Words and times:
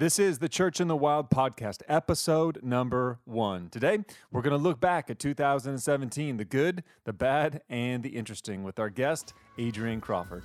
This 0.00 0.20
is 0.20 0.38
the 0.38 0.48
Church 0.48 0.80
in 0.80 0.86
the 0.86 0.94
Wild 0.94 1.28
podcast, 1.28 1.82
episode 1.88 2.62
number 2.62 3.18
one. 3.24 3.68
Today, 3.68 3.98
we're 4.30 4.42
going 4.42 4.56
to 4.56 4.62
look 4.62 4.78
back 4.78 5.10
at 5.10 5.18
2017 5.18 6.36
the 6.36 6.44
good, 6.44 6.84
the 7.02 7.12
bad, 7.12 7.62
and 7.68 8.00
the 8.00 8.10
interesting 8.10 8.62
with 8.62 8.78
our 8.78 8.90
guest, 8.90 9.34
Adrian 9.58 10.00
Crawford. 10.00 10.44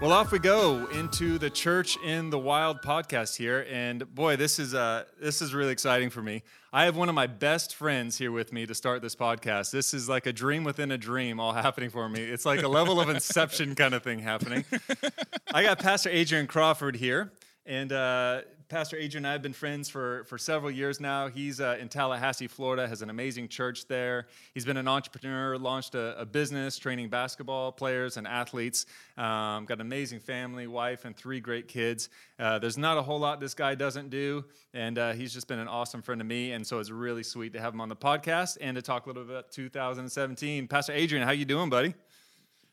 Well, 0.00 0.12
off 0.12 0.32
we 0.32 0.38
go 0.38 0.86
into 0.86 1.36
the 1.36 1.50
Church 1.50 1.98
in 1.98 2.30
the 2.30 2.38
Wild 2.38 2.80
podcast 2.80 3.36
here, 3.36 3.66
and 3.70 4.14
boy, 4.14 4.36
this 4.36 4.58
is 4.58 4.72
uh, 4.72 5.04
this 5.20 5.42
is 5.42 5.52
really 5.52 5.72
exciting 5.72 6.08
for 6.08 6.22
me. 6.22 6.42
I 6.72 6.86
have 6.86 6.96
one 6.96 7.10
of 7.10 7.14
my 7.14 7.26
best 7.26 7.74
friends 7.74 8.16
here 8.16 8.32
with 8.32 8.50
me 8.50 8.64
to 8.64 8.74
start 8.74 9.02
this 9.02 9.14
podcast. 9.14 9.72
This 9.72 9.92
is 9.92 10.08
like 10.08 10.24
a 10.24 10.32
dream 10.32 10.64
within 10.64 10.90
a 10.90 10.96
dream, 10.96 11.38
all 11.38 11.52
happening 11.66 11.90
for 11.90 12.08
me. 12.08 12.22
It's 12.22 12.46
like 12.46 12.62
a 12.62 12.68
level 12.68 12.98
of 12.98 13.10
Inception 13.10 13.74
kind 13.74 13.92
of 13.92 14.02
thing 14.02 14.20
happening. 14.20 14.64
I 15.52 15.64
got 15.64 15.78
Pastor 15.80 16.08
Adrian 16.08 16.46
Crawford 16.46 16.96
here, 16.96 17.32
and 17.66 17.92
uh, 17.92 18.40
Pastor 18.70 18.96
Adrian 18.96 19.24
and 19.24 19.26
I 19.26 19.32
have 19.32 19.42
been 19.42 19.52
friends 19.52 19.88
for, 19.88 20.22
for 20.26 20.38
several 20.38 20.70
years 20.70 21.00
now. 21.00 21.26
He's 21.26 21.60
uh, 21.60 21.76
in 21.80 21.88
Tallahassee, 21.88 22.46
Florida, 22.46 22.86
has 22.86 23.02
an 23.02 23.10
amazing 23.10 23.48
church 23.48 23.88
there. 23.88 24.28
He's 24.54 24.64
been 24.64 24.76
an 24.76 24.86
entrepreneur, 24.86 25.58
launched 25.58 25.96
a, 25.96 26.16
a 26.20 26.24
business 26.24 26.78
training 26.78 27.08
basketball 27.08 27.72
players 27.72 28.16
and 28.16 28.28
athletes. 28.28 28.86
Um, 29.16 29.64
got 29.64 29.78
an 29.78 29.80
amazing 29.80 30.20
family, 30.20 30.68
wife, 30.68 31.04
and 31.04 31.16
three 31.16 31.40
great 31.40 31.66
kids. 31.66 32.10
Uh, 32.38 32.60
there's 32.60 32.78
not 32.78 32.96
a 32.96 33.02
whole 33.02 33.18
lot 33.18 33.40
this 33.40 33.54
guy 33.54 33.74
doesn't 33.74 34.08
do, 34.08 34.44
and 34.72 34.98
uh, 34.98 35.14
he's 35.14 35.34
just 35.34 35.48
been 35.48 35.58
an 35.58 35.66
awesome 35.66 36.00
friend 36.00 36.20
to 36.20 36.24
me. 36.24 36.52
And 36.52 36.64
so 36.64 36.78
it's 36.78 36.90
really 36.90 37.24
sweet 37.24 37.52
to 37.54 37.60
have 37.60 37.74
him 37.74 37.80
on 37.80 37.88
the 37.88 37.96
podcast 37.96 38.56
and 38.60 38.76
to 38.76 38.82
talk 38.82 39.06
a 39.06 39.08
little 39.08 39.24
bit 39.24 39.32
about 39.32 39.50
2017. 39.50 40.68
Pastor 40.68 40.92
Adrian, 40.92 41.26
how 41.26 41.32
you 41.32 41.44
doing, 41.44 41.70
buddy? 41.70 41.92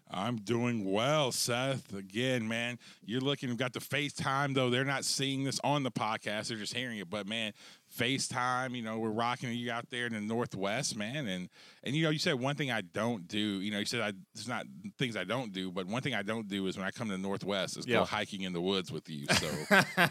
I'm 0.10 0.38
doing 0.38 0.90
well, 0.90 1.32
Seth. 1.32 1.94
Again, 1.94 2.48
man, 2.48 2.80
you're 3.06 3.22
looking, 3.22 3.54
got 3.56 3.74
the 3.74 3.80
FaceTime, 3.80 4.54
though. 4.54 4.70
They're 4.70 4.86
not 4.86 5.06
seeing 5.06 5.44
this 5.44 5.60
on 5.64 5.84
the 5.84 5.92
podcast, 5.92 6.48
they're 6.48 6.58
just 6.58 6.74
hearing 6.74 7.00
it. 7.00 7.10
But, 7.10 7.28
man, 7.28 7.54
FaceTime. 7.98 8.76
You 8.76 8.84
know, 8.84 9.00
we're 9.00 9.10
rocking 9.10 9.52
you 9.54 9.72
out 9.72 9.90
there 9.90 10.06
in 10.06 10.14
the 10.14 10.22
Northwest, 10.22 10.96
man. 10.96 11.28
And 11.28 11.50
and 11.84 11.96
you 11.96 12.04
know, 12.04 12.10
you 12.10 12.20
said 12.20 12.36
one 12.36 12.56
thing 12.56 12.72
I 12.72 12.82
don't 12.82 13.28
do. 13.28 13.38
You 13.38 13.72
know, 13.72 13.80
you 13.80 13.86
said 13.86 14.02
I 14.02 14.14
there's 14.36 14.48
not 14.48 14.66
things 14.98 15.16
I 15.16 15.24
don't 15.24 15.52
do, 15.54 15.72
but 15.72 15.88
one 15.88 16.02
thing 16.02 16.14
I 16.14 16.24
don't 16.24 16.48
do 16.48 16.68
is 16.68 16.78
when 16.78 16.86
I 16.86 16.92
come 16.92 17.08
to 17.08 17.14
the 17.14 17.22
Northwest 17.22 17.78
is 17.78 17.88
yeah. 17.88 17.98
go 17.98 18.06
hiking 18.06 18.42
in 18.42 18.54
the 18.54 18.62
woods 18.62 18.92
with 18.92 19.10
you. 19.10 19.26
So 19.28 19.48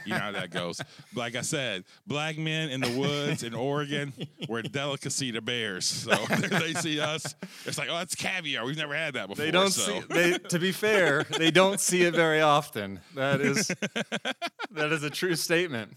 you 0.05 0.12
know 0.12 0.19
how 0.19 0.33
that 0.33 0.51
goes. 0.53 0.78
But 1.15 1.20
like 1.20 1.37
I 1.37 1.43
said, 1.43 1.84
black 2.06 2.39
men 2.39 2.70
in 2.70 2.81
the 2.81 2.98
woods 2.98 3.43
in 3.43 3.55
Oregon, 3.55 4.12
we're 4.48 4.61
a 4.61 4.62
delicacy 4.62 5.33
to 5.33 5.41
bears. 5.41 5.84
So 5.84 6.11
they 6.50 6.75
see 6.75 7.00
us, 7.00 7.34
it's 7.65 7.78
like, 7.78 7.89
oh, 7.91 7.98
it's 8.00 8.15
caviar. 8.15 8.65
We've 8.65 8.77
never 8.77 8.95
had 8.95 9.15
that 9.15 9.28
before. 9.28 9.45
They 9.45 9.50
don't 9.50 9.71
so. 9.71 10.00
see. 10.00 10.06
They, 10.09 10.39
to 10.39 10.59
be 10.59 10.73
fair, 10.73 11.25
they 11.25 11.50
don't 11.50 11.81
see 11.81 12.03
it 12.03 12.15
very 12.15 12.41
often. 12.41 13.00
That 13.15 13.41
is 13.41 13.69
that 14.71 14.93
is 14.93 15.03
a 15.03 15.11
true 15.11 15.37
statement. 15.37 15.93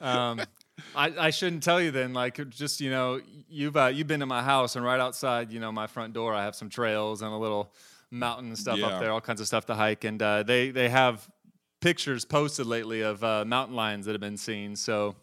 Um, 0.00 0.40
I, 0.96 1.26
I 1.26 1.30
shouldn't 1.30 1.62
tell 1.62 1.80
you 1.80 1.90
then. 1.90 2.14
Like, 2.14 2.48
just 2.48 2.80
you 2.80 2.90
know, 2.90 3.20
you've 3.48 3.76
uh, 3.76 3.86
you've 3.86 4.06
been 4.06 4.20
to 4.20 4.26
my 4.26 4.42
house, 4.42 4.76
and 4.76 4.84
right 4.84 4.98
outside, 5.00 5.52
you 5.52 5.60
know, 5.60 5.70
my 5.70 5.86
front 5.86 6.14
door, 6.14 6.34
I 6.34 6.44
have 6.44 6.54
some 6.54 6.70
trails 6.70 7.22
and 7.22 7.32
a 7.32 7.36
little 7.36 7.72
mountain 8.10 8.46
and 8.48 8.58
stuff 8.58 8.78
yeah. 8.78 8.86
up 8.86 9.00
there, 9.00 9.10
all 9.12 9.20
kinds 9.20 9.40
of 9.40 9.46
stuff 9.46 9.66
to 9.66 9.74
hike. 9.74 10.04
And 10.04 10.20
uh, 10.22 10.42
they 10.42 10.70
they 10.70 10.88
have 10.88 11.28
pictures 11.80 12.24
posted 12.24 12.66
lately 12.66 13.02
of 13.02 13.22
uh, 13.22 13.44
mountain 13.44 13.76
lions 13.76 14.06
that 14.06 14.12
have 14.12 14.20
been 14.20 14.38
seen. 14.38 14.74
So 14.74 15.16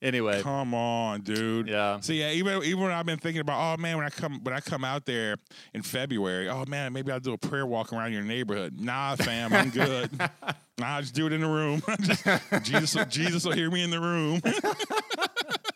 Anyway, 0.00 0.42
come 0.42 0.74
on, 0.74 1.22
dude. 1.22 1.68
Yeah. 1.68 1.98
So 2.00 2.12
yeah, 2.12 2.30
even 2.30 2.62
even 2.62 2.80
when 2.80 2.92
I've 2.92 3.06
been 3.06 3.18
thinking 3.18 3.40
about, 3.40 3.74
oh 3.74 3.80
man, 3.80 3.96
when 3.96 4.06
I 4.06 4.10
come 4.10 4.40
when 4.44 4.54
I 4.54 4.60
come 4.60 4.84
out 4.84 5.04
there 5.06 5.36
in 5.74 5.82
February, 5.82 6.48
oh 6.48 6.64
man, 6.68 6.92
maybe 6.92 7.10
I'll 7.10 7.18
do 7.18 7.32
a 7.32 7.38
prayer 7.38 7.66
walk 7.66 7.92
around 7.92 8.12
your 8.12 8.22
neighborhood. 8.22 8.80
Nah, 8.80 9.16
fam, 9.16 9.52
I'm 9.52 9.70
good. 9.70 10.10
nah, 10.78 11.00
just 11.00 11.14
do 11.14 11.26
it 11.26 11.32
in 11.32 11.40
the 11.40 11.48
room. 11.48 11.82
just, 12.00 12.24
Jesus, 12.62 13.06
Jesus 13.06 13.44
will 13.44 13.52
hear 13.52 13.72
me 13.72 13.82
in 13.82 13.90
the 13.90 14.00
room. 14.00 14.40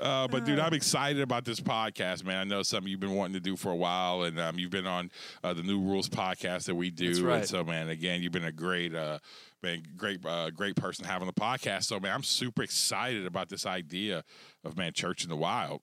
uh, 0.00 0.28
but 0.28 0.44
dude, 0.44 0.58
I'm 0.58 0.74
excited 0.74 1.22
about 1.22 1.44
this 1.44 1.60
podcast, 1.60 2.24
man. 2.24 2.38
I 2.38 2.44
know 2.44 2.62
something 2.62 2.90
you've 2.90 3.00
been 3.00 3.14
wanting 3.14 3.34
to 3.34 3.40
do 3.40 3.56
for 3.56 3.70
a 3.70 3.76
while, 3.76 4.22
and 4.22 4.38
um, 4.38 4.58
you've 4.58 4.70
been 4.70 4.86
on 4.86 5.10
uh, 5.42 5.52
the 5.54 5.62
New 5.62 5.80
Rules 5.80 6.08
podcast 6.08 6.64
that 6.64 6.74
we 6.74 6.90
do. 6.90 7.24
Right. 7.24 7.38
And 7.38 7.46
so, 7.48 7.64
man, 7.64 7.88
again, 7.88 8.22
you've 8.22 8.32
been 8.32 8.44
a 8.44 8.52
great, 8.52 8.94
uh, 8.94 9.18
man, 9.62 9.82
great, 9.96 10.24
uh, 10.24 10.50
great 10.50 10.76
person 10.76 11.04
having 11.04 11.26
the 11.26 11.32
podcast. 11.32 11.84
So, 11.84 11.98
man, 12.00 12.14
I'm 12.14 12.22
super 12.22 12.62
excited 12.62 13.26
about 13.26 13.48
this 13.48 13.66
idea 13.66 14.24
of 14.64 14.76
man, 14.76 14.92
church 14.92 15.24
in 15.24 15.30
the 15.30 15.36
wild. 15.36 15.80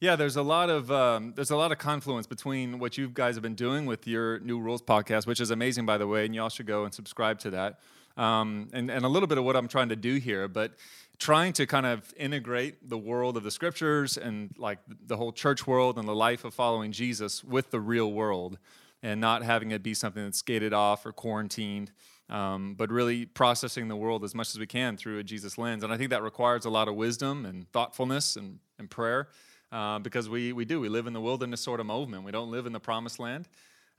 Yeah, 0.00 0.16
there's 0.16 0.36
a 0.36 0.42
lot 0.42 0.70
of 0.70 0.90
um, 0.90 1.34
there's 1.36 1.50
a 1.50 1.56
lot 1.56 1.72
of 1.72 1.78
confluence 1.78 2.26
between 2.26 2.78
what 2.78 2.96
you 2.96 3.10
guys 3.12 3.34
have 3.34 3.42
been 3.42 3.54
doing 3.54 3.84
with 3.84 4.06
your 4.06 4.38
New 4.40 4.58
Rules 4.58 4.80
podcast, 4.80 5.26
which 5.26 5.40
is 5.40 5.50
amazing, 5.50 5.84
by 5.84 5.98
the 5.98 6.06
way, 6.06 6.24
and 6.24 6.34
you 6.34 6.40
all 6.40 6.48
should 6.48 6.66
go 6.66 6.84
and 6.84 6.94
subscribe 6.94 7.38
to 7.40 7.50
that. 7.50 7.80
Um, 8.16 8.68
and, 8.72 8.90
and 8.90 9.04
a 9.04 9.08
little 9.08 9.26
bit 9.26 9.38
of 9.38 9.44
what 9.44 9.56
I'm 9.56 9.68
trying 9.68 9.90
to 9.90 9.96
do 9.96 10.16
here, 10.16 10.48
but 10.48 10.72
trying 11.20 11.52
to 11.52 11.66
kind 11.66 11.84
of 11.84 12.12
integrate 12.16 12.88
the 12.88 12.96
world 12.96 13.36
of 13.36 13.42
the 13.42 13.50
scriptures 13.50 14.16
and 14.16 14.50
like 14.56 14.78
the 15.06 15.18
whole 15.18 15.32
church 15.32 15.66
world 15.66 15.98
and 15.98 16.08
the 16.08 16.14
life 16.14 16.46
of 16.46 16.54
following 16.54 16.92
Jesus 16.92 17.44
with 17.44 17.70
the 17.70 17.78
real 17.78 18.10
world 18.10 18.58
and 19.02 19.20
not 19.20 19.42
having 19.42 19.70
it 19.70 19.82
be 19.82 19.92
something 19.92 20.24
that's 20.24 20.40
gated 20.40 20.72
off 20.72 21.04
or 21.04 21.12
quarantined, 21.12 21.92
um, 22.30 22.74
but 22.74 22.90
really 22.90 23.26
processing 23.26 23.88
the 23.88 23.96
world 23.96 24.24
as 24.24 24.34
much 24.34 24.48
as 24.48 24.58
we 24.58 24.66
can 24.66 24.96
through 24.96 25.18
a 25.18 25.22
Jesus 25.22 25.58
lens. 25.58 25.84
And 25.84 25.92
I 25.92 25.98
think 25.98 26.08
that 26.08 26.22
requires 26.22 26.64
a 26.64 26.70
lot 26.70 26.88
of 26.88 26.94
wisdom 26.94 27.44
and 27.44 27.70
thoughtfulness 27.70 28.36
and, 28.36 28.58
and 28.78 28.88
prayer 28.90 29.28
uh, 29.70 29.98
because 29.98 30.26
we, 30.26 30.54
we 30.54 30.64
do. 30.64 30.80
We 30.80 30.88
live 30.88 31.06
in 31.06 31.12
the 31.12 31.20
wilderness 31.20 31.60
sort 31.60 31.80
of 31.80 31.86
movement. 31.86 32.24
We 32.24 32.32
don't 32.32 32.50
live 32.50 32.64
in 32.64 32.72
the 32.72 32.80
promised 32.80 33.18
land. 33.18 33.46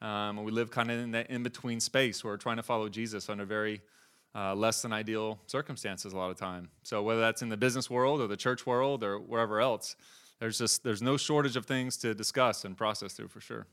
Um, 0.01 0.43
we 0.43 0.51
live 0.51 0.71
kind 0.71 0.89
of 0.89 0.99
in 0.99 1.11
that 1.11 1.29
in 1.29 1.43
between 1.43 1.79
space 1.79 2.23
where 2.23 2.33
we're 2.33 2.37
trying 2.37 2.57
to 2.57 2.63
follow 2.63 2.89
Jesus 2.89 3.29
under 3.29 3.45
very 3.45 3.81
uh, 4.33 4.55
less 4.55 4.81
than 4.81 4.93
ideal 4.93 5.39
circumstances 5.47 6.13
a 6.13 6.17
lot 6.17 6.31
of 6.31 6.37
time. 6.37 6.69
So 6.83 7.03
whether 7.03 7.19
that's 7.19 7.41
in 7.41 7.49
the 7.49 7.57
business 7.57 7.89
world 7.89 8.21
or 8.21 8.27
the 8.27 8.37
church 8.37 8.65
world 8.65 9.03
or 9.03 9.19
wherever 9.19 9.59
else, 9.59 9.95
there's 10.39 10.57
just 10.57 10.83
there's 10.83 11.01
no 11.01 11.17
shortage 11.17 11.55
of 11.55 11.65
things 11.65 11.97
to 11.97 12.13
discuss 12.13 12.65
and 12.65 12.75
process 12.75 13.13
through 13.13 13.27
for 13.27 13.41
sure. 13.41 13.67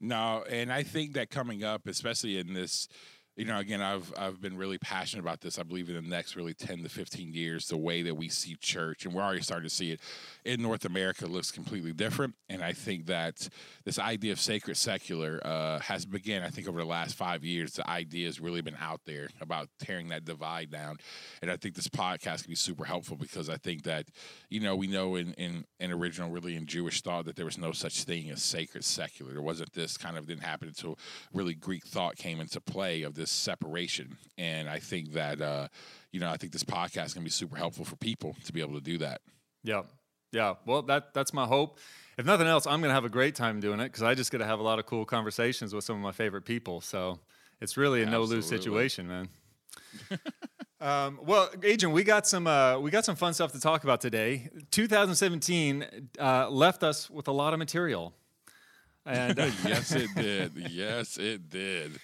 No, 0.00 0.44
and 0.50 0.72
I 0.72 0.82
think 0.82 1.14
that 1.14 1.30
coming 1.30 1.64
up, 1.64 1.86
especially 1.86 2.38
in 2.38 2.52
this 2.52 2.88
you 3.36 3.44
know, 3.44 3.58
again, 3.58 3.80
I've 3.80 4.12
I've 4.16 4.40
been 4.40 4.56
really 4.56 4.78
passionate 4.78 5.22
about 5.22 5.40
this. 5.40 5.58
I 5.58 5.64
believe 5.64 5.88
in 5.88 5.96
the 5.96 6.02
next 6.02 6.36
really 6.36 6.54
ten 6.54 6.82
to 6.82 6.88
fifteen 6.88 7.34
years, 7.34 7.66
the 7.66 7.76
way 7.76 8.02
that 8.02 8.14
we 8.14 8.28
see 8.28 8.54
church, 8.60 9.04
and 9.04 9.14
we're 9.14 9.22
already 9.22 9.42
starting 9.42 9.68
to 9.68 9.74
see 9.74 9.90
it 9.90 10.00
in 10.44 10.62
North 10.62 10.84
America, 10.84 11.26
looks 11.26 11.50
completely 11.50 11.92
different. 11.92 12.34
And 12.48 12.62
I 12.62 12.72
think 12.72 13.06
that 13.06 13.48
this 13.84 13.98
idea 13.98 14.32
of 14.32 14.40
sacred 14.40 14.76
secular 14.76 15.40
uh, 15.44 15.80
has 15.80 16.06
begun. 16.06 16.42
I 16.42 16.50
think 16.50 16.68
over 16.68 16.78
the 16.78 16.86
last 16.86 17.16
five 17.16 17.44
years, 17.44 17.72
the 17.72 17.90
idea 17.90 18.26
has 18.26 18.40
really 18.40 18.62
been 18.62 18.76
out 18.80 19.00
there 19.04 19.28
about 19.40 19.68
tearing 19.80 20.08
that 20.10 20.24
divide 20.24 20.70
down. 20.70 20.98
And 21.42 21.50
I 21.50 21.56
think 21.56 21.74
this 21.74 21.88
podcast 21.88 22.42
can 22.42 22.50
be 22.50 22.54
super 22.56 22.84
helpful 22.84 23.16
because 23.16 23.48
I 23.48 23.56
think 23.56 23.82
that, 23.82 24.06
you 24.48 24.60
know, 24.60 24.76
we 24.76 24.86
know 24.86 25.16
in 25.16 25.32
in, 25.34 25.64
in 25.80 25.90
original, 25.90 26.30
really 26.30 26.54
in 26.54 26.66
Jewish 26.66 27.02
thought 27.02 27.24
that 27.24 27.34
there 27.34 27.44
was 27.44 27.58
no 27.58 27.72
such 27.72 28.04
thing 28.04 28.30
as 28.30 28.42
sacred 28.42 28.84
secular. 28.84 29.32
There 29.32 29.42
wasn't 29.42 29.72
this 29.72 29.96
kind 29.96 30.16
of 30.16 30.26
didn't 30.26 30.44
happen 30.44 30.68
until 30.68 30.98
really 31.32 31.54
Greek 31.54 31.84
thought 31.84 32.16
came 32.16 32.38
into 32.38 32.60
play 32.60 33.02
of 33.02 33.14
this 33.14 33.23
this 33.24 33.30
separation. 33.30 34.18
And 34.36 34.68
I 34.68 34.78
think 34.78 35.14
that, 35.14 35.40
uh, 35.40 35.68
you 36.12 36.20
know, 36.20 36.28
I 36.28 36.36
think 36.36 36.52
this 36.52 36.62
podcast 36.62 37.14
can 37.14 37.24
be 37.24 37.30
super 37.30 37.56
helpful 37.56 37.86
for 37.86 37.96
people 37.96 38.36
to 38.44 38.52
be 38.52 38.60
able 38.60 38.74
to 38.74 38.82
do 38.82 38.98
that. 38.98 39.22
Yeah. 39.62 39.82
Yeah. 40.30 40.56
Well, 40.66 40.82
that 40.82 41.14
that's 41.14 41.32
my 41.32 41.46
hope. 41.46 41.78
If 42.18 42.26
nothing 42.26 42.46
else, 42.46 42.66
I'm 42.66 42.80
going 42.80 42.90
to 42.90 42.94
have 42.94 43.06
a 43.06 43.08
great 43.08 43.34
time 43.34 43.60
doing 43.60 43.80
it 43.80 43.84
because 43.84 44.02
I 44.02 44.14
just 44.14 44.30
get 44.30 44.38
to 44.38 44.44
have 44.44 44.60
a 44.60 44.62
lot 44.62 44.78
of 44.78 44.84
cool 44.84 45.06
conversations 45.06 45.74
with 45.74 45.84
some 45.84 45.96
of 45.96 46.02
my 46.02 46.12
favorite 46.12 46.44
people. 46.44 46.82
So 46.82 47.18
it's 47.62 47.78
really 47.78 48.02
a 48.02 48.06
no 48.06 48.22
lose 48.24 48.46
situation, 48.46 49.08
man. 49.08 49.28
um, 50.82 51.18
well, 51.22 51.48
Adrian, 51.62 51.94
we 51.94 52.04
got 52.04 52.26
some 52.26 52.46
uh, 52.46 52.78
we 52.78 52.90
got 52.90 53.06
some 53.06 53.16
fun 53.16 53.32
stuff 53.32 53.52
to 53.52 53.60
talk 53.60 53.84
about 53.84 54.02
today. 54.02 54.50
2017 54.70 56.10
uh, 56.20 56.50
left 56.50 56.82
us 56.82 57.08
with 57.08 57.28
a 57.28 57.32
lot 57.32 57.54
of 57.54 57.58
material. 57.58 58.12
And 59.06 59.38
uh, 59.40 59.50
yes, 59.64 59.92
it 59.92 60.10
did. 60.14 60.52
Yes, 60.70 61.16
it 61.16 61.48
did. 61.48 61.98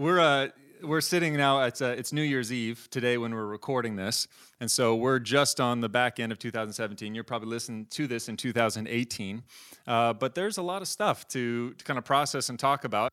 We're 0.00 0.18
uh, 0.18 0.48
we're 0.82 1.02
sitting 1.02 1.36
now 1.36 1.60
at 1.60 1.82
uh, 1.82 1.88
it's 1.88 2.10
New 2.10 2.22
Year's 2.22 2.50
Eve 2.50 2.88
today 2.90 3.18
when 3.18 3.34
we're 3.34 3.44
recording 3.44 3.96
this, 3.96 4.28
and 4.58 4.70
so 4.70 4.96
we're 4.96 5.18
just 5.18 5.60
on 5.60 5.82
the 5.82 5.90
back 5.90 6.18
end 6.18 6.32
of 6.32 6.38
2017. 6.38 7.14
You're 7.14 7.22
probably 7.22 7.50
listening 7.50 7.84
to 7.90 8.06
this 8.06 8.30
in 8.30 8.38
2018, 8.38 9.42
uh, 9.86 10.14
but 10.14 10.34
there's 10.34 10.56
a 10.56 10.62
lot 10.62 10.80
of 10.80 10.88
stuff 10.88 11.28
to 11.28 11.74
to 11.74 11.84
kind 11.84 11.98
of 11.98 12.06
process 12.06 12.48
and 12.48 12.58
talk 12.58 12.84
about. 12.84 13.10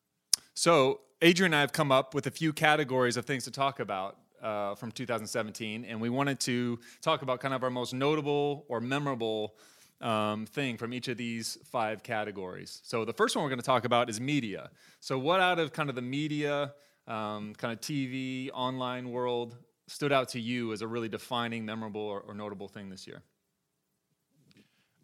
So 0.54 1.02
Adrian 1.22 1.52
and 1.52 1.58
I 1.58 1.60
have 1.60 1.74
come 1.74 1.92
up 1.92 2.16
with 2.16 2.26
a 2.26 2.32
few 2.32 2.54
categories 2.54 3.18
of 3.18 3.26
things 3.26 3.44
to 3.44 3.52
talk 3.52 3.82
about 3.82 4.16
uh, 4.42 4.76
from 4.76 4.94
2017, 4.94 5.84
and 5.84 6.00
we 6.00 6.10
wanted 6.10 6.40
to 6.40 6.80
talk 7.02 7.22
about 7.22 7.42
kind 7.42 7.54
of 7.54 7.66
our 7.66 7.70
most 7.70 7.94
notable 7.94 8.64
or 8.70 8.80
memorable 8.80 9.56
um, 10.02 10.46
thing 10.46 10.78
from 10.78 10.94
each 10.94 11.08
of 11.08 11.18
these 11.18 11.58
five 11.66 12.04
categories. 12.04 12.82
So 12.84 13.06
the 13.06 13.14
first 13.14 13.36
one 13.36 13.44
we're 13.44 13.50
going 13.50 13.60
to 13.60 13.66
talk 13.66 13.86
about 13.86 14.10
is 14.10 14.20
media. 14.22 14.70
So 15.00 15.18
what 15.18 15.40
out 15.40 15.60
of 15.60 15.74
kind 15.74 15.90
of 15.90 15.96
the 15.96 16.02
media, 16.02 16.74
um, 17.08 17.54
kind 17.56 17.74
of 17.74 17.82
TV, 17.82 18.50
online 18.54 19.12
world 19.12 19.58
stood 19.88 20.12
out 20.12 20.30
to 20.30 20.40
you 20.40 20.74
as 20.74 20.82
a 20.82 20.88
really 20.88 21.10
defining, 21.10 21.66
memorable, 21.66 22.02
or, 22.02 22.22
or 22.22 22.34
notable 22.34 22.68
thing 22.68 22.90
this 22.90 23.08
year? 23.08 23.24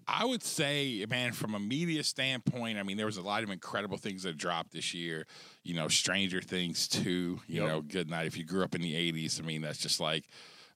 I 0.05 0.25
would 0.25 0.43
say, 0.43 1.05
man, 1.09 1.31
from 1.31 1.55
a 1.55 1.59
media 1.59 2.03
standpoint, 2.03 2.77
I 2.77 2.83
mean, 2.83 2.97
there 2.97 3.05
was 3.05 3.15
a 3.17 3.21
lot 3.21 3.43
of 3.43 3.49
incredible 3.49 3.97
things 3.97 4.23
that 4.23 4.37
dropped 4.37 4.71
this 4.73 4.93
year. 4.93 5.25
You 5.63 5.75
know, 5.75 5.87
Stranger 5.87 6.41
Things 6.41 6.89
2, 6.89 7.39
you 7.47 7.61
Yep. 7.61 7.67
know, 7.67 7.81
Good 7.81 8.09
Night. 8.09 8.27
If 8.27 8.37
you 8.37 8.43
grew 8.43 8.63
up 8.63 8.75
in 8.75 8.81
the 8.81 8.93
80s, 8.93 9.39
I 9.41 9.45
mean, 9.45 9.61
that's 9.61 9.79
just 9.79 10.01
like, 10.01 10.25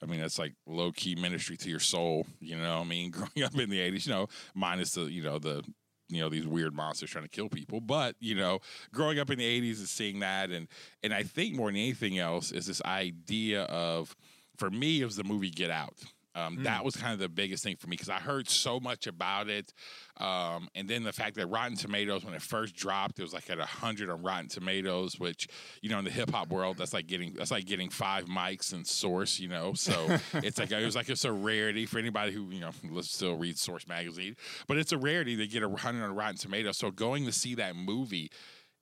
I 0.02 0.06
mean, 0.06 0.20
that's 0.20 0.40
like 0.40 0.54
low 0.66 0.92
key 0.92 1.16
ministry 1.16 1.58
to 1.58 1.70
your 1.70 1.80
soul. 1.80 2.26
You 2.40 2.58
know, 2.58 2.82
I 2.82 2.84
mean, 2.84 3.12
growing 3.12 3.44
up 3.44 3.58
in 3.58 3.70
the 3.70 3.80
80s, 3.80 4.06
you 4.06 4.14
know, 4.14 4.28
minus 4.54 4.94
the, 4.94 5.04
you 5.04 5.24
know, 5.24 5.40
the, 5.40 5.64
you 6.10 6.22
know, 6.22 6.30
these 6.30 6.48
weird 6.48 6.74
monsters 6.74 7.10
trying 7.10 7.26
to 7.26 7.30
kill 7.30 7.50
people. 7.50 7.82
But, 7.82 8.16
you 8.20 8.36
know, 8.36 8.60
growing 8.94 9.20
up 9.20 9.30
in 9.30 9.40
the 9.40 9.62
80s 9.62 9.80
and 9.80 9.90
seeing 9.90 10.20
that. 10.20 10.52
And, 10.52 10.68
and 11.04 11.14
I 11.14 11.24
think 11.24 11.56
more 11.56 11.68
than 11.68 11.76
anything 11.76 12.18
else 12.18 12.52
is 12.52 12.66
this 12.66 12.82
idea 12.84 13.64
of, 13.64 14.16
for 14.58 14.70
me, 14.70 15.02
it 15.02 15.06
was 15.06 15.18
the 15.18 15.24
movie 15.24 15.50
Get 15.50 15.70
Out. 15.70 15.98
Um, 16.38 16.64
That 16.64 16.86
was 16.86 16.96
kind 16.96 17.14
of 17.14 17.20
the 17.20 17.30
biggest 17.30 17.64
thing 17.64 17.78
for 17.78 17.88
me 17.88 17.96
because 17.96 18.10
I 18.10 18.20
heard 18.20 18.48
so 18.48 18.80
much 18.80 19.08
about 19.08 19.50
it, 19.50 19.74
um, 20.18 20.70
and 20.76 20.88
then 20.88 21.04
the 21.04 21.12
fact 21.12 21.36
that 21.38 21.48
Rotten 21.48 21.76
Tomatoes, 21.76 22.24
when 22.24 22.36
it 22.36 22.42
first 22.44 22.76
dropped, 22.76 23.18
it 23.18 23.24
was 23.24 23.34
like 23.34 23.50
at 23.50 23.60
hundred 23.60 24.10
on 24.10 24.22
Rotten 24.22 24.48
Tomatoes, 24.48 25.20
which 25.20 25.48
you 25.82 25.90
know 25.90 25.98
in 25.98 26.06
the 26.06 26.12
hip 26.12 26.30
hop 26.30 26.50
world, 26.50 26.78
that's 26.78 26.94
like 26.94 27.08
getting 27.08 27.34
that's 27.34 27.50
like 27.50 27.66
getting 27.66 27.90
five 27.90 28.26
mics 28.26 28.72
and 28.72 28.86
Source, 28.86 29.40
you 29.40 29.48
know. 29.48 29.74
So 29.74 29.94
it's 30.36 30.60
like 30.60 30.72
it 30.72 30.86
was 30.86 30.96
like 30.96 31.10
it's 31.10 31.26
a 31.26 31.32
rarity 31.32 31.86
for 31.88 31.98
anybody 31.98 32.32
who 32.32 32.50
you 32.52 32.60
know 32.60 33.02
still 33.02 33.36
read 33.36 33.58
Source 33.58 33.88
magazine, 33.88 34.36
but 34.68 34.78
it's 34.78 34.92
a 34.92 34.98
rarity 34.98 35.38
to 35.38 35.48
get 35.48 35.64
a 35.64 35.70
hundred 35.70 36.04
on 36.04 36.16
Rotten 36.16 36.38
Tomatoes. 36.38 36.78
So 36.78 36.92
going 36.92 37.26
to 37.26 37.32
see 37.32 37.56
that 37.56 37.76
movie 37.76 38.30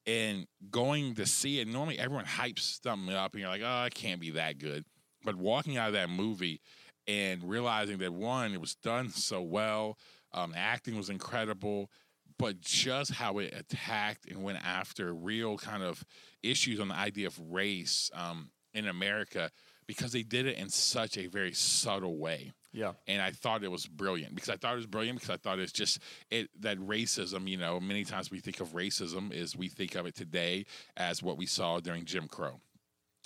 and 0.05 0.45
going 0.69 1.15
to 1.15 1.25
see 1.25 1.59
it, 1.59 1.67
normally 1.67 1.97
everyone 1.99 2.25
hypes 2.25 2.81
something 2.83 3.13
up, 3.15 3.33
and 3.33 3.41
you're 3.41 3.49
like, 3.49 3.61
oh, 3.63 3.85
it 3.85 3.95
can't 3.95 4.19
be 4.19 4.31
that 4.31 4.59
good. 4.59 4.85
But 5.23 5.35
walking 5.35 5.77
out 5.77 5.87
of 5.87 5.93
that 5.93 6.09
movie 6.09 6.61
and 7.07 7.43
realizing 7.43 7.97
that 7.99 8.13
one, 8.13 8.53
it 8.53 8.61
was 8.61 8.75
done 8.75 9.09
so 9.11 9.41
well, 9.41 9.97
um, 10.33 10.53
acting 10.55 10.97
was 10.97 11.09
incredible, 11.09 11.89
but 12.37 12.59
just 12.61 13.11
how 13.13 13.37
it 13.37 13.53
attacked 13.53 14.25
and 14.27 14.43
went 14.43 14.59
after 14.65 15.13
real 15.13 15.57
kind 15.57 15.83
of 15.83 16.03
issues 16.43 16.79
on 16.79 16.89
the 16.89 16.95
idea 16.95 17.27
of 17.27 17.39
race 17.51 18.11
um, 18.13 18.49
in 18.73 18.87
America 18.87 19.49
because 19.87 20.11
they 20.11 20.23
did 20.23 20.45
it 20.47 20.57
in 20.57 20.67
such 20.67 21.15
a 21.17 21.27
very 21.27 21.53
subtle 21.53 22.17
way 22.17 22.51
Yeah. 22.73 22.93
and 23.07 23.21
I 23.21 23.29
thought 23.31 23.63
it 23.63 23.69
was 23.71 23.85
brilliant 23.85 24.33
because 24.33 24.49
I 24.49 24.57
thought 24.57 24.73
it 24.73 24.77
was 24.77 24.87
brilliant 24.87 25.19
because 25.19 25.33
I 25.33 25.37
thought 25.37 25.59
it's 25.59 25.71
just 25.71 25.99
it 26.31 26.49
that 26.61 26.79
racism. 26.79 27.47
You 27.47 27.57
know, 27.57 27.79
many 27.79 28.03
times 28.03 28.31
we 28.31 28.39
think 28.39 28.59
of 28.59 28.69
racism 28.73 29.31
is 29.31 29.55
we 29.55 29.69
think 29.69 29.93
of 29.95 30.07
it 30.07 30.15
today 30.15 30.65
as 30.97 31.21
what 31.21 31.37
we 31.37 31.45
saw 31.45 31.79
during 31.79 32.03
Jim 32.05 32.27
Crow. 32.27 32.59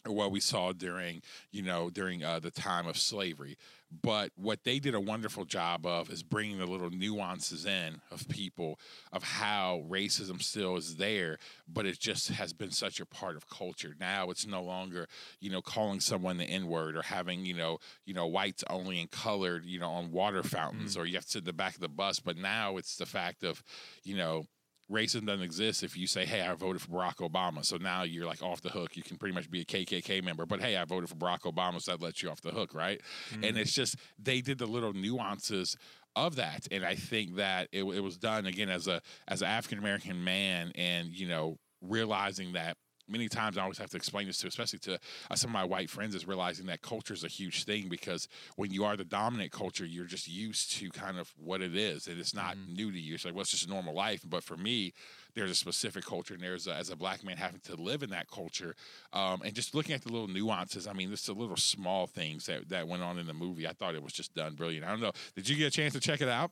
Or 0.07 0.13
what 0.13 0.31
we 0.31 0.39
saw 0.39 0.71
during, 0.71 1.21
you 1.51 1.61
know, 1.61 1.89
during 1.89 2.23
uh, 2.23 2.39
the 2.39 2.51
time 2.51 2.87
of 2.87 2.97
slavery, 2.97 3.57
but 4.03 4.31
what 4.35 4.63
they 4.63 4.79
did 4.79 4.95
a 4.95 4.99
wonderful 4.99 5.43
job 5.43 5.85
of 5.85 6.09
is 6.09 6.23
bringing 6.23 6.57
the 6.57 6.65
little 6.65 6.89
nuances 6.89 7.65
in 7.65 7.99
of 8.09 8.29
people 8.29 8.79
of 9.11 9.23
how 9.23 9.83
racism 9.89 10.41
still 10.41 10.77
is 10.77 10.95
there, 10.95 11.37
but 11.67 11.85
it 11.85 11.99
just 11.99 12.29
has 12.29 12.53
been 12.53 12.71
such 12.71 13.01
a 13.01 13.05
part 13.05 13.35
of 13.35 13.49
culture. 13.49 13.93
Now 13.99 14.29
it's 14.29 14.47
no 14.47 14.63
longer, 14.63 15.07
you 15.41 15.49
know, 15.49 15.61
calling 15.61 15.99
someone 15.99 16.37
the 16.37 16.45
N 16.45 16.67
word 16.67 16.95
or 16.95 17.01
having, 17.01 17.43
you 17.43 17.55
know, 17.55 17.79
you 18.05 18.13
know, 18.13 18.27
whites 18.27 18.63
only 18.69 19.01
and 19.01 19.11
colored, 19.11 19.65
you 19.65 19.79
know, 19.79 19.89
on 19.89 20.11
water 20.11 20.43
fountains, 20.43 20.95
or 20.95 21.05
you 21.05 21.15
have 21.15 21.25
to 21.25 21.31
sit 21.31 21.39
in 21.39 21.45
the 21.45 21.53
back 21.53 21.75
of 21.75 21.81
the 21.81 21.89
bus. 21.89 22.21
But 22.21 22.37
now 22.37 22.77
it's 22.77 22.95
the 22.95 23.05
fact 23.05 23.43
of, 23.43 23.63
you 24.03 24.15
know, 24.15 24.45
racism 24.91 25.25
doesn't 25.25 25.43
exist 25.43 25.83
if 25.83 25.95
you 25.95 26.07
say, 26.07 26.25
"Hey, 26.25 26.41
I 26.41 26.53
voted 26.53 26.81
for 26.81 26.89
Barack 26.89 27.17
Obama." 27.17 27.63
So 27.63 27.77
now 27.77 28.03
you're 28.03 28.25
like 28.25 28.41
off 28.41 28.61
the 28.61 28.69
hook. 28.69 28.97
You 28.97 29.03
can 29.03 29.17
pretty 29.17 29.35
much 29.35 29.49
be 29.49 29.61
a 29.61 29.65
KKK 29.65 30.23
member, 30.23 30.45
but 30.45 30.61
hey, 30.61 30.77
I 30.77 30.85
voted 30.85 31.09
for 31.09 31.15
Barack 31.15 31.41
Obama, 31.41 31.81
so 31.81 31.91
that 31.91 32.01
lets 32.01 32.21
you 32.21 32.29
off 32.29 32.41
the 32.41 32.51
hook, 32.51 32.73
right? 32.73 33.01
And 33.31 33.43
mm-hmm. 33.43 33.57
it's 33.57 33.73
just 33.73 33.97
they 34.17 34.41
did 34.41 34.57
the 34.57 34.65
little 34.65 34.93
nuances 34.93 35.77
of 36.15 36.35
that, 36.37 36.67
and 36.71 36.83
I 36.83 36.95
think 36.95 37.35
that 37.35 37.69
it, 37.71 37.83
it 37.83 38.01
was 38.01 38.17
done 38.17 38.45
again 38.45 38.69
as 38.69 38.87
a 38.87 39.01
as 39.27 39.41
an 39.41 39.47
African 39.47 39.79
American 39.79 40.23
man, 40.23 40.71
and 40.75 41.09
you 41.13 41.27
know 41.27 41.57
realizing 41.81 42.53
that. 42.53 42.77
Many 43.09 43.27
times 43.27 43.57
I 43.57 43.63
always 43.63 43.77
have 43.77 43.89
to 43.91 43.97
explain 43.97 44.27
this 44.27 44.37
to, 44.39 44.47
especially 44.47 44.79
to 44.79 44.99
uh, 45.29 45.35
some 45.35 45.49
of 45.49 45.53
my 45.53 45.63
white 45.63 45.89
friends, 45.89 46.15
is 46.15 46.27
realizing 46.27 46.67
that 46.67 46.81
culture 46.81 47.13
is 47.13 47.23
a 47.23 47.27
huge 47.27 47.63
thing 47.63 47.89
because 47.89 48.27
when 48.55 48.71
you 48.71 48.85
are 48.85 48.95
the 48.95 49.03
dominant 49.03 49.51
culture, 49.51 49.85
you're 49.85 50.05
just 50.05 50.27
used 50.27 50.71
to 50.77 50.89
kind 50.89 51.17
of 51.17 51.33
what 51.37 51.61
it 51.61 51.75
is, 51.75 52.07
and 52.07 52.19
it's 52.19 52.33
not 52.33 52.55
new 52.67 52.91
to 52.91 52.99
you. 52.99 53.15
It's 53.15 53.25
like, 53.25 53.33
well, 53.33 53.41
it's 53.41 53.51
just 53.51 53.69
normal 53.69 53.93
life. 53.93 54.21
But 54.27 54.43
for 54.43 54.57
me, 54.57 54.93
there's 55.33 55.51
a 55.51 55.55
specific 55.55 56.05
culture, 56.05 56.33
and 56.33 56.43
there's 56.43 56.67
a, 56.67 56.73
as 56.75 56.89
a 56.89 56.95
black 56.95 57.23
man 57.23 57.37
having 57.37 57.61
to 57.61 57.75
live 57.75 58.03
in 58.03 58.09
that 58.11 58.29
culture, 58.29 58.75
um, 59.13 59.41
and 59.43 59.53
just 59.53 59.73
looking 59.73 59.95
at 59.95 60.03
the 60.03 60.11
little 60.11 60.27
nuances. 60.27 60.87
I 60.87 60.93
mean, 60.93 61.09
just 61.09 61.27
the 61.27 61.33
little 61.33 61.57
small 61.57 62.07
things 62.07 62.45
that 62.45 62.69
that 62.69 62.87
went 62.87 63.03
on 63.03 63.17
in 63.17 63.27
the 63.27 63.33
movie. 63.33 63.67
I 63.67 63.73
thought 63.73 63.95
it 63.95 64.03
was 64.03 64.13
just 64.13 64.35
done 64.35 64.53
brilliant. 64.55 64.85
I 64.85 64.89
don't 64.89 65.01
know. 65.01 65.11
Did 65.35 65.49
you 65.49 65.55
get 65.55 65.67
a 65.67 65.71
chance 65.71 65.93
to 65.93 65.99
check 65.99 66.21
it 66.21 66.29
out? 66.29 66.51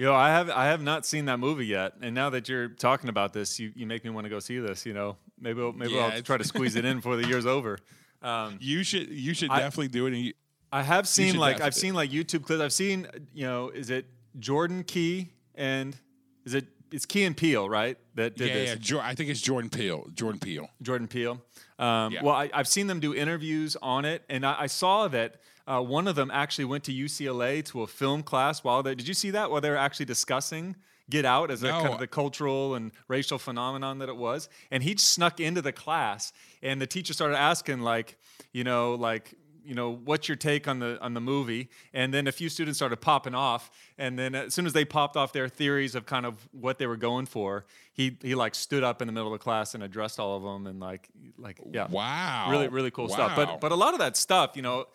You 0.00 0.06
know, 0.06 0.14
I 0.14 0.30
have 0.30 0.48
I 0.48 0.64
have 0.68 0.80
not 0.80 1.04
seen 1.04 1.26
that 1.26 1.38
movie 1.38 1.66
yet, 1.66 1.92
and 2.00 2.14
now 2.14 2.30
that 2.30 2.48
you're 2.48 2.68
talking 2.68 3.10
about 3.10 3.34
this, 3.34 3.60
you, 3.60 3.70
you 3.76 3.86
make 3.86 4.02
me 4.02 4.08
want 4.08 4.24
to 4.24 4.30
go 4.30 4.38
see 4.38 4.58
this. 4.58 4.86
You 4.86 4.94
know, 4.94 5.18
maybe 5.38 5.60
I'll, 5.60 5.74
maybe 5.74 5.92
Yeah, 5.92 6.12
I'll 6.14 6.22
try 6.22 6.38
to 6.38 6.44
squeeze 6.44 6.74
it 6.74 6.86
in 6.86 6.96
before 6.96 7.16
the 7.16 7.28
year's 7.28 7.46
over. 7.46 7.78
Um, 8.22 8.58
You 8.60 8.82
should 8.82 9.08
you 9.08 9.32
should 9.32 9.50
I- 9.50 9.60
definitely 9.60 9.88
do 9.88 10.04
it. 10.04 10.12
And 10.12 10.22
you, 10.26 10.34
I 10.70 10.82
have 10.82 11.08
seen 11.08 11.36
like 11.38 11.62
I've 11.62 11.74
seen 11.74 11.94
like 11.94 12.10
YouTube 12.10 12.44
clips. 12.44 12.60
I've 12.62 12.72
seen 12.72 13.06
you 13.32 13.46
know, 13.46 13.70
is 13.70 13.88
it 13.88 14.04
Jordan 14.38 14.84
Key 14.84 15.28
and 15.54 15.96
is 16.44 16.52
it 16.52 16.66
it's 16.92 17.06
Key 17.06 17.24
and 17.24 17.34
Peele 17.34 17.66
right 17.68 17.96
that 18.16 18.36
did 18.36 18.48
yeah, 18.48 18.54
this? 18.54 18.68
yeah. 18.70 18.76
Jor- 18.78 19.00
I 19.02 19.14
think 19.14 19.30
it's 19.30 19.40
Jordan 19.40 19.70
Peele. 19.70 20.06
Jordan 20.14 20.38
Peele. 20.38 20.68
Jordan 20.82 21.08
Peele. 21.08 21.40
Um, 21.78 22.12
Yeah. 22.12 22.22
Well, 22.22 22.34
I, 22.34 22.50
I've 22.52 22.68
seen 22.68 22.86
them 22.88 23.00
do 23.00 23.14
interviews 23.14 23.76
on 23.80 24.04
it, 24.04 24.22
and 24.28 24.44
I, 24.44 24.56
I 24.60 24.66
saw 24.66 25.08
that 25.08 25.36
uh, 25.70 25.80
one 25.80 26.08
of 26.08 26.16
them 26.16 26.30
actually 26.32 26.64
went 26.64 26.84
to 26.84 26.92
UCLA 26.92 27.64
to 27.66 27.82
a 27.82 27.86
film 27.86 28.22
class 28.22 28.64
while 28.64 28.82
they. 28.82 28.94
Did 28.94 29.06
you 29.08 29.14
see 29.14 29.30
that 29.30 29.50
while 29.50 29.60
they 29.60 29.70
were 29.70 29.76
actually 29.76 30.06
discussing 30.06 30.74
Get 31.08 31.24
Out 31.24 31.50
as 31.50 31.62
a 31.62 31.70
kind 31.70 31.92
of 31.94 31.98
the 32.00 32.06
cultural 32.06 32.74
and 32.74 32.90
racial 33.08 33.38
phenomenon 33.38 33.98
that 34.00 34.08
it 34.08 34.16
was? 34.16 34.48
And 34.70 34.82
he 34.82 34.96
snuck 34.96 35.38
into 35.40 35.62
the 35.62 35.72
class, 35.72 36.32
and 36.62 36.80
the 36.80 36.86
teacher 36.86 37.12
started 37.12 37.36
asking 37.36 37.80
like, 37.80 38.16
you 38.52 38.64
know, 38.64 38.94
like. 38.94 39.34
You 39.62 39.74
know, 39.74 39.90
what's 39.94 40.26
your 40.26 40.36
take 40.36 40.66
on 40.66 40.78
the 40.78 40.98
on 41.02 41.12
the 41.12 41.20
movie? 41.20 41.68
And 41.92 42.14
then 42.14 42.26
a 42.26 42.32
few 42.32 42.48
students 42.48 42.78
started 42.78 42.96
popping 42.96 43.34
off, 43.34 43.70
and 43.98 44.18
then 44.18 44.34
as 44.34 44.54
soon 44.54 44.64
as 44.64 44.72
they 44.72 44.86
popped 44.86 45.16
off 45.18 45.34
their 45.34 45.48
theories 45.50 45.94
of 45.94 46.06
kind 46.06 46.24
of 46.24 46.48
what 46.50 46.78
they 46.78 46.86
were 46.86 46.96
going 46.96 47.26
for, 47.26 47.66
he 47.92 48.16
he 48.22 48.34
like 48.34 48.54
stood 48.54 48.82
up 48.82 49.02
in 49.02 49.06
the 49.06 49.12
middle 49.12 49.32
of 49.32 49.38
the 49.38 49.42
class 49.44 49.74
and 49.74 49.82
addressed 49.84 50.18
all 50.18 50.34
of 50.38 50.42
them, 50.42 50.66
and 50.66 50.80
like 50.80 51.10
like 51.36 51.58
yeah, 51.72 51.86
Wow. 51.90 52.48
really 52.50 52.68
really 52.68 52.90
cool 52.90 53.08
stuff. 53.10 53.36
But 53.36 53.60
but 53.60 53.70
a 53.70 53.76
lot 53.76 53.92
of 53.92 54.00
that 54.00 54.16
stuff, 54.16 54.56
you 54.56 54.62
know, 54.62 54.86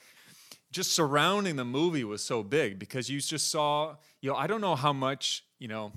just 0.75 0.91
surrounding 0.91 1.55
the 1.55 1.63
movie 1.63 2.03
was 2.03 2.21
so 2.21 2.43
big 2.43 2.77
because 2.77 3.09
you 3.09 3.21
just 3.21 3.49
saw, 3.49 3.95
you 4.19 4.29
know, 4.29 4.35
I 4.35 4.45
don't 4.45 4.59
know 4.59 4.75
how 4.75 4.91
much, 4.91 5.45
you 5.57 5.69
know, 5.69 5.93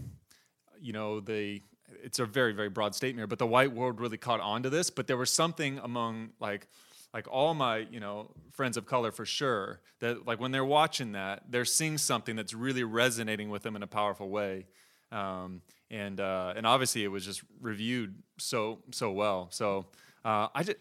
you 0.80 0.92
know, 0.92 1.18
the 1.18 1.60
it's 2.04 2.20
a 2.20 2.26
very 2.26 2.52
very 2.52 2.68
broad 2.68 2.94
statement 2.94 3.18
here, 3.18 3.26
but 3.26 3.40
the 3.40 3.46
white 3.46 3.72
world 3.72 4.00
really 4.00 4.16
caught 4.16 4.40
on 4.40 4.62
to 4.62 4.70
this, 4.70 4.88
but 4.88 5.08
there 5.08 5.16
was 5.16 5.30
something 5.30 5.80
among 5.82 6.30
like 6.38 6.68
like 7.12 7.26
all 7.28 7.54
my, 7.54 7.78
you 7.90 7.98
know, 7.98 8.30
friends 8.52 8.76
of 8.76 8.86
color 8.86 9.10
for 9.10 9.24
sure 9.24 9.80
that 9.98 10.26
like 10.26 10.38
when 10.38 10.52
they're 10.52 10.64
watching 10.64 11.12
that, 11.12 11.42
they're 11.50 11.64
seeing 11.64 11.98
something 11.98 12.36
that's 12.36 12.54
really 12.54 12.84
resonating 12.84 13.50
with 13.50 13.64
them 13.64 13.74
in 13.74 13.82
a 13.82 13.86
powerful 13.88 14.28
way. 14.28 14.66
Um, 15.10 15.62
and 15.90 16.20
uh, 16.20 16.52
and 16.54 16.66
obviously 16.66 17.02
it 17.02 17.08
was 17.08 17.24
just 17.24 17.42
reviewed 17.60 18.14
so 18.38 18.78
so 18.92 19.10
well. 19.10 19.48
So 19.50 19.86
uh, 20.24 20.48
I 20.54 20.62
just, 20.62 20.76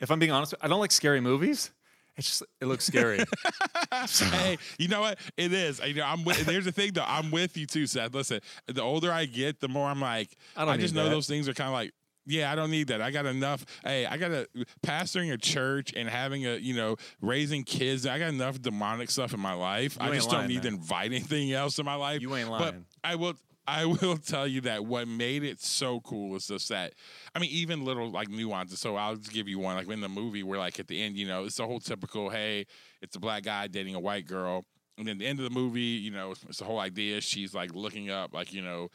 if 0.00 0.10
I'm 0.10 0.18
being 0.18 0.32
honest, 0.32 0.54
I 0.62 0.68
don't 0.68 0.80
like 0.80 0.92
scary 0.92 1.20
movies. 1.20 1.70
It's 2.16 2.28
just 2.28 2.42
it 2.60 2.66
looks 2.66 2.84
scary. 2.84 3.24
hey, 4.16 4.58
you 4.78 4.88
know 4.88 5.00
what? 5.00 5.18
It 5.36 5.52
is. 5.52 5.80
You 5.80 5.94
know, 5.94 6.04
I'm 6.04 6.24
with. 6.24 6.44
There's 6.44 6.66
the 6.66 6.72
thing, 6.72 6.92
though. 6.92 7.04
I'm 7.06 7.30
with 7.30 7.56
you 7.56 7.66
too, 7.66 7.86
Seth. 7.86 8.14
Listen, 8.14 8.40
the 8.66 8.82
older 8.82 9.10
I 9.10 9.24
get, 9.24 9.60
the 9.60 9.68
more 9.68 9.88
I'm 9.88 10.00
like, 10.00 10.36
I 10.56 10.64
don't 10.64 10.78
just 10.78 10.94
know 10.94 11.04
that. 11.04 11.10
those 11.10 11.26
things 11.26 11.48
are 11.48 11.54
kind 11.54 11.68
of 11.68 11.74
like. 11.74 11.92
Yeah, 12.24 12.52
I 12.52 12.54
don't 12.54 12.70
need 12.70 12.86
that. 12.86 13.02
I 13.02 13.10
got 13.10 13.26
enough. 13.26 13.66
Hey, 13.82 14.06
I 14.06 14.16
got 14.16 14.30
a 14.30 14.46
pastoring 14.84 15.32
a 15.32 15.36
church 15.36 15.92
and 15.96 16.08
having 16.08 16.46
a, 16.46 16.54
you 16.54 16.76
know, 16.76 16.94
raising 17.20 17.64
kids. 17.64 18.06
I 18.06 18.16
got 18.20 18.28
enough 18.28 18.62
demonic 18.62 19.10
stuff 19.10 19.34
in 19.34 19.40
my 19.40 19.54
life. 19.54 19.98
You 20.00 20.06
I 20.06 20.14
just 20.14 20.30
don't 20.30 20.46
need 20.46 20.62
to 20.62 20.68
invite 20.68 21.06
anything 21.06 21.50
else 21.50 21.80
in 21.80 21.84
my 21.84 21.96
life. 21.96 22.22
You 22.22 22.36
ain't 22.36 22.48
lying. 22.48 22.86
But. 23.02 23.10
I 23.10 23.16
will. 23.16 23.34
I 23.66 23.84
will 23.84 24.16
tell 24.16 24.46
you 24.46 24.60
that 24.62 24.84
what 24.84 25.06
made 25.06 25.44
it 25.44 25.60
so 25.60 26.00
cool 26.00 26.34
is 26.36 26.46
just 26.46 26.68
that. 26.70 26.94
I 27.34 27.38
mean, 27.38 27.50
even 27.50 27.84
little 27.84 28.10
like 28.10 28.28
nuances. 28.28 28.80
So 28.80 28.96
I'll 28.96 29.16
just 29.16 29.32
give 29.32 29.48
you 29.48 29.58
one. 29.58 29.76
Like 29.76 29.88
in 29.88 30.00
the 30.00 30.08
movie, 30.08 30.42
where 30.42 30.58
like 30.58 30.80
at 30.80 30.88
the 30.88 31.00
end, 31.00 31.16
you 31.16 31.26
know, 31.26 31.44
it's 31.44 31.56
the 31.56 31.66
whole 31.66 31.80
typical. 31.80 32.30
Hey, 32.30 32.66
it's 33.00 33.16
a 33.16 33.20
black 33.20 33.44
guy 33.44 33.68
dating 33.68 33.94
a 33.94 34.00
white 34.00 34.26
girl, 34.26 34.64
and 34.98 35.06
then 35.06 35.18
the 35.18 35.26
end 35.26 35.38
of 35.38 35.44
the 35.44 35.58
movie, 35.58 35.80
you 35.80 36.10
know, 36.10 36.32
it's, 36.32 36.44
it's 36.48 36.58
the 36.58 36.64
whole 36.64 36.80
idea. 36.80 37.20
She's 37.20 37.54
like 37.54 37.74
looking 37.74 38.10
up, 38.10 38.34
like 38.34 38.52
you 38.52 38.62
know, 38.62 38.88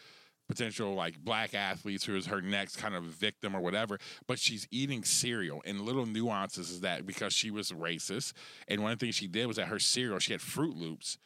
potential 0.47 0.93
like 0.93 1.17
black 1.19 1.53
athletes 1.53 2.05
who 2.05 2.15
is 2.15 2.27
her 2.27 2.41
next 2.41 2.77
kind 2.77 2.95
of 2.95 3.03
victim 3.03 3.55
or 3.55 3.61
whatever. 3.61 3.97
But 4.27 4.39
she's 4.39 4.67
eating 4.69 5.03
cereal, 5.03 5.61
and 5.65 5.81
little 5.81 6.05
nuances 6.05 6.69
is 6.69 6.81
that 6.81 7.05
because 7.05 7.33
she 7.33 7.51
was 7.51 7.71
racist, 7.71 8.33
and 8.67 8.83
one 8.83 8.91
of 8.91 8.99
the 8.99 9.05
things 9.05 9.15
she 9.15 9.27
did 9.27 9.47
was 9.47 9.55
that 9.55 9.67
her 9.67 9.79
cereal 9.79 10.19
she 10.19 10.33
had 10.33 10.41
Froot 10.41 10.75
Loops, 10.75 11.17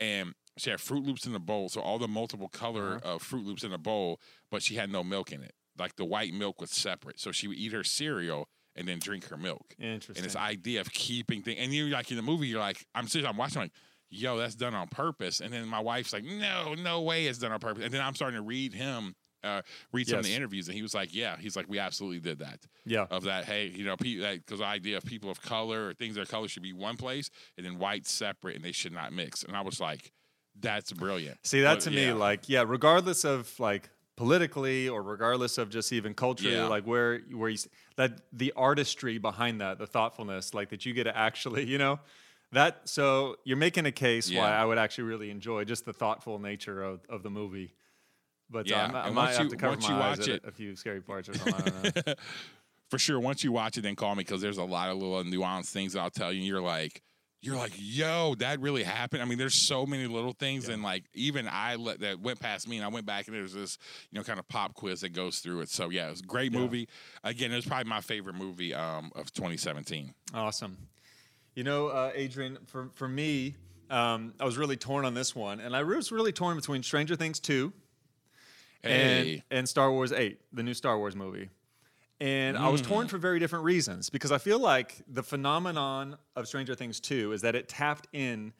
and 0.00 0.34
she 0.58 0.70
had 0.70 0.78
Froot 0.78 1.06
Loops 1.06 1.26
in 1.26 1.32
the 1.32 1.40
bowl, 1.40 1.68
so 1.68 1.80
all 1.80 1.98
the 1.98 2.08
multiple 2.08 2.48
color 2.48 3.00
of 3.02 3.22
Froot 3.22 3.46
Loops 3.46 3.64
in 3.64 3.72
a 3.72 3.78
bowl, 3.78 4.20
but 4.50 4.62
she 4.62 4.74
had 4.74 4.90
no 4.90 5.02
milk 5.02 5.32
in 5.32 5.42
it. 5.42 5.54
Like 5.78 5.96
the 5.96 6.04
white 6.04 6.34
milk 6.34 6.60
was 6.60 6.70
separate, 6.70 7.20
so 7.20 7.32
she 7.32 7.46
would 7.48 7.56
eat 7.56 7.72
her 7.72 7.84
cereal 7.84 8.48
and 8.74 8.86
then 8.86 8.98
drink 8.98 9.28
her 9.28 9.36
milk. 9.36 9.74
Interesting. 9.78 10.16
And 10.16 10.24
this 10.24 10.36
idea 10.36 10.80
of 10.80 10.92
keeping 10.92 11.42
things, 11.42 11.58
and 11.60 11.72
you're 11.72 11.88
like 11.88 12.10
in 12.10 12.16
the 12.16 12.22
movie, 12.22 12.46
you're 12.46 12.60
like, 12.60 12.84
I'm 12.94 13.08
serious, 13.08 13.28
I'm 13.28 13.36
watching, 13.36 13.62
like, 13.62 13.72
yo, 14.10 14.38
that's 14.38 14.54
done 14.54 14.74
on 14.74 14.88
purpose. 14.88 15.40
And 15.40 15.52
then 15.52 15.66
my 15.66 15.80
wife's 15.80 16.12
like, 16.12 16.24
no, 16.24 16.74
no 16.74 17.02
way 17.02 17.26
it's 17.26 17.38
done 17.38 17.52
on 17.52 17.60
purpose. 17.60 17.84
And 17.84 17.92
then 17.92 18.00
I'm 18.00 18.14
starting 18.14 18.38
to 18.38 18.42
read 18.42 18.72
him, 18.72 19.14
uh, 19.44 19.62
read 19.92 20.08
some 20.08 20.18
of 20.18 20.24
the 20.24 20.34
interviews, 20.34 20.66
and 20.66 20.74
he 20.74 20.82
was 20.82 20.94
like, 20.94 21.14
yeah, 21.14 21.36
he's 21.38 21.56
like, 21.56 21.66
we 21.68 21.78
absolutely 21.78 22.18
did 22.20 22.40
that. 22.40 22.60
Yeah. 22.84 23.06
Of 23.10 23.24
that, 23.24 23.44
hey, 23.44 23.66
you 23.66 23.84
know, 23.84 23.96
because 23.96 24.58
the 24.58 24.64
idea 24.64 24.96
of 24.96 25.04
people 25.04 25.30
of 25.30 25.40
color 25.42 25.88
or 25.88 25.94
things 25.94 26.16
that 26.16 26.22
are 26.22 26.26
color 26.26 26.48
should 26.48 26.62
be 26.62 26.72
one 26.72 26.96
place, 26.96 27.30
and 27.56 27.64
then 27.64 27.78
white 27.78 28.06
separate, 28.06 28.56
and 28.56 28.64
they 28.64 28.72
should 28.72 28.92
not 28.92 29.12
mix. 29.12 29.44
And 29.44 29.56
I 29.56 29.60
was 29.60 29.80
like, 29.80 30.12
that's 30.60 30.92
brilliant. 30.92 31.38
See, 31.46 31.60
that 31.62 31.74
But, 31.74 31.80
to 31.84 31.90
me, 31.90 32.06
yeah. 32.06 32.12
like, 32.14 32.48
yeah, 32.48 32.64
regardless 32.66 33.24
of 33.24 33.58
like 33.60 33.90
politically 34.16 34.88
or 34.88 35.02
regardless 35.02 35.58
of 35.58 35.70
just 35.70 35.92
even 35.92 36.12
culturally, 36.14 36.56
Yeah. 36.56 36.66
like 36.66 36.84
where 36.86 37.20
where 37.32 37.48
you 37.48 37.58
that 37.96 38.20
the 38.32 38.52
artistry 38.56 39.18
behind 39.18 39.60
that, 39.60 39.78
the 39.78 39.86
thoughtfulness, 39.86 40.54
like 40.54 40.70
that 40.70 40.84
you 40.84 40.92
get 40.92 41.04
to 41.04 41.16
actually, 41.16 41.64
you 41.68 41.78
know, 41.78 42.00
that. 42.52 42.80
So 42.88 43.36
you're 43.44 43.56
making 43.56 43.86
a 43.86 43.92
case 43.92 44.32
why 44.32 44.50
I 44.50 44.64
would 44.64 44.78
actually 44.78 45.04
really 45.04 45.30
enjoy 45.30 45.64
just 45.64 45.84
the 45.84 45.92
thoughtful 45.92 46.38
nature 46.38 46.82
of, 46.82 47.00
of 47.08 47.22
the 47.22 47.30
movie. 47.30 47.74
But 48.50 48.66
Yeah, 48.66 48.84
um, 48.86 48.94
I 48.96 49.06
and 49.06 49.14
might 49.14 49.24
once 49.26 49.36
have 49.36 49.46
you- 49.46 49.50
to 49.50 49.56
cover 49.56 49.76
my 49.80 49.88
you 49.88 49.94
eyes 49.94 50.18
watch 50.18 50.28
at 50.28 50.34
it- 50.36 50.44
a, 50.44 50.50
few 50.52 50.74
scary 50.74 51.00
parts 51.02 51.28
or 51.28 51.34
something. 51.34 51.54
I 51.54 51.90
don't 51.90 52.06
know. 52.06 52.14
for 52.90 52.98
sure. 52.98 53.20
Once 53.20 53.44
you 53.44 53.52
watch 53.52 53.76
it, 53.76 53.82
then 53.82 53.94
call 53.94 54.14
me 54.14 54.24
because 54.24 54.40
there's 54.40 54.56
a 54.58 54.64
lot 54.64 54.88
of 54.88 54.96
little 54.96 55.22
nuanced 55.22 55.66
things 55.70 55.94
I'll 55.94 56.08
tell 56.10 56.32
you. 56.32 56.38
And 56.38 56.46
you're 56.46 56.60
like, 56.62 57.02
you're 57.40 57.56
like, 57.56 57.72
yo, 57.76 58.34
that 58.36 58.60
really 58.60 58.82
happened. 58.82 59.22
I 59.22 59.24
mean, 59.24 59.38
there's 59.38 59.54
so 59.54 59.86
many 59.86 60.06
little 60.06 60.32
things, 60.32 60.68
and 60.68 60.82
like 60.82 61.04
even 61.14 61.46
I 61.48 61.76
let 61.76 62.00
that 62.00 62.20
went 62.20 62.40
past 62.40 62.68
me, 62.68 62.76
and 62.76 62.84
I 62.84 62.88
went 62.88 63.06
back 63.06 63.28
and 63.28 63.36
there's 63.36 63.52
this, 63.54 63.78
you 64.10 64.18
know, 64.18 64.24
kind 64.24 64.38
of 64.38 64.48
pop 64.48 64.74
quiz 64.74 65.02
that 65.02 65.10
goes 65.10 65.38
through 65.38 65.60
it. 65.60 65.68
So 65.68 65.88
yeah, 65.90 66.08
it 66.08 66.10
was 66.10 66.20
a 66.20 66.24
great 66.24 66.52
Yeah. 66.52 66.58
movie. 66.60 66.88
Again, 67.22 67.52
it 67.52 67.56
was 67.56 67.64
probably 67.66 67.88
my 67.88 68.00
favorite 68.00 68.34
movie 68.34 68.74
um, 68.74 69.12
of 69.14 69.32
2017. 69.32 70.12
Awesome. 70.34 70.76
You 71.54 71.64
know, 71.64 71.88
uh, 71.88 72.12
Adrian, 72.14 72.58
for, 72.66 72.90
for 72.94 73.08
me, 73.08 73.54
um, 73.90 74.34
I 74.38 74.44
was 74.44 74.56
really 74.56 74.76
torn 74.76 75.04
on 75.04 75.14
this 75.14 75.34
one. 75.34 75.60
And 75.60 75.74
I 75.74 75.82
was 75.82 76.12
really 76.12 76.32
torn 76.32 76.56
between 76.56 76.82
Stranger 76.82 77.16
Things 77.16 77.40
2 77.40 77.72
Hey, 78.82 79.42
and, 79.50 79.58
and 79.58 79.68
Star 79.68 79.90
Wars 79.90 80.12
8, 80.12 80.38
the 80.52 80.62
new 80.62 80.74
Star 80.74 80.96
Wars 80.98 81.16
movie. 81.16 81.50
And 82.20 82.58
I 82.58 82.68
was 82.68 82.82
torn 82.82 83.06
for 83.06 83.16
very 83.16 83.38
different 83.38 83.64
reasons 83.64 84.10
because 84.10 84.32
I 84.32 84.38
feel 84.38 84.58
like 84.58 85.02
the 85.06 85.22
phenomenon 85.22 86.16
of 86.34 86.48
Stranger 86.48 86.74
Things 86.74 86.98
2 86.98 87.32
is 87.32 87.42
that 87.42 87.54
it 87.54 87.68
tapped 87.68 88.08
in 88.12 88.52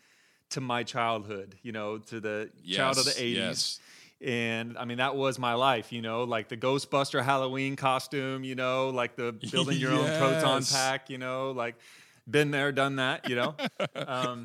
to 0.51 0.61
my 0.61 0.85
childhood, 0.85 1.57
you 1.63 1.73
know, 1.73 1.99
to 1.99 2.21
the 2.21 2.51
child 2.71 2.99
of 2.99 3.05
the 3.05 3.11
80s. 3.11 3.35
yes. 3.35 3.81
And 4.21 4.77
I 4.77 4.85
mean, 4.85 4.99
that 4.99 5.15
was 5.15 5.39
my 5.39 5.55
life, 5.55 5.93
you 5.93 6.03
know, 6.03 6.25
like 6.25 6.49
the 6.49 6.57
Ghostbuster 6.57 7.23
Halloween 7.23 7.77
costume, 7.77 8.43
you 8.43 8.57
know, 8.57 8.91
like 8.91 9.15
the 9.15 9.33
building 9.53 9.79
your 9.79 9.93
own 9.93 10.07
proton 10.19 10.65
pack, 10.65 11.09
you 11.09 11.19
know, 11.19 11.53
like 11.53 11.77
been 12.29 12.51
there, 12.51 12.73
done 12.73 12.97
that, 12.97 13.29
you 13.29 13.37
know. 13.37 13.55
um, 13.95 14.45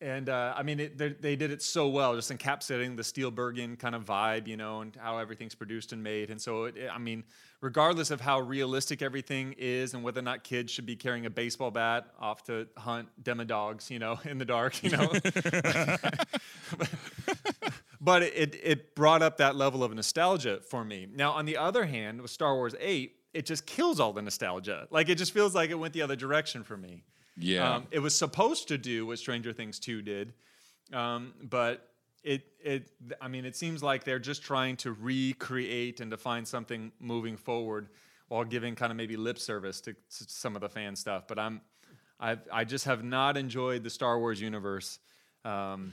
and 0.00 0.28
uh, 0.28 0.54
I 0.56 0.62
mean, 0.62 0.78
it, 0.78 0.96
they, 0.96 1.34
did 1.34 1.50
it 1.50 1.60
so 1.60 1.88
well, 1.88 2.14
just 2.14 2.30
encapsulating 2.30 2.96
the 2.96 3.02
Spielbergian 3.02 3.78
kind 3.78 3.94
of 3.96 4.04
vibe, 4.04 4.46
you 4.46 4.56
know, 4.56 4.80
and 4.80 4.94
how 4.96 5.18
everything's 5.18 5.56
produced 5.56 5.92
and 5.92 6.02
made. 6.02 6.30
And 6.30 6.40
so, 6.40 6.64
it, 6.64 6.76
it- 6.76 6.90
I 6.92 6.98
mean, 6.98 7.24
regardless 7.60 8.10
of 8.12 8.20
how 8.20 8.38
realistic 8.40 9.02
everything 9.02 9.54
is 9.58 9.94
and 9.94 10.04
whether 10.04 10.20
or 10.20 10.22
not 10.22 10.44
kids 10.44 10.70
should 10.70 10.86
be 10.86 10.94
carrying 10.94 11.26
a 11.26 11.30
baseball 11.30 11.72
bat 11.72 12.06
off 12.20 12.44
to 12.44 12.68
hunt 12.76 13.08
demodogs, 13.22 13.90
you 13.90 13.98
know, 13.98 14.20
in 14.24 14.38
the 14.38 14.44
dark, 14.44 14.80
you 14.84 14.90
know. 14.90 15.10
but 18.00 18.22
it, 18.22 18.58
it 18.62 18.94
brought 18.94 19.22
up 19.22 19.38
that 19.38 19.56
level 19.56 19.82
of 19.82 19.92
nostalgia 19.92 20.60
for 20.60 20.84
me. 20.84 21.08
Now, 21.12 21.32
on 21.32 21.44
the 21.44 21.56
other 21.56 21.84
hand, 21.84 22.22
with 22.22 22.30
Star 22.30 22.54
Wars 22.54 22.74
8, 22.78 23.14
it 23.34 23.46
just 23.46 23.66
kills 23.66 23.98
all 24.00 24.12
the 24.12 24.22
nostalgia. 24.22 24.86
Like, 24.90 25.08
it 25.08 25.16
just 25.16 25.32
feels 25.32 25.54
like 25.54 25.70
it 25.70 25.74
went 25.74 25.92
the 25.92 26.02
other 26.02 26.16
direction 26.16 26.62
for 26.62 26.76
me. 26.76 27.02
Yeah. 27.38 27.76
Um, 27.76 27.86
it 27.90 28.00
was 28.00 28.16
supposed 28.16 28.68
to 28.68 28.78
do 28.78 29.06
what 29.06 29.18
Stranger 29.18 29.52
Things 29.52 29.78
2 29.78 30.02
did, 30.02 30.32
um, 30.92 31.34
but 31.42 31.88
it 32.24 32.42
it 32.62 32.90
I 33.20 33.28
mean 33.28 33.44
it 33.44 33.54
seems 33.56 33.82
like 33.82 34.02
they're 34.04 34.18
just 34.18 34.42
trying 34.42 34.76
to 34.78 34.92
recreate 34.92 36.00
and 36.00 36.10
to 36.10 36.16
find 36.16 36.46
something 36.46 36.90
moving 36.98 37.36
forward 37.36 37.88
while 38.26 38.44
giving 38.44 38.74
kind 38.74 38.90
of 38.90 38.96
maybe 38.96 39.16
lip 39.16 39.38
service 39.38 39.80
to 39.82 39.90
s- 39.90 40.26
some 40.28 40.56
of 40.56 40.60
the 40.60 40.68
fan 40.68 40.96
stuff. 40.96 41.28
But 41.28 41.38
I'm 41.38 41.60
I 42.20 42.36
I 42.52 42.64
just 42.64 42.84
have 42.86 43.04
not 43.04 43.36
enjoyed 43.36 43.84
the 43.84 43.90
Star 43.90 44.18
Wars 44.18 44.40
universe. 44.40 44.98
Um, 45.44 45.92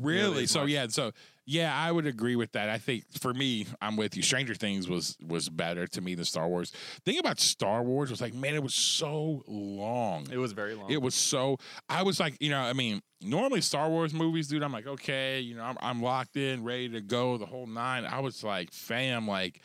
Really? 0.00 0.44
as 0.44 0.50
So 0.50 0.60
much. 0.62 0.70
yeah, 0.70 0.86
so 0.88 1.12
yeah, 1.46 1.76
I 1.76 1.90
would 1.90 2.06
agree 2.06 2.36
with 2.36 2.52
that. 2.52 2.68
I 2.68 2.78
think 2.78 3.04
for 3.18 3.34
me, 3.34 3.66
I'm 3.82 3.96
with 3.96 4.16
you. 4.16 4.22
Stranger 4.22 4.54
Things 4.54 4.88
was 4.88 5.16
was 5.26 5.48
better 5.48 5.86
to 5.88 6.00
me 6.00 6.14
than 6.14 6.24
Star 6.24 6.48
Wars. 6.48 6.70
Thing 7.04 7.18
about 7.18 7.40
Star 7.40 7.82
Wars 7.82 8.10
was 8.10 8.20
like, 8.20 8.34
man, 8.34 8.54
it 8.54 8.62
was 8.62 8.74
so 8.74 9.42
long. 9.46 10.28
it 10.30 10.38
was 10.38 10.52
very 10.52 10.74
long. 10.74 10.90
It 10.90 11.02
was 11.02 11.14
so. 11.14 11.58
I 11.88 12.02
was 12.02 12.20
like, 12.20 12.36
you 12.40 12.50
know, 12.50 12.60
I 12.60 12.72
mean, 12.72 13.02
normally 13.20 13.60
Star 13.62 13.88
Wars 13.88 14.12
movies, 14.14 14.48
dude. 14.48 14.62
I'm 14.62 14.72
like, 14.72 14.86
okay, 14.86 15.40
you 15.40 15.56
know, 15.56 15.64
I'm 15.64 15.76
I'm 15.80 16.02
locked 16.02 16.36
in, 16.36 16.62
ready 16.64 16.88
to 16.90 17.00
go, 17.00 17.36
the 17.36 17.46
whole 17.46 17.66
nine. 17.66 18.04
I 18.04 18.20
was 18.20 18.42
like, 18.44 18.72
fam, 18.72 19.26
like. 19.26 19.60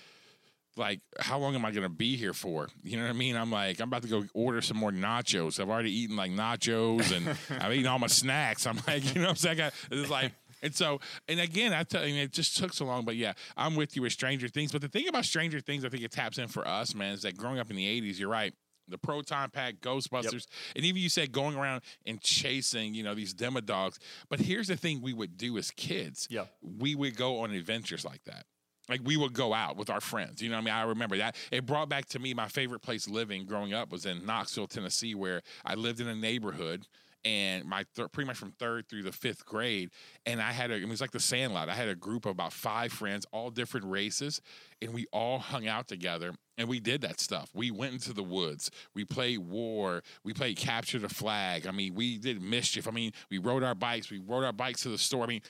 Like, 0.77 1.01
how 1.19 1.39
long 1.39 1.55
am 1.55 1.65
I 1.65 1.71
gonna 1.71 1.89
be 1.89 2.15
here 2.17 2.33
for? 2.33 2.67
You 2.83 2.97
know 2.97 3.03
what 3.03 3.09
I 3.09 3.13
mean? 3.13 3.35
I'm 3.35 3.51
like, 3.51 3.79
I'm 3.79 3.87
about 3.87 4.01
to 4.03 4.07
go 4.07 4.25
order 4.33 4.61
some 4.61 4.77
more 4.77 4.91
nachos. 4.91 5.59
I've 5.59 5.69
already 5.69 5.91
eaten 5.91 6.15
like 6.15 6.31
nachos 6.31 7.15
and 7.15 7.37
I've 7.63 7.73
eaten 7.73 7.87
all 7.87 7.99
my 7.99 8.07
snacks. 8.07 8.67
I'm 8.67 8.79
like, 8.87 9.05
you 9.13 9.21
know 9.21 9.27
what 9.27 9.29
I'm 9.31 9.35
saying? 9.37 9.55
I 9.55 9.63
got, 9.65 9.73
it's 9.91 10.09
like, 10.09 10.33
and 10.61 10.73
so, 10.73 10.99
and 11.27 11.39
again, 11.39 11.73
I 11.73 11.83
tell 11.83 12.05
you, 12.07 12.21
it 12.21 12.31
just 12.31 12.57
took 12.57 12.73
so 12.73 12.85
long. 12.85 13.05
But 13.05 13.15
yeah, 13.15 13.33
I'm 13.55 13.75
with 13.75 13.95
you 13.95 14.01
with 14.01 14.13
Stranger 14.13 14.47
Things. 14.47 14.71
But 14.71 14.81
the 14.81 14.87
thing 14.87 15.07
about 15.07 15.25
Stranger 15.25 15.59
Things, 15.59 15.85
I 15.85 15.89
think 15.89 16.03
it 16.03 16.11
taps 16.11 16.37
in 16.37 16.47
for 16.47 16.67
us, 16.67 16.95
man, 16.95 17.13
is 17.13 17.21
that 17.21 17.37
growing 17.37 17.59
up 17.59 17.69
in 17.69 17.75
the 17.75 18.01
80s, 18.01 18.17
you're 18.19 18.29
right. 18.29 18.53
The 18.87 18.97
proton 18.99 19.49
pack, 19.49 19.75
Ghostbusters, 19.81 20.45
and 20.75 20.85
even 20.85 21.01
you 21.01 21.09
said 21.09 21.31
going 21.31 21.55
around 21.55 21.81
and 22.05 22.21
chasing, 22.21 22.93
you 22.93 23.01
know, 23.03 23.15
these 23.15 23.33
demo 23.33 23.59
dogs. 23.59 23.97
But 24.29 24.39
here's 24.39 24.67
the 24.67 24.77
thing 24.77 25.01
we 25.01 25.11
would 25.13 25.37
do 25.37 25.57
as 25.57 25.71
kids. 25.71 26.27
Yeah. 26.29 26.45
We 26.61 26.93
would 26.93 27.15
go 27.17 27.39
on 27.39 27.51
adventures 27.51 28.05
like 28.05 28.23
that. 28.25 28.45
Like 28.89 29.01
we 29.03 29.17
would 29.17 29.33
go 29.33 29.53
out 29.53 29.77
with 29.77 29.89
our 29.89 30.01
friends. 30.01 30.41
You 30.41 30.49
know 30.49 30.55
what 30.55 30.61
I 30.61 30.65
mean? 30.65 30.73
I 30.73 30.83
remember 30.83 31.17
that. 31.17 31.35
It 31.51 31.65
brought 31.65 31.89
back 31.89 32.05
to 32.07 32.19
me 32.19 32.33
my 32.33 32.47
favorite 32.47 32.81
place 32.81 33.07
living 33.07 33.45
growing 33.45 33.73
up 33.73 33.91
was 33.91 34.05
in 34.05 34.25
Knoxville, 34.25 34.67
Tennessee, 34.67 35.15
where 35.15 35.41
I 35.65 35.75
lived 35.75 35.99
in 35.99 36.07
a 36.07 36.15
neighborhood 36.15 36.87
and 37.25 37.65
my 37.65 37.83
th- 37.95 38.11
pretty 38.11 38.27
much 38.27 38.37
from 38.37 38.51
third 38.51 38.87
through 38.87 39.03
the 39.03 39.11
fifth 39.11 39.45
grade. 39.45 39.89
And 40.25 40.39
I 40.39 40.51
had 40.51 40.69
a, 40.69 40.75
it 40.75 40.87
was 40.87 41.01
like 41.01 41.11
the 41.11 41.19
Sandlot. 41.19 41.69
I 41.69 41.73
had 41.73 41.89
a 41.89 41.95
group 41.95 42.25
of 42.25 42.31
about 42.31 42.53
five 42.53 42.93
friends, 42.93 43.25
all 43.31 43.49
different 43.49 43.87
races, 43.87 44.41
and 44.81 44.93
we 44.93 45.07
all 45.11 45.39
hung 45.39 45.67
out 45.67 45.87
together 45.87 46.33
and 46.57 46.69
we 46.69 46.79
did 46.79 47.01
that 47.01 47.19
stuff. 47.19 47.49
We 47.53 47.71
went 47.71 47.93
into 47.93 48.13
the 48.13 48.23
woods. 48.23 48.71
We 48.93 49.03
played 49.03 49.39
war. 49.39 50.03
We 50.23 50.33
played 50.33 50.57
capture 50.57 50.99
the 50.99 51.09
flag. 51.09 51.67
I 51.67 51.71
mean, 51.71 51.95
we 51.95 52.17
did 52.17 52.41
mischief. 52.41 52.87
I 52.87 52.91
mean, 52.91 53.11
we 53.29 53.39
rode 53.39 53.63
our 53.63 53.75
bikes. 53.75 54.09
We 54.09 54.19
rode 54.19 54.45
our 54.45 54.53
bikes 54.53 54.83
to 54.83 54.89
the 54.89 54.97
store. 54.97 55.23
I 55.23 55.27
mean, 55.27 55.41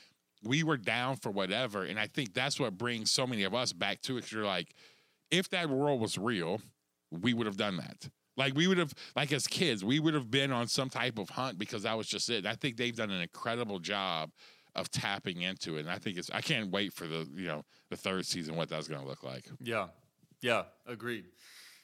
we 0.44 0.64
were 0.64 0.78
down 0.78 1.18
for 1.18 1.32
whatever. 1.32 1.84
And 1.84 2.00
I 2.00 2.08
think 2.08 2.34
that's 2.34 2.60
what 2.60 2.78
brings 2.78 3.12
so 3.12 3.26
many 3.26 3.44
of 3.44 3.54
us 3.54 3.74
back 3.74 4.02
to 4.04 4.18
it. 4.18 4.22
Cause 4.22 4.32
you're 4.32 4.46
like, 4.46 4.76
if 5.32 5.50
that 5.50 5.70
world 5.70 6.00
was 6.00 6.18
real, 6.18 6.62
we 7.12 7.34
would 7.34 7.48
have 7.48 7.58
done 7.58 7.78
that. 7.78 8.10
Like 8.38 8.54
we 8.56 8.68
would 8.68 8.78
have, 8.78 8.94
like 9.16 9.32
as 9.32 9.48
kids, 9.48 9.84
we 9.84 10.00
would 10.00 10.14
have 10.14 10.30
been 10.30 10.52
on 10.52 10.68
some 10.68 10.90
type 10.90 11.18
of 11.18 11.30
hunt 11.30 11.58
because 11.58 11.84
that 11.84 11.98
was 11.98 12.08
just 12.08 12.30
it. 12.30 12.46
I 12.46 12.56
think 12.56 12.78
they've 12.78 12.96
done 12.96 13.12
an 13.12 13.22
incredible 13.22 13.80
job 13.80 14.32
of 14.76 14.92
tapping 14.92 15.42
into 15.42 15.78
it. 15.78 15.82
And 15.82 15.90
I 15.90 15.98
think 15.98 16.18
it's, 16.18 16.30
I 16.32 16.42
can't 16.42 16.70
wait 16.70 16.92
for 16.94 17.08
the, 17.08 17.28
you 17.34 17.48
know, 17.48 17.64
the 17.90 17.96
third 17.96 18.26
season, 18.26 18.56
what 18.56 18.68
that's 18.70 18.88
going 18.88 19.02
to 19.02 19.08
look 19.08 19.24
like. 19.24 19.48
Yeah, 19.62 19.88
yeah, 20.42 20.64
agreed. 20.86 21.26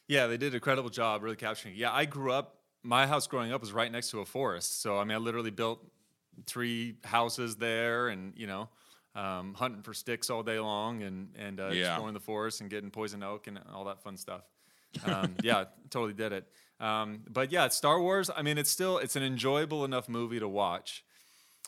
Yeah, 0.08 0.28
they 0.28 0.38
did 0.38 0.54
a 0.54 0.60
credible 0.60 0.90
job 0.90 1.24
really 1.24 1.38
capturing. 1.38 1.76
Yeah, 1.76 1.94
I 1.94 2.06
grew 2.06 2.34
up. 2.34 2.58
My 2.84 3.08
house 3.08 3.28
growing 3.28 3.54
up 3.54 3.62
was 3.62 3.72
right 3.72 3.92
next 3.92 4.12
to 4.12 4.20
a 4.20 4.26
forest, 4.26 4.82
so 4.82 4.98
I 4.98 5.04
mean, 5.04 5.16
I 5.16 5.20
literally 5.20 5.52
built 5.52 5.86
three 6.46 6.96
houses 7.04 7.56
there, 7.56 8.10
and 8.10 8.34
you 8.36 8.48
know, 8.48 8.70
um, 9.16 9.54
hunting 9.54 9.82
for 9.84 9.94
sticks 9.94 10.30
all 10.30 10.44
day 10.44 10.60
long, 10.60 11.04
and 11.04 11.30
and 11.38 11.60
uh, 11.60 11.70
Yeah. 11.70 11.90
exploring 11.94 12.14
the 12.14 12.20
forest 12.20 12.62
and 12.62 12.70
getting 12.70 12.92
poison 12.92 13.24
oak 13.24 13.48
and 13.48 13.60
all 13.74 13.86
that 13.86 14.02
fun 14.04 14.18
stuff. 14.18 14.44
Um, 15.06 15.36
yeah, 15.44 15.66
totally 15.90 16.14
did 16.14 16.32
it. 16.32 16.48
Um, 16.80 17.22
but 17.30 17.52
yeah, 17.52 17.68
Star 17.68 18.02
Wars. 18.02 18.30
I 18.36 18.42
mean, 18.42 18.58
it's 18.58 18.72
still 18.72 18.98
it's 18.98 19.16
an 19.16 19.24
enjoyable 19.24 19.86
enough 19.86 20.10
movie 20.10 20.40
to 20.40 20.48
watch, 20.48 21.04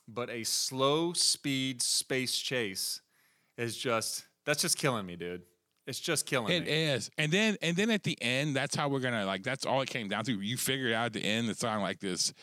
but 0.08 0.30
a 0.30 0.44
slow 0.44 1.14
speed 1.14 1.82
space 1.82 2.38
chase 2.38 3.02
is 3.58 3.78
just 3.78 4.26
that's 4.46 4.62
just 4.62 4.78
killing 4.78 5.06
me, 5.06 5.16
dude. 5.16 5.44
It's 5.86 6.00
just 6.00 6.26
killing 6.26 6.54
It 6.54 6.64
me. 6.64 6.70
is, 6.72 7.12
and 7.18 7.30
then 7.32 7.58
and 7.62 7.76
then 7.76 7.90
at 7.92 8.04
the 8.04 8.18
end, 8.22 8.56
that's 8.56 8.74
how 8.76 8.88
we're 8.88 9.02
gonna 9.02 9.26
like. 9.26 9.44
That's 9.44 9.66
all 9.66 9.82
it 9.82 9.90
came 9.90 10.08
down 10.08 10.24
to. 10.26 10.40
You 10.40 10.56
figured 10.58 10.94
out 10.94 11.08
at 11.08 11.14
the 11.14 11.20
end. 11.24 11.50
It's 11.50 11.64
on 11.64 11.82
like 11.82 12.00
this, 12.00 12.34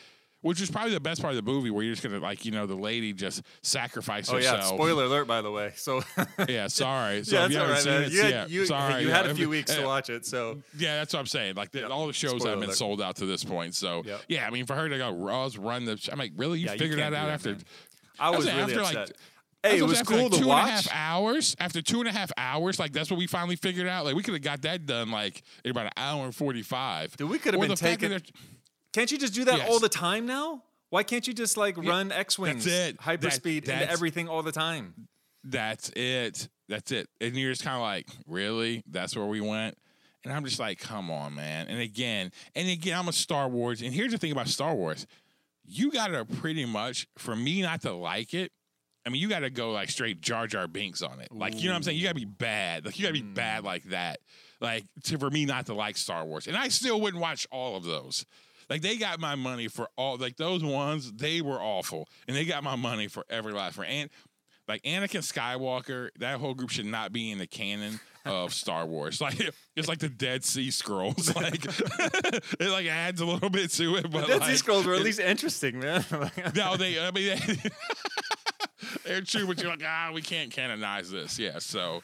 which 0.41 0.59
is 0.61 0.69
probably 0.71 0.91
the 0.93 0.99
best 0.99 1.21
part 1.21 1.35
of 1.35 1.43
the 1.43 1.51
movie, 1.51 1.69
where 1.69 1.83
you're 1.83 1.93
just 1.93 2.03
gonna 2.03 2.19
like 2.19 2.45
you 2.45 2.51
know 2.51 2.65
the 2.65 2.75
lady 2.75 3.13
just 3.13 3.41
sacrifice 3.61 4.29
Oh 4.29 4.35
herself. 4.35 4.59
yeah, 4.59 4.65
spoiler 4.67 5.05
alert 5.05 5.27
by 5.27 5.41
the 5.41 5.51
way. 5.51 5.71
So 5.75 6.01
Yeah, 6.49 6.67
sorry. 6.67 7.23
So 7.23 7.35
yeah, 7.37 7.45
if 7.45 7.51
you 7.51 7.57
haven't 7.57 7.73
right. 7.73 7.81
seen 7.83 7.93
it, 7.93 8.11
You 8.11 8.21
had, 8.21 8.31
yeah, 8.31 8.45
you, 8.47 8.65
sorry. 8.65 9.01
you 9.03 9.09
yeah. 9.09 9.15
had 9.17 9.27
a 9.27 9.35
few 9.35 9.49
weeks 9.57 9.71
Yeah. 9.73 9.81
to 9.81 9.85
watch 9.87 10.09
it, 10.09 10.25
so 10.25 10.61
Yeah, 10.77 10.95
that's 10.97 11.13
what 11.13 11.19
I'm 11.19 11.25
saying. 11.27 11.55
Like 11.55 11.71
the, 11.71 11.79
Yep. 11.81 11.89
all 11.91 12.07
the 12.07 12.13
shows 12.13 12.31
Spoiler 12.41 12.49
have 12.51 12.59
been 12.59 12.69
alert. 12.69 12.77
sold 12.77 13.01
out 13.01 13.15
to 13.17 13.25
this 13.25 13.43
point. 13.43 13.75
So 13.75 14.03
Yep. 14.05 14.21
yeah, 14.27 14.47
I 14.47 14.49
mean, 14.49 14.65
for 14.65 14.75
her 14.75 14.89
to 14.89 14.97
go 14.97 15.11
Ross 15.11 15.57
run 15.57 15.85
the, 15.85 16.09
I'm 16.11 16.17
like, 16.19 16.31
really? 16.35 16.59
You 16.59 16.65
Yeah, 16.67 16.71
figured 16.73 16.99
can't 16.99 17.11
that 17.13 17.17
out 17.19 17.27
that, 17.27 17.33
after? 17.33 17.51
man. 17.51 17.63
I 18.19 18.29
was 18.31 18.45
really 18.45 18.61
after, 18.61 18.79
upset. 18.81 18.95
like, 18.95 19.09
hey, 19.63 19.77
it 19.79 19.83
was 19.83 19.99
after, 19.99 20.13
cool 20.15 20.29
like, 20.29 20.41
to 20.41 20.47
watch. 20.47 20.61
and 20.63 20.69
a 20.69 20.73
half 20.73 20.87
hours. 20.91 21.55
After 21.59 21.81
two 21.81 21.99
and 21.99 22.07
a 22.07 22.11
half 22.11 22.31
hours, 22.37 22.79
like 22.79 22.91
that's 22.93 23.09
what 23.11 23.17
we 23.17 23.27
finally 23.27 23.55
figured 23.55 23.87
out. 23.87 24.05
Like 24.05 24.15
we 24.15 24.23
could 24.23 24.33
have 24.33 24.43
got 24.43 24.61
that 24.63 24.85
done 24.85 25.11
like 25.11 25.43
in 25.63 25.71
about 25.71 25.85
an 25.87 25.91
hour 25.97 26.25
and 26.25 26.35
forty 26.35 26.61
five. 26.61 27.15
Dude, 27.17 27.29
we 27.29 27.37
could 27.39 27.53
have 27.53 27.61
been 27.61 27.75
taking- 27.75 28.19
Can't 28.93 29.11
you 29.11 29.17
just 29.17 29.33
do 29.33 29.45
that 29.45 29.57
Yes. 29.59 29.69
all 29.69 29.79
the 29.79 29.89
time 29.89 30.25
now? 30.25 30.63
Why 30.89 31.03
can't 31.03 31.25
you 31.25 31.33
just 31.33 31.55
like 31.55 31.77
run 31.77 32.11
X 32.11 32.37
wings, 32.37 32.67
it. 32.67 32.97
That- 32.97 32.97
hyperspeed 32.97 33.69
into 33.69 33.89
everything 33.89 34.27
all 34.27 34.43
the 34.43 34.51
time? 34.51 35.07
That's 35.43 35.89
it. 35.95 36.49
That's 36.67 36.91
it. 36.91 37.09
And 37.19 37.35
you're 37.35 37.51
just 37.51 37.63
kind 37.63 37.75
of 37.75 37.81
like, 37.81 38.07
really? 38.27 38.83
That's 38.87 39.15
where 39.15 39.25
we 39.25 39.41
went? 39.41 39.77
And 40.23 40.31
I'm 40.31 40.45
just 40.45 40.59
like, 40.59 40.79
come 40.79 41.09
on, 41.09 41.33
man. 41.33 41.67
And 41.67 41.79
again, 41.79 42.31
and 42.55 42.69
again, 42.69 42.97
I'm 42.97 43.07
a 43.07 43.13
Star 43.13 43.47
Wars. 43.47 43.81
And 43.81 43.93
here's 43.93 44.11
the 44.11 44.17
thing 44.17 44.31
about 44.31 44.47
Star 44.47 44.75
Wars. 44.75 45.07
You 45.65 45.91
gotta 45.91 46.25
pretty 46.25 46.65
much, 46.65 47.07
for 47.17 47.35
me 47.35 47.61
not 47.61 47.81
to 47.81 47.93
like 47.93 48.33
it, 48.33 48.51
I 49.05 49.09
mean, 49.09 49.21
you 49.21 49.29
gotta 49.29 49.49
go 49.49 49.71
like 49.71 49.89
straight 49.89 50.21
Jar 50.21 50.45
Jar 50.45 50.67
Binks 50.67 51.01
on 51.01 51.19
it. 51.21 51.31
Like, 51.31 51.55
you 51.57 51.65
know 51.65 51.71
what 51.71 51.77
I'm 51.77 51.83
saying? 51.83 51.97
You 51.97 52.03
gotta 52.03 52.15
be 52.15 52.25
bad. 52.25 52.85
Like 52.85 52.99
you 52.99 53.03
gotta 53.03 53.13
be 53.13 53.21
bad 53.21 53.63
mm. 53.63 53.65
like 53.65 53.83
that. 53.85 54.19
Like 54.59 54.85
to, 55.05 55.17
for 55.17 55.29
me 55.29 55.45
not 55.45 55.65
to 55.67 55.73
like 55.73 55.97
Star 55.97 56.23
Wars. 56.23 56.45
And 56.45 56.55
I 56.55 56.67
still 56.67 57.01
wouldn't 57.01 57.21
watch 57.21 57.47
all 57.51 57.75
of 57.75 57.83
those. 57.83 58.25
Like 58.71 58.81
they 58.81 58.95
got 58.95 59.19
my 59.19 59.35
money 59.35 59.67
for 59.67 59.89
all 59.97 60.15
like 60.15 60.37
those 60.37 60.63
ones, 60.63 61.11
they 61.11 61.41
were 61.41 61.61
awful. 61.61 62.07
And 62.25 62.37
they 62.37 62.45
got 62.45 62.63
my 62.63 62.77
money 62.77 63.09
for 63.09 63.25
every 63.29 63.51
last 63.51 63.75
for 63.75 63.83
and 63.83 64.09
like 64.65 64.81
Anakin 64.83 65.19
Skywalker, 65.19 66.07
that 66.19 66.39
whole 66.39 66.53
group 66.53 66.69
should 66.69 66.85
not 66.85 67.11
be 67.11 67.31
in 67.31 67.37
the 67.37 67.47
canon 67.47 67.99
of 68.23 68.53
Star 68.53 68.85
Wars. 68.85 69.19
Like 69.19 69.41
it's 69.75 69.89
like 69.89 69.99
the 69.99 70.07
Dead 70.07 70.45
Sea 70.45 70.71
Scrolls. 70.71 71.35
Like 71.41 71.65
it 71.65 72.71
like 72.71 72.85
adds 72.85 73.19
a 73.19 73.25
little 73.25 73.49
bit 73.49 73.71
to 73.71 73.97
it, 73.97 74.09
but 74.09 74.27
Dead 74.27 74.39
like, 74.39 74.51
Sea 74.51 74.55
Scrolls 74.55 74.85
were 74.85 74.93
at 74.93 75.01
least 75.01 75.19
interesting, 75.19 75.77
man. 75.79 76.05
no, 76.55 76.77
they. 76.77 76.97
I 76.97 77.11
mean, 77.11 77.37
they, 77.37 77.69
they're 79.03 79.21
true, 79.21 79.47
but 79.47 79.61
you're 79.61 79.71
like, 79.71 79.83
ah, 79.85 80.11
we 80.13 80.21
can't 80.21 80.51
canonize 80.51 81.09
this. 81.11 81.37
Yeah. 81.39 81.59
So, 81.59 82.03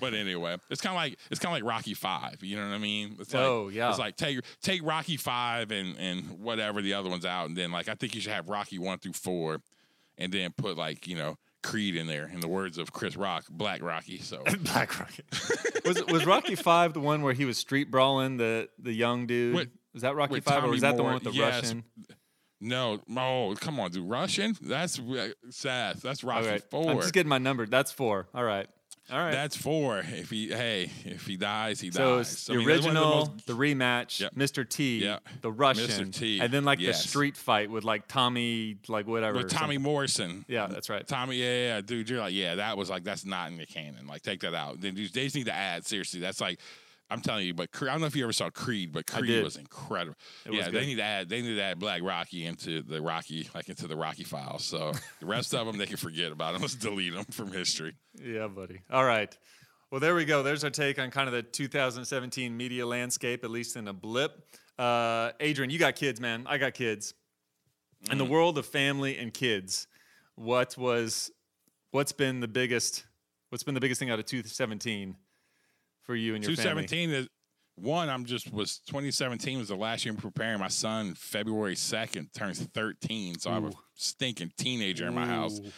but 0.00 0.14
anyway, 0.14 0.56
it's 0.70 0.80
kind 0.80 0.94
of 0.94 0.96
like 0.96 1.18
it's 1.30 1.40
kind 1.40 1.56
of 1.56 1.62
like 1.62 1.70
Rocky 1.70 1.94
Five. 1.94 2.42
You 2.42 2.56
know 2.56 2.68
what 2.68 2.74
I 2.74 2.78
mean? 2.78 3.16
It's 3.20 3.34
like, 3.34 3.42
Oh, 3.42 3.68
yeah. 3.68 3.90
It's 3.90 3.98
like 3.98 4.16
take 4.16 4.40
take 4.62 4.84
Rocky 4.84 5.16
Five 5.16 5.70
and 5.70 5.96
and 5.98 6.40
whatever 6.40 6.82
the 6.82 6.94
other 6.94 7.10
ones 7.10 7.24
out, 7.24 7.48
and 7.48 7.56
then 7.56 7.72
like 7.72 7.88
I 7.88 7.94
think 7.94 8.14
you 8.14 8.20
should 8.20 8.32
have 8.32 8.48
Rocky 8.48 8.78
one 8.78 8.98
through 8.98 9.14
four, 9.14 9.60
and 10.18 10.32
then 10.32 10.52
put 10.56 10.76
like 10.76 11.06
you 11.06 11.16
know 11.16 11.36
Creed 11.62 11.96
in 11.96 12.06
there. 12.06 12.30
In 12.32 12.40
the 12.40 12.48
words 12.48 12.78
of 12.78 12.92
Chris 12.92 13.16
Rock, 13.16 13.44
Black 13.50 13.82
Rocky. 13.82 14.18
So 14.18 14.42
Black 14.60 14.98
Rocket. 15.00 15.24
was 15.84 16.04
was 16.06 16.26
Rocky 16.26 16.54
Five 16.54 16.92
the 16.92 17.00
one 17.00 17.22
where 17.22 17.34
he 17.34 17.44
was 17.44 17.58
street 17.58 17.90
brawling 17.90 18.36
the 18.36 18.68
the 18.78 18.92
young 18.92 19.26
dude? 19.26 19.54
With- 19.54 19.70
was 19.92 20.02
that 20.02 20.14
Rocky 20.14 20.40
Five, 20.40 20.62
or 20.62 20.68
was 20.68 20.82
that 20.82 20.98
the 20.98 21.02
one 21.02 21.14
with 21.14 21.22
the 21.22 21.32
yes. 21.32 21.62
Russian? 21.62 21.84
No, 22.66 23.00
oh 23.16 23.54
come 23.60 23.80
on, 23.80 23.90
dude, 23.90 24.08
Russian. 24.08 24.56
That's 24.60 25.00
Seth. 25.50 26.02
That's 26.02 26.22
Rocky 26.24 26.48
right, 26.48 26.62
four. 26.70 26.90
I'm 26.90 27.00
just 27.00 27.12
getting 27.14 27.28
my 27.30 27.38
number. 27.38 27.66
That's 27.66 27.92
four. 27.92 28.28
All 28.34 28.44
right, 28.44 28.66
all 29.10 29.18
right. 29.18 29.30
That's 29.32 29.56
four. 29.56 29.98
If 30.00 30.30
he 30.30 30.48
hey, 30.48 30.90
if 31.04 31.26
he 31.26 31.36
dies, 31.36 31.80
he 31.80 31.90
so 31.90 32.18
dies. 32.18 32.48
I 32.50 32.52
the 32.54 32.58
mean, 32.58 32.68
that's 32.68 32.82
the 32.84 32.88
original, 32.90 33.16
most- 33.26 33.46
the 33.46 33.52
rematch, 33.52 34.20
Yep. 34.20 34.34
Mr. 34.34 34.68
T, 34.68 34.98
Yep. 35.04 35.28
the 35.42 35.52
Russian, 35.52 36.10
T, 36.10 36.40
and 36.40 36.52
then 36.52 36.64
like 36.64 36.80
yes. 36.80 37.02
the 37.02 37.08
street 37.08 37.36
fight 37.36 37.70
with 37.70 37.84
like 37.84 38.08
Tommy, 38.08 38.78
like 38.88 39.06
whatever. 39.06 39.38
with 39.38 39.50
Tommy. 39.50 39.78
Morrison. 39.78 40.44
Yeah, 40.48 40.66
that's 40.66 40.90
right. 40.90 41.06
Tommy, 41.06 41.36
yeah, 41.36 41.74
yeah, 41.76 41.80
dude, 41.80 42.10
you're 42.10 42.18
like, 42.20 42.34
yeah, 42.34 42.56
that 42.56 42.76
was 42.76 42.90
like, 42.90 43.04
that's 43.04 43.24
not 43.24 43.50
in 43.50 43.58
the 43.58 43.66
canon. 43.66 44.06
Like, 44.06 44.22
take 44.22 44.40
that 44.40 44.54
out. 44.54 44.80
Then 44.80 44.94
they 44.94 45.06
just 45.06 45.34
need 45.36 45.46
to 45.46 45.54
add. 45.54 45.86
Seriously, 45.86 46.18
that's 46.20 46.40
like, 46.40 46.58
I'm 47.10 47.20
telling 47.20 47.46
you. 47.46 47.54
But 47.54 47.70
Cre- 47.70 47.88
I 47.88 47.92
don't 47.92 48.00
know 48.00 48.06
if 48.08 48.16
you 48.16 48.24
ever 48.24 48.32
saw 48.32 48.50
Creed, 48.50 48.92
but 48.92 49.06
Creed 49.06 49.42
was 49.44 49.56
incredible. 49.56 50.16
It 50.44 50.52
yeah, 50.54 50.64
good. 50.64 50.74
they 50.74 50.86
need 50.86 50.96
to 50.96 51.02
add. 51.02 51.28
They 51.28 51.40
need 51.42 51.54
to 51.54 51.62
add 51.62 51.78
Black 51.78 52.02
Rocky 52.02 52.44
into 52.46 52.82
the 52.82 53.00
Rocky, 53.00 53.48
like 53.54 53.68
into 53.68 53.86
the 53.86 53.96
Rocky 53.96 54.24
files. 54.24 54.64
So 54.64 54.92
the 55.20 55.26
rest 55.26 55.54
of 55.54 55.66
them, 55.66 55.78
they 55.78 55.86
can 55.86 55.96
forget 55.96 56.32
about 56.32 56.52
them. 56.54 56.62
Let's 56.62 56.74
delete 56.74 57.14
them 57.14 57.24
from 57.30 57.52
history. 57.52 57.94
Yeah, 58.22 58.48
buddy. 58.48 58.80
All 58.90 59.04
right. 59.04 59.36
Well, 59.90 60.00
there 60.00 60.16
we 60.16 60.24
go. 60.24 60.42
There's 60.42 60.64
our 60.64 60.70
take 60.70 60.98
on 60.98 61.10
kind 61.12 61.28
of 61.28 61.32
the 61.32 61.42
2017 61.42 62.56
media 62.56 62.84
landscape, 62.84 63.44
at 63.44 63.50
least 63.50 63.76
in 63.76 63.86
a 63.86 63.92
blip. 63.92 64.32
Uh, 64.76 65.30
Adrian, 65.38 65.70
you 65.70 65.78
got 65.78 65.94
kids, 65.94 66.20
man. 66.20 66.44
I 66.46 66.58
got 66.58 66.74
kids. 66.74 67.14
In 68.10 68.18
the 68.18 68.24
Mm. 68.26 68.30
world 68.30 68.58
of 68.58 68.66
family 68.66 69.16
and 69.16 69.32
kids, 69.32 69.86
what 70.34 70.76
was, 70.76 71.30
what's 71.92 72.12
been 72.12 72.40
the 72.40 72.48
biggest, 72.48 73.06
what's 73.50 73.62
been 73.62 73.74
the 73.74 73.80
biggest 73.80 73.98
thing 74.00 74.10
out 74.10 74.18
of 74.18 74.26
2017 74.26 75.16
for 76.06 76.14
you 76.14 76.34
and 76.34 76.44
your 76.44 76.56
family? 76.56 76.84
2017 76.84 77.10
is 77.10 77.28
one. 77.76 78.08
I'm 78.08 78.24
just 78.24 78.52
was 78.52 78.78
2017 78.86 79.58
was 79.58 79.68
the 79.68 79.76
last 79.76 80.04
year 80.04 80.14
i'm 80.14 80.20
preparing 80.20 80.58
my 80.58 80.68
son. 80.68 81.14
February 81.14 81.74
2nd 81.74 82.32
turns 82.32 82.60
13, 82.60 83.38
so 83.38 83.50
I 83.50 83.54
have 83.54 83.64
a 83.64 83.72
stinking 83.94 84.52
teenager 84.56 85.06
in 85.06 85.14
my 85.14 85.26
house. 85.26 85.60
Ooh. 85.60 85.70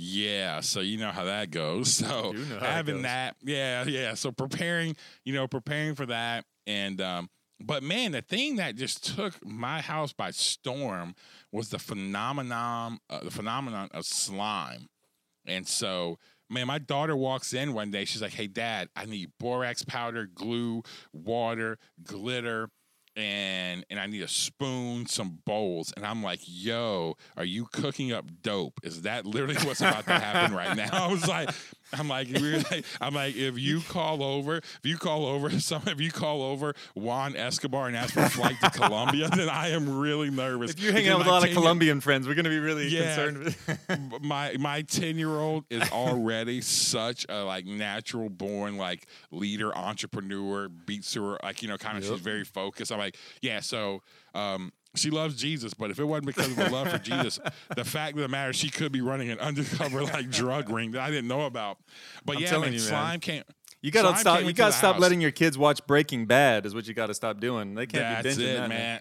Yeah, 0.00 0.60
so 0.60 0.78
you 0.78 0.96
know 0.96 1.10
how 1.10 1.24
that 1.24 1.50
goes. 1.50 1.88
So 2.08 2.32
do 2.32 2.44
know 2.44 2.58
having 2.60 2.96
goes. 2.96 3.02
that, 3.04 3.36
yeah, 3.42 3.84
yeah. 3.84 4.14
So 4.14 4.30
preparing, 4.30 4.94
you 5.24 5.34
know, 5.34 5.48
preparing 5.48 5.96
for 5.96 6.06
that, 6.06 6.44
and 6.66 7.00
um, 7.00 7.28
but 7.60 7.82
man, 7.82 8.12
the 8.12 8.22
thing 8.22 8.56
that 8.56 8.76
just 8.76 9.16
took 9.16 9.44
my 9.44 9.80
house 9.80 10.12
by 10.12 10.30
storm 10.30 11.14
was 11.50 11.70
the 11.70 11.80
phenomenon, 11.80 12.98
uh, 13.10 13.20
the 13.24 13.30
phenomenon 13.30 13.88
of 13.92 14.04
slime, 14.04 14.88
and 15.46 15.66
so. 15.66 16.18
Man, 16.50 16.66
my 16.66 16.78
daughter 16.78 17.16
walks 17.16 17.52
in 17.52 17.74
one 17.74 17.90
day. 17.90 18.04
She's 18.04 18.22
like, 18.22 18.32
"Hey, 18.32 18.46
Dad, 18.46 18.88
I 18.96 19.04
need 19.04 19.30
borax 19.38 19.82
powder, 19.82 20.26
glue, 20.26 20.82
water, 21.12 21.78
glitter, 22.02 22.70
and 23.18 23.84
and 23.90 23.98
I 23.98 24.06
need 24.06 24.22
a 24.22 24.28
spoon, 24.28 25.06
some 25.06 25.40
bowls. 25.44 25.92
And 25.96 26.06
I'm 26.06 26.22
like, 26.22 26.40
yo, 26.44 27.16
are 27.36 27.44
you 27.44 27.66
cooking 27.72 28.12
up 28.12 28.26
dope? 28.42 28.78
Is 28.84 29.02
that 29.02 29.26
literally 29.26 29.56
what's 29.56 29.80
about 29.80 30.04
to 30.04 30.12
happen 30.12 30.56
right 30.56 30.76
now? 30.76 30.88
I 30.92 31.10
was 31.10 31.26
like, 31.26 31.50
I'm 31.92 32.08
like, 32.08 32.28
we're 32.28 32.56
like, 32.70 32.84
I'm 33.00 33.14
like, 33.14 33.34
if 33.36 33.58
you 33.58 33.80
call 33.80 34.22
over, 34.22 34.56
if 34.58 34.80
you 34.84 34.96
call 34.98 35.26
over 35.26 35.50
some, 35.60 35.82
if 35.86 36.00
you 36.00 36.10
call 36.10 36.42
over 36.42 36.74
Juan 36.94 37.34
Escobar 37.36 37.86
and 37.88 37.96
ask 37.96 38.14
for 38.14 38.20
a 38.20 38.28
flight 38.28 38.56
to 38.62 38.70
Colombia, 38.70 39.28
then 39.34 39.48
I 39.48 39.68
am 39.70 39.98
really 39.98 40.30
nervous. 40.30 40.72
If 40.72 40.80
you're 40.80 40.92
hanging 40.92 41.10
out 41.10 41.18
with 41.18 41.26
a 41.26 41.30
lot 41.30 41.46
of 41.48 41.54
Colombian 41.54 42.00
friends, 42.00 42.28
we're 42.28 42.34
going 42.34 42.44
to 42.44 42.50
be 42.50 42.58
really 42.58 42.88
Yeah. 42.88 43.14
concerned 43.14 43.56
my 44.22 44.54
my 44.58 44.82
10 44.82 45.18
year 45.18 45.30
old 45.30 45.64
is 45.70 45.88
already 45.90 46.60
such 46.60 47.24
a 47.28 47.42
like 47.44 47.66
natural 47.66 48.28
born 48.28 48.76
like 48.76 49.06
leader 49.30 49.74
entrepreneur 49.76 50.68
beats 50.68 51.14
her 51.14 51.38
like 51.42 51.62
you 51.62 51.68
know 51.68 51.76
kind 51.78 51.96
of 51.98 52.04
Yep. 52.04 52.12
she's 52.12 52.20
very 52.22 52.44
focused 52.44 52.92
i'm 52.92 52.98
like 52.98 53.16
yeah 53.42 53.60
so 53.60 54.02
um 54.34 54.72
she 54.94 55.10
loves 55.10 55.36
Jesus, 55.36 55.74
but 55.74 55.90
if 55.90 55.98
it 55.98 56.04
wasn't 56.04 56.26
because 56.26 56.50
of 56.50 56.56
her 56.56 56.68
love 56.68 56.88
for 56.88 56.98
Jesus, 56.98 57.38
the 57.76 57.84
fact 57.84 58.16
of 58.16 58.22
the 58.22 58.28
matter, 58.28 58.52
she 58.52 58.70
could 58.70 58.92
be 58.92 59.00
running 59.00 59.30
an 59.30 59.38
undercover 59.38 60.02
like 60.02 60.30
drug 60.30 60.70
ring 60.70 60.92
that 60.92 61.02
I 61.02 61.10
didn't 61.10 61.28
know 61.28 61.46
about. 61.46 61.78
But 62.24 62.36
I'm 62.36 62.42
yeah, 62.42 62.52
man, 62.52 62.64
you, 62.64 62.70
man. 62.70 62.78
slime 62.78 63.20
came. 63.20 63.42
You 63.80 63.90
got 63.90 64.02
to 64.02 64.08
slime 64.08 64.20
stop. 64.20 64.44
You 64.44 64.52
got 64.52 64.66
to 64.66 64.72
stop 64.72 64.94
house. 64.94 65.02
letting 65.02 65.20
your 65.20 65.30
kids 65.30 65.56
watch 65.56 65.86
Breaking 65.86 66.26
Bad. 66.26 66.66
Is 66.66 66.74
what 66.74 66.88
you 66.88 66.94
got 66.94 67.06
to 67.06 67.14
stop 67.14 67.38
doing. 67.38 67.74
They 67.74 67.86
can't 67.86 68.24
That's 68.24 68.36
be 68.36 68.42
binging 68.42 68.54
it, 68.54 68.56
that, 68.56 68.68
man. 68.68 69.00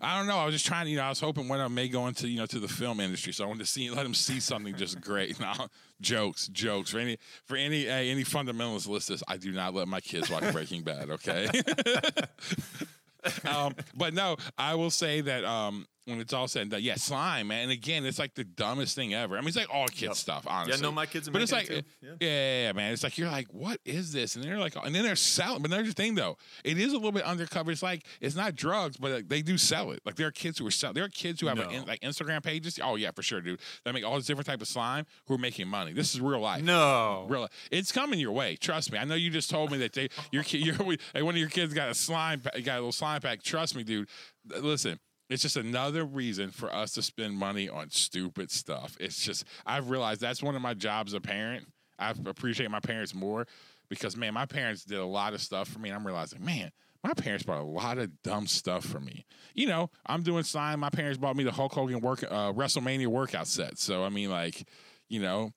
I 0.00 0.18
don't 0.18 0.26
know. 0.26 0.36
I 0.36 0.44
was 0.44 0.54
just 0.54 0.66
trying 0.66 0.86
to, 0.86 0.90
you 0.90 0.96
know, 0.96 1.04
I 1.04 1.08
was 1.08 1.20
hoping 1.20 1.48
one 1.48 1.60
of 1.60 1.64
them 1.66 1.74
may 1.74 1.88
go 1.88 2.06
into, 2.06 2.28
you 2.28 2.38
know, 2.38 2.46
to 2.46 2.58
the 2.58 2.68
film 2.68 3.00
industry. 3.00 3.32
So 3.32 3.44
I 3.44 3.46
wanted 3.46 3.60
to 3.60 3.66
see, 3.66 3.88
let 3.90 4.02
them 4.02 4.14
see 4.14 4.40
something 4.40 4.74
just 4.74 5.00
great. 5.00 5.38
Now, 5.46 5.68
jokes, 6.00 6.48
jokes 6.48 6.90
for 6.90 6.98
any, 6.98 7.18
for 7.44 7.56
any, 7.56 7.88
uh, 7.88 7.92
any 7.92 8.24
fundamentalist 8.24 8.88
listeners. 8.88 9.22
I 9.28 9.36
do 9.36 9.52
not 9.52 9.74
let 9.74 9.86
my 9.86 10.00
kids 10.00 10.28
watch 10.28 10.50
Breaking 10.52 10.82
Bad. 10.82 11.10
Okay. 11.10 11.48
um, 13.44 13.74
but 13.96 14.14
no, 14.14 14.36
I 14.58 14.74
will 14.74 14.90
say 14.90 15.20
that 15.22 15.44
um, 15.44 15.86
when 16.06 16.20
it's 16.20 16.32
all 16.32 16.46
said 16.46 16.62
and 16.62 16.70
done, 16.70 16.82
yeah, 16.82 16.94
slime, 16.94 17.48
man. 17.48 17.64
And 17.64 17.72
again, 17.72 18.06
it's 18.06 18.18
like 18.18 18.34
the 18.34 18.44
dumbest 18.44 18.94
thing 18.94 19.12
ever. 19.12 19.36
I 19.36 19.40
mean, 19.40 19.48
it's 19.48 19.56
like 19.56 19.72
all 19.74 19.86
kids 19.88 20.02
Yep. 20.02 20.14
stuff, 20.14 20.46
honestly. 20.48 20.74
Yeah, 20.80 20.82
no, 20.82 20.92
my 20.92 21.04
kids 21.04 21.26
are 21.26 21.32
But 21.32 21.42
it's 21.42 21.50
like, 21.50 21.68
it 21.68 21.84
yeah. 22.00 22.10
Yeah, 22.20 22.62
yeah, 22.66 22.72
man. 22.72 22.92
It's 22.92 23.02
like 23.02 23.18
you're 23.18 23.28
like, 23.28 23.48
what 23.52 23.80
is 23.84 24.12
this? 24.12 24.36
And 24.36 24.44
they're 24.44 24.58
like, 24.58 24.76
and 24.76 24.94
then 24.94 25.02
they're 25.02 25.16
selling. 25.16 25.62
But 25.62 25.72
there's 25.72 25.88
the 25.88 25.94
thing, 25.94 26.14
though, 26.14 26.36
it 26.64 26.78
is 26.78 26.92
a 26.92 26.96
little 26.96 27.10
bit 27.10 27.24
undercover. 27.24 27.72
It's 27.72 27.82
like 27.82 28.06
it's 28.20 28.36
not 28.36 28.54
drugs, 28.54 28.96
but 28.96 29.10
like, 29.10 29.28
they 29.28 29.42
do 29.42 29.58
sell 29.58 29.90
it. 29.90 30.00
Like 30.06 30.14
there 30.14 30.28
are 30.28 30.32
kids 30.32 30.58
who 30.58 30.66
are 30.66 30.70
selling. 30.70 30.94
There 30.94 31.04
are 31.04 31.08
kids 31.08 31.40
who 31.40 31.48
have 31.48 31.58
like, 31.58 31.70
No. 31.70 31.76
in- 31.78 31.86
like 31.86 32.00
Instagram 32.02 32.42
pages. 32.42 32.78
Oh 32.82 32.94
yeah, 32.94 33.10
for 33.10 33.22
sure, 33.22 33.40
dude. 33.40 33.58
That 33.84 33.92
make 33.92 34.04
all 34.04 34.14
this 34.16 34.26
different 34.26 34.46
type 34.46 34.62
of 34.62 34.68
slime 34.68 35.06
who 35.26 35.34
are 35.34 35.38
making 35.38 35.66
money. 35.66 35.92
This 35.92 36.14
is 36.14 36.20
real 36.20 36.38
life. 36.40 36.62
No. 36.62 37.26
Real, 37.28 37.48
it's 37.72 37.90
coming 37.90 38.20
your 38.20 38.32
way. 38.32 38.54
Trust 38.56 38.92
me. 38.92 38.98
I 38.98 39.04
know 39.04 39.16
you 39.16 39.30
just 39.30 39.50
told 39.50 39.72
me 39.72 39.78
that 39.78 39.92
they, 39.92 40.08
your 40.30 40.44
kid, 40.44 40.58
your, 40.64 40.76
one 40.76 40.98
of 41.34 41.36
your 41.36 41.48
kids 41.48 41.74
got 41.74 41.88
a 41.88 41.94
slime, 41.94 42.40
got 42.44 42.74
a 42.74 42.74
little 42.74 42.92
slime 42.92 43.20
pack. 43.20 43.42
Trust 43.42 43.74
me, 43.74 43.82
dude. 43.82 44.08
Listen, 44.60 45.00
it's 45.28 45.42
just 45.42 45.56
another 45.56 46.04
reason 46.04 46.50
for 46.50 46.72
us 46.72 46.92
to 46.92 47.02
spend 47.02 47.36
money 47.36 47.68
on 47.68 47.90
stupid 47.90 48.50
stuff. 48.50 48.96
It's 49.00 49.24
just 49.24 49.44
I've 49.64 49.90
realized 49.90 50.20
that's 50.20 50.42
one 50.42 50.56
of 50.56 50.62
my 50.62 50.74
jobs 50.74 51.12
as 51.12 51.18
a 51.18 51.20
parent. 51.20 51.66
I 51.98 52.12
appreciate 52.26 52.70
my 52.70 52.80
parents 52.80 53.14
more 53.14 53.46
because 53.88 54.16
man, 54.16 54.34
my 54.34 54.46
parents 54.46 54.84
did 54.84 54.98
a 54.98 55.06
lot 55.06 55.34
of 55.34 55.40
stuff 55.40 55.68
for 55.68 55.78
me, 55.78 55.88
and 55.88 55.96
I'm 55.96 56.06
realizing, 56.06 56.44
man. 56.44 56.70
My 57.04 57.12
parents 57.12 57.44
bought 57.44 57.60
a 57.60 57.62
lot 57.62 57.98
of 57.98 58.10
dumb 58.22 58.48
stuff 58.48 58.84
for 58.84 58.98
me. 58.98 59.26
You 59.54 59.68
know, 59.68 59.90
I'm 60.06 60.24
doing 60.24 60.42
sign. 60.42 60.80
My 60.80 60.90
parents 60.90 61.18
bought 61.18 61.36
me 61.36 61.44
the 61.44 61.52
Hulk 61.52 61.72
Hogan 61.72 62.00
work, 62.00 62.24
uh, 62.24 62.52
WrestleMania 62.52 63.06
workout 63.06 63.46
set. 63.46 63.78
So 63.78 64.02
I 64.02 64.08
mean, 64.08 64.28
like, 64.28 64.66
you 65.08 65.20
know, 65.20 65.52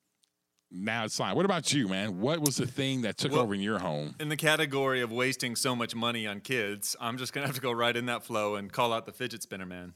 now 0.71 1.05
it's 1.05 1.15
slime. 1.15 1.36
What 1.36 1.45
about 1.45 1.73
you, 1.73 1.88
man? 1.88 2.19
What 2.19 2.39
was 2.41 2.58
the 2.58 2.67
thing 2.67 3.01
that 3.01 3.17
took 3.17 3.32
Well- 3.32 3.41
over 3.41 3.53
in 3.53 3.62
your 3.62 3.79
home? 3.79 4.15
In 4.19 4.29
the 4.29 4.38
category 4.38 5.01
of 5.01 5.12
wasting 5.12 5.55
so 5.55 5.75
much 5.75 5.95
money 5.95 6.27
on 6.27 6.41
kids, 6.41 6.95
I'm 6.99 7.17
just 7.17 7.34
gonna 7.34 7.47
have 7.47 7.55
to 7.55 7.62
go 7.62 7.71
right 7.71 7.95
in 7.95 8.05
that 8.08 8.23
flow 8.23 8.55
and 8.55 8.71
call 8.71 8.93
out 8.93 9.05
the 9.05 9.12
fidget 9.13 9.41
spinner 9.43 9.65
man. 9.65 9.93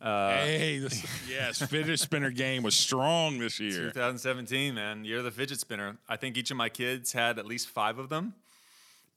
Uh, 0.00 0.36
hey, 0.38 0.78
this, 0.80 1.06
yes, 1.28 1.62
fidget 1.66 1.98
spinner 2.00 2.30
game 2.30 2.62
was 2.62 2.76
strong 2.76 3.38
this 3.38 3.58
year. 3.60 3.90
2017, 3.90 4.74
man, 4.74 5.04
you're 5.04 5.22
the 5.22 5.30
fidget 5.30 5.60
spinner. 5.60 5.96
I 6.08 6.16
think 6.16 6.36
each 6.36 6.50
of 6.50 6.56
my 6.56 6.68
kids 6.68 7.12
had 7.12 7.38
at 7.38 7.46
least 7.46 7.68
five 7.68 7.98
of 7.98 8.08
them, 8.08 8.34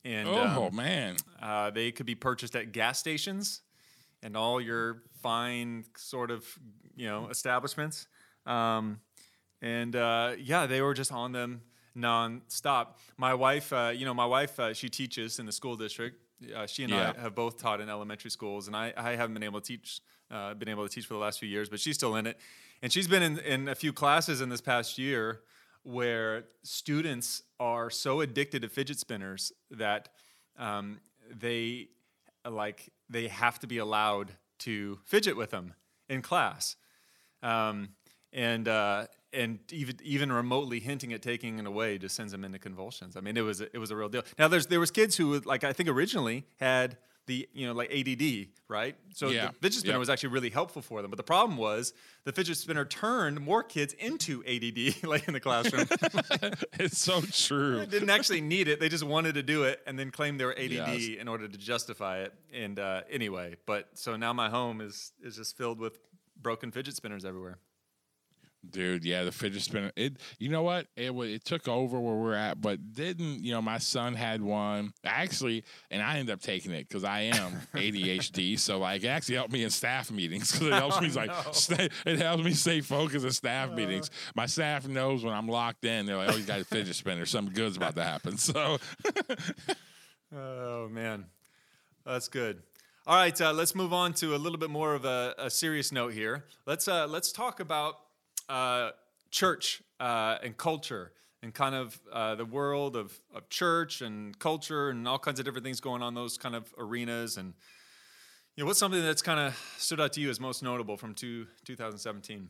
and 0.05 0.27
Oh 0.29 0.67
um, 0.67 0.75
man, 0.75 1.15
uh, 1.41 1.71
they 1.71 1.91
could 1.91 2.05
be 2.05 2.15
purchased 2.15 2.55
at 2.55 2.71
gas 2.71 2.99
stations. 2.99 3.61
and 4.23 4.35
all 4.37 4.59
your 4.61 5.03
fine 5.21 5.85
sort 5.95 6.31
of 6.31 6.45
you 6.95 7.07
know 7.07 7.27
establishments. 7.29 8.07
Um, 8.45 8.99
and 9.61 9.95
uh, 9.95 10.33
yeah, 10.39 10.65
they 10.65 10.81
were 10.81 10.93
just 10.93 11.11
on 11.11 11.31
them 11.31 11.61
non-stop. 11.95 12.99
My 13.17 13.33
wife, 13.33 13.73
uh, 13.73 13.91
you 13.93 14.05
know, 14.05 14.13
my 14.13 14.25
wife, 14.25 14.59
uh, 14.59 14.73
she 14.73 14.87
teaches 14.89 15.39
in 15.39 15.45
the 15.45 15.51
school 15.51 15.75
district. 15.75 16.21
Uh, 16.55 16.67
she 16.67 16.83
and 16.83 16.93
Yeah. 16.93 17.13
I 17.17 17.21
have 17.21 17.33
both 17.33 17.57
taught 17.59 17.81
in 17.81 17.89
elementary 17.89 18.29
schools, 18.29 18.67
and 18.67 18.75
I, 18.75 18.93
I 18.95 19.15
haven't 19.15 19.33
been 19.33 19.43
able 19.43 19.59
to 19.59 19.65
teach, 19.65 20.01
uh, 20.29 20.53
been 20.53 20.69
able 20.69 20.87
to 20.87 20.93
teach 20.93 21.07
for 21.07 21.15
the 21.15 21.19
last 21.19 21.39
few 21.39 21.49
years, 21.49 21.69
but 21.69 21.79
she's 21.79 21.95
still 21.95 22.15
in 22.15 22.27
it. 22.27 22.37
And 22.83 22.93
she's 22.93 23.07
been 23.07 23.23
in, 23.23 23.39
in 23.39 23.67
a 23.67 23.73
few 23.75 23.91
classes 23.91 24.41
in 24.41 24.49
this 24.49 24.61
past 24.61 24.99
year 24.99 25.41
where 25.81 26.43
students 26.63 27.41
are 27.59 27.89
so 27.89 28.21
addicted 28.21 28.61
to 28.61 28.69
fidget 28.69 28.99
spinners 28.99 29.51
that 29.71 30.09
um, 30.59 30.99
they 31.35 31.87
like 32.47 32.89
they 33.09 33.27
have 33.27 33.57
to 33.59 33.67
be 33.67 33.77
allowed 33.77 34.33
to 34.59 34.99
fidget 35.05 35.35
with 35.35 35.51
them 35.51 35.73
in 36.09 36.21
class 36.21 36.75
um, 37.41 37.89
and 38.33 38.67
uh, 38.67 39.05
and 39.33 39.59
even 39.71 39.97
even 40.03 40.31
remotely 40.31 40.79
hinting 40.79 41.13
at 41.13 41.21
taking 41.21 41.59
it 41.59 41.65
away 41.67 41.97
just 41.97 42.15
sends 42.15 42.31
them 42.31 42.43
into 42.45 42.59
convulsions. 42.59 43.15
I 43.17 43.21
mean, 43.21 43.37
it 43.37 43.41
was 43.41 43.61
a- 43.61 43.73
it 43.75 43.77
was 43.79 43.91
a 43.91 43.95
real 43.95 44.09
deal. 44.09 44.23
Now, 44.39 44.47
there's 44.47 44.67
there 44.67 44.79
was 44.79 44.91
kids 44.91 45.15
who 45.17 45.29
would, 45.29 45.45
like 45.45 45.63
I 45.63 45.73
think 45.73 45.89
originally 45.89 46.45
had 46.59 46.97
the 47.25 47.45
you 47.53 47.67
know 47.67 47.73
like 47.73 47.91
ADD, 47.91 48.47
right? 48.69 48.95
So 49.13 49.27
Yeah. 49.27 49.47
the 49.47 49.53
fidget 49.55 49.79
spinner 49.81 49.95
Yep. 49.95 49.99
was 49.99 50.09
actually 50.09 50.29
really 50.29 50.49
helpful 50.49 50.81
for 50.81 51.01
them. 51.01 51.11
But 51.11 51.17
the 51.17 51.23
problem 51.23 51.57
was 51.57 51.93
the 52.23 52.31
fidget 52.31 52.55
spinner 52.55 52.85
turned 52.85 53.41
more 53.41 53.63
kids 53.63 53.91
into 53.99 54.41
ADD, 54.45 55.03
like 55.03 55.27
in 55.27 55.33
the 55.33 55.41
classroom. 55.41 55.87
it's 56.79 56.97
so 56.97 57.19
true. 57.21 57.79
they 57.79 57.85
didn't 57.85 58.09
actually 58.11 58.39
need 58.39 58.69
it; 58.69 58.79
they 58.79 58.87
just 58.87 59.03
wanted 59.03 59.35
to 59.35 59.43
do 59.43 59.63
it, 59.63 59.81
and 59.85 59.99
then 59.99 60.09
claimed 60.09 60.39
they 60.39 60.45
were 60.45 60.57
ADD 60.57 60.71
Yes. 60.71 61.19
in 61.19 61.27
order 61.27 61.49
to 61.49 61.57
justify 61.57 62.19
it. 62.19 62.33
And 62.53 62.79
uh, 62.79 63.01
anyway, 63.09 63.55
but 63.65 63.89
so 63.95 64.15
now 64.15 64.31
my 64.31 64.49
home 64.49 64.79
is 64.79 65.11
is 65.21 65.35
just 65.35 65.57
filled 65.57 65.79
with 65.79 65.99
broken 66.41 66.71
fidget 66.71 66.95
spinners 66.95 67.25
everywhere. 67.25 67.57
Dude, 68.71 69.03
yeah, 69.03 69.23
the 69.23 69.31
fidget 69.31 69.61
spinner. 69.61 69.91
It, 69.95 70.17
you 70.39 70.49
know 70.49 70.63
what? 70.63 70.87
It 70.95 71.11
it 71.11 71.45
took 71.45 71.67
over 71.67 71.99
where 71.99 72.15
we're 72.15 72.33
at, 72.33 72.61
but 72.61 72.93
didn't 72.93 73.43
you 73.43 73.51
know? 73.51 73.61
My 73.61 73.77
son 73.77 74.13
had 74.13 74.41
one 74.41 74.93
actually, 75.03 75.63
and 75.91 76.01
I 76.01 76.17
ended 76.17 76.33
up 76.33 76.41
taking 76.41 76.71
it 76.71 76.87
because 76.87 77.03
I 77.03 77.21
am 77.21 77.53
ADHD. 77.73 78.57
so 78.59 78.79
like, 78.79 79.03
it 79.03 79.07
actually 79.07 79.35
helped 79.35 79.53
me 79.53 79.63
in 79.63 79.69
staff 79.69 80.11
meetings 80.11 80.51
because 80.51 80.67
it 80.71 80.73
helps 80.73 81.01
me 81.01 81.09
like, 81.09 81.29
no. 81.29 81.51
stay, 81.51 81.89
it 82.05 82.19
helps 82.19 82.43
me 82.43 82.53
stay 82.53 82.81
focused 82.81 83.25
in 83.25 83.31
staff 83.31 83.71
meetings. 83.71 84.11
My 84.35 84.45
staff 84.45 84.87
knows 84.87 85.23
when 85.23 85.33
I'm 85.33 85.47
locked 85.47 85.85
in. 85.85 86.05
They're 86.05 86.17
like, 86.17 86.29
oh, 86.29 86.33
he's 86.33 86.45
got 86.45 86.59
a 86.59 86.65
fidget 86.65 86.95
spinner. 86.95 87.25
Something 87.25 87.53
good's 87.53 87.77
about 87.77 87.95
to 87.95 88.03
happen. 88.03 88.37
So 88.37 88.77
Oh 90.35 90.89
man, 90.89 91.25
that's 92.05 92.27
good. 92.27 92.61
All 93.05 93.15
right, 93.15 93.39
uh, 93.39 93.53
let's 93.53 93.73
move 93.75 93.93
on 93.93 94.13
to 94.15 94.35
a 94.35 94.37
little 94.37 94.57
bit 94.57 94.69
more 94.69 94.93
of 94.93 95.05
a, 95.05 95.33
a 95.37 95.49
serious 95.49 95.93
note 95.93 96.13
here. 96.13 96.43
Let's 96.65 96.87
uh, 96.87 97.07
let's 97.07 97.31
talk 97.31 97.61
about 97.61 97.95
uh, 98.49 98.91
church 99.31 99.81
uh, 99.99 100.37
and 100.43 100.57
culture 100.57 101.11
and 101.43 101.53
kind 101.53 101.75
of 101.75 101.99
uh, 102.11 102.35
the 102.35 102.45
world 102.45 102.95
of, 102.95 103.17
of 103.33 103.49
church 103.49 104.01
and 104.01 104.37
culture 104.39 104.89
and 104.89 105.07
all 105.07 105.19
kinds 105.19 105.39
of 105.39 105.45
different 105.45 105.63
things 105.63 105.79
going 105.79 106.01
on 106.01 106.13
those 106.13 106.37
kind 106.37 106.55
of 106.55 106.73
arenas 106.77 107.37
and 107.37 107.53
you 108.55 108.63
know 108.63 108.67
what's 108.67 108.79
something 108.79 109.03
that's 109.03 109.21
kind 109.21 109.39
of 109.39 109.75
stood 109.77 110.01
out 110.01 110.13
to 110.13 110.21
you 110.21 110.31
as 110.31 110.39
most 110.39 110.63
notable 110.63 110.97
from 110.97 111.13
two, 111.13 111.45
2017. 111.65 112.49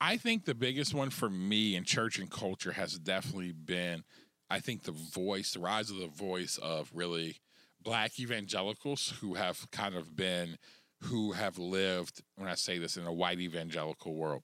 I 0.00 0.16
think 0.16 0.44
the 0.44 0.54
biggest 0.54 0.94
one 0.94 1.10
for 1.10 1.28
me 1.28 1.74
in 1.74 1.82
church 1.82 2.18
and 2.18 2.30
culture 2.30 2.72
has 2.72 2.98
definitely 2.98 3.52
been, 3.52 4.04
I 4.48 4.60
think 4.60 4.84
the 4.84 4.92
voice, 4.92 5.54
the 5.54 5.60
rise 5.60 5.90
of 5.90 5.96
the 5.96 6.06
voice 6.06 6.56
of 6.62 6.90
really 6.94 7.38
black 7.82 8.20
evangelicals 8.20 9.14
who 9.20 9.34
have 9.34 9.68
kind 9.72 9.96
of 9.96 10.14
been, 10.14 10.58
who 11.04 11.32
have 11.32 11.58
lived, 11.58 12.22
when 12.36 12.48
I 12.48 12.54
say 12.54 12.78
this, 12.78 12.96
in 12.96 13.06
a 13.06 13.12
white 13.12 13.40
evangelical 13.40 14.14
world. 14.14 14.42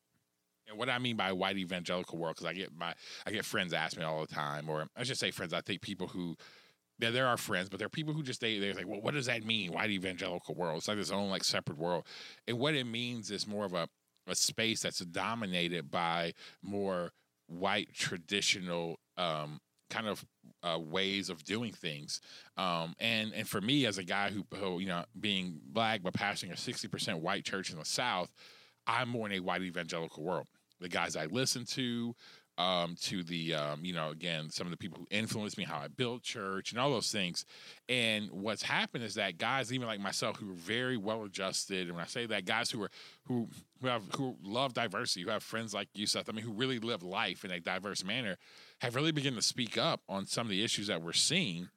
And 0.68 0.78
what 0.78 0.88
I 0.88 0.98
mean 0.98 1.16
by 1.16 1.32
white 1.32 1.56
evangelical 1.56 2.18
world, 2.18 2.36
because 2.36 2.46
I 2.46 2.52
get 2.54 2.70
my, 2.76 2.94
I 3.26 3.30
get 3.30 3.44
friends 3.44 3.72
ask 3.72 3.96
me 3.96 4.04
all 4.04 4.20
the 4.20 4.32
time, 4.32 4.68
or 4.68 4.86
I 4.96 5.02
should 5.02 5.18
say 5.18 5.30
friends, 5.30 5.52
I 5.52 5.60
think 5.62 5.80
people 5.80 6.06
who, 6.08 6.36
yeah, 6.98 7.10
there 7.10 7.26
are 7.26 7.36
friends, 7.36 7.68
but 7.68 7.78
there 7.78 7.86
are 7.86 7.90
people 7.90 8.14
who 8.14 8.22
just 8.22 8.40
they 8.40 8.58
they're 8.58 8.74
like, 8.74 8.86
well, 8.86 9.00
what 9.00 9.14
does 9.14 9.26
that 9.26 9.44
mean? 9.44 9.72
White 9.72 9.90
evangelical 9.90 10.54
world? 10.54 10.78
It's 10.78 10.88
like 10.88 10.98
its 10.98 11.10
own 11.10 11.30
like 11.30 11.44
separate 11.44 11.78
world, 11.78 12.06
and 12.46 12.58
what 12.58 12.74
it 12.74 12.84
means 12.86 13.30
is 13.30 13.46
more 13.46 13.64
of 13.64 13.74
a 13.74 13.88
a 14.26 14.34
space 14.34 14.82
that's 14.82 15.00
dominated 15.00 15.90
by 15.90 16.32
more 16.62 17.10
white 17.48 17.92
traditional 17.94 19.00
um, 19.16 19.58
kind 19.90 20.09
of 20.09 20.24
uh, 20.62 20.79
ways 20.79 21.29
of 21.29 21.44
doing 21.44 21.72
things. 21.72 22.20
Um, 22.57 22.94
and 22.98 23.33
and 23.35 23.46
for 23.46 23.61
me, 23.61 23.87
as 23.87 23.98
a 23.98 24.05
guy 24.05 24.31
who, 24.31 24.46
who 24.57 24.79
you 24.79 24.87
know, 24.87 25.05
being 25.18 25.61
black 25.66 26.03
but 26.03 26.14
pastoring 26.14 26.53
a 26.53 26.57
sixty 26.57 26.88
percent 26.88 27.18
white 27.18 27.44
church 27.44 27.70
in 27.70 27.79
the 27.79 27.85
South, 27.85 28.31
I'm 28.87 29.09
more 29.09 29.26
in 29.26 29.33
a 29.33 29.40
white 29.40 29.62
evangelical 29.62 30.22
world. 30.22 30.46
The 30.81 30.88
guys 30.88 31.14
I 31.14 31.26
listen 31.26 31.66
to, 31.66 32.14
um, 32.60 32.94
to 33.00 33.22
the 33.22 33.54
um, 33.54 33.80
you 33.82 33.94
know 33.94 34.10
again 34.10 34.50
some 34.50 34.66
of 34.66 34.70
the 34.70 34.76
people 34.76 34.98
who 34.98 35.06
influenced 35.10 35.56
me, 35.56 35.64
how 35.64 35.78
I 35.78 35.88
built 35.88 36.22
church, 36.22 36.72
and 36.72 36.80
all 36.80 36.90
those 36.90 37.10
things. 37.10 37.46
And 37.88 38.30
what's 38.30 38.62
happened 38.62 39.02
is 39.02 39.14
that 39.14 39.38
guys, 39.38 39.72
even 39.72 39.86
like 39.86 39.98
myself, 39.98 40.36
who 40.36 40.50
are 40.50 40.54
very 40.54 40.98
well 40.98 41.24
adjusted, 41.24 41.86
and 41.86 41.96
when 41.96 42.04
I 42.04 42.06
say 42.06 42.26
that, 42.26 42.44
guys 42.44 42.70
who 42.70 42.82
are 42.82 42.90
who 43.26 43.48
who 43.80 43.88
have 43.88 44.02
who 44.14 44.36
love 44.42 44.74
diversity, 44.74 45.22
who 45.22 45.30
have 45.30 45.42
friends 45.42 45.72
like 45.72 45.88
you, 45.94 46.06
Seth, 46.06 46.28
I 46.28 46.32
mean, 46.32 46.44
who 46.44 46.52
really 46.52 46.78
live 46.78 47.02
life 47.02 47.46
in 47.46 47.50
a 47.50 47.60
diverse 47.60 48.04
manner, 48.04 48.36
have 48.82 48.94
really 48.94 49.12
begun 49.12 49.34
to 49.36 49.42
speak 49.42 49.78
up 49.78 50.02
on 50.06 50.26
some 50.26 50.46
of 50.46 50.50
the 50.50 50.62
issues 50.62 50.88
that 50.88 51.00
we're 51.00 51.14
seeing 51.14 51.70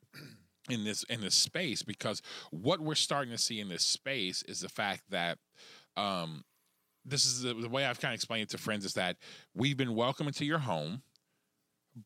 in 0.69 0.83
this 0.83 1.03
in 1.03 1.21
this 1.21 1.35
space 1.35 1.81
because 1.81 2.21
what 2.51 2.81
we're 2.81 2.95
starting 2.95 3.31
to 3.31 3.37
see 3.37 3.61
in 3.61 3.69
this 3.69 3.85
space 3.85 4.43
is 4.43 4.59
the 4.59 4.69
fact 4.69 5.03
that 5.09 5.37
um, 5.95 6.43
this 7.05 7.25
is 7.25 7.41
the, 7.41 7.53
the 7.53 7.69
way 7.69 7.85
I've 7.85 7.99
kind 7.99 8.13
of 8.13 8.15
explained 8.15 8.43
it 8.43 8.49
to 8.49 8.57
friends 8.57 8.85
is 8.85 8.93
that 8.93 9.17
we've 9.53 9.77
been 9.77 9.95
welcome 9.95 10.27
into 10.27 10.45
your 10.45 10.59
home, 10.59 11.01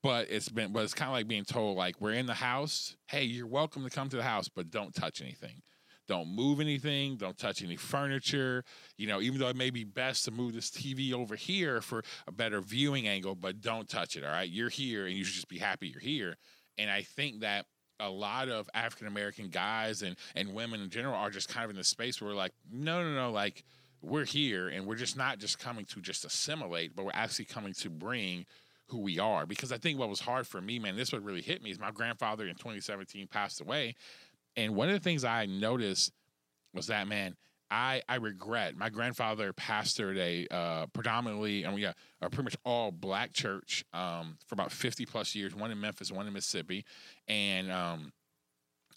but 0.03 0.29
it's 0.29 0.49
been 0.49 0.73
but 0.73 0.83
it's 0.83 0.93
kind 0.93 1.10
of 1.10 1.13
like 1.13 1.27
being 1.27 1.45
told 1.45 1.77
like 1.77 1.99
we're 2.01 2.13
in 2.13 2.25
the 2.25 2.33
house, 2.33 2.95
hey, 3.07 3.23
you're 3.23 3.47
welcome 3.47 3.83
to 3.83 3.89
come 3.89 4.10
to 4.10 4.17
the 4.17 4.23
house, 4.23 4.49
but 4.49 4.69
don't 4.69 4.93
touch 4.93 5.21
anything. 5.21 5.62
Don't 6.07 6.33
move 6.33 6.62
anything. 6.62 7.17
Don't 7.17 7.38
touch 7.38 7.62
any 7.62 7.75
furniture. 7.75 8.63
You 8.97 9.07
know, 9.07 9.19
even 9.21 9.39
though 9.39 9.49
it 9.49 9.57
may 9.57 9.69
be 9.69 9.83
best 9.83 10.25
to 10.25 10.31
move 10.31 10.53
this 10.53 10.69
TV 10.69 11.13
over 11.13 11.36
here 11.36 11.81
for 11.81 12.03
a 12.27 12.31
better 12.31 12.62
viewing 12.62 13.07
angle, 13.07 13.36
but 13.36 13.62
don't 13.62 13.89
touch 13.89 14.15
it. 14.15 14.23
All 14.23 14.31
right. 14.31 14.49
You're 14.49 14.69
here 14.69 15.05
and 15.05 15.15
you 15.15 15.25
should 15.25 15.36
just 15.36 15.49
be 15.49 15.57
happy 15.57 15.89
you're 15.89 15.99
here. 15.99 16.38
And 16.77 16.89
I 16.89 17.01
think 17.01 17.41
that 17.41 17.65
a 17.99 18.10
lot 18.10 18.47
of 18.47 18.69
African 18.73 19.07
American 19.07 19.49
guys 19.49 20.01
and, 20.01 20.15
and 20.36 20.53
women 20.53 20.81
in 20.81 20.89
general 20.89 21.15
are 21.15 21.29
just 21.29 21.49
kind 21.49 21.65
of 21.65 21.71
in 21.71 21.75
the 21.75 21.83
space 21.83 22.21
where 22.21 22.29
we're 22.29 22.38
like, 22.38 22.53
no, 22.71 23.03
no, 23.03 23.13
no, 23.13 23.31
like 23.31 23.63
we're 24.01 24.25
here 24.25 24.67
and 24.69 24.86
we're 24.86 24.95
just 24.95 25.17
not 25.17 25.39
just 25.39 25.60
coming 25.60 25.86
to 25.86 26.01
just 26.01 26.25
assimilate, 26.25 26.95
but 26.95 27.05
we're 27.05 27.12
actually 27.13 27.45
coming 27.45 27.73
to 27.73 27.89
bring 27.89 28.45
who 28.88 28.99
we 28.99 29.19
are. 29.19 29.45
Because 29.45 29.71
I 29.71 29.77
think 29.77 29.99
what 29.99 30.10
was 30.10 30.19
hard 30.19 30.47
for 30.47 30.62
me, 30.62 30.79
man, 30.79 30.95
this 30.95 31.12
what 31.12 31.23
really 31.23 31.41
hit 31.41 31.62
me 31.62 31.71
is 31.71 31.79
my 31.79 31.91
grandfather 31.91 32.47
in 32.47 32.55
2017 32.55 33.27
passed 33.27 33.62
away. 33.62 33.95
And 34.55 34.75
one 34.75 34.88
of 34.88 34.93
the 34.93 34.99
things 34.99 35.23
I 35.23 35.45
noticed 35.45 36.12
was 36.73 36.88
that, 36.88 37.07
man, 37.07 37.36
I, 37.69 38.01
I 38.07 38.15
regret 38.15 38.77
my 38.77 38.89
grandfather 38.89 39.51
pastored 39.51 40.17
a 40.17 40.47
uh, 40.53 40.86
predominantly, 40.88 41.65
I 41.65 41.69
mean, 41.69 41.79
yeah, 41.79 41.93
a 42.21 42.29
pretty 42.29 42.45
much 42.45 42.55
all 42.63 42.91
black 42.91 43.33
church 43.33 43.83
um, 43.93 44.38
for 44.47 44.53
about 44.53 44.71
50 44.71 45.05
plus 45.05 45.36
years, 45.36 45.53
one 45.53 45.71
in 45.71 45.79
Memphis, 45.81 46.12
one 46.12 46.27
in 46.27 46.33
Mississippi. 46.33 46.86
And, 47.27 47.69
um, 47.69 48.13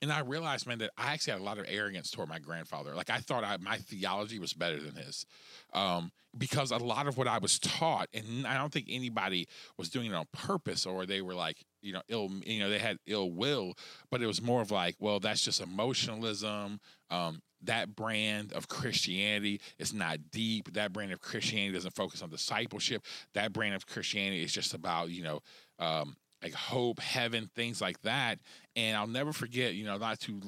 and 0.02 0.12
I 0.12 0.20
realized, 0.20 0.66
man, 0.66 0.78
that 0.78 0.90
I 0.96 1.12
actually 1.12 1.32
had 1.32 1.42
a 1.42 1.44
lot 1.44 1.58
of 1.58 1.66
arrogance 1.68 2.10
toward 2.10 2.28
my 2.28 2.38
grandfather. 2.38 2.94
Like 2.94 3.10
I 3.10 3.18
thought 3.18 3.44
I, 3.44 3.56
my 3.58 3.76
theology 3.76 4.38
was 4.38 4.52
better 4.52 4.80
than 4.80 4.94
his, 4.94 5.26
um, 5.72 6.10
because 6.36 6.70
a 6.70 6.78
lot 6.78 7.06
of 7.06 7.18
what 7.18 7.26
I 7.26 7.38
was 7.38 7.58
taught, 7.58 8.08
and 8.14 8.46
I 8.46 8.56
don't 8.56 8.72
think 8.72 8.86
anybody 8.88 9.48
was 9.76 9.90
doing 9.90 10.10
it 10.10 10.14
on 10.14 10.26
purpose, 10.32 10.86
or 10.86 11.04
they 11.04 11.20
were 11.20 11.34
like, 11.34 11.58
you 11.82 11.92
know, 11.92 12.02
ill, 12.08 12.30
you 12.46 12.60
know, 12.60 12.70
they 12.70 12.78
had 12.78 12.98
ill 13.06 13.30
will, 13.30 13.74
but 14.10 14.22
it 14.22 14.26
was 14.26 14.40
more 14.40 14.62
of 14.62 14.70
like, 14.70 14.96
well, 14.98 15.20
that's 15.20 15.44
just 15.44 15.60
emotionalism. 15.60 16.80
Um, 17.10 17.42
that 17.62 17.94
brand 17.94 18.52
of 18.52 18.68
Christianity 18.68 19.60
is 19.78 19.92
not 19.92 20.30
deep. 20.30 20.72
That 20.72 20.92
brand 20.92 21.12
of 21.12 21.20
Christianity 21.20 21.74
doesn't 21.74 21.94
focus 21.94 22.22
on 22.22 22.30
discipleship. 22.30 23.04
That 23.34 23.52
brand 23.52 23.74
of 23.74 23.86
Christianity 23.86 24.42
is 24.42 24.52
just 24.52 24.72
about, 24.72 25.10
you 25.10 25.22
know, 25.22 25.40
um, 25.78 26.16
like 26.42 26.54
hope, 26.54 27.00
heaven, 27.00 27.50
things 27.54 27.80
like 27.80 28.00
that. 28.02 28.38
And 28.76 28.96
I'll 28.96 29.06
never 29.06 29.32
forget, 29.32 29.74
you 29.74 29.84
know, 29.84 29.98
not 29.98 30.20
too, 30.20 30.40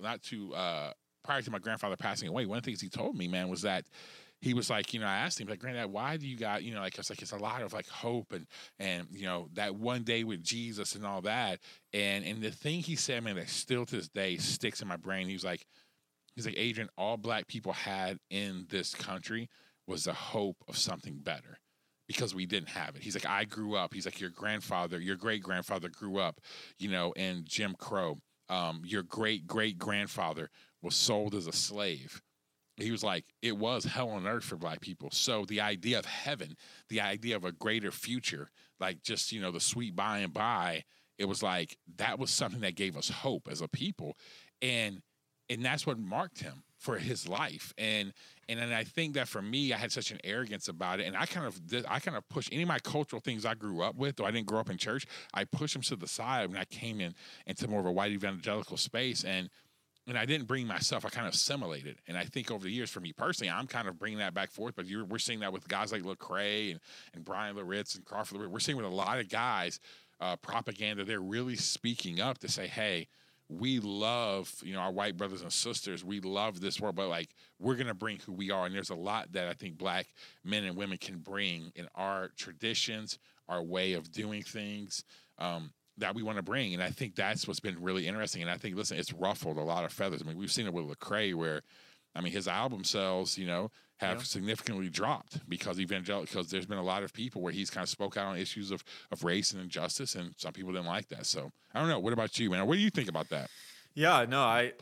not 0.00 0.22
too, 0.22 0.54
uh, 0.54 0.92
prior 1.24 1.42
to 1.42 1.50
my 1.50 1.58
grandfather 1.58 1.96
passing 1.96 2.28
away, 2.28 2.46
one 2.46 2.58
of 2.58 2.64
the 2.64 2.70
things 2.70 2.80
he 2.80 2.88
told 2.88 3.16
me, 3.16 3.28
man, 3.28 3.48
was 3.48 3.62
that 3.62 3.84
he 4.40 4.54
was 4.54 4.70
like, 4.70 4.94
you 4.94 5.00
know, 5.00 5.06
I 5.06 5.16
asked 5.16 5.40
him, 5.40 5.48
like, 5.48 5.58
Granddad, 5.58 5.90
why 5.90 6.16
do 6.16 6.26
you 6.26 6.36
got, 6.36 6.62
you 6.62 6.72
know, 6.72 6.80
like, 6.80 6.96
it's 6.96 7.10
like, 7.10 7.20
it's 7.22 7.32
a 7.32 7.36
lot 7.36 7.62
of 7.62 7.72
like 7.72 7.88
hope 7.88 8.32
and, 8.32 8.46
and, 8.78 9.08
you 9.10 9.26
know, 9.26 9.48
that 9.54 9.74
one 9.74 10.04
day 10.04 10.22
with 10.22 10.42
Jesus 10.42 10.94
and 10.94 11.04
all 11.04 11.22
that. 11.22 11.58
And, 11.92 12.24
and 12.24 12.40
the 12.40 12.50
thing 12.50 12.80
he 12.80 12.94
said, 12.94 13.24
man, 13.24 13.36
that 13.36 13.48
still 13.48 13.84
to 13.86 13.96
this 13.96 14.08
day 14.08 14.36
sticks 14.36 14.80
in 14.80 14.88
my 14.88 14.96
brain, 14.96 15.26
he 15.26 15.32
was 15.32 15.44
like, 15.44 15.66
he's 16.34 16.46
like, 16.46 16.56
Adrian, 16.56 16.88
all 16.96 17.16
black 17.16 17.48
people 17.48 17.72
had 17.72 18.18
in 18.30 18.66
this 18.70 18.94
country 18.94 19.48
was 19.88 20.04
the 20.04 20.12
hope 20.12 20.56
of 20.68 20.76
something 20.76 21.18
better 21.18 21.58
because 22.08 22.34
we 22.34 22.46
didn't 22.46 22.70
have 22.70 22.96
it. 22.96 23.02
He's 23.02 23.14
like, 23.14 23.26
I 23.26 23.44
grew 23.44 23.76
up. 23.76 23.94
He's 23.94 24.06
like, 24.06 24.20
your 24.20 24.30
grandfather, 24.30 24.98
your 24.98 25.16
great 25.16 25.42
grandfather 25.42 25.88
grew 25.88 26.18
up, 26.18 26.40
you 26.78 26.90
know, 26.90 27.12
in 27.12 27.44
Jim 27.46 27.76
Crow. 27.78 28.16
um, 28.48 28.82
your 28.84 29.02
great 29.02 29.46
great 29.46 29.78
grandfather 29.78 30.50
was 30.82 30.94
sold 30.94 31.34
as 31.34 31.46
a 31.46 31.52
slave. 31.52 32.22
He 32.76 32.92
was 32.92 33.02
like, 33.02 33.24
it 33.42 33.56
was 33.56 33.84
hell 33.84 34.10
on 34.10 34.26
earth 34.26 34.44
for 34.44 34.56
black 34.56 34.80
people. 34.80 35.10
So 35.10 35.44
the 35.44 35.60
idea 35.60 35.98
of 35.98 36.04
heaven, 36.06 36.56
the 36.88 37.00
idea 37.00 37.34
of 37.34 37.44
a 37.44 37.50
greater 37.50 37.90
future, 37.90 38.50
like 38.78 39.02
just, 39.02 39.32
you 39.32 39.40
know, 39.40 39.50
the 39.50 39.58
sweet 39.60 39.96
by 39.96 40.18
and 40.18 40.32
by, 40.32 40.84
it 41.18 41.24
was 41.24 41.42
like 41.42 41.76
that 41.96 42.18
was 42.20 42.30
something 42.30 42.60
that 42.60 42.76
gave 42.76 42.96
us 42.96 43.08
hope 43.10 43.48
as 43.50 43.60
a 43.60 43.68
people. 43.68 44.16
And 44.62 45.02
and 45.50 45.64
that's 45.64 45.86
what 45.86 45.98
marked 45.98 46.40
him 46.40 46.62
for 46.78 46.98
his 46.98 47.26
life. 47.28 47.72
And 47.76 48.12
and 48.48 48.58
then 48.58 48.72
I 48.72 48.84
think 48.84 49.14
that 49.14 49.28
for 49.28 49.42
me, 49.42 49.72
I 49.72 49.76
had 49.76 49.92
such 49.92 50.10
an 50.10 50.18
arrogance 50.24 50.68
about 50.68 51.00
it, 51.00 51.06
and 51.06 51.16
I 51.16 51.26
kind 51.26 51.46
of 51.46 51.60
I 51.88 52.00
kind 52.00 52.16
of 52.16 52.26
push 52.28 52.48
any 52.50 52.62
of 52.62 52.68
my 52.68 52.78
cultural 52.78 53.20
things 53.20 53.44
I 53.44 53.54
grew 53.54 53.82
up 53.82 53.96
with, 53.96 54.16
though 54.16 54.24
I 54.24 54.30
didn't 54.30 54.46
grow 54.46 54.60
up 54.60 54.70
in 54.70 54.78
church. 54.78 55.06
I 55.34 55.44
pushed 55.44 55.74
them 55.74 55.82
to 55.82 55.96
the 55.96 56.08
side 56.08 56.48
when 56.48 56.58
I 56.58 56.64
came 56.64 57.00
in 57.00 57.14
into 57.46 57.68
more 57.68 57.80
of 57.80 57.86
a 57.86 57.92
white 57.92 58.12
evangelical 58.12 58.78
space, 58.78 59.24
and 59.24 59.50
and 60.06 60.16
I 60.16 60.24
didn't 60.24 60.46
bring 60.46 60.66
myself. 60.66 61.04
I 61.04 61.10
kind 61.10 61.26
of 61.26 61.34
assimilated, 61.34 61.98
and 62.06 62.16
I 62.16 62.24
think 62.24 62.50
over 62.50 62.64
the 62.64 62.72
years, 62.72 62.90
for 62.90 63.00
me 63.00 63.12
personally, 63.12 63.50
I'm 63.50 63.66
kind 63.66 63.86
of 63.86 63.98
bringing 63.98 64.18
that 64.20 64.32
back 64.32 64.50
forth. 64.50 64.74
But 64.76 64.86
we're 64.86 65.18
seeing 65.18 65.40
that 65.40 65.52
with 65.52 65.68
guys 65.68 65.92
like 65.92 66.02
Lecrae 66.02 66.70
and 66.70 66.80
and 67.12 67.24
Bryan 67.24 67.56
Loritts 67.56 67.96
and 67.96 68.04
Crawford. 68.04 68.50
We're 68.50 68.58
seeing 68.60 68.78
with 68.78 68.86
a 68.86 68.90
lot 68.90 69.18
of 69.18 69.28
guys 69.28 69.78
uh, 70.20 70.36
propaganda. 70.36 71.04
They're 71.04 71.20
really 71.20 71.56
speaking 71.56 72.20
up 72.20 72.38
to 72.38 72.48
say, 72.48 72.66
hey 72.66 73.08
we 73.48 73.80
love, 73.80 74.52
you 74.62 74.74
know, 74.74 74.80
our 74.80 74.92
white 74.92 75.16
brothers 75.16 75.42
and 75.42 75.52
sisters. 75.52 76.04
We 76.04 76.20
love 76.20 76.60
this 76.60 76.80
world, 76.80 76.96
but 76.96 77.08
like 77.08 77.30
we're 77.58 77.76
gonna 77.76 77.94
bring 77.94 78.18
who 78.18 78.32
we 78.32 78.50
are, 78.50 78.66
and 78.66 78.74
there's 78.74 78.90
a 78.90 78.94
lot 78.94 79.32
that 79.32 79.48
I 79.48 79.54
think 79.54 79.78
black 79.78 80.06
men 80.44 80.64
and 80.64 80.76
women 80.76 80.98
can 80.98 81.18
bring 81.18 81.72
in 81.74 81.88
our 81.94 82.28
traditions, 82.36 83.18
our 83.48 83.62
way 83.62 83.94
of 83.94 84.12
doing 84.12 84.42
things. 84.42 85.04
Um, 85.38 85.72
that 85.98 86.14
we 86.14 86.22
want 86.22 86.36
to 86.36 86.42
bring, 86.42 86.74
and 86.74 86.82
I 86.82 86.90
think 86.90 87.16
that's 87.16 87.48
what's 87.48 87.58
been 87.58 87.82
really 87.82 88.06
interesting. 88.06 88.40
And 88.40 88.50
I 88.50 88.56
think, 88.56 88.76
listen, 88.76 88.98
it's 88.98 89.12
ruffled 89.12 89.56
a 89.56 89.62
lot 89.62 89.84
of 89.84 89.92
feathers. 89.92 90.22
I 90.22 90.28
mean, 90.28 90.38
we've 90.38 90.52
seen 90.52 90.66
it 90.66 90.72
with 90.72 90.84
Lecrae, 90.84 91.34
where, 91.34 91.62
I 92.14 92.20
mean, 92.20 92.32
his 92.32 92.46
album 92.46 92.84
sells, 92.84 93.36
you 93.36 93.46
know, 93.46 93.72
have 93.98 94.18
yeah. 94.18 94.22
significantly 94.22 94.88
dropped 94.88 95.48
because 95.48 95.78
evangelical 95.78 96.26
because 96.26 96.50
there's 96.50 96.66
been 96.66 96.78
a 96.78 96.82
lot 96.82 97.02
of 97.02 97.12
people 97.12 97.42
where 97.42 97.52
he's 97.52 97.68
kind 97.68 97.82
of 97.82 97.88
spoke 97.88 98.16
out 98.16 98.26
on 98.26 98.36
issues 98.36 98.70
of 98.70 98.82
of 99.10 99.24
race 99.24 99.52
and 99.52 99.60
injustice 99.60 100.14
and 100.14 100.34
some 100.36 100.52
people 100.52 100.72
didn't 100.72 100.86
like 100.86 101.08
that. 101.08 101.26
So 101.26 101.50
i 101.74 101.80
don't 101.80 101.88
know. 101.88 101.98
What 101.98 102.12
about 102.12 102.38
you 102.38 102.50
man? 102.50 102.66
What 102.66 102.74
do 102.74 102.80
you 102.80 102.90
think 102.90 103.08
about 103.08 103.28
that? 103.30 103.50
Yeah 103.94 104.24
no 104.28 104.42
i 104.42 104.72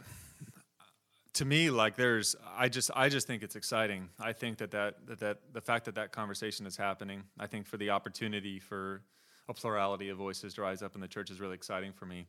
to 1.35 1.45
me 1.45 1.71
like 1.71 1.97
there's 1.97 2.37
i 2.57 2.69
just 2.69 2.91
i 2.95 3.09
just 3.09 3.27
think 3.27 3.43
it's 3.43 3.57
exciting. 3.57 4.09
I 4.21 4.33
think 4.33 4.59
that 4.59 4.71
that 4.73 5.07
that, 5.07 5.21
that 5.21 5.39
the 5.53 5.61
fact 5.61 5.87
that 5.87 5.95
that 5.95 6.13
conversation 6.13 6.67
is 6.67 6.77
happening 6.77 7.23
i 7.39 7.47
think 7.47 7.67
for 7.67 7.79
the 7.79 7.91
opportunity 7.91 8.59
for 8.61 9.03
a 9.49 9.55
plurality 9.55 10.09
of 10.09 10.19
voices 10.19 10.55
to 10.55 10.63
rise 10.63 10.83
up 10.83 10.95
in 10.95 11.01
the 11.01 11.09
church 11.09 11.31
is 11.31 11.41
really 11.41 11.55
exciting 11.55 11.93
for 11.93 12.05
me. 12.05 12.27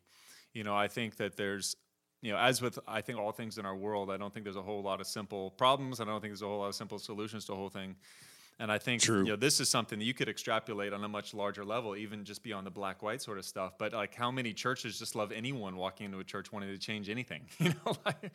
You 0.54 0.63
know 0.63 0.76
i 0.76 0.88
think 0.88 1.17
that 1.17 1.36
there's 1.36 1.76
you 2.21 2.32
know, 2.32 2.38
as 2.38 2.62
with 2.62 2.80
I 2.88 3.01
think 3.01 3.19
all 3.19 3.32
things 3.32 3.58
in 3.58 3.65
our 3.65 3.75
world, 3.75 4.10
I 4.10 4.17
don't 4.17 4.34
think 4.34 4.43
there's 4.43 4.56
a 4.56 4.62
whole 4.62 4.82
lot 4.82 5.01
of 5.01 5.08
simple 5.08 5.51
problems. 5.51 5.99
and 5.99 6.10
I 6.10 6.13
don't 6.13 6.21
think 6.21 6.32
there's 6.32 6.41
a 6.41 6.47
whole 6.47 6.60
lot 6.60 6.67
of 6.67 6.75
simple 6.75 6.99
solutions 6.99 7.45
to 7.45 7.51
the 7.51 7.56
whole 7.56 7.69
thing. 7.69 7.95
And 8.60 8.71
I 8.71 8.80
think 8.80 9.03
True. 9.03 9.19
you 9.19 9.30
know 9.30 9.36
this 9.36 9.60
is 9.60 9.69
something 9.69 9.99
that 9.99 10.06
you 10.06 10.15
could 10.15 10.27
extrapolate 10.27 10.91
on 10.91 11.03
a 11.03 11.08
much 11.08 11.34
larger 11.34 11.63
level, 11.63 11.95
even 11.95 12.23
just 12.25 12.41
beyond 12.41 12.65
the 12.65 12.71
black 12.71 13.03
white 13.03 13.21
sort 13.21 13.38
of 13.38 13.45
stuff. 13.45 13.73
But 13.77 13.93
like, 13.93 14.15
how 14.15 14.32
many 14.32 14.51
churches 14.51 14.97
just 14.97 15.15
love 15.15 15.32
anyone 15.32 15.75
walking 15.75 16.06
into 16.06 16.19
a 16.19 16.23
church 16.23 16.51
wanting 16.51 16.69
to 16.69 16.77
change 16.80 17.10
anything? 17.10 17.43
You 17.60 17.69
know, 17.86 17.95
like, 18.06 18.32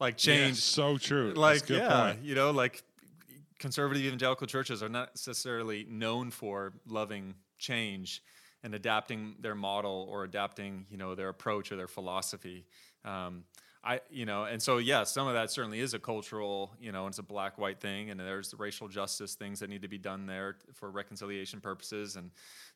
like 0.00 0.16
change. 0.16 0.56
Yeah, 0.56 0.62
so 0.62 0.98
true. 0.98 1.34
Like 1.34 1.68
yeah, 1.68 2.12
point. 2.12 2.24
you 2.24 2.34
know, 2.34 2.50
like 2.50 2.82
conservative 3.60 4.02
evangelical 4.02 4.46
churches 4.46 4.82
are 4.82 4.88
not 4.88 5.10
necessarily 5.10 5.86
known 5.88 6.30
for 6.32 6.72
loving 6.88 7.34
change 7.58 8.22
and 8.62 8.74
adapting 8.74 9.36
their 9.38 9.54
model 9.54 10.08
or 10.10 10.24
adapting 10.24 10.86
you 10.90 10.96
know 10.96 11.14
their 11.14 11.28
approach 11.28 11.70
or 11.70 11.76
their 11.76 11.88
philosophy. 11.88 12.66
Um, 13.04 13.44
I, 13.82 14.00
you 14.10 14.26
know, 14.26 14.44
and 14.44 14.60
so 14.60 14.76
yeah, 14.76 15.04
some 15.04 15.26
of 15.26 15.34
that 15.34 15.50
certainly 15.50 15.80
is 15.80 15.94
a 15.94 15.98
cultural, 15.98 16.72
you 16.78 16.92
know, 16.92 17.06
it's 17.06 17.18
a 17.18 17.22
black 17.22 17.56
white 17.56 17.80
thing, 17.80 18.10
and 18.10 18.20
there's 18.20 18.50
the 18.50 18.58
racial 18.58 18.88
justice 18.88 19.34
things 19.34 19.60
that 19.60 19.70
need 19.70 19.82
to 19.82 19.88
be 19.88 19.96
done 19.96 20.26
there 20.26 20.56
for 20.74 20.90
reconciliation 20.90 21.60
purposes, 21.60 22.16
and 22.16 22.30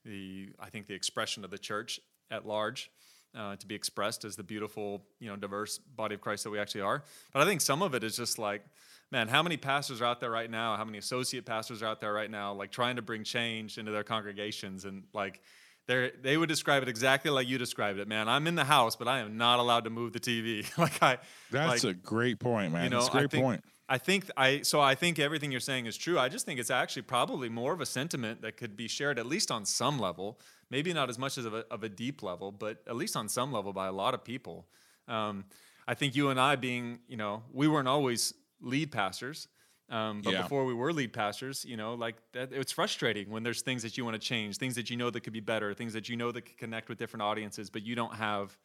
the 0.04 0.48
I 0.58 0.70
think 0.70 0.86
the 0.86 0.94
expression 0.94 1.44
of 1.44 1.50
the 1.50 1.58
church 1.58 2.00
at 2.30 2.46
large. 2.46 2.90
Uh, 3.36 3.56
to 3.56 3.66
be 3.66 3.74
expressed 3.74 4.24
as 4.24 4.36
the 4.36 4.44
beautiful, 4.44 5.02
you 5.18 5.28
know, 5.28 5.34
diverse 5.34 5.78
body 5.78 6.14
of 6.14 6.20
Christ 6.20 6.44
that 6.44 6.50
we 6.50 6.60
actually 6.60 6.82
are. 6.82 7.02
But 7.32 7.42
I 7.42 7.44
think 7.44 7.62
some 7.62 7.82
of 7.82 7.92
it 7.92 8.04
is 8.04 8.16
just 8.16 8.38
like, 8.38 8.64
man, 9.10 9.26
how 9.26 9.42
many 9.42 9.56
pastors 9.56 10.00
are 10.00 10.04
out 10.04 10.20
there 10.20 10.30
right 10.30 10.48
now? 10.48 10.76
How 10.76 10.84
many 10.84 10.98
associate 10.98 11.44
pastors 11.44 11.82
are 11.82 11.86
out 11.86 12.00
there 12.00 12.12
right 12.12 12.30
now, 12.30 12.52
like 12.52 12.70
trying 12.70 12.94
to 12.94 13.02
bring 13.02 13.24
change 13.24 13.76
into 13.76 13.90
their 13.90 14.04
congregations 14.04 14.84
and 14.84 15.02
like 15.12 15.42
they 15.86 16.12
they 16.22 16.36
would 16.36 16.48
describe 16.48 16.82
it 16.82 16.88
exactly 16.88 17.30
like 17.30 17.46
you 17.46 17.58
described 17.58 17.98
it, 17.98 18.08
man. 18.08 18.28
I'm 18.28 18.46
in 18.46 18.54
the 18.54 18.64
house, 18.64 18.96
but 18.96 19.08
I 19.08 19.20
am 19.20 19.36
not 19.36 19.58
allowed 19.58 19.84
to 19.84 19.90
move 19.90 20.12
the 20.12 20.20
TV. 20.20 20.66
like 20.78 21.02
I. 21.02 21.18
That's 21.50 21.84
like, 21.84 21.96
a 21.96 21.98
great 21.98 22.38
point, 22.38 22.72
man. 22.72 22.84
You 22.84 22.90
know, 22.90 23.00
That's 23.00 23.08
a 23.08 23.12
great 23.12 23.24
I 23.24 23.28
think, 23.28 23.44
point. 23.44 23.64
I 23.88 23.98
think 23.98 24.30
I 24.36 24.62
so 24.62 24.80
I 24.80 24.94
think 24.94 25.18
everything 25.18 25.50
you're 25.50 25.60
saying 25.60 25.86
is 25.86 25.96
true. 25.96 26.18
I 26.18 26.28
just 26.28 26.46
think 26.46 26.58
it's 26.58 26.70
actually 26.70 27.02
probably 27.02 27.48
more 27.48 27.72
of 27.72 27.80
a 27.80 27.86
sentiment 27.86 28.42
that 28.42 28.56
could 28.56 28.76
be 28.76 28.88
shared 28.88 29.18
at 29.18 29.26
least 29.26 29.50
on 29.50 29.64
some 29.66 29.98
level, 29.98 30.40
maybe 30.70 30.92
not 30.94 31.10
as 31.10 31.18
much 31.18 31.36
as 31.36 31.44
of 31.44 31.54
a, 31.54 31.64
of 31.70 31.82
a 31.82 31.88
deep 31.88 32.22
level, 32.22 32.50
but 32.50 32.82
at 32.86 32.96
least 32.96 33.14
on 33.14 33.28
some 33.28 33.52
level 33.52 33.72
by 33.72 33.86
a 33.86 33.92
lot 33.92 34.14
of 34.14 34.24
people. 34.24 34.66
Um, 35.06 35.44
I 35.86 35.92
think 35.92 36.16
you 36.16 36.30
and 36.30 36.40
I, 36.40 36.56
being 36.56 37.00
you 37.08 37.18
know, 37.18 37.42
we 37.52 37.68
weren't 37.68 37.88
always 37.88 38.32
lead 38.62 38.90
pastors. 38.90 39.48
Um, 39.90 40.22
but 40.22 40.32
yeah. 40.32 40.42
before 40.42 40.64
we 40.64 40.72
were 40.72 40.92
lead 40.92 41.12
pastors, 41.12 41.64
you 41.64 41.76
know, 41.76 41.94
like 41.94 42.16
that, 42.32 42.52
it's 42.52 42.72
frustrating 42.72 43.30
when 43.30 43.42
there's 43.42 43.60
things 43.60 43.82
that 43.82 43.98
you 43.98 44.04
want 44.04 44.14
to 44.14 44.18
change, 44.28 44.56
things 44.56 44.74
that 44.76 44.88
you 44.88 44.96
know 44.96 45.10
that 45.10 45.20
could 45.20 45.34
be 45.34 45.40
better, 45.40 45.74
things 45.74 45.92
that 45.92 46.08
you 46.08 46.16
know 46.16 46.32
that 46.32 46.42
could 46.42 46.56
connect 46.56 46.88
with 46.88 46.96
different 46.96 47.22
audiences, 47.22 47.68
but 47.68 47.82
you 47.82 47.94
don't 47.94 48.14
have, 48.14 48.56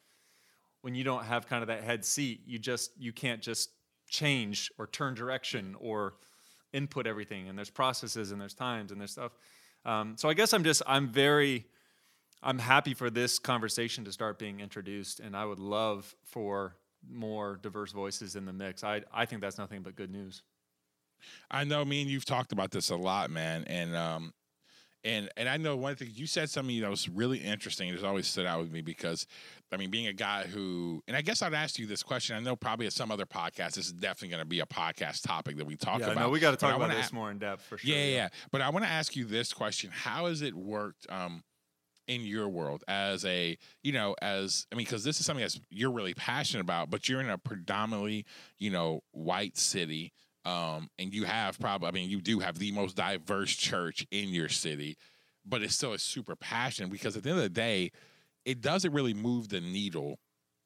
when 0.80 0.94
you 0.94 1.04
don't 1.04 1.24
have 1.24 1.46
kind 1.46 1.62
of 1.62 1.68
that 1.68 1.84
head 1.84 2.04
seat, 2.06 2.40
you 2.46 2.58
just, 2.58 2.92
you 2.98 3.12
can't 3.12 3.42
just 3.42 3.70
change 4.08 4.72
or 4.78 4.86
turn 4.86 5.14
direction 5.14 5.76
or 5.78 6.14
input 6.72 7.06
everything. 7.06 7.48
And 7.48 7.58
there's 7.58 7.70
processes 7.70 8.32
and 8.32 8.40
there's 8.40 8.54
times 8.54 8.90
and 8.90 8.98
there's 8.98 9.12
stuff. 9.12 9.32
Um, 9.84 10.16
so 10.16 10.28
I 10.30 10.34
guess 10.34 10.54
I'm 10.54 10.64
just, 10.64 10.82
I'm 10.86 11.08
very, 11.08 11.66
I'm 12.42 12.58
happy 12.58 12.94
for 12.94 13.10
this 13.10 13.38
conversation 13.38 14.04
to 14.06 14.12
start 14.12 14.38
being 14.38 14.60
introduced. 14.60 15.20
And 15.20 15.36
I 15.36 15.44
would 15.44 15.58
love 15.58 16.14
for 16.24 16.76
more 17.06 17.58
diverse 17.62 17.92
voices 17.92 18.36
in 18.36 18.46
the 18.46 18.52
mix. 18.54 18.82
I, 18.82 19.02
I 19.12 19.26
think 19.26 19.42
that's 19.42 19.58
nothing 19.58 19.82
but 19.82 19.96
good 19.96 20.10
news. 20.10 20.42
I 21.50 21.64
know 21.64 21.84
me 21.84 22.02
and 22.02 22.10
you've 22.10 22.24
talked 22.24 22.52
about 22.52 22.70
this 22.70 22.90
a 22.90 22.96
lot, 22.96 23.30
man. 23.30 23.64
And 23.66 23.94
um 23.94 24.32
and 25.04 25.30
and 25.36 25.48
I 25.48 25.56
know 25.56 25.76
one 25.76 25.96
thing 25.96 26.10
you 26.12 26.26
said 26.26 26.50
something 26.50 26.80
that 26.80 26.90
was 26.90 27.08
really 27.08 27.38
interesting. 27.38 27.88
It 27.88 27.94
has 27.94 28.04
always 28.04 28.26
stood 28.26 28.46
out 28.46 28.60
with 28.60 28.70
me 28.70 28.82
because 28.82 29.26
I 29.72 29.76
mean, 29.76 29.90
being 29.90 30.08
a 30.08 30.12
guy 30.12 30.44
who 30.44 31.02
and 31.08 31.16
I 31.16 31.22
guess 31.22 31.42
I'd 31.42 31.54
ask 31.54 31.78
you 31.78 31.86
this 31.86 32.02
question. 32.02 32.36
I 32.36 32.40
know 32.40 32.56
probably 32.56 32.86
at 32.86 32.92
some 32.92 33.10
other 33.10 33.26
podcast, 33.26 33.74
this 33.74 33.86
is 33.86 33.92
definitely 33.92 34.28
going 34.28 34.42
to 34.42 34.48
be 34.48 34.60
a 34.60 34.66
podcast 34.66 35.26
topic 35.26 35.56
that 35.56 35.66
we 35.66 35.76
talk 35.76 36.00
yeah, 36.00 36.10
about. 36.10 36.20
No, 36.20 36.28
we 36.30 36.40
got 36.40 36.50
to 36.50 36.56
talk 36.56 36.76
about 36.76 36.90
this 36.90 37.10
a- 37.10 37.14
more 37.14 37.30
in 37.30 37.38
depth 37.38 37.62
for 37.62 37.78
sure. 37.78 37.94
Yeah, 37.94 38.04
yeah, 38.04 38.14
yeah. 38.14 38.28
But 38.50 38.60
I 38.60 38.68
want 38.70 38.84
to 38.84 38.90
ask 38.90 39.16
you 39.16 39.24
this 39.24 39.52
question: 39.52 39.90
How 39.92 40.26
has 40.26 40.42
it 40.42 40.54
worked? 40.54 41.06
Um, 41.10 41.42
in 42.08 42.22
your 42.22 42.48
world 42.48 42.82
as 42.88 43.24
a 43.24 43.56
you 43.84 43.92
know 43.92 44.16
as 44.20 44.66
i 44.72 44.74
mean 44.74 44.84
because 44.84 45.04
this 45.04 45.20
is 45.20 45.26
something 45.26 45.44
that 45.44 45.56
you're 45.70 45.92
really 45.92 46.14
passionate 46.14 46.60
about 46.60 46.90
but 46.90 47.08
you're 47.08 47.20
in 47.20 47.30
a 47.30 47.38
predominantly 47.38 48.26
you 48.58 48.68
know 48.68 49.00
white 49.12 49.56
city 49.56 50.12
um, 50.44 50.88
and 50.98 51.12
you 51.12 51.24
have 51.24 51.58
probably, 51.58 51.88
I 51.88 51.90
mean, 51.90 52.10
you 52.10 52.20
do 52.20 52.40
have 52.40 52.58
the 52.58 52.72
most 52.72 52.96
diverse 52.96 53.54
church 53.54 54.06
in 54.10 54.30
your 54.30 54.48
city, 54.48 54.96
but 55.44 55.62
it's 55.62 55.74
still 55.74 55.92
a 55.92 55.98
super 55.98 56.36
passion 56.36 56.88
because 56.88 57.16
at 57.16 57.22
the 57.22 57.30
end 57.30 57.38
of 57.38 57.44
the 57.44 57.50
day, 57.50 57.90
it 58.44 58.60
doesn't 58.60 58.92
really 58.92 59.14
move 59.14 59.48
the 59.48 59.60
needle 59.60 60.18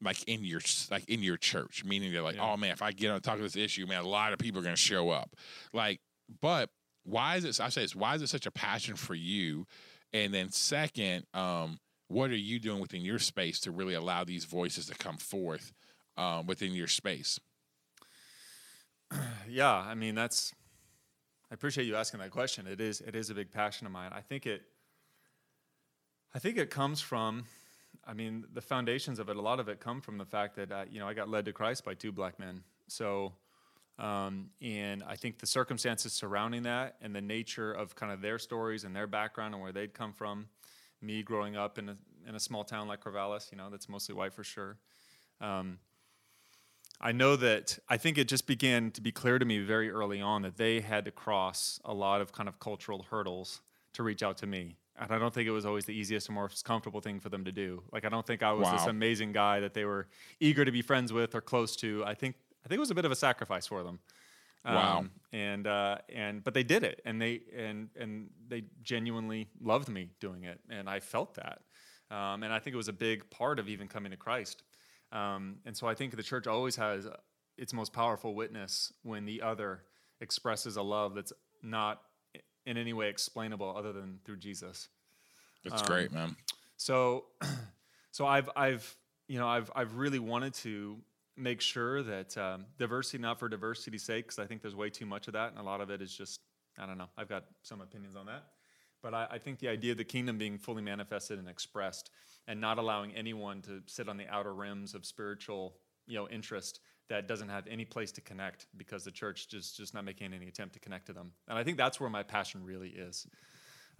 like 0.02 0.22
in 0.24 0.44
your 0.44 0.60
like 0.90 1.08
in 1.08 1.22
your 1.22 1.36
church. 1.36 1.84
Meaning 1.84 2.12
they're 2.12 2.22
like, 2.22 2.36
yeah. 2.36 2.52
oh 2.52 2.56
man, 2.56 2.70
if 2.72 2.82
I 2.82 2.92
get 2.92 3.10
on 3.10 3.20
talk 3.20 3.38
this 3.38 3.56
issue, 3.56 3.86
man, 3.86 4.04
a 4.04 4.08
lot 4.08 4.32
of 4.32 4.38
people 4.38 4.60
are 4.60 4.64
gonna 4.64 4.76
show 4.76 5.10
up. 5.10 5.30
Like, 5.72 6.00
but 6.40 6.70
why 7.04 7.36
is 7.36 7.44
it? 7.44 7.60
I 7.60 7.68
say 7.68 7.82
this. 7.82 7.96
Why 7.96 8.14
is 8.14 8.22
it 8.22 8.28
such 8.28 8.46
a 8.46 8.50
passion 8.50 8.96
for 8.96 9.14
you? 9.14 9.66
And 10.12 10.32
then 10.32 10.50
second, 10.50 11.24
um, 11.34 11.78
what 12.08 12.30
are 12.30 12.36
you 12.36 12.60
doing 12.60 12.80
within 12.80 13.02
your 13.02 13.18
space 13.18 13.58
to 13.60 13.72
really 13.72 13.94
allow 13.94 14.24
these 14.24 14.44
voices 14.44 14.86
to 14.86 14.94
come 14.94 15.16
forth 15.16 15.72
um, 16.16 16.46
within 16.46 16.72
your 16.72 16.86
space? 16.86 17.40
yeah, 19.48 19.72
I 19.72 19.94
mean 19.94 20.14
that's. 20.14 20.52
I 21.50 21.54
appreciate 21.54 21.84
you 21.84 21.94
asking 21.94 22.20
that 22.20 22.30
question. 22.30 22.66
It 22.66 22.80
is 22.80 23.00
it 23.00 23.14
is 23.14 23.30
a 23.30 23.34
big 23.34 23.52
passion 23.52 23.86
of 23.86 23.92
mine. 23.92 24.10
I 24.12 24.20
think 24.20 24.46
it. 24.46 24.62
I 26.34 26.40
think 26.40 26.58
it 26.58 26.68
comes 26.68 27.00
from, 27.00 27.44
I 28.04 28.12
mean, 28.12 28.44
the 28.52 28.60
foundations 28.60 29.20
of 29.20 29.28
it. 29.28 29.36
A 29.36 29.40
lot 29.40 29.60
of 29.60 29.68
it 29.68 29.78
come 29.78 30.00
from 30.00 30.18
the 30.18 30.24
fact 30.24 30.56
that 30.56 30.72
uh, 30.72 30.84
you 30.90 30.98
know 30.98 31.06
I 31.06 31.14
got 31.14 31.28
led 31.28 31.44
to 31.44 31.52
Christ 31.52 31.84
by 31.84 31.94
two 31.94 32.12
black 32.12 32.38
men. 32.38 32.62
So, 32.88 33.34
um, 33.98 34.50
and 34.60 35.02
I 35.04 35.16
think 35.16 35.38
the 35.38 35.46
circumstances 35.46 36.12
surrounding 36.12 36.64
that 36.64 36.96
and 37.00 37.14
the 37.14 37.20
nature 37.20 37.72
of 37.72 37.94
kind 37.94 38.12
of 38.12 38.20
their 38.20 38.38
stories 38.38 38.84
and 38.84 38.94
their 38.94 39.06
background 39.06 39.54
and 39.54 39.62
where 39.62 39.72
they'd 39.72 39.94
come 39.94 40.12
from. 40.12 40.48
Me 41.00 41.22
growing 41.22 41.54
up 41.54 41.78
in 41.78 41.90
a 41.90 41.96
in 42.26 42.34
a 42.34 42.40
small 42.40 42.64
town 42.64 42.88
like 42.88 43.04
Corvallis, 43.04 43.52
you 43.52 43.58
know, 43.58 43.68
that's 43.70 43.88
mostly 43.88 44.14
white 44.14 44.32
for 44.32 44.42
sure. 44.42 44.78
Um, 45.40 45.78
I 47.00 47.12
know 47.12 47.36
that 47.36 47.78
I 47.88 47.96
think 47.96 48.18
it 48.18 48.28
just 48.28 48.46
began 48.46 48.90
to 48.92 49.00
be 49.00 49.12
clear 49.12 49.38
to 49.38 49.44
me 49.44 49.60
very 49.60 49.90
early 49.90 50.20
on 50.20 50.42
that 50.42 50.56
they 50.56 50.80
had 50.80 51.04
to 51.04 51.10
cross 51.10 51.80
a 51.84 51.92
lot 51.92 52.20
of 52.20 52.32
kind 52.32 52.48
of 52.48 52.58
cultural 52.60 53.06
hurdles 53.10 53.60
to 53.94 54.02
reach 54.02 54.22
out 54.22 54.38
to 54.38 54.46
me. 54.46 54.76
and 54.96 55.10
I 55.10 55.18
don't 55.18 55.34
think 55.34 55.48
it 55.48 55.52
was 55.52 55.66
always 55.66 55.84
the 55.84 55.92
easiest 55.92 56.28
or 56.28 56.32
most 56.32 56.64
comfortable 56.64 57.00
thing 57.00 57.20
for 57.20 57.28
them 57.28 57.44
to 57.44 57.52
do. 57.52 57.82
Like 57.92 58.04
I 58.04 58.08
don't 58.08 58.26
think 58.26 58.42
I 58.42 58.52
was 58.52 58.70
this 58.70 58.86
amazing 58.86 59.32
guy 59.32 59.60
that 59.60 59.74
they 59.74 59.84
were 59.84 60.08
eager 60.40 60.64
to 60.64 60.72
be 60.72 60.82
friends 60.82 61.12
with 61.12 61.34
or 61.34 61.40
close 61.40 61.76
to. 61.76 62.04
I 62.06 62.14
think 62.14 62.36
I 62.64 62.68
think 62.68 62.78
it 62.78 62.80
was 62.80 62.90
a 62.90 62.94
bit 62.94 63.04
of 63.04 63.12
a 63.12 63.16
sacrifice 63.16 63.66
for 63.66 63.82
them. 63.82 63.98
Wow. 64.64 65.06
And 65.32 65.66
uh, 65.66 65.98
and 66.08 66.42
but 66.42 66.54
they 66.54 66.62
did 66.62 66.84
it, 66.84 67.02
and 67.04 67.20
they 67.20 67.42
and 67.54 67.90
and 67.98 68.30
they 68.48 68.64
genuinely 68.82 69.48
loved 69.60 69.88
me 69.88 70.08
doing 70.20 70.44
it, 70.44 70.58
and 70.70 70.88
I 70.88 71.00
felt 71.00 71.34
that. 71.34 71.60
Um, 72.10 72.42
and 72.42 72.52
I 72.52 72.58
think 72.58 72.72
it 72.74 72.76
was 72.76 72.88
a 72.88 72.94
big 72.94 73.28
part 73.30 73.58
of 73.58 73.68
even 73.68 73.88
coming 73.88 74.10
to 74.12 74.16
Christ. 74.16 74.62
Um, 75.12 75.56
and 75.64 75.76
so 75.76 75.86
I 75.86 75.94
think 75.94 76.16
the 76.16 76.22
church 76.22 76.46
always 76.46 76.76
has 76.76 77.06
its 77.56 77.72
most 77.72 77.92
powerful 77.92 78.34
witness 78.34 78.92
when 79.02 79.24
the 79.24 79.42
other 79.42 79.82
expresses 80.20 80.76
a 80.76 80.82
love 80.82 81.14
that's 81.14 81.32
not 81.62 82.00
in 82.66 82.76
any 82.76 82.92
way 82.92 83.08
explainable 83.08 83.74
other 83.76 83.92
than 83.92 84.20
through 84.24 84.38
Jesus. 84.38 84.88
That's 85.64 85.82
great, 85.82 86.12
man. 86.12 86.36
So, 86.76 87.26
so 88.10 88.26
I've 88.26 88.50
I've 88.56 88.96
you 89.28 89.38
know 89.38 89.48
I've 89.48 89.70
I've 89.74 89.94
really 89.94 90.18
wanted 90.18 90.54
to 90.54 90.98
make 91.36 91.60
sure 91.60 92.02
that 92.02 92.36
um, 92.36 92.66
diversity 92.78 93.18
not 93.18 93.38
for 93.38 93.48
diversity's 93.48 94.04
sake 94.04 94.24
because 94.26 94.38
I 94.38 94.46
think 94.46 94.62
there's 94.62 94.76
way 94.76 94.90
too 94.90 95.06
much 95.06 95.26
of 95.26 95.32
that 95.32 95.50
and 95.50 95.58
a 95.58 95.62
lot 95.62 95.80
of 95.80 95.90
it 95.90 96.00
is 96.00 96.14
just 96.14 96.40
I 96.78 96.86
don't 96.86 96.98
know 96.98 97.08
I've 97.16 97.28
got 97.28 97.44
some 97.62 97.80
opinions 97.80 98.16
on 98.16 98.26
that, 98.26 98.44
but 99.04 99.14
I, 99.14 99.26
I 99.32 99.38
think 99.38 99.58
the 99.60 99.68
idea 99.68 99.92
of 99.92 99.98
the 99.98 100.04
kingdom 100.04 100.38
being 100.38 100.58
fully 100.58 100.82
manifested 100.82 101.38
and 101.38 101.48
expressed 101.48 102.10
and 102.48 102.60
not 102.60 102.78
allowing 102.78 103.14
anyone 103.14 103.60
to 103.62 103.82
sit 103.86 104.08
on 104.08 104.16
the 104.16 104.26
outer 104.28 104.54
rims 104.54 104.94
of 104.94 105.04
spiritual 105.04 105.76
you 106.06 106.16
know 106.16 106.26
interest 106.28 106.80
that 107.10 107.28
doesn't 107.28 107.50
have 107.50 107.66
any 107.68 107.84
place 107.84 108.10
to 108.12 108.22
connect 108.22 108.66
because 108.76 109.04
the 109.04 109.10
church 109.10 109.46
just 109.48 109.76
just 109.76 109.94
not 109.94 110.04
making 110.04 110.32
any 110.32 110.48
attempt 110.48 110.72
to 110.72 110.80
connect 110.80 111.06
to 111.06 111.12
them 111.12 111.32
and 111.46 111.58
I 111.58 111.62
think 111.62 111.76
that's 111.76 112.00
where 112.00 112.10
my 112.10 112.24
passion 112.24 112.64
really 112.64 112.88
is. 112.88 113.28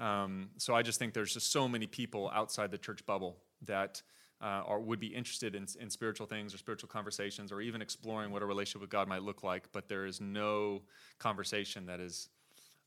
Um, 0.01 0.49
so 0.57 0.75
I 0.75 0.83
just 0.83 0.99
think 0.99 1.15
there's 1.15 1.35
just 1.35 1.53
so 1.53 1.69
many 1.69 1.87
people 1.87 2.29
outside 2.35 2.73
the 2.73 2.79
church 2.79 3.07
bubble 3.07 3.37
that 3.63 4.03
uh, 4.43 4.63
are 4.67 4.81
would 4.81 4.99
be 4.99 5.07
interested 5.07 5.55
in, 5.55 5.67
in 5.81 5.89
spiritual 5.89 6.27
things 6.27 6.53
or 6.53 6.59
spiritual 6.59 6.89
conversations 6.89 7.53
or 7.53 7.61
even 7.61 7.81
exploring 7.81 8.33
what 8.33 8.43
a 8.43 8.47
relationship 8.47 8.81
with 8.81 8.91
God 8.91 9.07
might 9.07 9.23
look 9.23 9.45
like, 9.45 9.71
but 9.73 9.89
there 9.89 10.05
is 10.05 10.21
no 10.21 10.83
conversation 11.19 11.87
that 11.87 12.01
is 12.01 12.29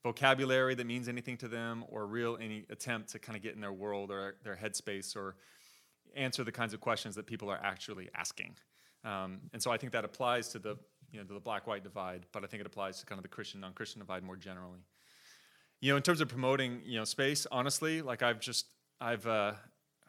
vocabulary 0.07 0.75
that 0.75 0.87
means 0.87 1.07
anything 1.07 1.37
to 1.37 1.47
them 1.47 1.83
or 1.89 2.05
real 2.05 2.37
any 2.41 2.65
attempt 2.69 3.09
to 3.09 3.19
kind 3.19 3.35
of 3.35 3.43
get 3.43 3.55
in 3.55 3.61
their 3.61 3.73
world 3.73 4.11
or 4.11 4.35
their 4.43 4.55
headspace 4.55 5.15
or 5.15 5.35
answer 6.15 6.43
the 6.43 6.51
kinds 6.51 6.73
of 6.73 6.79
questions 6.79 7.15
that 7.15 7.25
people 7.25 7.49
are 7.49 7.59
actually 7.61 8.09
asking. 8.15 8.55
Um, 9.03 9.39
and 9.53 9.61
so 9.61 9.71
I 9.71 9.77
think 9.77 9.91
that 9.93 10.05
applies 10.05 10.49
to 10.49 10.59
the 10.59 10.77
you 11.11 11.19
know 11.19 11.25
to 11.25 11.33
the 11.33 11.39
black 11.39 11.67
white 11.67 11.83
divide, 11.83 12.25
but 12.31 12.43
I 12.43 12.47
think 12.47 12.61
it 12.61 12.67
applies 12.67 12.99
to 12.99 13.05
kind 13.05 13.19
of 13.19 13.23
the 13.23 13.29
Christian 13.29 13.61
non 13.61 13.73
Christian 13.73 13.99
divide 13.99 14.23
more 14.23 14.35
generally 14.35 14.79
you 15.79 15.91
know 15.91 15.97
in 15.97 16.03
terms 16.03 16.21
of 16.21 16.27
promoting 16.27 16.81
you 16.85 16.97
know 16.97 17.05
space 17.05 17.45
honestly 17.51 18.01
like 18.01 18.23
i've 18.23 18.39
just 18.39 18.67
i've 18.99 19.25
uh 19.27 19.53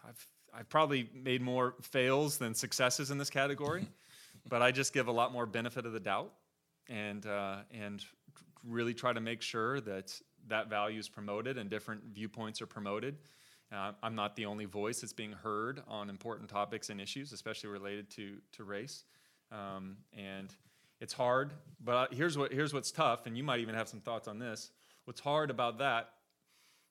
i've 0.07 0.27
i've 0.55 0.69
probably 0.69 1.09
made 1.15 1.43
more 1.43 1.75
fails 1.83 2.39
than 2.39 2.55
successes 2.55 3.11
in 3.11 3.19
this 3.19 3.31
category 3.31 3.87
but 4.49 4.63
i 4.63 4.71
just 4.71 4.93
give 4.93 5.09
a 5.09 5.13
lot 5.13 5.33
more 5.33 5.47
benefit 5.47 5.85
of 5.87 5.93
the 5.93 6.01
doubt 6.01 6.33
and 6.89 7.27
uh 7.27 7.59
and 7.71 8.05
really 8.69 8.95
try 8.95 9.13
to 9.13 9.21
make 9.21 9.43
sure 9.43 9.81
that 9.81 10.13
that 10.49 10.69
value 10.69 10.99
is 10.99 11.09
promoted 11.09 11.59
and 11.59 11.71
different 11.71 12.03
viewpoints 12.13 12.63
are 12.63 12.67
promoted 12.67 13.17
uh, 13.73 13.93
i'm 14.03 14.15
not 14.15 14.37
the 14.37 14.47
only 14.47 14.65
voice 14.65 15.01
that's 15.01 15.13
being 15.13 15.33
heard 15.33 15.83
on 15.89 16.09
important 16.09 16.49
topics 16.49 16.91
and 16.91 17.01
issues 17.01 17.33
especially 17.33 17.71
related 17.71 18.09
to 18.11 18.37
to 18.53 18.65
race 18.65 19.05
um, 19.53 19.97
and 20.17 20.55
it's 21.01 21.13
hard 21.13 21.53
but 21.83 22.13
here's 22.13 22.37
what 22.37 22.53
here's 22.53 22.73
what's 22.73 22.93
tough 22.93 23.27
and 23.27 23.37
you 23.37 23.43
might 23.43 23.61
even 23.61 23.75
have 23.75 23.89
some 23.89 24.01
thoughts 24.01 24.29
on 24.29 24.39
this 24.39 24.71
What's 25.09 25.21
hard 25.21 25.49
about 25.49 25.79
that 25.79 26.11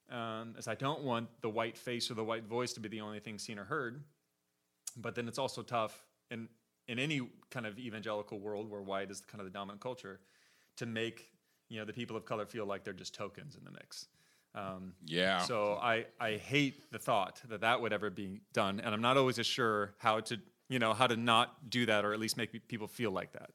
um, 0.09 0.55
is 0.57 0.67
I 0.67 0.73
don't 0.73 1.03
want 1.03 1.27
the 1.41 1.49
white 1.49 1.77
face 1.77 2.09
or 2.09 2.15
the 2.15 2.23
white 2.23 2.45
voice 2.45 2.73
to 2.73 2.79
be 2.79 2.89
the 2.89 3.01
only 3.01 3.19
thing 3.19 3.37
seen 3.37 3.59
or 3.59 3.63
heard. 3.63 4.03
But 4.95 5.13
then 5.13 5.27
it's 5.27 5.37
also 5.37 5.61
tough 5.61 6.03
in 6.31 6.49
in 6.87 6.97
any 6.97 7.21
kind 7.51 7.67
of 7.67 7.77
evangelical 7.77 8.39
world 8.39 8.71
where 8.71 8.81
white 8.81 9.11
is 9.11 9.21
kind 9.21 9.39
of 9.39 9.45
the 9.45 9.51
dominant 9.51 9.81
culture 9.81 10.19
to 10.77 10.87
make 10.87 11.29
you 11.69 11.79
know 11.79 11.85
the 11.85 11.93
people 11.93 12.15
of 12.15 12.25
color 12.25 12.45
feel 12.45 12.65
like 12.65 12.83
they're 12.83 12.93
just 12.93 13.13
tokens 13.13 13.55
in 13.55 13.63
the 13.63 13.71
mix. 13.71 14.07
Um, 14.55 14.93
Yeah. 15.05 15.39
so 15.39 15.73
I, 15.75 16.05
I 16.19 16.37
hate 16.37 16.91
the 16.91 16.97
thought 16.97 17.41
that 17.49 17.61
that 17.61 17.79
would 17.81 17.93
ever 17.93 18.09
be 18.09 18.41
done, 18.53 18.79
and 18.79 18.93
I'm 18.93 19.01
not 19.01 19.15
always 19.17 19.37
as 19.37 19.45
sure 19.45 19.93
how 19.99 20.19
to 20.21 20.39
you 20.69 20.79
know 20.79 20.93
how 20.93 21.07
to 21.07 21.15
not 21.15 21.69
do 21.69 21.85
that 21.85 22.05
or 22.05 22.13
at 22.13 22.19
least 22.19 22.37
make 22.37 22.67
people 22.67 22.87
feel 22.87 23.11
like 23.11 23.33
that. 23.33 23.51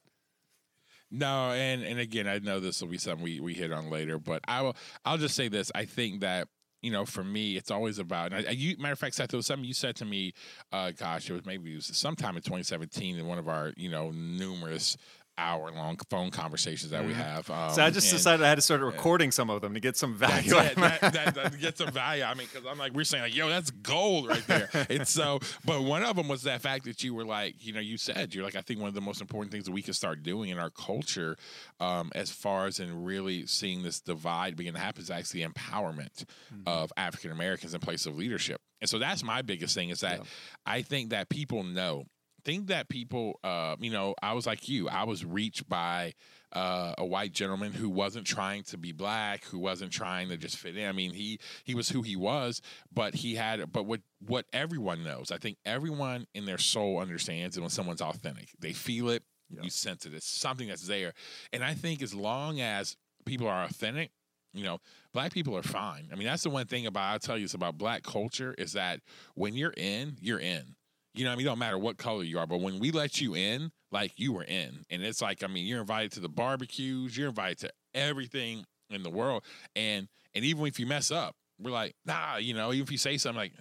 No, 1.11 1.51
and 1.51 1.83
and 1.83 1.99
again, 1.99 2.27
I 2.27 2.39
know 2.39 2.61
this 2.61 2.81
will 2.81 2.89
be 2.89 2.99
something 2.99 3.23
we, 3.23 3.41
we 3.41 3.53
hit 3.55 3.73
on 3.73 3.91
later, 3.91 4.19
but 4.19 4.43
I 4.49 4.63
will. 4.63 4.77
I'll 5.05 5.19
just 5.19 5.35
say 5.35 5.49
this: 5.49 5.71
I 5.75 5.85
think 5.85 6.21
that 6.21 6.49
you 6.81 6.91
know, 6.91 7.05
for 7.05 7.23
me, 7.23 7.57
it's 7.57 7.71
always 7.71 7.99
about. 7.99 8.33
And 8.33 8.47
I, 8.47 8.51
you, 8.51 8.77
matter 8.79 8.93
of 8.93 8.99
fact, 8.99 9.15
Seth, 9.15 9.29
there 9.29 9.39
was 9.39 9.47
something 9.47 9.65
you 9.65 9.75
said 9.75 9.95
to 9.97 10.05
me. 10.05 10.33
Uh, 10.73 10.91
gosh, 10.91 11.29
it 11.29 11.33
was 11.33 11.45
maybe 11.45 11.73
it 11.73 11.77
was 11.77 11.87
sometime 11.97 12.37
in 12.37 12.43
2017 12.43 13.19
in 13.19 13.27
one 13.27 13.39
of 13.39 13.49
our 13.49 13.73
you 13.77 13.91
know 13.91 14.11
numerous 14.11 14.97
hour 15.39 15.71
long 15.73 15.97
phone 16.11 16.31
conversations 16.31 16.91
that 16.91 17.05
we 17.07 17.15
have. 17.15 17.49
Um, 17.51 17.57
Mm-hmm. 17.63 17.75
So 17.75 17.83
I 17.85 17.91
just 17.91 18.09
and- 18.09 18.19
decided 18.19 18.45
I 18.45 18.49
had 18.51 18.57
to 18.57 18.63
start 18.63 18.81
recording 18.83 19.31
some 19.31 19.49
of 19.51 19.61
them 19.63 19.73
to 19.75 19.81
get 19.81 19.97
some 19.97 20.15
value. 20.15 20.55
out 20.57 20.67
it. 20.67 20.73
of 20.73 20.79
my- 20.79 20.99
That, 21.01 21.13
that, 21.13 21.35
that 21.35 21.59
gets 21.61 21.79
some 21.79 21.91
value. 21.91 22.23
I 22.25 22.35
mean, 22.35 22.47
because 22.53 22.67
I'm 22.71 22.79
like, 22.79 22.93
we're 22.93 23.05
saying 23.05 23.23
like, 23.25 23.35
yo, 23.35 23.49
that's 23.49 23.71
gold 23.71 24.29
right 24.29 24.47
there. 24.47 24.69
and 24.91 25.07
so, 25.09 25.41
but 25.65 25.83
one 25.83 26.03
of 26.03 26.17
them 26.17 26.29
was 26.29 26.43
that 26.43 26.61
fact 26.61 26.85
that 26.85 27.03
you 27.03 27.15
were 27.15 27.25
like, 27.25 27.55
you 27.65 27.73
know, 27.73 27.81
you 27.81 27.97
said 27.97 28.35
you're 28.35 28.45
like, 28.45 28.57
I 28.57 28.61
think 28.61 28.81
one 28.81 28.89
of 28.89 28.95
the 28.95 29.01
most 29.01 29.21
important 29.21 29.53
things 29.53 29.65
that 29.65 29.73
we 29.73 29.83
can 29.83 29.95
start 29.95 30.23
doing 30.23 30.51
in 30.51 30.59
our 30.59 30.71
culture, 30.71 31.37
um, 31.81 32.11
as 32.15 32.31
far 32.31 32.67
as 32.67 32.79
in 32.79 33.03
really 33.03 33.47
seeing 33.47 33.83
this 33.83 34.01
divide 34.01 34.57
begin 34.57 34.75
to 34.75 34.81
happen, 34.81 35.03
is 35.03 35.11
actually 35.11 35.45
empowerment 35.45 36.25
of 36.67 36.93
African 36.97 37.31
Americans 37.33 37.75
in 37.75 37.81
place 37.81 38.07
of 38.07 38.17
leadership. 38.17 38.61
And 38.81 38.91
so 38.91 38.99
that's 38.99 39.23
my 39.23 39.43
biggest 39.43 39.75
thing 39.75 39.89
is 39.91 40.01
that 40.01 40.21
I 40.67 40.83
think 40.83 41.11
that 41.11 41.29
people 41.29 41.63
know. 41.63 42.05
Think 42.45 42.69
that 42.69 42.89
people, 42.89 43.39
uh, 43.45 43.77
you 43.79 43.91
know, 43.91 44.15
I 44.21 44.33
was 44.33 44.47
like 44.47 44.69
you. 44.69 44.89
I 44.89 45.05
was 45.05 45.25
reached 45.25 45.69
by 45.69 46.15
uh, 46.53 46.95
a 46.99 47.05
white 47.05 47.33
gentleman 47.33 47.73
who 47.73 47.89
wasn't 47.89 48.27
trying 48.27 48.63
to 48.65 48.77
be 48.77 48.93
black, 48.93 49.45
who 49.45 49.59
wasn't 49.59 49.93
trying 49.93 50.29
to 50.29 50.37
just 50.37 50.57
fit 50.57 50.77
in. 50.77 50.89
I 50.89 50.93
mean, 50.93 51.13
he 51.13 51.39
he 51.65 51.75
was 51.75 51.89
who 51.89 52.03
he 52.03 52.17
was, 52.17 52.61
but 52.93 53.15
he 53.15 53.37
had. 53.37 53.73
But 53.73 53.87
what 53.87 54.01
what 54.27 54.47
everyone 54.53 55.05
knows, 55.05 55.31
I 55.31 55.39
think 55.39 55.59
everyone 55.65 56.27
in 56.35 56.45
their 56.45 56.59
soul 56.59 56.99
understands 56.99 57.57
it 57.57 57.61
when 57.61 57.71
someone's 57.71 58.03
authentic. 58.03 58.49
They 58.59 58.73
feel 58.73 59.09
it, 59.09 59.23
you 59.49 59.71
sense 59.71 60.05
it. 60.05 60.15
It's 60.15 60.27
something 60.27 60.69
that's 60.69 60.87
there, 60.87 61.13
and 61.53 61.65
I 61.65 61.75
think 61.75 62.03
as 62.03 62.15
long 62.15 62.61
as 62.61 62.97
people 63.25 63.49
are 63.49 63.65
authentic. 63.65 64.11
You 64.55 64.65
know, 64.65 64.81
black 65.15 65.33
people 65.33 65.57
are 65.57 65.63
fine. 65.63 66.11
I 66.13 66.15
mean, 66.15 66.27
that's 66.27 66.43
the 66.43 66.51
one 66.51 66.67
thing 66.67 66.85
about 66.85 67.11
I'll 67.11 67.19
tell 67.19 67.39
you 67.39 67.45
it's 67.45 67.55
about 67.55 67.79
black 67.79 68.03
culture 68.03 68.55
is 68.59 68.75
that 68.75 69.01
when 69.35 69.55
you're 69.55 69.73
in, 69.75 70.19
you're 70.21 70.41
in. 70.41 70.75
You 71.15 71.25
know, 71.25 71.33
I 71.33 71.37
mean, 71.37 71.47
it 71.47 71.51
don't 71.51 71.59
matter 71.59 71.79
what 71.79 71.99
color 71.99 72.23
you 72.23 72.39
are, 72.39 72.47
but 72.47 72.61
when 72.61 72.79
we 72.79 72.91
let 72.91 73.21
you 73.21 73.35
in, 73.35 73.71
like 73.91 74.13
you 74.17 74.33
were 74.33 74.45
in, 74.45 74.85
and 74.91 75.03
it's 75.03 75.21
like, 75.21 75.45
I 75.45 75.47
mean, 75.47 75.67
you're 75.67 75.81
invited 75.81 76.13
to 76.13 76.21
the 76.21 76.29
barbecues, 76.29 77.17
you're 77.17 77.29
invited 77.29 77.59
to 77.59 77.71
everything 77.95 78.65
in 78.89 79.03
the 79.03 79.11
world, 79.11 79.45
and 79.77 80.09
and 80.35 80.45
even 80.45 80.67
if 80.67 80.81
you 80.81 80.87
mess 80.87 81.11
up, 81.11 81.35
we're 81.59 81.71
like, 81.71 81.95
nah, 82.07 82.37
you 82.37 82.55
know, 82.55 82.73
even 82.73 82.85
if 82.85 82.91
you 82.91 82.99
say 82.99 83.19
something 83.19 83.39
like, 83.39 83.53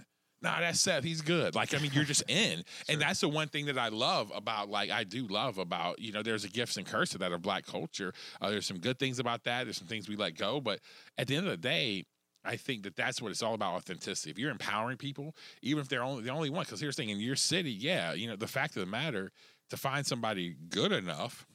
nah, 0.41 0.59
that's 0.59 0.79
Seth, 0.79 1.03
he's 1.03 1.21
good. 1.21 1.55
Like, 1.55 1.73
I 1.73 1.79
mean, 1.79 1.91
you're 1.93 2.03
just 2.03 2.23
in, 2.29 2.63
and 2.89 3.01
that's 3.01 3.21
the 3.21 3.29
one 3.29 3.47
thing 3.47 3.65
that 3.67 3.77
I 3.77 3.89
love 3.89 4.31
about, 4.33 4.69
like, 4.69 4.89
I 4.89 5.03
do 5.03 5.27
love 5.27 5.57
about, 5.57 5.99
you 5.99 6.11
know, 6.11 6.23
there's 6.23 6.43
a 6.43 6.49
gifts 6.49 6.77
and 6.77 6.85
curse 6.85 7.11
to 7.11 7.17
that 7.19 7.31
of 7.31 7.41
black 7.41 7.65
culture. 7.65 8.13
Uh, 8.39 8.49
there's 8.49 8.65
some 8.65 8.79
good 8.79 8.99
things 8.99 9.19
about 9.19 9.43
that. 9.43 9.65
There's 9.65 9.77
some 9.77 9.87
things 9.87 10.09
we 10.09 10.15
let 10.15 10.35
go, 10.35 10.59
but 10.59 10.79
at 11.17 11.27
the 11.27 11.35
end 11.35 11.45
of 11.45 11.51
the 11.51 11.57
day, 11.57 12.05
I 12.43 12.55
think 12.55 12.83
that 12.83 12.95
that's 12.95 13.21
what 13.21 13.31
it's 13.31 13.43
all 13.43 13.53
about 13.53 13.75
authenticity. 13.75 14.31
If 14.31 14.39
you're 14.39 14.51
empowering 14.51 14.97
people, 14.97 15.35
even 15.61 15.81
if 15.81 15.89
they're 15.89 16.03
only 16.03 16.23
the 16.23 16.31
only 16.31 16.49
one, 16.49 16.63
because 16.63 16.81
here's 16.81 16.95
the 16.95 17.03
thing: 17.03 17.09
in 17.09 17.19
your 17.19 17.35
city, 17.35 17.71
yeah, 17.71 18.13
you 18.13 18.27
know, 18.27 18.35
the 18.35 18.47
fact 18.47 18.75
of 18.75 18.81
the 18.81 18.87
matter, 18.87 19.31
to 19.69 19.77
find 19.77 20.05
somebody 20.05 20.55
good 20.69 20.91
enough, 20.91 21.45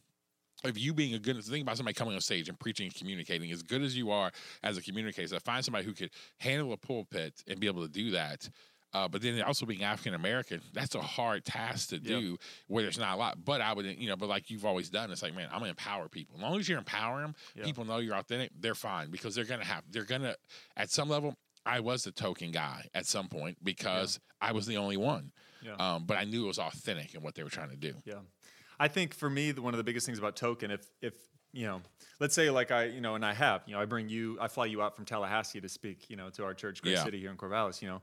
of 0.64 0.78
you 0.78 0.94
being 0.94 1.14
a 1.14 1.18
good 1.18 1.42
think 1.44 1.62
about 1.62 1.76
somebody 1.76 1.94
coming 1.94 2.14
on 2.14 2.20
stage 2.20 2.48
and 2.48 2.58
preaching 2.58 2.86
and 2.86 2.94
communicating 2.94 3.50
as 3.50 3.62
good 3.62 3.82
as 3.82 3.96
you 3.96 4.10
are 4.10 4.30
as 4.62 4.76
a 4.76 4.82
communicator. 4.82 5.28
So 5.28 5.38
find 5.38 5.64
somebody 5.64 5.84
who 5.84 5.92
could 5.92 6.10
handle 6.38 6.72
a 6.72 6.76
pulpit 6.76 7.42
and 7.46 7.60
be 7.60 7.66
able 7.66 7.82
to 7.82 7.92
do 7.92 8.12
that. 8.12 8.48
Uh, 8.96 9.08
but 9.08 9.20
then 9.20 9.42
also 9.42 9.66
being 9.66 9.82
African 9.84 10.14
American, 10.14 10.60
that's 10.72 10.94
a 10.94 11.00
hard 11.02 11.44
task 11.44 11.90
to 11.90 11.98
do 11.98 12.38
where 12.66 12.82
there's 12.82 12.98
not 12.98 13.14
a 13.14 13.16
lot. 13.18 13.44
But 13.44 13.60
I 13.60 13.74
would, 13.74 13.84
you 13.84 14.08
know, 14.08 14.16
but 14.16 14.28
like 14.28 14.48
you've 14.50 14.64
always 14.64 14.88
done, 14.88 15.10
it's 15.10 15.22
like, 15.22 15.34
man, 15.34 15.48
I'm 15.52 15.58
gonna 15.58 15.70
empower 15.70 16.08
people. 16.08 16.36
As 16.36 16.42
long 16.42 16.58
as 16.58 16.66
you're 16.68 16.78
empowering 16.78 17.22
them, 17.26 17.34
Yeah. 17.54 17.64
people 17.64 17.84
know 17.84 17.98
you're 17.98 18.16
authentic. 18.16 18.52
They're 18.58 18.74
fine 18.74 19.10
because 19.10 19.34
they're 19.34 19.44
gonna 19.44 19.64
have, 19.64 19.82
they're 19.90 20.04
gonna, 20.04 20.34
at 20.76 20.90
some 20.90 21.08
level, 21.10 21.34
I 21.66 21.80
was 21.80 22.04
the 22.04 22.12
token 22.12 22.52
guy 22.52 22.88
at 22.94 23.04
some 23.06 23.28
point 23.28 23.58
because 23.62 24.18
I 24.40 24.52
was 24.52 24.66
the 24.66 24.78
only 24.78 24.96
one. 24.96 25.30
Yeah. 25.62 25.74
Um, 25.74 26.04
but 26.06 26.16
I 26.16 26.24
knew 26.24 26.44
it 26.44 26.48
was 26.48 26.58
authentic 26.58 27.14
in 27.14 27.22
what 27.22 27.34
they 27.34 27.42
were 27.42 27.50
trying 27.50 27.70
to 27.70 27.76
do. 27.76 27.94
Yeah, 28.04 28.20
I 28.80 28.88
think 28.88 29.12
for 29.14 29.28
me, 29.28 29.52
the, 29.52 29.60
one 29.62 29.74
of 29.74 29.78
the 29.78 29.84
biggest 29.84 30.06
things 30.06 30.18
about 30.18 30.36
token, 30.36 30.70
if 30.70 30.86
if 31.02 31.14
you 31.52 31.66
know, 31.66 31.80
let's 32.20 32.34
say 32.34 32.50
like 32.50 32.70
I, 32.70 32.84
you 32.84 33.00
know, 33.00 33.14
and 33.14 33.24
I 33.24 33.32
have, 33.34 33.62
you 33.66 33.74
know, 33.74 33.80
I 33.80 33.84
bring 33.84 34.08
you, 34.08 34.38
I 34.40 34.48
fly 34.48 34.66
you 34.66 34.80
out 34.82 34.94
from 34.94 35.04
Tallahassee 35.06 35.60
to 35.60 35.68
speak, 35.68 36.08
you 36.10 36.16
know, 36.16 36.28
to 36.30 36.44
our 36.44 36.54
church, 36.54 36.82
Great 36.82 36.96
Yeah. 36.96 37.04
City 37.04 37.18
here 37.20 37.30
in 37.30 37.36
Corvallis, 37.36 37.80
you 37.82 37.88
know. 37.88 38.02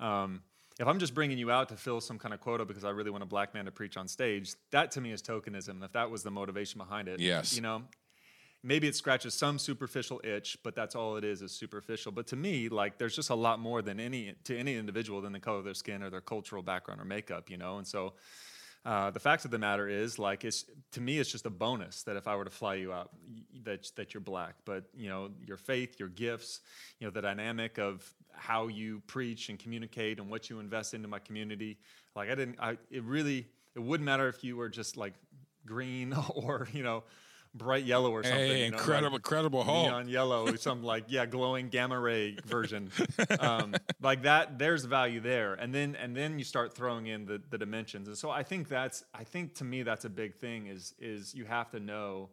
Um, 0.00 0.42
if 0.80 0.86
I'm 0.88 0.98
just 0.98 1.14
bringing 1.14 1.38
you 1.38 1.50
out 1.50 1.68
to 1.68 1.76
fill 1.76 2.00
some 2.00 2.18
kind 2.18 2.34
of 2.34 2.40
quota 2.40 2.64
because 2.64 2.84
I 2.84 2.90
really 2.90 3.10
want 3.10 3.22
a 3.22 3.26
black 3.26 3.54
man 3.54 3.66
to 3.66 3.70
preach 3.70 3.96
on 3.96 4.08
stage, 4.08 4.54
that 4.72 4.90
to 4.92 5.00
me 5.00 5.12
is 5.12 5.22
tokenism. 5.22 5.84
If 5.84 5.92
that 5.92 6.10
was 6.10 6.22
the 6.24 6.30
motivation 6.32 6.78
behind 6.78 7.06
it, 7.06 7.20
Yes. 7.20 7.54
you 7.54 7.62
know, 7.62 7.82
maybe 8.64 8.88
it 8.88 8.96
scratches 8.96 9.34
some 9.34 9.58
superficial 9.58 10.20
itch, 10.24 10.58
but 10.64 10.74
that's 10.74 10.96
all 10.96 11.16
it 11.16 11.22
is 11.22 11.42
is 11.42 11.52
superficial. 11.52 12.10
But 12.10 12.26
to 12.28 12.36
me, 12.36 12.68
like 12.68 12.98
there's 12.98 13.14
just 13.14 13.30
a 13.30 13.34
lot 13.36 13.60
more 13.60 13.82
than 13.82 14.00
any 14.00 14.34
to 14.44 14.58
any 14.58 14.74
individual 14.76 15.20
than 15.20 15.32
the 15.32 15.38
color 15.40 15.58
of 15.58 15.64
their 15.64 15.74
skin 15.74 16.02
or 16.02 16.10
their 16.10 16.20
cultural 16.20 16.62
background 16.62 17.00
or 17.00 17.04
makeup, 17.04 17.48
you 17.50 17.56
know. 17.56 17.78
And 17.78 17.86
so 17.86 18.14
uh, 18.84 19.10
the 19.10 19.20
fact 19.20 19.44
of 19.46 19.50
the 19.50 19.58
matter 19.58 19.88
is, 19.88 20.18
like, 20.18 20.44
it's 20.44 20.64
to 20.92 21.00
me, 21.00 21.18
it's 21.18 21.30
just 21.30 21.46
a 21.46 21.50
bonus 21.50 22.02
that 22.02 22.16
if 22.16 22.28
I 22.28 22.36
were 22.36 22.44
to 22.44 22.50
fly 22.50 22.74
you 22.74 22.92
out, 22.92 23.10
that 23.64 23.90
that 23.96 24.12
you're 24.12 24.20
black. 24.20 24.56
But 24.64 24.84
you 24.94 25.08
know, 25.08 25.30
your 25.46 25.56
faith, 25.56 25.98
your 25.98 26.10
gifts, 26.10 26.60
you 26.98 27.06
know, 27.06 27.10
the 27.10 27.22
dynamic 27.22 27.78
of 27.78 28.06
how 28.32 28.68
you 28.68 29.00
preach 29.06 29.48
and 29.48 29.58
communicate 29.58 30.18
and 30.18 30.28
what 30.28 30.50
you 30.50 30.60
invest 30.60 30.92
into 30.92 31.08
my 31.08 31.18
community. 31.18 31.78
Like, 32.14 32.30
I 32.30 32.34
didn't. 32.34 32.58
I 32.60 32.76
it 32.90 33.04
really 33.04 33.46
it 33.74 33.80
wouldn't 33.80 34.04
matter 34.04 34.28
if 34.28 34.44
you 34.44 34.56
were 34.56 34.68
just 34.68 34.96
like 34.96 35.14
green 35.64 36.12
or 36.34 36.68
you 36.72 36.82
know 36.82 37.04
bright 37.54 37.84
yellow 37.84 38.10
or 38.10 38.22
something. 38.22 38.40
Hey, 38.40 38.64
you 38.64 38.70
know, 38.70 38.76
incredible, 38.76 39.10
like 39.12 39.18
incredible 39.20 39.64
Hulk. 39.64 39.86
neon 39.86 40.08
yellow, 40.08 40.54
some 40.56 40.82
like 40.82 41.04
yeah, 41.08 41.26
glowing 41.26 41.68
gamma 41.68 41.98
ray 41.98 42.36
version, 42.46 42.90
um, 43.40 43.74
like 44.02 44.22
that. 44.22 44.58
There's 44.58 44.84
value 44.84 45.20
there, 45.20 45.54
and 45.54 45.74
then 45.74 45.96
and 45.96 46.16
then 46.16 46.38
you 46.38 46.44
start 46.44 46.74
throwing 46.74 47.06
in 47.06 47.26
the 47.26 47.40
the 47.50 47.58
dimensions, 47.58 48.08
and 48.08 48.16
so 48.16 48.30
I 48.30 48.42
think 48.42 48.68
that's 48.68 49.04
I 49.14 49.24
think 49.24 49.54
to 49.56 49.64
me 49.64 49.82
that's 49.82 50.04
a 50.04 50.10
big 50.10 50.34
thing 50.34 50.66
is 50.66 50.94
is 50.98 51.34
you 51.34 51.44
have 51.44 51.70
to 51.70 51.80
know 51.80 52.30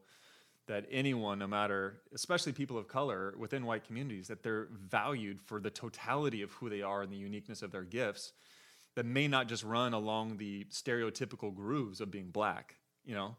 that 0.68 0.86
anyone, 0.92 1.40
no 1.40 1.48
matter, 1.48 2.02
especially 2.14 2.54
people 2.54 2.78
of 2.78 2.88
color 2.88 3.34
within 3.38 3.66
white 3.66 3.84
communities, 3.84 4.28
that 4.28 4.44
they're 4.44 4.70
valued 4.72 5.42
for 5.42 5.60
the 5.60 5.70
totality 5.70 6.42
of 6.42 6.52
who 6.54 6.70
they 6.70 6.82
are 6.82 7.02
and 7.02 7.12
the 7.12 7.18
uniqueness 7.18 7.62
of 7.62 7.72
their 7.72 7.84
gifts 7.84 8.32
that 8.96 9.06
may 9.06 9.28
not 9.28 9.48
just 9.48 9.64
run 9.64 9.94
along 9.94 10.38
the 10.38 10.66
stereotypical 10.66 11.54
grooves 11.54 12.00
of 12.02 12.12
being 12.12 12.30
black, 12.30 12.76
you 13.06 13.14
know? 13.14 13.36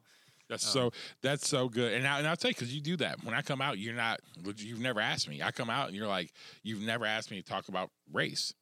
That's 0.52 0.76
oh. 0.76 0.90
so 0.90 0.92
that's 1.22 1.48
so 1.48 1.70
good, 1.70 1.94
and, 1.94 2.06
I, 2.06 2.18
and 2.18 2.28
I'll 2.28 2.36
tell 2.36 2.50
you 2.50 2.54
because 2.54 2.74
you 2.74 2.82
do 2.82 2.98
that. 2.98 3.24
When 3.24 3.34
I 3.34 3.40
come 3.40 3.62
out, 3.62 3.78
you're 3.78 3.94
not. 3.94 4.20
You've 4.58 4.80
never 4.80 5.00
asked 5.00 5.26
me. 5.26 5.42
I 5.42 5.50
come 5.50 5.70
out 5.70 5.88
and 5.88 5.96
you're 5.96 6.06
like, 6.06 6.30
you've 6.62 6.82
never 6.82 7.06
asked 7.06 7.30
me 7.30 7.40
to 7.40 7.48
talk 7.48 7.68
about 7.68 7.88
race. 8.12 8.52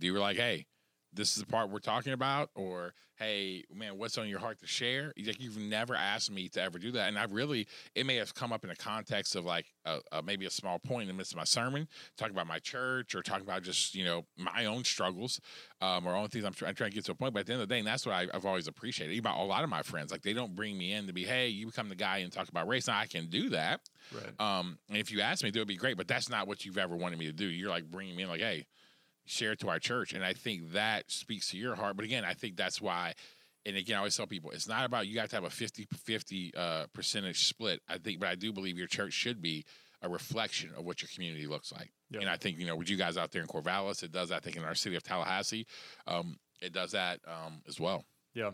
You 0.00 0.12
were 0.12 0.18
like, 0.18 0.36
hey, 0.36 0.66
this 1.14 1.36
is 1.36 1.42
the 1.42 1.46
part 1.46 1.70
we're 1.70 1.78
talking 1.78 2.12
about, 2.12 2.50
or 2.54 2.94
hey, 3.16 3.64
man, 3.72 3.96
what's 3.96 4.18
on 4.18 4.28
your 4.28 4.40
heart 4.40 4.58
to 4.60 4.66
share? 4.66 5.12
Like 5.24 5.40
you've 5.40 5.56
never 5.56 5.94
asked 5.94 6.30
me 6.30 6.48
to 6.50 6.62
ever 6.62 6.78
do 6.78 6.90
that, 6.92 7.08
and 7.08 7.18
I 7.18 7.24
really, 7.24 7.66
it 7.94 8.06
may 8.06 8.16
have 8.16 8.34
come 8.34 8.52
up 8.52 8.64
in 8.64 8.70
a 8.70 8.76
context 8.76 9.36
of 9.36 9.44
like 9.44 9.66
a, 9.84 9.98
a, 10.12 10.22
maybe 10.22 10.46
a 10.46 10.50
small 10.50 10.78
point 10.78 11.02
in 11.02 11.08
the 11.08 11.14
midst 11.14 11.32
of 11.32 11.36
my 11.36 11.44
sermon, 11.44 11.88
talking 12.16 12.34
about 12.34 12.46
my 12.46 12.58
church 12.58 13.14
or 13.14 13.22
talking 13.22 13.44
about 13.44 13.62
just 13.62 13.94
you 13.94 14.04
know 14.04 14.24
my 14.36 14.66
own 14.66 14.84
struggles 14.84 15.40
um, 15.80 16.06
or 16.06 16.14
own 16.14 16.28
things 16.28 16.44
I'm, 16.44 16.52
try, 16.52 16.68
I'm 16.68 16.74
trying 16.74 16.90
to 16.90 16.94
get 16.94 17.04
to 17.06 17.12
a 17.12 17.14
point. 17.14 17.34
But 17.34 17.40
at 17.40 17.46
the 17.46 17.52
end 17.52 17.62
of 17.62 17.68
the 17.68 17.74
day, 17.74 17.78
and 17.78 17.86
that's 17.86 18.04
what 18.04 18.14
I, 18.14 18.26
have 18.32 18.46
always 18.46 18.66
appreciated 18.66 19.18
about 19.18 19.38
a 19.38 19.44
lot 19.44 19.64
of 19.64 19.70
my 19.70 19.82
friends. 19.82 20.10
Like 20.10 20.22
they 20.22 20.32
don't 20.32 20.54
bring 20.54 20.76
me 20.76 20.92
in 20.92 21.06
to 21.06 21.12
be, 21.12 21.24
hey, 21.24 21.48
you 21.48 21.66
become 21.66 21.88
the 21.88 21.94
guy 21.94 22.18
and 22.18 22.32
talk 22.32 22.48
about 22.48 22.68
race. 22.68 22.88
Now 22.88 22.98
I 22.98 23.06
can 23.06 23.26
do 23.26 23.50
that. 23.50 23.80
Right. 24.12 24.40
Um, 24.40 24.78
and 24.88 24.98
if 24.98 25.10
you 25.10 25.20
ask 25.20 25.44
me, 25.44 25.50
that 25.50 25.58
would 25.58 25.68
be 25.68 25.76
great. 25.76 25.96
But 25.96 26.08
that's 26.08 26.28
not 26.28 26.48
what 26.48 26.64
you've 26.64 26.78
ever 26.78 26.96
wanted 26.96 27.18
me 27.18 27.26
to 27.26 27.32
do. 27.32 27.46
You're 27.46 27.70
like 27.70 27.84
bringing 27.84 28.16
me 28.16 28.24
in, 28.24 28.28
like, 28.28 28.40
hey 28.40 28.66
share 29.26 29.54
to 29.56 29.68
our 29.68 29.78
church. 29.78 30.12
And 30.12 30.24
I 30.24 30.32
think 30.32 30.72
that 30.72 31.10
speaks 31.10 31.50
to 31.50 31.58
your 31.58 31.74
heart. 31.74 31.96
But 31.96 32.04
again, 32.04 32.24
I 32.24 32.34
think 32.34 32.56
that's 32.56 32.80
why, 32.80 33.14
and 33.66 33.76
again, 33.76 33.96
I 33.96 33.98
always 33.98 34.16
tell 34.16 34.26
people 34.26 34.50
it's 34.50 34.68
not 34.68 34.84
about 34.84 35.06
you 35.06 35.18
have 35.20 35.30
to 35.30 35.36
have 35.36 35.44
a 35.44 35.50
50 35.50 35.86
50 36.04 36.52
uh, 36.56 36.86
percentage 36.92 37.46
split. 37.46 37.80
I 37.88 37.98
think, 37.98 38.20
but 38.20 38.28
I 38.28 38.34
do 38.34 38.52
believe 38.52 38.78
your 38.78 38.86
church 38.86 39.12
should 39.12 39.40
be 39.40 39.64
a 40.02 40.08
reflection 40.08 40.70
of 40.76 40.84
what 40.84 41.00
your 41.00 41.08
community 41.14 41.46
looks 41.46 41.72
like. 41.72 41.90
Yeah. 42.10 42.20
And 42.20 42.28
I 42.28 42.36
think, 42.36 42.58
you 42.58 42.66
know, 42.66 42.76
with 42.76 42.90
you 42.90 42.96
guys 42.96 43.16
out 43.16 43.32
there 43.32 43.40
in 43.40 43.48
Corvallis, 43.48 44.02
it 44.02 44.12
does 44.12 44.28
that. 44.28 44.36
I 44.36 44.40
think 44.40 44.56
in 44.56 44.64
our 44.64 44.74
city 44.74 44.96
of 44.96 45.02
Tallahassee, 45.02 45.66
um, 46.06 46.36
it 46.60 46.72
does 46.72 46.92
that 46.92 47.20
um, 47.26 47.62
as 47.66 47.80
well. 47.80 48.04
Yeah. 48.34 48.50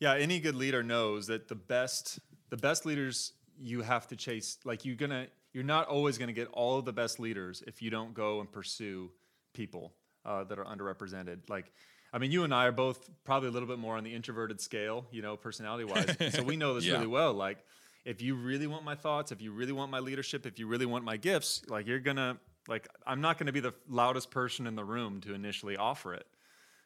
Yeah, 0.00 0.16
any 0.16 0.40
good 0.40 0.56
leader 0.56 0.82
knows 0.82 1.28
that 1.28 1.46
the 1.46 1.54
best 1.54 2.18
the 2.50 2.56
best 2.56 2.84
leaders 2.84 3.32
you 3.56 3.82
have 3.82 4.08
to 4.08 4.16
chase 4.16 4.58
like 4.64 4.84
you're 4.84 4.96
going 4.96 5.10
to 5.10 5.28
you're 5.52 5.62
not 5.62 5.86
always 5.86 6.18
going 6.18 6.28
to 6.28 6.34
get 6.34 6.48
all 6.48 6.78
of 6.78 6.84
the 6.84 6.92
best 6.92 7.20
leaders 7.20 7.62
if 7.66 7.80
you 7.80 7.88
don't 7.88 8.12
go 8.12 8.40
and 8.40 8.50
pursue 8.50 9.10
people 9.52 9.92
uh, 10.24 10.44
that 10.44 10.58
are 10.58 10.64
underrepresented. 10.64 11.48
Like, 11.48 11.72
I 12.12 12.18
mean, 12.18 12.30
you 12.30 12.44
and 12.44 12.54
I 12.54 12.66
are 12.66 12.72
both 12.72 13.10
probably 13.24 13.48
a 13.48 13.52
little 13.52 13.68
bit 13.68 13.78
more 13.78 13.96
on 13.96 14.04
the 14.04 14.14
introverted 14.14 14.60
scale, 14.60 15.06
you 15.10 15.22
know, 15.22 15.36
personality 15.36 15.84
wise. 15.84 16.16
so 16.34 16.42
we 16.42 16.56
know 16.56 16.74
this 16.74 16.84
Yeah. 16.88 16.94
really 16.94 17.06
well. 17.06 17.32
Like, 17.32 17.64
if 18.04 18.20
you 18.20 18.34
really 18.34 18.66
want 18.66 18.84
my 18.84 18.94
thoughts, 18.94 19.32
if 19.32 19.40
you 19.40 19.52
really 19.52 19.72
want 19.72 19.90
my 19.90 20.00
leadership, 20.00 20.44
if 20.46 20.58
you 20.58 20.66
really 20.66 20.86
want 20.86 21.04
my 21.04 21.16
gifts, 21.16 21.62
like, 21.68 21.86
you're 21.86 22.00
gonna, 22.00 22.38
like, 22.68 22.88
I'm 23.06 23.20
not 23.20 23.38
gonna 23.38 23.52
be 23.52 23.60
the 23.60 23.74
loudest 23.88 24.30
person 24.30 24.66
in 24.66 24.74
the 24.74 24.84
room 24.84 25.20
to 25.22 25.34
initially 25.34 25.76
offer 25.76 26.14
it. 26.14 26.26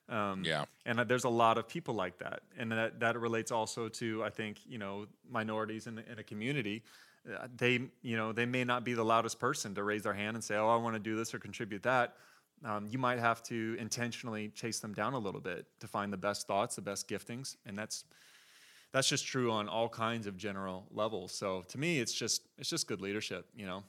Um, 0.08 0.44
Yeah. 0.44 0.64
and 0.84 1.00
uh, 1.00 1.04
there's 1.04 1.24
a 1.24 1.28
lot 1.28 1.58
of 1.58 1.66
people 1.66 1.94
like 1.94 2.18
that, 2.18 2.42
and 2.56 2.70
that 2.70 3.00
that 3.00 3.18
relates 3.18 3.50
also 3.50 3.88
to 3.88 4.22
I 4.22 4.30
think 4.30 4.60
you 4.64 4.78
know 4.78 5.06
minorities 5.28 5.86
in, 5.88 5.98
in 5.98 6.18
a 6.18 6.22
community. 6.22 6.84
Uh, 7.28 7.48
they 7.56 7.80
you 8.02 8.16
know 8.16 8.32
they 8.32 8.46
may 8.46 8.62
not 8.62 8.84
be 8.84 8.94
the 8.94 9.04
loudest 9.04 9.40
person 9.40 9.74
to 9.74 9.82
raise 9.82 10.02
their 10.04 10.14
hand 10.14 10.36
and 10.36 10.44
say, 10.44 10.54
"Oh, 10.54 10.68
I 10.68 10.76
want 10.76 10.94
to 10.94 11.00
do 11.00 11.16
this 11.16 11.34
or 11.34 11.40
contribute 11.40 11.82
that." 11.82 12.16
Um, 12.64 12.86
you 12.88 12.98
might 12.98 13.18
have 13.18 13.42
to 13.44 13.76
intentionally 13.78 14.48
chase 14.48 14.80
them 14.80 14.94
down 14.94 15.12
a 15.12 15.18
little 15.18 15.40
bit 15.40 15.66
to 15.80 15.86
find 15.86 16.12
the 16.12 16.16
best 16.16 16.46
thoughts, 16.46 16.76
the 16.76 16.82
best 16.82 17.08
giftings, 17.08 17.56
and 17.66 17.78
that's 17.78 18.04
that's 18.92 19.08
just 19.08 19.26
true 19.26 19.50
on 19.50 19.68
all 19.68 19.88
kinds 19.88 20.26
of 20.26 20.36
general 20.36 20.86
levels. 20.90 21.32
So 21.32 21.62
to 21.68 21.78
me, 21.78 22.00
it's 22.00 22.12
just 22.12 22.42
it's 22.58 22.70
just 22.70 22.88
good 22.88 23.00
leadership, 23.00 23.46
you 23.54 23.66
know. 23.66 23.82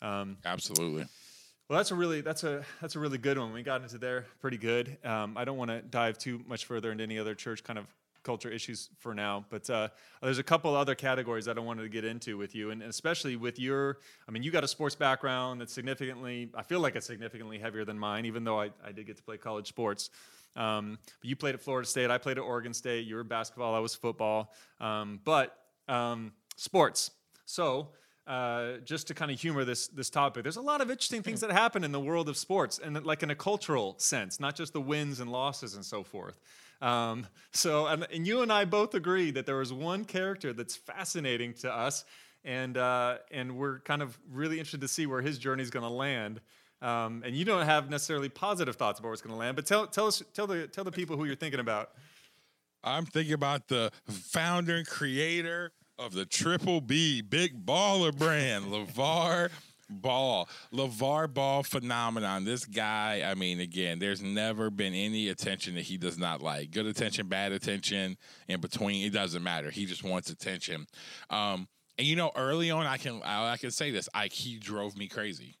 Um, 0.00 0.38
Absolutely. 0.44 1.06
well, 1.68 1.76
that's 1.76 1.92
a 1.92 1.94
really 1.94 2.20
that's 2.20 2.42
a 2.42 2.64
that's 2.80 2.96
a 2.96 2.98
really 2.98 3.18
good 3.18 3.38
one. 3.38 3.52
We 3.52 3.62
got 3.62 3.82
into 3.82 3.98
there 3.98 4.26
pretty 4.40 4.58
good. 4.58 4.98
Um, 5.04 5.36
I 5.36 5.44
don't 5.44 5.56
want 5.56 5.70
to 5.70 5.82
dive 5.82 6.18
too 6.18 6.42
much 6.46 6.64
further 6.64 6.90
into 6.90 7.04
any 7.04 7.18
other 7.18 7.34
church 7.34 7.62
kind 7.62 7.78
of 7.78 7.86
culture 8.22 8.50
issues 8.50 8.90
for 8.98 9.14
now, 9.14 9.44
but 9.50 9.68
uh, 9.68 9.88
there's 10.22 10.38
a 10.38 10.42
couple 10.42 10.74
other 10.74 10.94
categories 10.94 11.44
that 11.44 11.56
I 11.56 11.60
wanted 11.60 11.82
to 11.82 11.88
get 11.88 12.04
into 12.04 12.38
with 12.38 12.54
you, 12.54 12.70
and 12.70 12.82
especially 12.82 13.36
with 13.36 13.58
your. 13.58 13.98
I 14.28 14.30
mean, 14.30 14.42
you 14.42 14.50
got 14.50 14.64
a 14.64 14.68
sports 14.68 14.94
background 14.94 15.60
that's 15.60 15.72
significantly. 15.72 16.50
I 16.54 16.62
feel 16.62 16.80
like 16.80 16.96
it's 16.96 17.06
significantly 17.06 17.58
heavier 17.58 17.84
than 17.84 17.98
mine, 17.98 18.26
even 18.26 18.44
though 18.44 18.60
I, 18.60 18.70
I 18.84 18.92
did 18.92 19.06
get 19.06 19.16
to 19.16 19.22
play 19.22 19.36
college 19.36 19.68
sports. 19.68 20.10
Um, 20.54 20.98
but 21.20 21.28
you 21.28 21.36
played 21.36 21.54
at 21.54 21.60
Florida 21.60 21.88
State. 21.88 22.10
I 22.10 22.18
played 22.18 22.38
at 22.38 22.42
Oregon 22.42 22.74
State. 22.74 23.06
You 23.06 23.16
were 23.16 23.24
basketball. 23.24 23.74
I 23.74 23.78
was 23.78 23.94
football. 23.94 24.52
Um, 24.80 25.20
but 25.24 25.56
um, 25.88 26.32
sports. 26.56 27.10
So 27.44 27.88
uh, 28.26 28.74
just 28.84 29.08
to 29.08 29.14
kind 29.14 29.30
of 29.30 29.40
humor 29.40 29.64
this 29.64 29.88
this 29.88 30.10
topic, 30.10 30.44
there's 30.44 30.56
a 30.56 30.62
lot 30.62 30.80
of 30.80 30.90
interesting 30.90 31.22
things 31.22 31.40
that 31.40 31.50
happen 31.50 31.82
in 31.84 31.92
the 31.92 32.00
world 32.00 32.28
of 32.28 32.36
sports, 32.36 32.78
and 32.78 33.04
like 33.04 33.22
in 33.22 33.30
a 33.30 33.34
cultural 33.34 33.94
sense, 33.98 34.38
not 34.38 34.54
just 34.54 34.72
the 34.72 34.80
wins 34.80 35.20
and 35.20 35.30
losses 35.30 35.74
and 35.74 35.84
so 35.84 36.02
forth. 36.02 36.38
Um, 36.80 37.26
so, 37.52 37.86
and, 37.86 38.06
and 38.12 38.26
you 38.26 38.42
and 38.42 38.52
I 38.52 38.64
both 38.64 38.94
agree 38.94 39.30
that 39.32 39.46
there 39.46 39.56
was 39.56 39.72
one 39.72 40.04
character 40.04 40.52
that's 40.52 40.76
fascinating 40.76 41.54
to 41.54 41.72
us, 41.72 42.04
and 42.44 42.76
uh, 42.76 43.18
and 43.30 43.56
we're 43.56 43.80
kind 43.80 44.02
of 44.02 44.18
really 44.30 44.58
interested 44.58 44.80
to 44.82 44.88
see 44.88 45.06
where 45.06 45.22
his 45.22 45.38
journey 45.38 45.62
is 45.62 45.70
going 45.70 45.84
to 45.84 45.92
land. 45.92 46.40
Um, 46.80 47.22
and 47.24 47.36
you 47.36 47.44
don't 47.44 47.64
have 47.64 47.90
necessarily 47.90 48.28
positive 48.28 48.74
thoughts 48.74 48.98
about 48.98 49.08
where 49.08 49.12
it's 49.12 49.22
going 49.22 49.34
to 49.34 49.38
land, 49.38 49.54
but 49.54 49.66
tell 49.66 49.86
tell 49.86 50.06
us 50.06 50.22
tell 50.34 50.46
the 50.46 50.66
tell 50.66 50.84
the 50.84 50.92
people 50.92 51.16
who 51.16 51.24
you're 51.24 51.36
thinking 51.36 51.60
about. 51.60 51.90
I'm 52.84 53.06
thinking 53.06 53.34
about 53.34 53.68
the 53.68 53.92
founder 54.08 54.74
and 54.74 54.86
creator 54.86 55.72
of 56.04 56.12
the 56.12 56.26
Triple 56.26 56.80
B 56.80 57.22
Big 57.22 57.64
Baller 57.64 58.16
brand, 58.16 58.66
LaVar 58.66 59.50
Ball. 59.88 60.48
LaVar 60.72 61.32
Ball 61.32 61.62
phenomenon. 61.62 62.44
This 62.44 62.64
guy, 62.64 63.22
I 63.24 63.34
mean, 63.34 63.60
again, 63.60 64.00
there's 64.00 64.20
never 64.20 64.68
been 64.68 64.94
any 64.94 65.28
attention 65.28 65.76
that 65.76 65.82
he 65.82 65.96
does 65.96 66.18
not 66.18 66.42
like. 66.42 66.72
Good 66.72 66.86
attention, 66.86 67.28
bad 67.28 67.52
attention, 67.52 68.16
in 68.48 68.60
between, 68.60 69.06
it 69.06 69.12
doesn't 69.12 69.42
matter. 69.44 69.70
He 69.70 69.86
just 69.86 70.02
wants 70.02 70.28
attention. 70.28 70.86
Um, 71.30 71.68
and 71.96 72.06
you 72.06 72.16
know, 72.16 72.32
early 72.34 72.70
on, 72.70 72.84
I 72.86 72.96
can 72.96 73.22
I, 73.24 73.52
I 73.52 73.56
can 73.56 73.70
say 73.70 73.92
this. 73.92 74.08
I 74.12 74.26
he 74.26 74.58
drove 74.58 74.96
me 74.96 75.06
crazy 75.06 75.56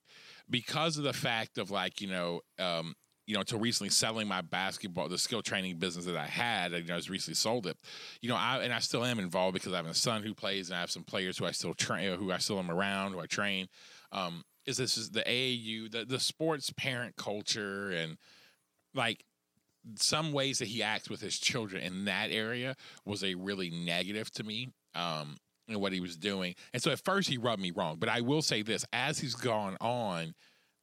because 0.50 0.98
of 0.98 1.04
the 1.04 1.12
fact 1.12 1.56
of 1.58 1.70
like 1.70 2.00
you 2.00 2.08
know 2.08 2.40
um, 2.58 2.94
you 3.26 3.34
know 3.34 3.40
until 3.40 3.58
recently 3.58 3.90
selling 3.90 4.26
my 4.26 4.40
basketball 4.40 5.08
the 5.08 5.18
skill 5.18 5.42
training 5.42 5.76
business 5.76 6.06
that 6.06 6.16
I 6.16 6.26
had 6.26 6.72
and 6.72 6.82
you 6.82 6.88
know, 6.88 6.94
I 6.94 6.98
just 6.98 7.10
recently 7.10 7.34
sold 7.34 7.66
it. 7.66 7.76
You 8.20 8.28
know 8.28 8.36
I 8.36 8.58
and 8.62 8.72
I 8.72 8.80
still 8.80 9.04
am 9.04 9.18
involved 9.18 9.54
because 9.54 9.72
I 9.72 9.76
have 9.76 9.86
a 9.86 9.94
son 9.94 10.22
who 10.22 10.34
plays 10.34 10.68
and 10.68 10.76
I 10.76 10.80
have 10.80 10.90
some 10.90 11.04
players 11.04 11.38
who 11.38 11.46
I 11.46 11.52
still 11.52 11.74
train 11.74 12.16
who 12.18 12.32
I 12.32 12.38
still 12.38 12.58
am 12.58 12.70
around 12.70 13.12
who 13.12 13.20
I 13.20 13.26
train. 13.26 13.68
Um, 14.10 14.44
is 14.66 14.76
this 14.76 14.96
is 14.96 15.10
the 15.10 15.22
AAU 15.22 15.90
the 15.90 16.04
the 16.04 16.20
sports 16.20 16.72
parent 16.76 17.16
culture 17.16 17.90
and 17.90 18.16
like 18.94 19.24
some 19.96 20.32
ways 20.32 20.58
that 20.60 20.68
he 20.68 20.82
acts 20.82 21.10
with 21.10 21.20
his 21.20 21.38
children 21.38 21.82
in 21.82 22.04
that 22.04 22.30
area 22.30 22.76
was 23.04 23.24
a 23.24 23.34
really 23.34 23.70
negative 23.70 24.30
to 24.32 24.44
me 24.44 24.68
um 24.94 25.36
and 25.68 25.80
what 25.80 25.92
he 25.92 26.00
was 26.00 26.16
doing. 26.16 26.56
And 26.74 26.82
so 26.82 26.90
at 26.90 26.98
first 27.04 27.28
he 27.28 27.38
rubbed 27.38 27.62
me 27.62 27.70
wrong 27.70 27.96
but 27.98 28.08
i 28.08 28.20
will 28.20 28.42
say 28.42 28.62
this 28.62 28.84
as 28.92 29.18
he's 29.18 29.34
gone 29.34 29.76
on 29.80 30.34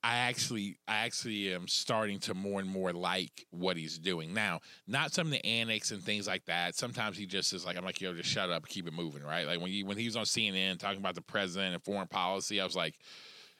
i 0.04 0.16
actually 0.18 0.78
i 0.88 0.98
actually 0.98 1.54
am 1.54 1.68
starting 1.68 2.20
to 2.20 2.34
more 2.34 2.60
and 2.60 2.70
more 2.70 2.94
like 2.94 3.46
what 3.52 3.78
he's 3.78 3.98
doing. 3.98 4.34
Now 4.34 4.60
not 4.88 5.14
some 5.14 5.28
of 5.28 5.32
the 5.32 5.46
annex 5.46 5.92
and 5.92 6.02
things 6.02 6.28
like 6.28 6.46
that. 6.46 6.76
Sometimes 6.76 7.18
he 7.18 7.26
just 7.26 7.54
is 7.54 7.66
like 7.66 7.78
i'm 7.78 7.86
like 7.86 8.02
yo 8.02 8.14
just 8.14 8.30
shut 8.30 8.50
up 8.50 8.68
keep 8.68 8.88
it 8.88 8.94
moving 8.94 9.24
right? 9.24 9.46
Like 9.46 9.60
when 9.62 9.72
he 9.72 9.84
when 9.84 9.98
he 9.98 10.06
was 10.06 10.16
on 10.16 10.26
cnn 10.26 10.80
talking 10.80 11.00
about 11.00 11.16
the 11.16 11.22
president 11.22 11.74
and 11.74 11.84
foreign 11.84 12.08
policy 12.08 12.60
i 12.62 12.64
was 12.64 12.76
like 12.76 12.96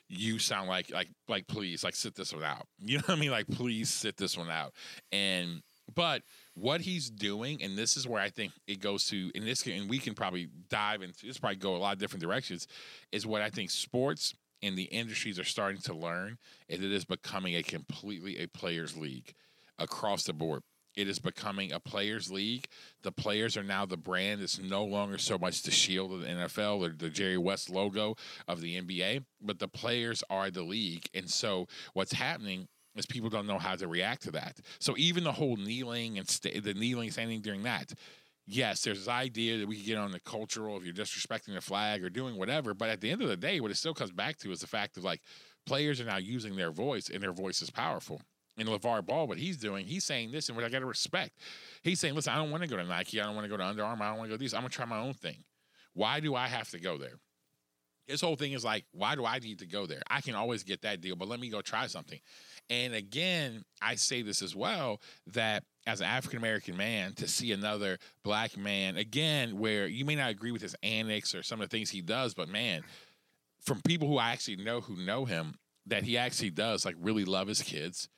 you 0.08 0.38
sound 0.38 0.68
like 0.68 0.90
like 0.92 1.08
like 1.28 1.46
please 1.46 1.84
like 1.84 1.94
sit 1.94 2.14
this 2.14 2.32
one 2.32 2.42
out. 2.42 2.66
You 2.80 2.98
know 2.98 3.04
what 3.06 3.16
i 3.16 3.20
mean? 3.20 3.30
Like 3.30 3.46
please 3.46 3.88
sit 3.88 4.16
this 4.16 4.36
one 4.36 4.50
out. 4.50 4.74
And 5.12 5.62
But 5.94 6.22
what 6.54 6.80
he's 6.80 7.08
doing, 7.10 7.62
and 7.62 7.78
this 7.78 7.96
is 7.96 8.06
where 8.06 8.20
I 8.20 8.28
think 8.28 8.52
it 8.66 8.80
goes 8.80 9.06
to, 9.06 9.30
and 9.34 9.46
this 9.46 9.62
can, 9.62 9.72
and 9.72 9.88
we 9.88 9.98
can 9.98 10.14
probably 10.14 10.48
dive 10.68 11.02
into 11.02 11.26
this, 11.26 11.38
probably 11.38 11.56
go 11.56 11.76
a 11.76 11.78
lot 11.78 11.92
of 11.94 11.98
different 12.00 12.22
directions, 12.22 12.66
is 13.12 13.26
what 13.26 13.40
I 13.40 13.50
think 13.50 13.70
sports 13.70 14.34
and 14.62 14.76
the 14.76 14.84
industries 14.84 15.38
are 15.38 15.44
starting 15.44 15.80
to 15.82 15.94
learn, 15.94 16.38
and 16.68 16.82
it 16.82 16.92
is 16.92 17.04
becoming 17.04 17.54
a 17.54 17.62
completely 17.62 18.38
a 18.38 18.46
players' 18.46 18.96
league 18.96 19.34
across 19.78 20.24
the 20.24 20.32
board. 20.32 20.62
It 20.96 21.08
is 21.08 21.18
becoming 21.18 21.72
a 21.72 21.80
players' 21.80 22.30
league. 22.30 22.66
The 23.02 23.12
players 23.12 23.56
are 23.56 23.62
now 23.62 23.86
the 23.86 23.96
brand. 23.96 24.42
It's 24.42 24.58
no 24.58 24.84
longer 24.84 25.18
so 25.18 25.38
much 25.38 25.62
the 25.62 25.70
shield 25.70 26.12
of 26.12 26.20
the 26.20 26.26
NFL 26.26 26.80
or 26.80 26.90
the 26.90 27.10
Jerry 27.10 27.38
West 27.38 27.70
logo 27.70 28.16
of 28.48 28.60
the 28.60 28.80
NBA, 28.80 29.24
but 29.40 29.58
the 29.60 29.68
players 29.68 30.22
are 30.28 30.50
the 30.50 30.62
league. 30.62 31.08
And 31.14 31.30
so 31.30 31.68
what's 31.94 32.12
happening 32.12 32.68
is 32.96 33.06
people 33.06 33.30
don't 33.30 33.46
know 33.46 33.58
how 33.58 33.76
to 33.76 33.86
react 33.86 34.22
to 34.22 34.32
that. 34.32 34.58
So 34.80 34.94
even 34.98 35.24
the 35.24 35.32
whole 35.32 35.56
kneeling 35.56 36.18
and 36.18 36.28
st- 36.28 36.62
the 36.62 36.74
kneeling, 36.74 37.10
standing 37.12 37.40
during 37.40 37.62
that, 37.62 37.92
yes, 38.50 38.82
there's 38.82 38.98
this 38.98 39.08
idea 39.08 39.58
that 39.58 39.68
we 39.68 39.76
can 39.76 39.86
get 39.86 39.98
on 39.98 40.10
the 40.10 40.20
cultural 40.20 40.76
if 40.76 40.84
you're 40.84 40.94
disrespecting 40.94 41.54
the 41.54 41.60
flag 41.60 42.02
or 42.02 42.10
doing 42.10 42.36
whatever. 42.36 42.74
But 42.74 42.90
at 42.90 43.00
the 43.00 43.10
end 43.10 43.22
of 43.22 43.28
the 43.28 43.36
day, 43.36 43.60
what 43.60 43.70
it 43.70 43.76
still 43.76 43.94
comes 43.94 44.10
back 44.10 44.38
to 44.38 44.50
is 44.50 44.60
the 44.60 44.66
fact 44.66 44.96
of 44.96 45.04
like 45.04 45.20
players 45.66 46.00
are 46.00 46.04
now 46.04 46.16
using 46.16 46.56
their 46.56 46.70
voice 46.70 47.08
and 47.08 47.22
their 47.22 47.32
voice 47.32 47.62
is 47.62 47.70
powerful. 47.70 48.20
And 48.58 48.68
LaVar 48.68 49.06
Ball, 49.06 49.26
what 49.26 49.38
he's 49.38 49.56
doing, 49.56 49.86
he's 49.86 50.04
saying 50.04 50.32
this, 50.32 50.48
and 50.48 50.56
what 50.56 50.66
I 50.66 50.68
got 50.68 50.80
to 50.80 50.86
respect. 50.86 51.38
He's 51.82 52.00
saying, 52.00 52.14
listen, 52.14 52.32
I 52.32 52.36
don't 52.36 52.50
want 52.50 52.62
to 52.62 52.68
go 52.68 52.76
to 52.76 52.84
Nike. 52.84 53.20
I 53.20 53.24
don't 53.24 53.34
want 53.34 53.44
to 53.44 53.48
go 53.48 53.56
to 53.56 53.64
Under 53.64 53.84
Armour. 53.84 54.04
I 54.04 54.08
don't 54.08 54.18
want 54.18 54.28
to 54.28 54.32
go 54.32 54.36
to 54.36 54.40
these. 54.40 54.52
I'm 54.52 54.60
going 54.60 54.70
to 54.70 54.76
try 54.76 54.84
my 54.84 54.98
own 54.98 55.14
thing. 55.14 55.44
Why 55.94 56.20
do 56.20 56.34
I 56.34 56.46
have 56.46 56.68
to 56.70 56.80
go 56.80 56.98
there? 56.98 57.14
His 58.06 58.20
whole 58.20 58.36
thing 58.36 58.52
is 58.52 58.64
like, 58.64 58.84
why 58.92 59.14
do 59.14 59.24
I 59.24 59.38
need 59.38 59.60
to 59.60 59.66
go 59.66 59.86
there? 59.86 60.02
I 60.10 60.20
can 60.20 60.34
always 60.34 60.64
get 60.64 60.82
that 60.82 61.00
deal, 61.00 61.14
but 61.14 61.28
let 61.28 61.38
me 61.38 61.48
go 61.48 61.62
try 61.62 61.86
something. 61.86 62.18
And 62.68 62.92
again, 62.92 63.64
I 63.80 63.94
say 63.94 64.22
this 64.22 64.42
as 64.42 64.54
well 64.54 65.00
that 65.28 65.62
as 65.86 66.00
an 66.00 66.06
African 66.06 66.38
American 66.38 66.76
man, 66.76 67.14
to 67.14 67.26
see 67.26 67.52
another 67.52 67.98
black 68.22 68.56
man, 68.56 68.96
again, 68.96 69.58
where 69.58 69.86
you 69.86 70.04
may 70.04 70.14
not 70.14 70.30
agree 70.30 70.52
with 70.52 70.62
his 70.62 70.76
antics 70.82 71.34
or 71.34 71.42
some 71.42 71.60
of 71.60 71.68
the 71.68 71.76
things 71.76 71.90
he 71.90 72.00
does, 72.00 72.34
but 72.34 72.48
man, 72.48 72.82
from 73.60 73.80
people 73.82 74.08
who 74.08 74.18
I 74.18 74.30
actually 74.30 74.56
know 74.56 74.80
who 74.80 74.96
know 74.96 75.24
him, 75.24 75.58
that 75.86 76.04
he 76.04 76.18
actually 76.18 76.50
does 76.50 76.84
like 76.84 76.96
really 76.98 77.24
love 77.24 77.48
his 77.48 77.62
kids. 77.62 78.08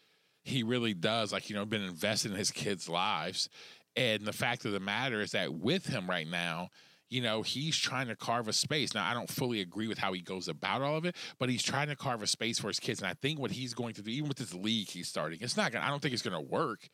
He 0.45 0.63
really 0.63 0.95
does 0.95 1.33
like, 1.33 1.49
you 1.49 1.57
know, 1.57 1.65
been 1.65 1.83
invested 1.83 2.33
in 2.33 2.37
his 2.37 2.51
kids' 2.51 2.89
lives. 2.89 3.49
And 3.97 4.25
the 4.25 4.33
fact 4.33 4.65
of 4.65 4.73
the 4.73 4.81
matter 4.81 5.21
is 5.21 5.33
that 5.33 5.55
with 5.55 5.87
him 5.87 6.09
right 6.09 6.27
now, 6.27 6.69
you 7.09 7.21
know, 7.21 7.43
he's 7.43 7.77
trying 7.77 8.09
to 8.09 8.17
carve 8.17 8.49
a 8.49 8.53
space. 8.55 8.95
Now, 8.95 9.09
I 9.09 9.13
don't 9.13 9.29
fully 9.29 9.61
agree 9.61 9.87
with 9.87 9.99
how 9.99 10.15
he 10.15 10.23
goes 10.23 10.49
about 10.49 10.81
all 10.81 10.97
of 10.97 11.05
it, 11.05 11.15
but 11.39 11.51
he's 11.51 11.63
trying 11.63 11.89
to 11.89 11.97
carve 11.97 12.23
a 12.23 12.27
space 12.27 12.59
for 12.59 12.69
his 12.69 12.81
kids. 12.81 13.01
And 13.01 13.09
I 13.09 13.13
think 13.13 13.39
what 13.39 13.51
he's 13.51 13.75
going 13.75 13.93
to 13.95 14.03
do, 14.03 14.11
even 14.11 14.29
with 14.29 14.39
this 14.39 14.55
league 14.55 14.89
he's 14.89 15.09
starting, 15.09 15.39
it's 15.43 15.57
not 15.57 15.73
gonna, 15.73 15.85
I 15.85 15.91
don't 15.91 16.01
think 16.01 16.15
it's 16.15 16.23
gonna 16.23 16.41
work. 16.41 16.89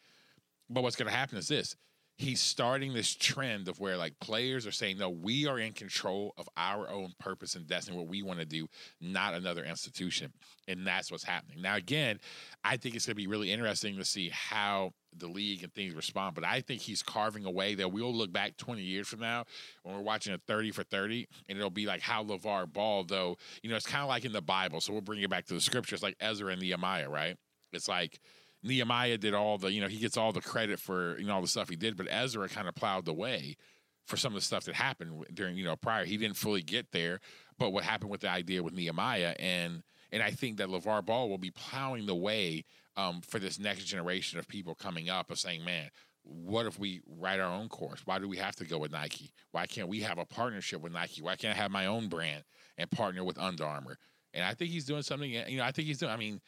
But 0.70 0.82
what's 0.82 0.96
gonna 0.96 1.10
happen 1.10 1.38
is 1.38 1.48
this. 1.48 1.76
He's 2.20 2.40
starting 2.40 2.94
this 2.94 3.14
trend 3.14 3.68
of 3.68 3.78
where 3.78 3.96
like 3.96 4.18
players 4.18 4.66
are 4.66 4.72
saying, 4.72 4.98
no, 4.98 5.08
we 5.08 5.46
are 5.46 5.60
in 5.60 5.72
control 5.72 6.34
of 6.36 6.48
our 6.56 6.88
own 6.88 7.12
purpose 7.20 7.54
and 7.54 7.64
destiny, 7.64 7.96
what 7.96 8.08
we 8.08 8.24
want 8.24 8.40
to 8.40 8.44
do, 8.44 8.66
not 9.00 9.34
another 9.34 9.64
institution. 9.64 10.32
And 10.66 10.84
that's 10.84 11.12
what's 11.12 11.22
happening. 11.22 11.62
Now, 11.62 11.76
again, 11.76 12.18
I 12.64 12.76
think 12.76 12.96
it's 12.96 13.06
going 13.06 13.12
to 13.12 13.22
be 13.22 13.28
really 13.28 13.52
interesting 13.52 13.96
to 13.98 14.04
see 14.04 14.30
how 14.30 14.94
the 15.16 15.28
league 15.28 15.62
and 15.62 15.72
things 15.72 15.94
respond. 15.94 16.34
But 16.34 16.42
I 16.44 16.60
think 16.60 16.80
he's 16.80 17.04
carving 17.04 17.44
a 17.44 17.52
way 17.52 17.76
that 17.76 17.92
we'll 17.92 18.12
look 18.12 18.32
back 18.32 18.56
20 18.56 18.82
years 18.82 19.06
from 19.06 19.20
now 19.20 19.44
when 19.84 19.94
we're 19.94 20.02
watching 20.02 20.34
a 20.34 20.38
30 20.38 20.72
for 20.72 20.82
30, 20.82 21.28
and 21.48 21.56
it'll 21.56 21.70
be 21.70 21.86
like 21.86 22.00
how 22.00 22.24
LaVar 22.24 22.72
Ball, 22.72 23.04
though, 23.04 23.36
you 23.62 23.70
know, 23.70 23.76
it's 23.76 23.86
kind 23.86 24.02
of 24.02 24.08
like 24.08 24.24
in 24.24 24.32
the 24.32 24.42
Bible. 24.42 24.80
So 24.80 24.92
we'll 24.92 25.02
bring 25.02 25.22
it 25.22 25.30
back 25.30 25.46
to 25.46 25.54
the 25.54 25.60
scriptures, 25.60 26.02
like 26.02 26.16
Ezra 26.18 26.50
and 26.50 26.60
Nehemiah, 26.60 27.08
right? 27.08 27.36
It's 27.72 27.86
like 27.86 28.18
Nehemiah 28.62 29.18
did 29.18 29.34
all 29.34 29.58
the, 29.58 29.72
you 29.72 29.80
know, 29.80 29.88
he 29.88 29.98
gets 29.98 30.16
all 30.16 30.32
the 30.32 30.40
credit 30.40 30.80
for, 30.80 31.18
you 31.18 31.26
know, 31.26 31.34
all 31.34 31.42
the 31.42 31.48
stuff 31.48 31.68
he 31.68 31.76
did, 31.76 31.96
but 31.96 32.06
Ezra 32.10 32.48
kind 32.48 32.68
of 32.68 32.74
plowed 32.74 33.04
the 33.04 33.14
way 33.14 33.56
for 34.04 34.16
some 34.16 34.32
of 34.32 34.40
the 34.40 34.44
stuff 34.44 34.64
that 34.64 34.74
happened 34.74 35.24
during, 35.32 35.56
you 35.56 35.64
know, 35.64 35.76
prior. 35.76 36.04
He 36.04 36.16
didn't 36.16 36.36
fully 36.36 36.62
get 36.62 36.90
there, 36.92 37.20
but 37.58 37.70
what 37.70 37.84
happened 37.84 38.10
with 38.10 38.22
the 38.22 38.30
idea 38.30 38.62
with 38.62 38.74
Nehemiah 38.74 39.34
and 39.38 39.82
and 40.10 40.22
I 40.22 40.30
think 40.30 40.56
that 40.56 40.68
LaVar 40.68 41.04
Ball 41.04 41.28
will 41.28 41.36
be 41.36 41.50
plowing 41.50 42.06
the 42.06 42.14
way 42.14 42.64
um, 42.96 43.20
for 43.20 43.38
this 43.38 43.58
next 43.58 43.84
generation 43.84 44.38
of 44.38 44.48
people 44.48 44.74
coming 44.74 45.10
up 45.10 45.30
of 45.30 45.38
saying, 45.38 45.64
man, 45.64 45.90
what 46.22 46.66
if 46.66 46.78
we 46.78 47.00
write 47.06 47.40
our 47.40 47.52
own 47.52 47.68
course? 47.68 48.00
Why 48.04 48.18
do 48.18 48.28
we 48.28 48.36
have 48.38 48.56
to 48.56 48.64
go 48.64 48.78
with 48.78 48.92
Nike? 48.92 49.30
Why 49.52 49.66
can't 49.66 49.88
we 49.88 50.00
have 50.00 50.18
a 50.18 50.26
partnership 50.26 50.80
with 50.80 50.92
Nike? 50.92 51.22
Why 51.22 51.36
can't 51.36 51.56
I 51.56 51.60
have 51.60 51.70
my 51.70 51.86
own 51.86 52.08
brand 52.08 52.44
and 52.76 52.90
partner 52.90 53.24
with 53.24 53.38
Under 53.38 53.64
Armour? 53.64 53.98
And 54.34 54.44
I 54.44 54.54
think 54.54 54.70
he's 54.70 54.84
doing 54.84 55.02
something. 55.02 55.30
You 55.30 55.58
know, 55.58 55.64
I 55.64 55.72
think 55.72 55.88
he's 55.88 55.98
doing. 55.98 56.12
I 56.12 56.16
mean, 56.16 56.40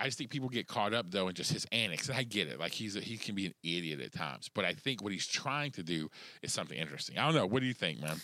I 0.00 0.06
just 0.06 0.18
think 0.18 0.30
people 0.30 0.48
get 0.48 0.66
caught 0.66 0.94
up 0.94 1.10
though 1.10 1.28
in 1.28 1.34
just 1.34 1.52
his 1.52 1.66
antics. 1.70 2.08
And 2.08 2.16
I 2.16 2.22
get 2.22 2.48
it. 2.48 2.58
Like 2.58 2.72
he's 2.72 2.96
a, 2.96 3.00
he 3.00 3.16
can 3.16 3.34
be 3.34 3.46
an 3.46 3.54
idiot 3.62 4.00
at 4.00 4.12
times, 4.12 4.48
but 4.52 4.64
I 4.64 4.72
think 4.72 5.02
what 5.02 5.12
he's 5.12 5.26
trying 5.26 5.72
to 5.72 5.82
do 5.82 6.10
is 6.42 6.52
something 6.52 6.78
interesting. 6.78 7.18
I 7.18 7.26
don't 7.26 7.34
know. 7.34 7.46
What 7.46 7.60
do 7.60 7.66
you 7.66 7.74
think, 7.74 8.00
man? 8.00 8.16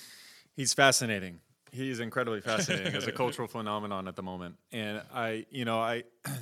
He's 0.54 0.72
fascinating. 0.72 1.40
He's 1.70 2.00
incredibly 2.00 2.40
fascinating 2.40 2.94
as 2.94 3.06
a 3.06 3.12
cultural 3.22 3.46
phenomenon 3.48 4.08
at 4.08 4.16
the 4.16 4.22
moment. 4.22 4.56
And 4.72 5.02
I, 5.12 5.44
you 5.50 5.64
know, 5.64 5.78
I 5.78 6.04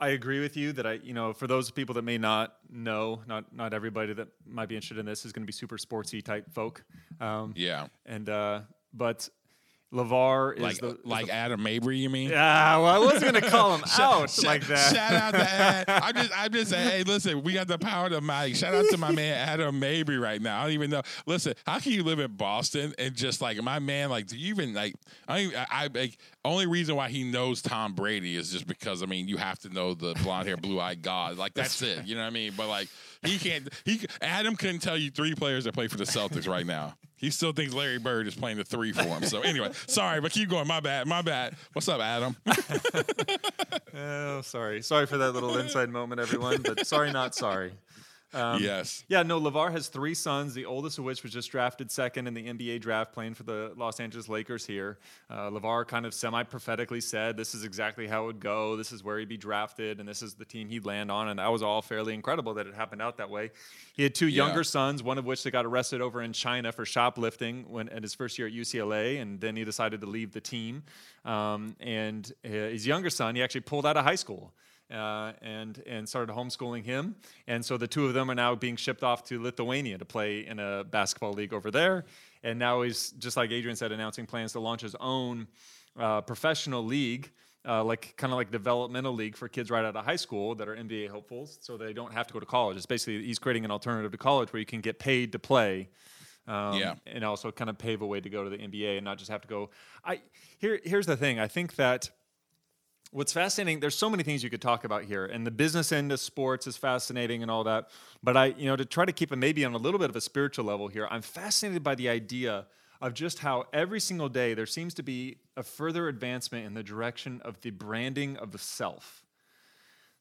I 0.00 0.10
agree 0.10 0.40
with 0.40 0.56
you 0.56 0.72
that 0.74 0.86
I, 0.86 0.92
you 0.92 1.12
know, 1.12 1.32
for 1.32 1.46
those 1.46 1.70
people 1.70 1.94
that 1.96 2.02
may 2.02 2.18
not 2.18 2.54
know, 2.70 3.20
not 3.26 3.52
not 3.54 3.74
everybody 3.74 4.12
that 4.14 4.28
might 4.46 4.68
be 4.68 4.76
interested 4.76 4.98
in 4.98 5.06
this 5.06 5.24
is 5.24 5.32
going 5.32 5.42
to 5.42 5.46
be 5.46 5.52
super 5.52 5.76
sportsy 5.76 6.24
type 6.24 6.50
folk. 6.52 6.84
Um, 7.20 7.52
Yeah, 7.56 7.88
and 8.06 8.28
uh, 8.28 8.60
but 8.94 9.28
Lavar 9.92 10.54
is 10.56 10.60
like 10.62 10.78
the 10.78 10.98
like 11.04 11.26
the- 11.26 11.32
Adam 11.32 11.62
Mabry. 11.62 11.96
You 11.96 12.10
mean? 12.10 12.28
yeah. 12.30 12.76
Well, 12.76 12.86
I 12.86 12.98
wasn't 12.98 13.32
going 13.32 13.42
to 13.42 13.50
call 13.50 13.74
him 13.74 13.80
out 13.98 14.28
Shout- 14.30 14.44
like 14.44 14.66
that. 14.66 14.94
Shout 14.94 15.12
out 15.14 15.34
to 15.34 15.40
Ad. 15.50 15.84
I'm 15.88 16.14
just, 16.14 16.30
I'm 16.38 16.52
just 16.52 16.70
saying, 16.70 16.90
hey, 16.90 17.02
listen, 17.04 17.42
we 17.42 17.54
got 17.54 17.68
the 17.68 17.78
power 17.78 18.10
to 18.10 18.20
mic. 18.20 18.54
Shout 18.56 18.74
out 18.74 18.84
to 18.90 18.98
my 18.98 19.10
man 19.12 19.34
Adam 19.48 19.78
Mabry 19.80 20.18
right 20.18 20.42
now. 20.42 20.60
I 20.60 20.64
don't 20.64 20.72
even 20.72 20.90
know. 20.90 21.00
Listen, 21.26 21.54
how 21.66 21.78
can 21.78 21.92
you 21.92 22.02
live 22.02 22.18
in 22.18 22.32
Boston 22.32 22.92
and 22.98 23.14
just 23.14 23.40
like 23.40 23.60
my 23.62 23.78
man, 23.78 24.10
like, 24.10 24.26
do 24.26 24.36
you 24.36 24.48
even 24.48 24.74
like? 24.74 24.94
I, 25.26 25.40
even- 25.40 25.56
I, 25.56 25.66
I 25.70 25.88
like, 25.94 26.18
only 26.44 26.66
reason 26.66 26.94
why 26.94 27.08
he 27.08 27.24
knows 27.24 27.62
Tom 27.62 27.94
Brady 27.94 28.36
is 28.36 28.50
just 28.52 28.66
because 28.66 29.02
I 29.02 29.06
mean 29.06 29.26
you 29.26 29.38
have 29.38 29.58
to 29.60 29.70
know 29.70 29.94
the 29.94 30.14
blonde 30.22 30.48
hair, 30.48 30.56
blue 30.58 30.80
eyed 30.80 31.00
god. 31.00 31.38
Like 31.38 31.54
that's 31.54 31.80
it. 31.82 32.04
You 32.06 32.14
know 32.14 32.20
what 32.22 32.26
I 32.28 32.30
mean? 32.30 32.52
But 32.56 32.68
like 32.68 32.88
he 33.24 33.38
can't. 33.38 33.68
He 33.86 34.00
Adam 34.20 34.54
couldn't 34.54 34.80
tell 34.80 34.98
you 34.98 35.10
three 35.10 35.34
players 35.34 35.64
that 35.64 35.72
play 35.72 35.88
for 35.88 35.96
the 35.96 36.04
Celtics 36.04 36.46
right 36.46 36.66
now. 36.66 36.94
He 37.18 37.30
still 37.30 37.52
thinks 37.52 37.74
Larry 37.74 37.98
Bird 37.98 38.26
is 38.28 38.34
playing 38.34 38.56
the 38.58 38.64
three 38.64 38.92
for 38.92 39.02
him. 39.02 39.24
So 39.24 39.40
anyway, 39.40 39.72
sorry, 39.86 40.20
but 40.20 40.32
keep 40.32 40.48
going. 40.48 40.66
My 40.66 40.80
bad. 40.80 41.06
My 41.06 41.20
bad. 41.20 41.54
What's 41.72 41.88
up, 41.88 42.00
Adam? 42.00 42.36
Oh, 44.00 44.42
sorry. 44.42 44.80
Sorry 44.82 45.06
for 45.06 45.18
that 45.18 45.32
little 45.32 45.56
inside 45.58 45.88
moment, 45.90 46.20
everyone. 46.20 46.62
But 46.62 46.86
sorry, 46.86 47.10
not 47.10 47.34
sorry. 47.34 47.72
Um, 48.34 48.62
yes. 48.62 49.04
Yeah, 49.08 49.22
no, 49.22 49.40
LaVar 49.40 49.72
has 49.72 49.88
three 49.88 50.12
sons, 50.14 50.52
the 50.52 50.66
oldest 50.66 50.98
of 50.98 51.04
which 51.04 51.22
was 51.22 51.32
just 51.32 51.50
drafted 51.50 51.90
second 51.90 52.26
in 52.26 52.34
the 52.34 52.46
NBA 52.46 52.80
draft, 52.80 53.12
playing 53.12 53.32
for 53.34 53.42
the 53.44 53.72
Los 53.76 54.00
Angeles 54.00 54.28
Lakers 54.28 54.66
here. 54.66 54.98
Uh, 55.30 55.48
LaVar 55.50 55.86
kind 55.88 56.04
of 56.04 56.12
semi 56.12 56.42
prophetically 56.42 57.00
said 57.00 57.36
this 57.38 57.54
is 57.54 57.64
exactly 57.64 58.06
how 58.06 58.24
it 58.24 58.26
would 58.26 58.40
go, 58.40 58.76
this 58.76 58.92
is 58.92 59.02
where 59.02 59.18
he'd 59.18 59.28
be 59.30 59.38
drafted, 59.38 59.98
and 59.98 60.06
this 60.06 60.20
is 60.22 60.34
the 60.34 60.44
team 60.44 60.68
he'd 60.68 60.84
land 60.84 61.10
on. 61.10 61.28
And 61.28 61.38
that 61.38 61.50
was 61.50 61.62
all 61.62 61.80
fairly 61.80 62.12
incredible 62.12 62.52
that 62.54 62.66
it 62.66 62.74
happened 62.74 63.00
out 63.00 63.16
that 63.16 63.30
way. 63.30 63.50
He 63.94 64.02
had 64.02 64.14
two 64.14 64.28
Yeah. 64.28 64.44
younger 64.46 64.62
sons, 64.62 65.02
one 65.02 65.16
of 65.16 65.24
which 65.24 65.42
they 65.42 65.50
got 65.50 65.64
arrested 65.64 66.00
over 66.02 66.20
in 66.20 66.34
China 66.34 66.70
for 66.70 66.84
shoplifting 66.84 67.64
when 67.70 67.88
at 67.88 68.02
his 68.02 68.14
first 68.14 68.38
year 68.38 68.46
at 68.48 68.52
UCLA, 68.52 69.20
and 69.22 69.40
then 69.40 69.56
he 69.56 69.64
decided 69.64 70.00
to 70.02 70.06
leave 70.06 70.32
the 70.32 70.40
team. 70.40 70.82
Um, 71.24 71.76
and 71.80 72.30
uh, 72.44 72.48
his 72.48 72.86
younger 72.86 73.08
son, 73.10 73.36
he 73.36 73.42
actually 73.42 73.62
pulled 73.62 73.86
out 73.86 73.96
of 73.96 74.04
high 74.04 74.14
school 74.16 74.52
uh, 74.90 75.32
and 75.42 75.82
and 75.86 76.08
started 76.08 76.34
homeschooling 76.34 76.84
him. 76.84 77.14
And 77.46 77.64
so 77.64 77.76
the 77.76 77.86
two 77.88 78.06
of 78.06 78.14
them 78.14 78.30
are 78.30 78.34
now 78.34 78.54
being 78.54 78.76
shipped 78.76 79.02
off 79.02 79.24
to 79.24 79.40
Lithuania 79.42 79.98
to 79.98 80.04
play 80.04 80.46
in 80.46 80.58
a 80.58 80.84
basketball 80.84 81.32
league 81.32 81.52
over 81.52 81.70
there. 81.70 82.04
And 82.42 82.58
now 82.58 82.82
he's 82.82 83.10
just 83.12 83.36
like 83.36 83.50
Adrian 83.50 83.76
said, 83.76 83.92
announcing 83.92 84.26
plans 84.26 84.52
to 84.52 84.60
launch 84.60 84.80
his 84.82 84.94
own 85.00 85.46
uh, 85.98 86.20
professional 86.22 86.84
league. 86.84 87.30
Uh, 87.68 87.84
like 87.84 88.14
kind 88.16 88.32
of 88.32 88.36
like 88.38 88.50
developmental 88.50 89.12
league 89.12 89.36
for 89.36 89.46
kids 89.48 89.68
right 89.70 89.84
out 89.84 89.94
of 89.94 90.02
high 90.04 90.16
school 90.16 90.54
that 90.54 90.68
are 90.68 90.76
NBA 90.76 91.10
hopefuls, 91.10 91.58
so 91.60 91.76
they 91.76 91.92
don't 91.92 92.12
have 92.14 92.26
to 92.28 92.32
go 92.32 92.40
to 92.40 92.46
college. 92.46 92.76
It's 92.78 92.86
basically 92.86 93.24
he's 93.24 93.38
creating 93.38 93.64
an 93.66 93.70
alternative 93.70 94.10
to 94.12 94.16
college 94.16 94.52
where 94.52 94.60
you 94.60 94.64
can 94.64 94.80
get 94.80 94.98
paid 94.98 95.32
to 95.32 95.38
play, 95.38 95.90
um, 96.46 96.74
Yeah. 96.78 96.94
and 97.06 97.24
also 97.24 97.50
kind 97.50 97.68
of 97.68 97.76
pave 97.76 98.00
a 98.00 98.06
way 98.06 98.20
to 98.20 98.30
go 98.30 98.44
to 98.44 98.48
the 98.48 98.56
NBA 98.56 98.96
and 98.96 99.04
not 99.04 99.18
just 99.18 99.30
have 99.30 99.42
to 99.42 99.48
go. 99.48 99.68
I 100.02 100.22
here 100.58 100.80
here's 100.84 101.04
the 101.04 101.16
thing. 101.16 101.40
I 101.40 101.48
think 101.48 101.74
that 101.74 102.08
what's 103.10 103.32
fascinating 103.32 103.80
there's 103.80 103.96
so 103.96 104.10
many 104.10 104.22
things 104.22 104.42
you 104.44 104.50
could 104.50 104.60
talk 104.60 104.84
about 104.84 105.04
here 105.04 105.26
and 105.26 105.46
the 105.46 105.50
business 105.50 105.92
end 105.92 106.12
of 106.12 106.20
sports 106.20 106.66
is 106.66 106.76
fascinating 106.76 107.42
and 107.42 107.50
all 107.50 107.64
that 107.64 107.88
but 108.22 108.36
i 108.36 108.46
you 108.46 108.66
know 108.66 108.76
to 108.76 108.84
try 108.84 109.04
to 109.04 109.12
keep 109.12 109.32
it 109.32 109.36
maybe 109.36 109.64
on 109.64 109.74
a 109.74 109.78
little 109.78 109.98
bit 109.98 110.10
of 110.10 110.16
a 110.16 110.20
spiritual 110.20 110.64
level 110.64 110.88
here 110.88 111.08
i'm 111.10 111.22
fascinated 111.22 111.82
by 111.82 111.94
the 111.94 112.08
idea 112.08 112.66
of 113.00 113.14
just 113.14 113.38
how 113.38 113.64
every 113.72 114.00
single 114.00 114.28
day 114.28 114.54
there 114.54 114.66
seems 114.66 114.92
to 114.92 115.02
be 115.02 115.38
a 115.56 115.62
further 115.62 116.08
advancement 116.08 116.66
in 116.66 116.74
the 116.74 116.82
direction 116.82 117.40
of 117.44 117.60
the 117.62 117.70
branding 117.70 118.36
of 118.36 118.52
the 118.52 118.58
self 118.58 119.24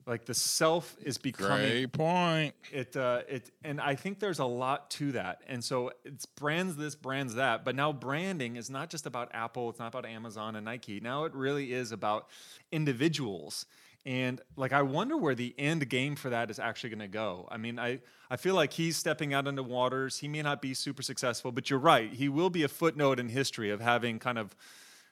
like 0.08 0.26
the 0.26 0.34
self 0.34 0.95
is 1.03 1.18
becoming 1.18 1.70
Great 1.70 1.91
point. 1.91 2.55
it 2.72 2.95
uh, 2.95 3.22
it 3.28 3.51
and 3.64 3.82
I 3.82 3.95
think 3.95 4.20
there's 4.20 4.39
a 4.39 4.45
lot 4.45 4.89
to 4.91 5.12
that. 5.12 5.41
And 5.47 5.62
so 5.64 5.91
it's 6.05 6.26
brands 6.26 6.78
this, 6.78 6.95
brands 6.95 7.36
that. 7.36 7.66
But 7.66 7.76
now 7.76 7.91
branding 7.91 8.55
is 8.55 8.70
not 8.70 8.89
just 8.89 9.05
about 9.05 9.30
Apple. 9.34 9.70
It's 9.70 9.80
not 9.80 9.89
about 9.89 10.05
Amazon 10.05 10.55
and 10.55 10.64
Nike. 10.64 11.01
Now 11.01 11.26
it 11.26 11.34
really 11.34 11.74
is 11.74 11.91
about 11.91 12.30
individuals 12.72 13.66
And 14.08 14.39
like, 14.55 14.72
I 14.72 14.84
wonder 14.84 15.18
where 15.18 15.36
the 15.36 15.53
end 15.58 15.89
game 15.89 16.16
for 16.16 16.30
that 16.30 16.49
is 16.49 16.60
actually 16.60 16.91
going 16.91 16.99
to 17.01 17.10
go. 17.10 17.45
I 17.51 17.58
mean, 17.58 17.78
I, 17.78 17.99
I 18.30 18.38
feel 18.38 18.55
like 18.55 18.72
he's 18.72 18.95
stepping 18.95 19.34
out 19.34 19.47
into 19.47 19.64
waters. 19.64 20.20
He 20.20 20.30
may 20.30 20.41
not 20.41 20.62
be 20.62 20.74
super 20.74 21.01
successful, 21.01 21.51
but 21.51 21.70
you're 21.70 21.78
right. 21.78 22.14
He 22.14 22.30
will 22.30 22.49
be 22.49 22.64
a 22.64 22.70
footnote 22.70 23.20
in 23.20 23.28
history 23.28 23.70
of 23.70 23.82
having 23.82 24.18
kind 24.18 24.38
of, 24.38 24.55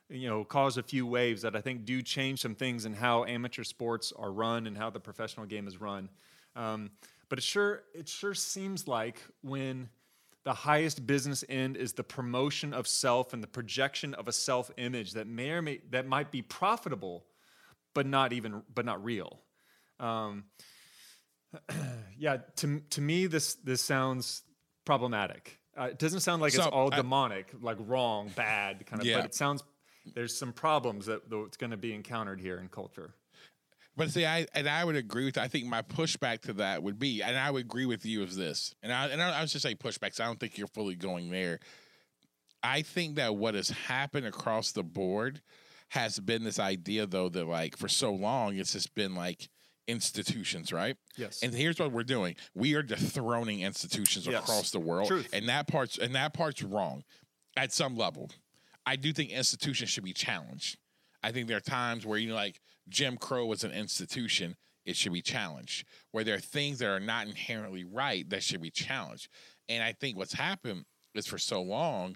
you 0.09 0.29
know, 0.29 0.43
cause 0.43 0.77
a 0.77 0.83
few 0.83 1.05
waves 1.07 1.41
that 1.41 1.55
I 1.55 1.61
think 1.61 1.85
do 1.85 2.01
change 2.01 2.41
some 2.41 2.55
things 2.55 2.85
in 2.85 2.93
how 2.93 3.25
amateur 3.25 3.63
sports 3.63 4.13
are 4.15 4.31
run 4.31 4.67
and 4.67 4.77
how 4.77 4.89
the 4.89 4.99
professional 4.99 5.45
game 5.45 5.67
is 5.67 5.79
run. 5.81 6.09
Um, 6.55 6.91
but 7.29 7.39
it 7.39 7.43
sure, 7.43 7.83
it 7.93 8.07
sure 8.07 8.33
seems 8.33 8.87
like 8.87 9.19
when 9.41 9.89
the 10.43 10.53
highest 10.53 11.07
business 11.07 11.43
end 11.49 11.75
is 11.75 11.93
the 11.93 12.03
promotion 12.03 12.71
of 12.73 12.87
self 12.87 13.33
and 13.33 13.41
the 13.41 13.47
projection 13.47 14.13
of 14.13 14.27
a 14.27 14.31
self 14.31 14.69
image 14.77 15.13
that 15.13 15.25
may 15.27 15.49
or 15.49 15.61
may 15.63 15.79
that 15.89 16.05
might 16.07 16.31
be 16.31 16.43
profitable 16.43 17.25
but 17.95 18.05
not 18.05 18.31
even 18.31 18.61
but 18.73 18.85
not 18.85 19.03
real 19.03 19.39
um, 19.99 20.43
yeah 22.17 22.37
to, 22.57 22.79
to 22.91 23.01
me 23.01 23.25
this 23.27 23.55
this 23.55 23.81
sounds 23.81 24.43
problematic 24.85 25.59
uh, 25.77 25.85
it 25.85 25.99
doesn't 25.99 26.19
sound 26.21 26.41
like 26.41 26.53
So, 26.53 26.59
it's 26.63 26.67
all 26.71 26.93
I- 26.93 26.97
demonic 26.97 27.51
like 27.61 27.77
wrong 27.79 28.31
bad 28.35 28.85
kind 28.85 29.01
of 29.01 29.07
Yeah. 29.07 29.17
but 29.17 29.25
it 29.25 29.33
sounds 29.35 29.63
there's 30.13 30.37
some 30.37 30.53
problems 30.53 31.05
that 31.07 31.29
that's 31.29 31.57
going 31.57 31.71
to 31.71 31.77
be 31.77 31.93
encountered 31.93 32.39
here 32.39 32.57
in 32.59 32.67
culture 32.69 33.13
But 33.97 34.09
see, 34.11 34.25
I 34.25 34.45
and 34.53 34.67
I 34.67 34.83
would 34.83 34.95
agree 34.97 35.25
with. 35.25 35.37
I 35.37 35.47
think 35.47 35.65
my 35.67 35.81
pushback 35.81 36.41
to 36.41 36.53
that 36.53 36.83
would 36.83 36.99
be, 36.99 37.21
and 37.23 37.37
I 37.37 37.49
would 37.51 37.63
agree 37.63 37.85
with 37.85 38.05
you 38.05 38.23
is 38.23 38.35
this, 38.35 38.75
and 38.83 38.91
I 38.91 39.07
and 39.07 39.21
I, 39.21 39.39
I 39.39 39.41
was 39.41 39.53
just 39.53 39.63
say 39.63 39.73
pushbacks. 39.75 40.19
I 40.19 40.25
don't 40.25 40.39
think 40.39 40.57
you're 40.57 40.67
fully 40.67 40.95
going 40.95 41.29
there. 41.31 41.59
I 42.61 42.81
think 42.81 43.15
that 43.15 43.35
what 43.35 43.53
has 43.55 43.69
happened 43.69 44.25
across 44.25 44.71
the 44.73 44.83
board 44.83 45.41
has 45.89 46.19
been 46.19 46.43
this 46.43 46.59
idea, 46.59 47.05
though, 47.05 47.29
that 47.29 47.47
like 47.47 47.77
for 47.77 47.87
so 47.87 48.11
long 48.11 48.57
it's 48.57 48.73
just 48.73 48.93
been 48.95 49.15
like 49.15 49.47
institutions, 49.87 50.73
right? 50.73 50.97
Yes. 51.15 51.41
And 51.43 51.53
here's 51.53 51.79
what 51.79 51.91
we're 51.93 52.03
doing: 52.03 52.35
we 52.53 52.73
are 52.75 52.83
dethroning 52.83 53.61
institutions 53.61 54.27
Yes. 54.27 54.43
across 54.43 54.71
the 54.71 54.79
world, 54.79 55.07
Truth. 55.07 55.29
and 55.31 55.47
that 55.47 55.67
part's 55.67 55.97
and 55.97 56.15
that 56.15 56.33
part's 56.33 56.61
wrong 56.63 57.03
at 57.55 57.71
some 57.71 57.95
level. 57.95 58.29
I 58.85 58.95
do 58.95 59.11
think 59.13 59.31
institutions 59.31 59.89
should 59.89 60.03
be 60.03 60.13
challenged. 60.13 60.77
I 61.23 61.31
think 61.31 61.47
there 61.47 61.57
are 61.57 61.61
times 61.61 62.05
where 62.05 62.19
you 62.19 62.29
know, 62.29 62.35
like 62.35 62.61
Jim 62.87 63.17
Crow 63.17 63.45
was 63.45 63.63
an 63.63 63.71
institution, 63.71 64.55
it 64.85 64.95
should 64.95 65.13
be 65.13 65.21
challenged. 65.21 65.85
Where 66.11 66.23
there 66.23 66.35
are 66.35 66.39
things 66.39 66.79
that 66.79 66.87
are 66.87 66.99
not 66.99 67.27
inherently 67.27 67.83
right 67.83 68.29
that 68.29 68.43
should 68.43 68.61
be 68.61 68.69
challenged. 68.69 69.27
And 69.67 69.83
I 69.83 69.93
think 69.93 70.17
what's 70.17 70.33
happened 70.33 70.85
is 71.15 71.25
for 71.25 71.37
so 71.37 71.61
long, 71.61 72.15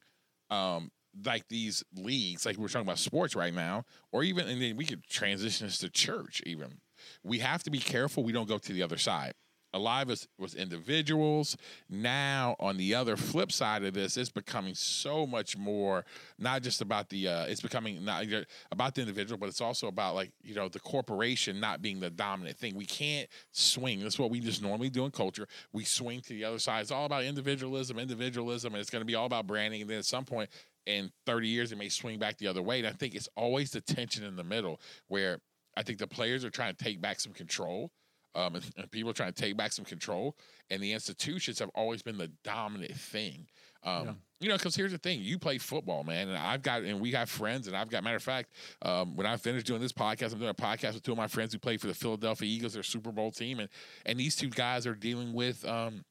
um, 0.49 0.91
like 1.25 1.47
these 1.49 1.83
leagues, 1.95 2.45
like 2.45 2.57
we're 2.57 2.67
talking 2.67 2.87
about 2.87 2.99
sports 2.99 3.35
right 3.35 3.53
now, 3.53 3.83
or 4.11 4.23
even 4.23 4.47
and 4.47 4.61
then 4.61 4.77
we 4.77 4.85
could 4.85 5.03
transition 5.07 5.67
this 5.67 5.79
to 5.79 5.89
church. 5.89 6.41
Even 6.45 6.79
we 7.23 7.39
have 7.39 7.63
to 7.63 7.71
be 7.71 7.79
careful 7.79 8.23
we 8.23 8.31
don't 8.31 8.47
go 8.47 8.57
to 8.57 8.73
the 8.73 8.83
other 8.83 8.97
side. 8.97 9.33
A 9.73 9.79
lot 9.79 10.03
of 10.03 10.09
us 10.09 10.27
was 10.37 10.55
individuals. 10.55 11.55
Now, 11.89 12.55
on 12.59 12.77
the 12.77 12.95
other 12.95 13.15
flip 13.15 13.51
side 13.51 13.83
of 13.83 13.93
this, 13.93 14.17
it's 14.17 14.31
becoming 14.31 14.73
so 14.73 15.27
much 15.27 15.57
more 15.57 16.05
not 16.37 16.63
just 16.63 16.81
about 16.81 17.09
the. 17.09 17.27
Uh, 17.27 17.45
it's 17.45 17.61
becoming 17.61 18.03
not 18.03 18.25
about 18.71 18.95
the 18.95 19.01
individual, 19.01 19.37
but 19.37 19.47
it's 19.47 19.61
also 19.61 19.87
about 19.87 20.15
like 20.15 20.31
you 20.41 20.55
know 20.55 20.69
the 20.69 20.79
corporation 20.79 21.59
not 21.59 21.81
being 21.81 21.99
the 21.99 22.09
dominant 22.09 22.57
thing. 22.57 22.75
We 22.75 22.85
can't 22.85 23.29
swing. 23.51 23.99
That's 23.99 24.17
what 24.17 24.31
we 24.31 24.39
just 24.39 24.61
normally 24.61 24.89
do 24.89 25.05
in 25.05 25.11
culture. 25.11 25.47
We 25.71 25.83
swing 25.83 26.21
to 26.21 26.29
the 26.29 26.45
other 26.45 26.59
side. 26.59 26.81
It's 26.81 26.91
all 26.91 27.05
about 27.05 27.23
individualism, 27.23 27.99
individualism, 27.99 28.73
and 28.73 28.81
it's 28.81 28.89
going 28.89 29.01
to 29.01 29.05
be 29.05 29.15
all 29.15 29.25
about 29.25 29.45
branding. 29.45 29.81
And 29.81 29.89
then 29.89 29.99
at 29.99 30.05
some 30.05 30.25
point 30.25 30.49
in 30.85 31.11
30 31.25 31.47
years, 31.47 31.71
it 31.71 31.77
may 31.77 31.89
swing 31.89 32.17
back 32.17 32.37
the 32.37 32.47
other 32.47 32.63
way. 32.63 32.79
And 32.79 32.87
I 32.87 32.91
think 32.91 33.13
it's 33.13 33.29
always 33.35 33.71
the 33.71 33.81
tension 33.81 34.23
in 34.23 34.35
the 34.35 34.43
middle 34.43 34.79
where 35.07 35.39
I 35.77 35.83
think 35.83 35.99
the 35.99 36.07
players 36.07 36.43
are 36.43 36.49
trying 36.49 36.75
to 36.75 36.83
take 36.83 36.99
back 36.99 37.19
some 37.19 37.33
control. 37.33 37.91
Um, 38.35 38.55
and, 38.55 38.69
and 38.77 38.91
people 38.91 39.09
are 39.09 39.13
trying 39.13 39.33
to 39.33 39.41
take 39.41 39.57
back 39.57 39.71
some 39.71 39.85
control, 39.85 40.35
and 40.69 40.81
the 40.81 40.93
institutions 40.93 41.59
have 41.59 41.69
always 41.73 42.01
been 42.01 42.17
the 42.17 42.31
dominant 42.43 42.95
thing. 42.95 43.47
Um, 43.83 44.05
Yeah. 44.05 44.13
You 44.41 44.47
know, 44.49 44.55
because 44.55 44.75
here's 44.75 44.93
the 44.93 44.97
thing: 44.97 45.19
you 45.21 45.37
play 45.37 45.57
football, 45.57 46.03
man, 46.03 46.29
and 46.29 46.37
I've 46.37 46.61
got, 46.61 46.83
and 46.83 47.01
we 47.01 47.11
have 47.11 47.29
friends, 47.29 47.67
and 47.67 47.75
I've 47.75 47.89
got. 47.89 48.03
Matter 48.05 48.15
of 48.15 48.23
fact, 48.23 48.51
um, 48.81 49.17
when 49.17 49.27
I 49.27 49.35
finished 49.35 49.65
doing 49.65 49.81
this 49.81 49.91
podcast, 49.91 50.31
I'm 50.31 50.39
doing 50.39 50.49
a 50.49 50.53
podcast 50.53 50.93
with 50.93 51.03
two 51.03 51.11
of 51.11 51.17
my 51.17 51.27
friends 51.27 51.51
who 51.51 51.59
play 51.59 51.75
for 51.75 51.87
the 51.87 51.93
Philadelphia 51.93 52.47
Eagles, 52.47 52.73
their 52.73 52.83
Super 52.83 53.11
Bowl 53.11 53.31
team, 53.31 53.59
and 53.59 53.67
and 54.05 54.17
these 54.17 54.37
two 54.37 54.49
guys 54.49 54.87
are 54.87 54.95
dealing 54.95 55.33
with. 55.33 55.65
Um, 55.65 56.05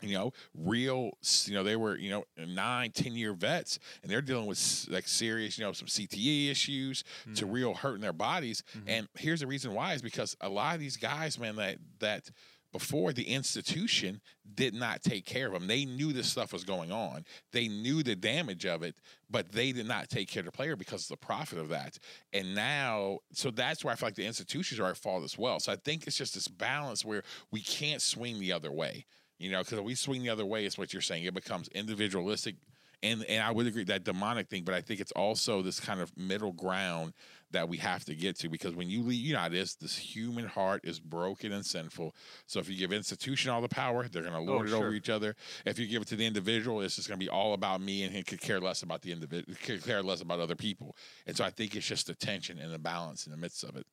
you 0.00 0.16
know, 0.16 0.32
real, 0.54 1.10
you 1.44 1.54
know, 1.54 1.62
they 1.62 1.76
were, 1.76 1.96
you 1.96 2.10
know, 2.10 2.24
nine, 2.46 2.90
10 2.90 3.14
year 3.14 3.32
vets 3.32 3.78
and 4.02 4.10
they're 4.10 4.22
dealing 4.22 4.46
with 4.46 4.86
like 4.90 5.06
serious, 5.06 5.58
you 5.58 5.64
know, 5.64 5.72
some 5.72 5.88
CTE 5.88 6.50
issues 6.50 7.04
to 7.34 7.44
mm-hmm. 7.44 7.52
real 7.52 7.74
hurt 7.74 7.94
in 7.94 8.00
their 8.00 8.12
bodies. 8.12 8.62
Mm-hmm. 8.76 8.88
And 8.88 9.08
here's 9.16 9.40
the 9.40 9.46
reason 9.46 9.74
why 9.74 9.94
is 9.94 10.02
because 10.02 10.36
a 10.40 10.48
lot 10.48 10.74
of 10.74 10.80
these 10.80 10.96
guys, 10.96 11.38
man, 11.38 11.56
that, 11.56 11.78
that, 12.00 12.30
before 12.72 13.12
the 13.12 13.24
institution 13.24 14.20
did 14.54 14.74
not 14.74 15.02
take 15.02 15.26
care 15.26 15.46
of 15.46 15.52
them. 15.52 15.66
They 15.66 15.84
knew 15.84 16.12
this 16.12 16.30
stuff 16.30 16.52
was 16.52 16.64
going 16.64 16.90
on. 16.90 17.24
They 17.52 17.68
knew 17.68 18.02
the 18.02 18.16
damage 18.16 18.64
of 18.64 18.82
it, 18.82 18.96
but 19.30 19.52
they 19.52 19.72
did 19.72 19.86
not 19.86 20.08
take 20.08 20.28
care 20.28 20.40
of 20.40 20.46
the 20.46 20.52
player 20.52 20.74
because 20.74 21.02
of 21.02 21.08
the 21.08 21.24
profit 21.24 21.58
of 21.58 21.68
that. 21.68 21.98
And 22.32 22.54
now, 22.54 23.18
so 23.32 23.50
that's 23.50 23.84
why 23.84 23.92
I 23.92 23.94
feel 23.94 24.06
like 24.06 24.14
the 24.14 24.26
institutions 24.26 24.80
are 24.80 24.86
at 24.86 24.96
fault 24.96 25.22
as 25.22 25.36
well. 25.36 25.60
So 25.60 25.70
I 25.70 25.76
think 25.76 26.06
it's 26.06 26.16
just 26.16 26.34
this 26.34 26.48
balance 26.48 27.04
where 27.04 27.22
we 27.50 27.60
can't 27.60 28.00
swing 28.00 28.40
the 28.40 28.52
other 28.52 28.72
way. 28.72 29.04
You 29.42 29.50
know, 29.50 29.58
because 29.58 29.80
we 29.80 29.96
swing 29.96 30.22
the 30.22 30.30
other 30.30 30.46
way, 30.46 30.64
it's 30.64 30.78
what 30.78 30.92
you're 30.92 31.02
saying. 31.02 31.24
It 31.24 31.34
becomes 31.34 31.66
individualistic, 31.68 32.54
and 33.02 33.24
and 33.24 33.42
I 33.42 33.50
would 33.50 33.66
agree 33.66 33.82
that 33.84 34.04
demonic 34.04 34.48
thing. 34.48 34.62
But 34.62 34.74
I 34.74 34.80
think 34.80 35.00
it's 35.00 35.10
also 35.12 35.62
this 35.62 35.80
kind 35.80 36.00
of 36.00 36.16
middle 36.16 36.52
ground 36.52 37.12
that 37.50 37.68
we 37.68 37.76
have 37.78 38.04
to 38.04 38.14
get 38.14 38.38
to 38.38 38.48
because 38.48 38.74
when 38.74 38.88
you 38.88 39.02
leave, 39.02 39.20
you 39.20 39.32
know, 39.32 39.40
how 39.40 39.46
it 39.46 39.54
is 39.54 39.74
this 39.74 39.96
human 39.98 40.46
heart 40.46 40.82
is 40.84 41.00
broken 41.00 41.50
and 41.52 41.66
sinful. 41.66 42.14
So 42.46 42.60
if 42.60 42.68
you 42.68 42.76
give 42.76 42.92
institution 42.92 43.50
all 43.50 43.60
the 43.60 43.68
power, 43.68 44.06
they're 44.08 44.22
going 44.22 44.32
to 44.32 44.38
oh, 44.38 44.54
lord 44.54 44.68
it 44.68 44.72
over 44.72 44.92
each 44.92 45.10
other. 45.10 45.34
If 45.66 45.76
you 45.78 45.88
give 45.88 46.02
it 46.02 46.08
to 46.08 46.16
the 46.16 46.24
individual, 46.24 46.80
it's 46.80 46.94
just 46.94 47.08
going 47.08 47.18
to 47.18 47.24
be 47.24 47.28
all 47.28 47.54
about 47.54 47.80
me, 47.80 48.04
and 48.04 48.14
he 48.14 48.22
could 48.22 48.40
care 48.40 48.60
less 48.60 48.84
about 48.84 49.02
the 49.02 49.10
individual, 49.10 49.56
could 49.60 49.84
care 49.84 50.04
less 50.04 50.20
about 50.20 50.38
other 50.38 50.56
people. 50.56 50.96
And 51.26 51.36
so 51.36 51.44
I 51.44 51.50
think 51.50 51.74
it's 51.74 51.86
just 51.86 52.06
the 52.06 52.14
tension 52.14 52.58
and 52.58 52.72
the 52.72 52.78
balance 52.78 53.26
in 53.26 53.32
the 53.32 53.38
midst 53.38 53.64
of 53.64 53.76
it. 53.76 53.86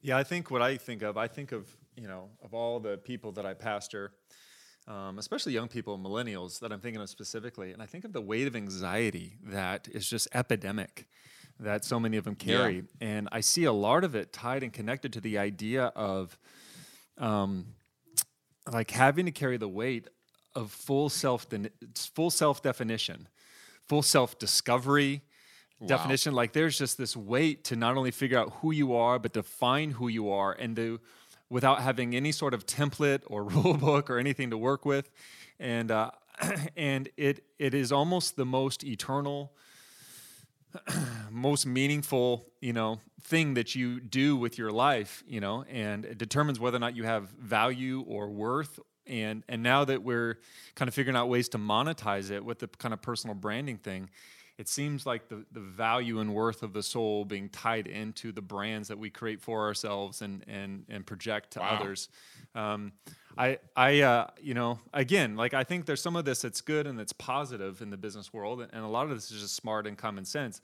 Yeah, 0.00 0.16
I 0.16 0.22
think 0.22 0.50
what 0.50 0.62
I 0.62 0.76
think 0.76 1.02
of, 1.02 1.16
I 1.16 1.26
think 1.26 1.50
of, 1.50 1.68
you 1.96 2.06
know, 2.06 2.30
of 2.42 2.54
all 2.54 2.78
the 2.78 2.96
people 2.96 3.32
that 3.32 3.44
I 3.44 3.54
pastor, 3.54 4.12
um, 4.88 5.18
especially 5.18 5.52
young 5.52 5.68
people, 5.68 5.98
millennials 5.98 6.60
that 6.60 6.72
I'm 6.72 6.80
thinking 6.80 7.00
of 7.00 7.08
specifically, 7.08 7.72
and 7.72 7.82
I 7.82 7.86
think 7.86 8.04
of 8.04 8.12
the 8.12 8.20
weight 8.20 8.46
of 8.46 8.54
anxiety 8.54 9.36
that 9.44 9.88
is 9.88 10.08
just 10.08 10.28
epidemic 10.32 11.06
that 11.58 11.84
so 11.84 11.98
many 11.98 12.16
of 12.16 12.24
them 12.24 12.34
carry. 12.34 12.84
And 13.00 13.28
I 13.32 13.40
see 13.40 13.64
a 13.64 13.72
lot 13.72 14.04
of 14.04 14.14
it 14.14 14.32
tied 14.32 14.62
and 14.62 14.72
connected 14.72 15.12
to 15.14 15.20
the 15.20 15.38
idea 15.38 15.86
of 15.96 16.38
um, 17.18 17.66
like 18.70 18.90
having 18.90 19.26
to 19.26 19.32
carry 19.32 19.56
the 19.56 19.68
weight 19.68 20.08
of 20.54 20.70
full 20.70 21.08
self 21.08 21.46
full 22.14 22.30
self 22.30 22.62
definition, 22.62 23.28
full 23.88 24.02
self 24.02 24.38
discovery 24.38 25.22
definition. 25.86 26.34
Like 26.34 26.52
there's 26.52 26.78
just 26.78 26.98
this 26.98 27.16
weight 27.16 27.64
to 27.64 27.76
not 27.76 27.96
only 27.96 28.10
figure 28.10 28.38
out 28.38 28.52
who 28.60 28.72
you 28.72 28.94
are, 28.94 29.18
but 29.18 29.32
define 29.32 29.90
who 29.90 30.08
you 30.08 30.30
are, 30.30 30.52
and 30.52 30.76
to 30.76 31.00
without 31.48 31.80
having 31.80 32.14
any 32.14 32.32
sort 32.32 32.54
of 32.54 32.66
template 32.66 33.22
or 33.26 33.44
rule 33.54 33.74
book 33.74 34.10
or 34.10 34.18
anything 34.18 34.50
to 34.50 34.58
work 34.58 34.84
with, 34.84 35.10
and 35.58 35.90
uh, 35.90 36.10
and 36.76 37.08
it 37.16 37.44
it 37.58 37.74
is 37.74 37.92
almost 37.92 38.36
the 38.36 38.46
most 38.46 38.84
eternal 38.84 39.52
most 41.30 41.66
meaningful 41.66 42.46
you 42.60 42.72
know 42.72 43.00
thing 43.22 43.54
that 43.54 43.74
you 43.74 44.00
do 44.00 44.36
with 44.36 44.58
your 44.58 44.70
life 44.70 45.24
you 45.26 45.40
know 45.40 45.64
and 45.70 46.04
it 46.04 46.18
determines 46.18 46.60
whether 46.60 46.76
or 46.76 46.80
not 46.80 46.94
you 46.94 47.04
have 47.04 47.28
value 47.30 48.04
or 48.06 48.28
worth. 48.28 48.78
And 49.08 49.44
and 49.48 49.62
now 49.62 49.84
that 49.84 50.02
we're 50.02 50.40
kind 50.74 50.88
of 50.88 50.94
figuring 50.94 51.16
out 51.16 51.28
ways 51.28 51.48
to 51.50 51.58
monetize 51.58 52.32
it 52.32 52.44
with 52.44 52.58
the 52.58 52.66
kind 52.66 52.92
of 52.92 53.00
personal 53.00 53.34
branding 53.36 53.78
thing 53.78 54.10
it 54.58 54.68
seems 54.68 55.04
like 55.04 55.28
the, 55.28 55.44
the 55.52 55.60
value 55.60 56.18
and 56.20 56.34
worth 56.34 56.62
of 56.62 56.72
the 56.72 56.82
soul 56.82 57.24
being 57.24 57.48
tied 57.48 57.86
into 57.86 58.32
the 58.32 58.40
brands 58.40 58.88
that 58.88 58.98
we 58.98 59.10
create 59.10 59.40
for 59.42 59.66
ourselves 59.66 60.22
and 60.22 60.44
and 60.48 60.84
and 60.88 61.06
project 61.06 61.52
to 61.52 61.60
Wow. 61.60 61.78
others 61.80 62.08
um, 62.54 62.92
I, 63.38 63.58
I, 63.76 64.00
uh, 64.00 64.28
you 64.40 64.54
know, 64.54 64.78
again, 64.94 65.36
like 65.36 65.52
I 65.52 65.62
think 65.62 65.84
there's 65.84 66.00
some 66.00 66.16
of 66.16 66.24
this 66.24 66.40
that's 66.40 66.62
good 66.62 66.86
and 66.86 66.98
that's 66.98 67.12
positive 67.12 67.82
in 67.82 67.90
the 67.90 67.96
business 67.98 68.32
world, 68.32 68.66
and 68.72 68.84
a 68.84 68.88
lot 68.88 69.04
of 69.04 69.10
this 69.10 69.30
is 69.30 69.42
just 69.42 69.56
smart 69.56 69.86
and 69.86 69.96
common 69.96 70.24
sense. 70.24 70.62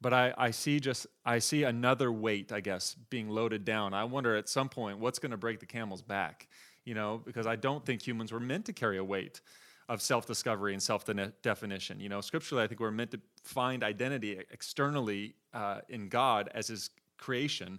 But 0.00 0.12
I, 0.12 0.34
I 0.36 0.50
see 0.50 0.80
just, 0.80 1.06
I 1.24 1.38
see 1.38 1.64
another 1.64 2.12
weight, 2.12 2.52
I 2.52 2.60
guess, 2.60 2.96
being 3.10 3.28
loaded 3.28 3.64
down. 3.64 3.94
I 3.94 4.04
wonder 4.04 4.36
at 4.36 4.48
some 4.48 4.68
point 4.68 4.98
what's 4.98 5.18
going 5.18 5.30
to 5.30 5.38
break 5.38 5.60
the 5.60 5.66
camel's 5.66 6.02
back, 6.02 6.48
you 6.84 6.94
know, 6.94 7.20
because 7.24 7.46
I 7.46 7.56
don't 7.56 7.84
think 7.84 8.06
humans 8.06 8.32
were 8.32 8.40
meant 8.40 8.66
to 8.66 8.72
carry 8.72 8.98
a 8.98 9.04
weight 9.04 9.40
of 9.88 10.02
self-discovery 10.02 10.72
and 10.72 10.82
self-definition. 10.82 12.00
You 12.00 12.08
know, 12.08 12.20
scripturally, 12.20 12.64
I 12.64 12.66
think 12.66 12.80
we're 12.80 12.90
meant 12.90 13.12
to 13.12 13.20
find 13.44 13.84
identity 13.84 14.38
externally 14.50 15.34
uh, 15.54 15.80
in 15.88 16.08
God 16.08 16.50
as 16.54 16.68
His 16.68 16.90
creation 17.18 17.78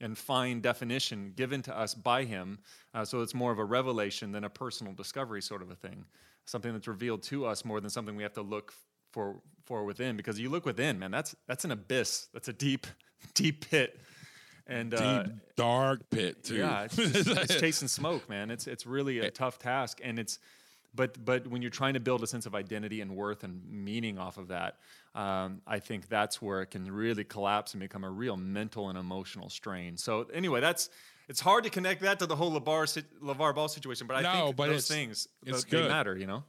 and 0.00 0.16
find 0.16 0.62
definition 0.62 1.32
given 1.36 1.62
to 1.62 1.76
us 1.76 1.94
by 1.94 2.24
him. 2.24 2.58
Uh, 2.94 3.04
so 3.04 3.22
it's 3.22 3.34
more 3.34 3.52
of 3.52 3.58
a 3.58 3.64
revelation 3.64 4.32
than 4.32 4.44
a 4.44 4.50
personal 4.50 4.92
discovery 4.92 5.40
sort 5.40 5.62
of 5.62 5.70
a 5.70 5.74
thing, 5.74 6.04
something 6.44 6.72
that's 6.72 6.88
revealed 6.88 7.22
to 7.22 7.46
us 7.46 7.64
more 7.64 7.80
than 7.80 7.90
something 7.90 8.16
we 8.16 8.22
have 8.22 8.34
to 8.34 8.42
look 8.42 8.72
for 9.12 9.40
for 9.64 9.84
within. 9.84 10.16
Because 10.16 10.38
you 10.38 10.50
look 10.50 10.66
within, 10.66 10.98
man, 10.98 11.10
that's 11.10 11.34
that's 11.46 11.64
an 11.64 11.70
abyss. 11.70 12.28
That's 12.32 12.48
a 12.48 12.52
deep, 12.52 12.86
deep 13.34 13.68
pit 13.70 13.98
and 14.66 14.94
uh, 14.94 15.22
Deep, 15.22 15.32
dark 15.56 16.10
pit 16.10 16.44
too. 16.44 16.56
yeah, 16.56 16.84
it's, 16.84 16.96
just, 16.96 17.28
it's 17.28 17.56
chasing 17.60 17.88
smoke, 17.88 18.28
man. 18.28 18.50
It's 18.50 18.66
it's 18.66 18.86
really 18.86 19.20
a 19.20 19.30
tough 19.30 19.58
task, 19.58 20.00
and 20.02 20.18
it's 20.18 20.38
but 20.96 21.24
but 21.24 21.46
when 21.46 21.62
you're 21.62 21.70
trying 21.70 21.94
to 21.94 22.00
build 22.00 22.22
a 22.22 22.26
sense 22.26 22.46
of 22.46 22.54
identity 22.54 23.00
and 23.00 23.14
worth 23.14 23.44
and 23.44 23.62
meaning 23.68 24.18
off 24.18 24.38
of 24.38 24.48
that, 24.48 24.78
um, 25.14 25.60
I 25.66 25.78
think 25.78 26.08
that's 26.08 26.42
where 26.42 26.62
it 26.62 26.66
can 26.66 26.90
really 26.90 27.24
collapse 27.24 27.74
and 27.74 27.80
become 27.80 28.04
a 28.04 28.10
real 28.10 28.36
mental 28.36 28.88
and 28.88 28.98
emotional 28.98 29.48
strain. 29.48 29.96
So 29.96 30.26
anyway, 30.32 30.60
that's 30.60 30.90
it's 31.28 31.40
hard 31.40 31.64
to 31.64 31.70
connect 31.70 32.02
that 32.02 32.18
to 32.20 32.26
the 32.26 32.36
whole 32.36 32.58
LaVar 32.58 33.04
LaVar 33.22 33.54
Ball 33.54 33.68
situation, 33.68 34.06
but 34.06 34.16
I 34.16 34.22
No, 34.22 34.46
think 34.46 34.56
but 34.56 34.68
those 34.70 34.88
things 34.88 35.28
it's 35.44 35.64
th- 35.64 35.82
they 35.82 35.88
matter, 35.88 36.16
you 36.16 36.26
know. 36.26 36.44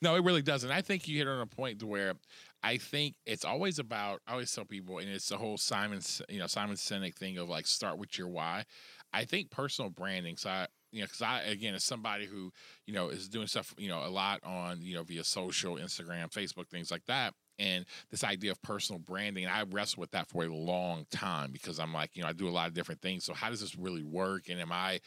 No, 0.00 0.14
it 0.14 0.24
really 0.24 0.42
doesn't. 0.42 0.70
I 0.70 0.82
think 0.82 1.06
you 1.06 1.18
hit 1.18 1.28
on 1.28 1.40
a 1.40 1.46
point 1.46 1.80
to 1.80 1.86
where 1.86 2.14
I 2.62 2.78
think 2.78 3.14
it's 3.26 3.44
always 3.44 3.78
about. 3.78 4.20
I 4.26 4.32
always 4.32 4.52
tell 4.52 4.64
people, 4.64 4.98
and 4.98 5.08
it's 5.08 5.28
the 5.28 5.36
whole 5.36 5.56
Simon, 5.56 6.00
you 6.28 6.38
know, 6.38 6.46
Simon 6.46 6.76
Sinek 6.76 7.14
thing 7.14 7.38
of 7.38 7.48
like 7.48 7.66
start 7.66 7.98
with 7.98 8.18
your 8.18 8.28
why. 8.28 8.64
I 9.12 9.24
think 9.24 9.50
personal 9.50 9.90
branding. 9.90 10.36
So 10.36 10.50
I, 10.50 10.66
you 10.96 11.02
know, 11.02 11.06
because 11.06 11.22
I 11.22 11.42
again, 11.42 11.74
as 11.74 11.84
somebody 11.84 12.26
who 12.26 12.52
you 12.86 12.94
know 12.94 13.10
is 13.10 13.28
doing 13.28 13.46
stuff, 13.46 13.74
you 13.76 13.88
know, 13.88 14.02
a 14.04 14.08
lot 14.08 14.40
on 14.44 14.80
you 14.80 14.94
know 14.94 15.02
via 15.02 15.24
social, 15.24 15.76
Instagram, 15.76 16.32
Facebook, 16.32 16.68
things 16.68 16.90
like 16.90 17.04
that. 17.06 17.34
And 17.58 17.86
this 18.10 18.24
idea 18.24 18.50
of 18.50 18.60
personal 18.62 18.98
branding, 18.98 19.44
and 19.44 19.52
I 19.52 19.62
wrestled 19.62 20.00
with 20.00 20.10
that 20.10 20.28
for 20.28 20.44
a 20.44 20.48
long 20.48 21.06
time 21.10 21.52
because 21.52 21.78
I'm 21.78 21.92
like, 21.92 22.10
you 22.14 22.22
know, 22.22 22.28
I 22.28 22.32
do 22.32 22.48
a 22.48 22.50
lot 22.50 22.68
of 22.68 22.74
different 22.74 23.00
things. 23.00 23.24
So 23.24 23.32
how 23.32 23.50
does 23.50 23.60
this 23.60 23.76
really 23.76 24.02
work? 24.02 24.48
And 24.48 24.60
am 24.60 24.72
I 24.72 25.00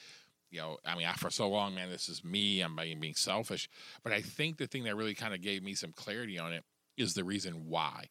you 0.52 0.60
know, 0.60 0.78
I 0.86 0.96
mean, 0.96 1.06
I, 1.06 1.14
for 1.14 1.30
so 1.30 1.48
long, 1.48 1.76
man, 1.76 1.90
this 1.90 2.10
is 2.10 2.24
me. 2.24 2.62
I'm 2.62 2.76
being 2.76 3.14
selfish. 3.14 3.70
But 4.04 4.14
I 4.14 4.22
think 4.22 4.58
the 4.58 4.68
thing 4.68 4.84
that 4.86 4.96
really 4.96 5.14
kind 5.14 5.34
of 5.34 5.42
gave 5.42 5.64
me 5.64 5.76
some 5.76 5.92
clarity 5.92 6.40
on 6.40 6.54
it 6.54 6.64
is 6.98 7.14
the 7.14 7.24
reason 7.24 7.68
why. 7.68 8.10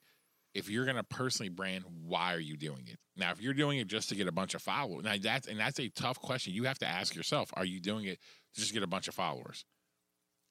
If 0.54 0.70
you're 0.70 0.84
going 0.84 0.96
to 0.96 1.04
personally 1.04 1.50
brand, 1.50 1.84
why 2.04 2.34
are 2.34 2.40
you 2.40 2.56
doing 2.56 2.84
it? 2.86 2.98
Now, 3.16 3.30
if 3.30 3.40
you're 3.40 3.54
doing 3.54 3.78
it 3.78 3.86
just 3.86 4.08
to 4.08 4.14
get 4.14 4.26
a 4.26 4.32
bunch 4.32 4.54
of 4.54 4.62
followers, 4.62 5.04
now 5.04 5.14
that's 5.20 5.46
and 5.46 5.58
that's 5.58 5.78
a 5.78 5.88
tough 5.88 6.20
question. 6.20 6.52
You 6.52 6.64
have 6.64 6.78
to 6.78 6.86
ask 6.86 7.14
yourself: 7.14 7.50
Are 7.54 7.64
you 7.64 7.80
doing 7.80 8.06
it 8.06 8.18
to 8.54 8.60
just 8.60 8.72
get 8.72 8.82
a 8.82 8.86
bunch 8.86 9.08
of 9.08 9.14
followers? 9.14 9.64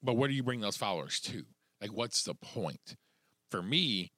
But 0.04 0.14
what 0.16 0.28
do 0.30 0.36
you 0.36 0.43
bring 0.43 0.62
those 0.62 0.78
followers 0.78 1.20
to? 1.22 1.45
Like, 1.82 1.91
what's 1.91 2.24
the 2.24 2.36
point? 2.36 2.95
For 3.52 3.62
me, 3.62 4.12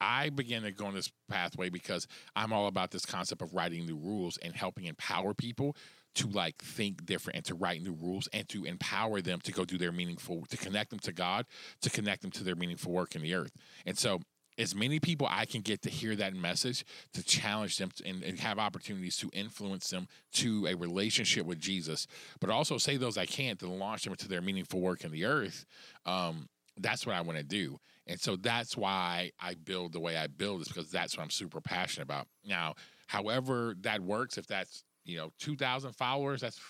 I 0.00 0.30
began 0.30 0.62
to 0.62 0.72
go 0.72 0.86
on 0.86 0.94
this 0.94 1.10
pathway 1.28 1.70
because 1.70 2.08
I'm 2.34 2.52
all 2.52 2.66
about 2.66 2.90
this 2.90 3.06
concept 3.06 3.40
of 3.40 3.54
writing 3.54 3.86
new 3.86 3.96
rules 3.96 4.36
and 4.38 4.54
helping 4.54 4.86
empower 4.86 5.32
people 5.32 5.76
to 6.16 6.26
like 6.26 6.56
think 6.58 7.06
different 7.06 7.36
and 7.36 7.44
to 7.46 7.54
write 7.54 7.82
new 7.82 7.94
rules 7.94 8.28
and 8.32 8.48
to 8.48 8.64
empower 8.64 9.20
them 9.22 9.40
to 9.44 9.52
go 9.52 9.64
do 9.64 9.78
their 9.78 9.92
meaningful 9.92 10.44
to 10.50 10.56
connect 10.56 10.90
them 10.90 10.98
to 10.98 11.12
God, 11.12 11.46
to 11.80 11.88
connect 11.88 12.22
them 12.22 12.32
to 12.32 12.44
their 12.44 12.56
meaningful 12.56 12.92
work 12.92 13.14
in 13.14 13.22
the 13.22 13.34
earth. 13.34 13.52
And 13.86 13.96
so 13.96 14.20
as 14.58 14.74
many 14.74 15.00
people 15.00 15.26
I 15.30 15.44
can 15.44 15.60
get 15.60 15.82
to 15.82 15.90
hear 15.90 16.14
that 16.16 16.34
message, 16.34 16.84
to 17.14 17.22
challenge 17.22 17.78
them 17.78 17.90
and, 18.04 18.22
and 18.22 18.38
have 18.40 18.58
opportunities 18.58 19.16
to 19.18 19.30
influence 19.32 19.90
them 19.90 20.08
to 20.34 20.66
a 20.66 20.74
relationship 20.74 21.46
with 21.46 21.58
Jesus, 21.58 22.06
but 22.40 22.50
also 22.50 22.78
say 22.78 22.96
those 22.96 23.16
I 23.16 23.26
can't 23.26 23.58
to 23.60 23.68
launch 23.68 24.04
them 24.04 24.12
into 24.12 24.28
their 24.28 24.42
meaningful 24.42 24.80
work 24.80 25.04
in 25.04 25.12
the 25.12 25.24
earth. 25.24 25.64
Um, 26.06 26.48
that's 26.78 27.06
what 27.06 27.14
I 27.16 27.20
want 27.20 27.38
to 27.38 27.44
do. 27.44 27.78
And 28.06 28.18
so 28.18 28.36
that's 28.36 28.76
why 28.76 29.30
I 29.40 29.54
build 29.54 29.92
the 29.92 30.00
way 30.00 30.16
I 30.16 30.26
build 30.26 30.62
is 30.62 30.68
because 30.68 30.90
that's 30.90 31.16
what 31.16 31.22
I'm 31.22 31.30
super 31.30 31.60
passionate 31.60 32.04
about. 32.04 32.26
Now, 32.44 32.74
however 33.06 33.74
that 33.82 34.00
works, 34.00 34.38
if 34.38 34.46
that's, 34.46 34.84
you 35.04 35.16
know, 35.16 35.30
2,000 35.38 35.92
followers, 35.92 36.40
that's 36.40 36.60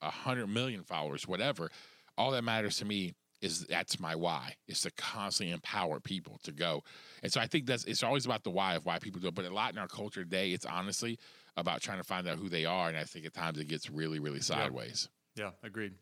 100 0.00 0.46
million 0.46 0.82
followers, 0.82 1.28
whatever, 1.28 1.70
all 2.16 2.30
that 2.32 2.42
matters 2.42 2.78
to 2.78 2.84
me 2.84 3.14
is 3.40 3.66
that's 3.66 3.98
my 3.98 4.14
why 4.14 4.54
is 4.68 4.82
to 4.82 4.90
constantly 4.92 5.52
empower 5.52 6.00
people 6.00 6.38
to 6.42 6.52
go. 6.52 6.82
And 7.22 7.32
so 7.32 7.40
I 7.40 7.46
think 7.46 7.66
that's 7.66 7.84
it's 7.84 8.02
always 8.02 8.26
about 8.26 8.44
the 8.44 8.50
why 8.50 8.74
of 8.74 8.84
why 8.84 8.98
people 8.98 9.20
do 9.20 9.28
it. 9.28 9.34
But 9.34 9.44
a 9.44 9.54
lot 9.54 9.72
in 9.72 9.78
our 9.78 9.88
culture 9.88 10.22
today, 10.22 10.50
it's 10.50 10.66
honestly 10.66 11.18
about 11.56 11.80
trying 11.80 11.98
to 11.98 12.04
find 12.04 12.28
out 12.28 12.38
who 12.38 12.48
they 12.48 12.64
are. 12.64 12.88
And 12.88 12.96
I 12.96 13.04
think 13.04 13.26
at 13.26 13.34
times 13.34 13.58
it 13.58 13.68
gets 13.68 13.90
really, 13.90 14.18
really 14.18 14.40
sideways. 14.40 15.08
Yeah, 15.36 15.50
agreed. 15.62 15.92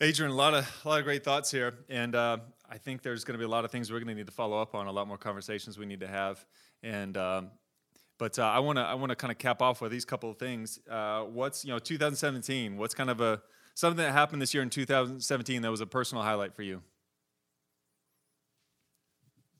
Adrian, 0.00 0.32
a 0.32 0.34
lot 0.34 0.54
of 0.54 0.80
a 0.84 0.88
lot 0.88 0.98
of 0.98 1.04
great 1.04 1.22
thoughts 1.22 1.50
here, 1.50 1.72
and 1.88 2.14
uh, 2.14 2.38
I 2.68 2.78
think 2.78 3.02
there's 3.02 3.24
going 3.24 3.34
to 3.34 3.38
be 3.38 3.44
a 3.44 3.48
lot 3.48 3.64
of 3.64 3.70
things 3.70 3.92
we're 3.92 4.00
going 4.00 4.08
to 4.08 4.14
need 4.14 4.26
to 4.26 4.32
follow 4.32 4.60
up 4.60 4.74
on, 4.74 4.88
a 4.88 4.92
lot 4.92 5.06
more 5.06 5.18
conversations 5.18 5.78
we 5.78 5.86
need 5.86 6.00
to 6.00 6.08
have, 6.08 6.44
and 6.82 7.16
um, 7.16 7.50
but 8.18 8.38
uh, 8.38 8.44
I 8.44 8.58
want 8.58 8.78
to 8.78 8.82
I 8.82 8.94
want 8.94 9.10
to 9.10 9.16
kind 9.16 9.30
of 9.30 9.38
cap 9.38 9.62
off 9.62 9.80
with 9.80 9.92
these 9.92 10.04
couple 10.04 10.30
of 10.30 10.38
things. 10.38 10.80
Uh, 10.90 11.22
what's 11.22 11.64
you 11.64 11.72
know 11.72 11.78
2017? 11.78 12.76
What's 12.76 12.94
kind 12.94 13.08
of 13.08 13.20
a 13.20 13.40
something 13.74 14.04
that 14.04 14.12
happened 14.12 14.40
this 14.40 14.54
year 14.54 14.62
in 14.62 14.70
2017 14.70 15.62
that 15.62 15.70
was 15.70 15.80
a 15.80 15.86
personal 15.86 16.22
highlight 16.22 16.54
for 16.54 16.62
you? 16.62 16.82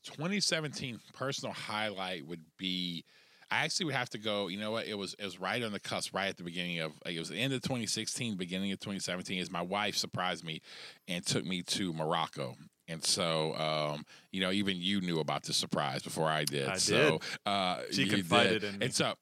2017 0.03 0.99
personal 1.13 1.53
highlight 1.53 2.27
would 2.27 2.41
be 2.57 3.03
I 3.51 3.63
actually 3.63 3.87
would 3.87 3.95
have 3.95 4.09
to 4.11 4.17
go. 4.17 4.47
You 4.47 4.59
know 4.59 4.71
what? 4.71 4.87
It 4.87 4.97
was 4.97 5.15
it 5.19 5.23
was 5.23 5.39
right 5.39 5.61
on 5.61 5.71
the 5.71 5.79
cusp, 5.79 6.13
right 6.13 6.27
at 6.27 6.37
the 6.37 6.43
beginning 6.43 6.79
of 6.79 6.93
it 7.05 7.17
was 7.19 7.29
the 7.29 7.37
end 7.37 7.53
of 7.53 7.61
2016, 7.61 8.35
beginning 8.35 8.71
of 8.71 8.79
2017. 8.79 9.39
Is 9.39 9.51
my 9.51 9.61
wife 9.61 9.95
surprised 9.95 10.43
me 10.43 10.61
and 11.07 11.25
took 11.25 11.45
me 11.45 11.61
to 11.63 11.93
Morocco. 11.93 12.55
And 12.87 13.03
so, 13.03 13.55
um, 13.55 14.05
you 14.31 14.41
know, 14.41 14.51
even 14.51 14.77
you 14.77 15.01
knew 15.01 15.19
about 15.19 15.43
the 15.43 15.53
surprise 15.53 16.03
before 16.03 16.27
I 16.27 16.43
did. 16.43 16.67
I 16.67 16.77
so, 16.77 17.19
did. 17.19 17.21
Uh, 17.45 17.79
She 17.91 18.07
confided 18.07 18.61
did. 18.61 18.73
in 18.73 18.79
me. 18.79 18.85
And 18.85 18.93
so, 18.93 19.13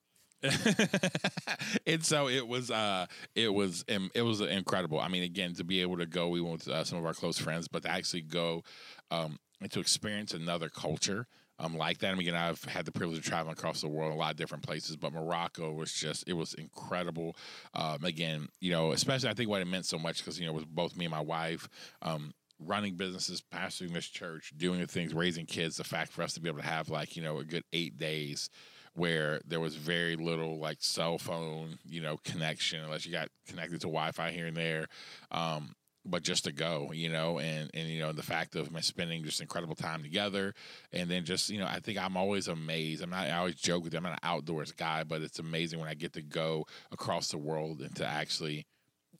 and 1.88 2.04
so 2.06 2.28
it 2.28 2.48
was 2.48 2.70
uh 2.70 3.06
it 3.36 3.54
was 3.54 3.86
um, 3.94 4.12
it 4.14 4.22
was 4.24 4.42
incredible. 4.42 5.00
I 5.00 5.08
mean 5.08 5.24
again 5.24 5.54
to 5.56 5.64
be 5.64 5.82
able 5.82 5.98
to 5.98 6.06
go 6.06 6.28
we 6.30 6.42
went 6.42 6.66
with 6.66 6.68
uh, 6.68 6.84
some 6.84 6.98
of 6.98 7.06
our 7.06 7.14
close 7.14 7.38
friends 7.38 7.68
but 7.68 7.84
to 7.84 7.90
actually 7.90 8.22
go 8.22 8.64
um 9.12 9.40
and 9.62 9.72
to 9.72 9.80
experience 9.80 10.34
another 10.34 10.70
culture 10.70 11.28
um 11.60 11.78
like 11.78 12.00
that. 12.00 12.10
I 12.10 12.12
mean, 12.12 12.28
again 12.28 12.36
i've 12.36 12.64
had 12.66 12.86
the 12.86 12.92
privilege 12.92 13.20
of 13.20 13.24
traveling 13.24 13.54
across 13.54 13.82
the 13.82 13.88
world 13.88 14.12
a 14.12 14.16
lot 14.16 14.32
of 14.32 14.38
different 14.38 14.64
places 14.64 14.98
but 14.98 15.14
morocco 15.14 15.72
was 15.72 15.94
just 15.94 16.28
it 16.28 16.34
was 16.34 16.54
incredible. 16.56 17.36
Um 17.74 18.04
again 18.04 18.48
you 18.60 18.72
know 18.72 18.92
especially 18.92 19.30
i 19.30 19.34
think 19.34 19.50
what 19.50 19.62
it 19.62 19.66
meant 19.68 19.86
so 19.86 19.98
much 19.98 20.18
because 20.18 20.40
you 20.40 20.46
know 20.46 20.52
it 20.52 20.56
was 20.56 20.66
both 20.66 20.98
me 20.98 21.06
and 21.06 21.14
my 21.14 21.22
wife 21.22 21.70
um 22.02 22.34
running 22.60 22.96
businesses 22.96 23.42
pastoring 23.42 23.94
this 23.94 24.06
church 24.08 24.54
doing 24.58 24.80
the 24.80 24.88
things 24.88 25.14
raising 25.14 25.46
kids 25.46 25.78
the 25.78 25.84
fact 25.84 26.12
for 26.12 26.22
us 26.22 26.34
to 26.34 26.40
be 26.42 26.48
able 26.50 26.60
to 26.60 26.66
have 26.66 26.90
like 26.90 27.16
you 27.16 27.24
know 27.24 27.40
a 27.40 27.44
good 27.44 27.64
eight 27.74 27.98
days 27.98 28.50
where 28.96 29.42
there 29.46 29.60
was 29.60 29.76
very 29.76 30.16
little 30.16 30.60
like 30.60 30.78
cell 30.80 31.18
phone, 31.18 31.78
you 31.86 32.02
know, 32.02 32.18
connection 32.24 32.84
unless 32.84 33.06
you 33.06 33.12
got 33.12 33.30
connected 33.48 33.82
to 33.82 33.88
Wi-Fi 33.88 34.32
here 34.32 34.48
and 34.48 34.58
there. 34.58 34.88
Um, 35.32 35.76
but 36.06 36.22
just 36.22 36.44
to 36.44 36.52
go, 36.52 36.92
you 36.94 37.10
know, 37.10 37.40
and 37.40 37.70
and 37.74 37.88
you 37.88 38.02
know 38.02 38.12
the 38.12 38.24
fact 38.24 38.56
of 38.56 38.72
my 38.72 38.82
spending 38.82 39.24
just 39.24 39.42
incredible 39.42 39.76
time 39.76 40.04
together, 40.04 40.54
and 40.92 41.10
then 41.10 41.24
just 41.24 41.50
you 41.50 41.60
know 41.60 41.66
I 41.66 41.80
think 41.80 41.98
I'm 41.98 42.18
always 42.18 42.48
amazed. 42.48 43.02
I'm 43.02 43.10
not 43.10 43.28
I 43.28 43.38
always 43.38 43.56
joke 43.56 43.84
with. 43.86 43.96
I'm 43.96 44.04
not 44.04 44.14
an 44.14 44.20
outdoors 44.22 44.74
guy, 44.74 45.04
but 45.04 45.22
it's 45.22 45.40
amazing 45.40 45.80
when 45.80 45.88
I 45.88 45.94
get 45.94 46.14
to 46.14 46.22
go 46.22 46.66
across 46.92 47.30
the 47.30 47.38
world 47.38 47.80
and 47.80 47.96
to 47.96 48.06
actually 48.06 48.66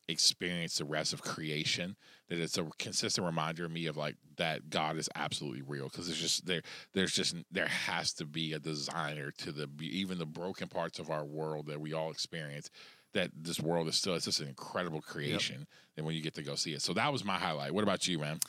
experience 0.08 0.78
the 0.78 0.86
rest 0.86 1.14
of 1.14 1.22
creation 1.22 1.96
that 2.28 2.38
it's 2.38 2.58
a 2.58 2.68
consistent 2.78 3.26
reminder 3.26 3.64
of 3.64 3.72
me 3.72 3.86
of 3.86 3.96
like 3.96 4.18
that 4.36 4.70
god 4.70 4.98
is 4.98 5.10
absolutely 5.16 5.62
real 5.62 5.88
because 5.88 6.08
there's 6.08 6.20
just 6.20 6.46
there 6.46 6.62
there's 6.94 7.14
just 7.14 7.36
there 7.52 7.68
has 7.68 8.12
to 8.12 8.26
be 8.26 8.52
a 8.52 8.60
designer 8.60 9.32
to 9.32 9.54
the 9.54 9.70
even 9.80 10.18
the 10.18 10.26
broken 10.26 10.68
parts 10.68 11.00
of 11.00 11.10
our 11.10 11.24
world 11.24 11.68
that 11.68 11.80
we 11.80 11.94
all 11.94 12.12
experience 12.12 12.70
that 13.14 13.32
this 13.34 13.60
world 13.60 13.88
is 13.88 13.96
still 13.96 14.16
it's 14.16 14.26
just 14.26 14.42
an 14.42 14.48
incredible 14.48 15.02
creation 15.02 15.66
and 15.98 16.06
when 16.06 16.16
you 16.16 16.22
get 16.22 16.34
to 16.36 16.44
go 16.44 16.56
see 16.56 16.74
it. 16.74 16.82
So 16.82 16.94
that 16.94 17.12
was 17.12 17.24
my 17.24 17.38
highlight. 17.38 17.74
What 17.74 17.84
about 17.84 18.08
you 18.08 18.20
man? 18.20 18.40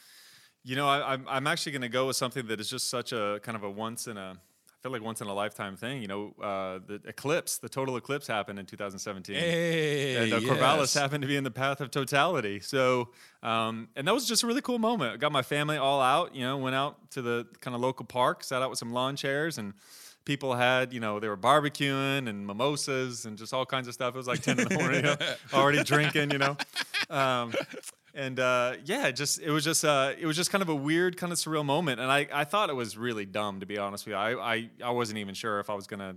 You 0.63 0.77
know, 0.77 0.89
I, 0.89 1.13
I'm 1.13 1.27
I'm 1.29 1.47
actually 1.47 1.73
going 1.73 1.83
to 1.83 1.89
go 1.89 2.07
with 2.07 2.17
something 2.17 2.47
that 2.47 2.61
is 2.61 2.71
just 2.71 2.89
such 2.89 3.13
a 3.13 3.39
kind 3.43 3.57
of 3.57 3.65
a 3.65 3.71
once 3.71 4.07
in 4.07 4.17
a 4.17 4.37
feel 4.85 4.93
like 4.93 5.03
once 5.03 5.23
in 5.23 5.29
a 5.29 5.33
lifetime 5.33 5.77
thing. 5.77 6.03
You 6.03 6.09
know, 6.09 6.35
uh, 6.43 6.79
the 6.87 7.01
eclipse, 7.07 7.57
the 7.57 7.71
total 7.71 7.97
eclipse 7.97 8.27
happened 8.27 8.59
in 8.59 8.67
2017. 8.67 9.35
hey 9.35 10.25
and 10.25 10.33
uh, 10.35 10.41
Corvallis 10.41 10.95
happened 10.95 11.23
to 11.23 11.29
be 11.29 11.37
in 11.37 11.45
the 11.45 11.51
path 11.51 11.81
of 11.81 11.91
totality. 11.91 12.61
So, 12.61 13.09
um, 13.43 13.89
and 13.97 14.07
that 14.07 14.13
was 14.13 14.29
just 14.29 14.43
a 14.43 14.47
really 14.47 14.61
cool 14.61 14.79
moment. 14.79 15.15
I 15.15 15.17
got 15.17 15.33
my 15.33 15.41
family 15.41 15.79
all 15.79 16.03
out. 16.03 16.35
You 16.35 16.43
know, 16.43 16.59
went 16.59 16.77
out 16.77 17.11
to 17.13 17.23
the 17.23 17.47
kind 17.63 17.75
of 17.75 17.81
local 17.81 18.05
park, 18.05 18.45
sat 18.45 18.61
out 18.61 18.69
with 18.69 18.79
some 18.79 18.93
lawn 18.93 19.17
chairs, 19.17 19.57
and 19.57 19.73
people 20.27 20.55
had, 20.55 20.93
you 20.93 21.01
know, 21.01 21.19
they 21.19 21.29
were 21.29 21.37
barbecuing 21.39 22.29
and 22.29 22.47
mimosas 22.47 23.25
and 23.25 23.39
just 23.39 23.55
all 23.55 23.65
kinds 23.65 23.89
of 23.89 23.95
stuff. 23.95 24.15
It 24.15 24.19
was 24.19 24.27
like 24.27 24.43
10 24.43 24.59
in 24.59 24.69
the 24.69 24.75
morning, 24.75 24.97
you 24.97 25.03
know, 25.03 25.17
already 25.55 25.83
drinking, 25.83 26.31
you 26.31 26.39
know. 26.39 26.59
Um, 27.09 27.55
and 28.15 28.39
uh, 28.39 28.75
yeah, 28.85 29.11
just 29.11 29.41
it 29.41 29.51
was 29.51 29.65
just 29.65 29.85
uh, 29.85 30.13
it 30.19 30.27
was 30.27 30.37
just 30.37 30.51
kind 30.51 30.63
of 30.63 30.69
a 30.69 30.75
weird, 30.75 31.17
kind 31.17 31.33
of 31.33 31.39
surreal 31.39 31.65
moment, 31.65 32.01
and 32.01 32.11
I, 32.11 32.27
I 32.33 32.45
thought 32.45 32.71
it 32.71 32.75
was 32.77 32.97
really 32.97 33.27
dumb 33.27 33.61
to 33.61 33.67
be 33.67 33.77
honest 33.79 34.07
with 34.07 34.13
you. 34.13 34.19
I, 34.19 34.55
I 34.55 34.71
I 34.85 34.91
wasn't 34.91 35.19
even 35.19 35.35
sure 35.35 35.61
if 35.61 35.69
I 35.69 35.75
was 35.75 35.87
gonna 35.87 36.17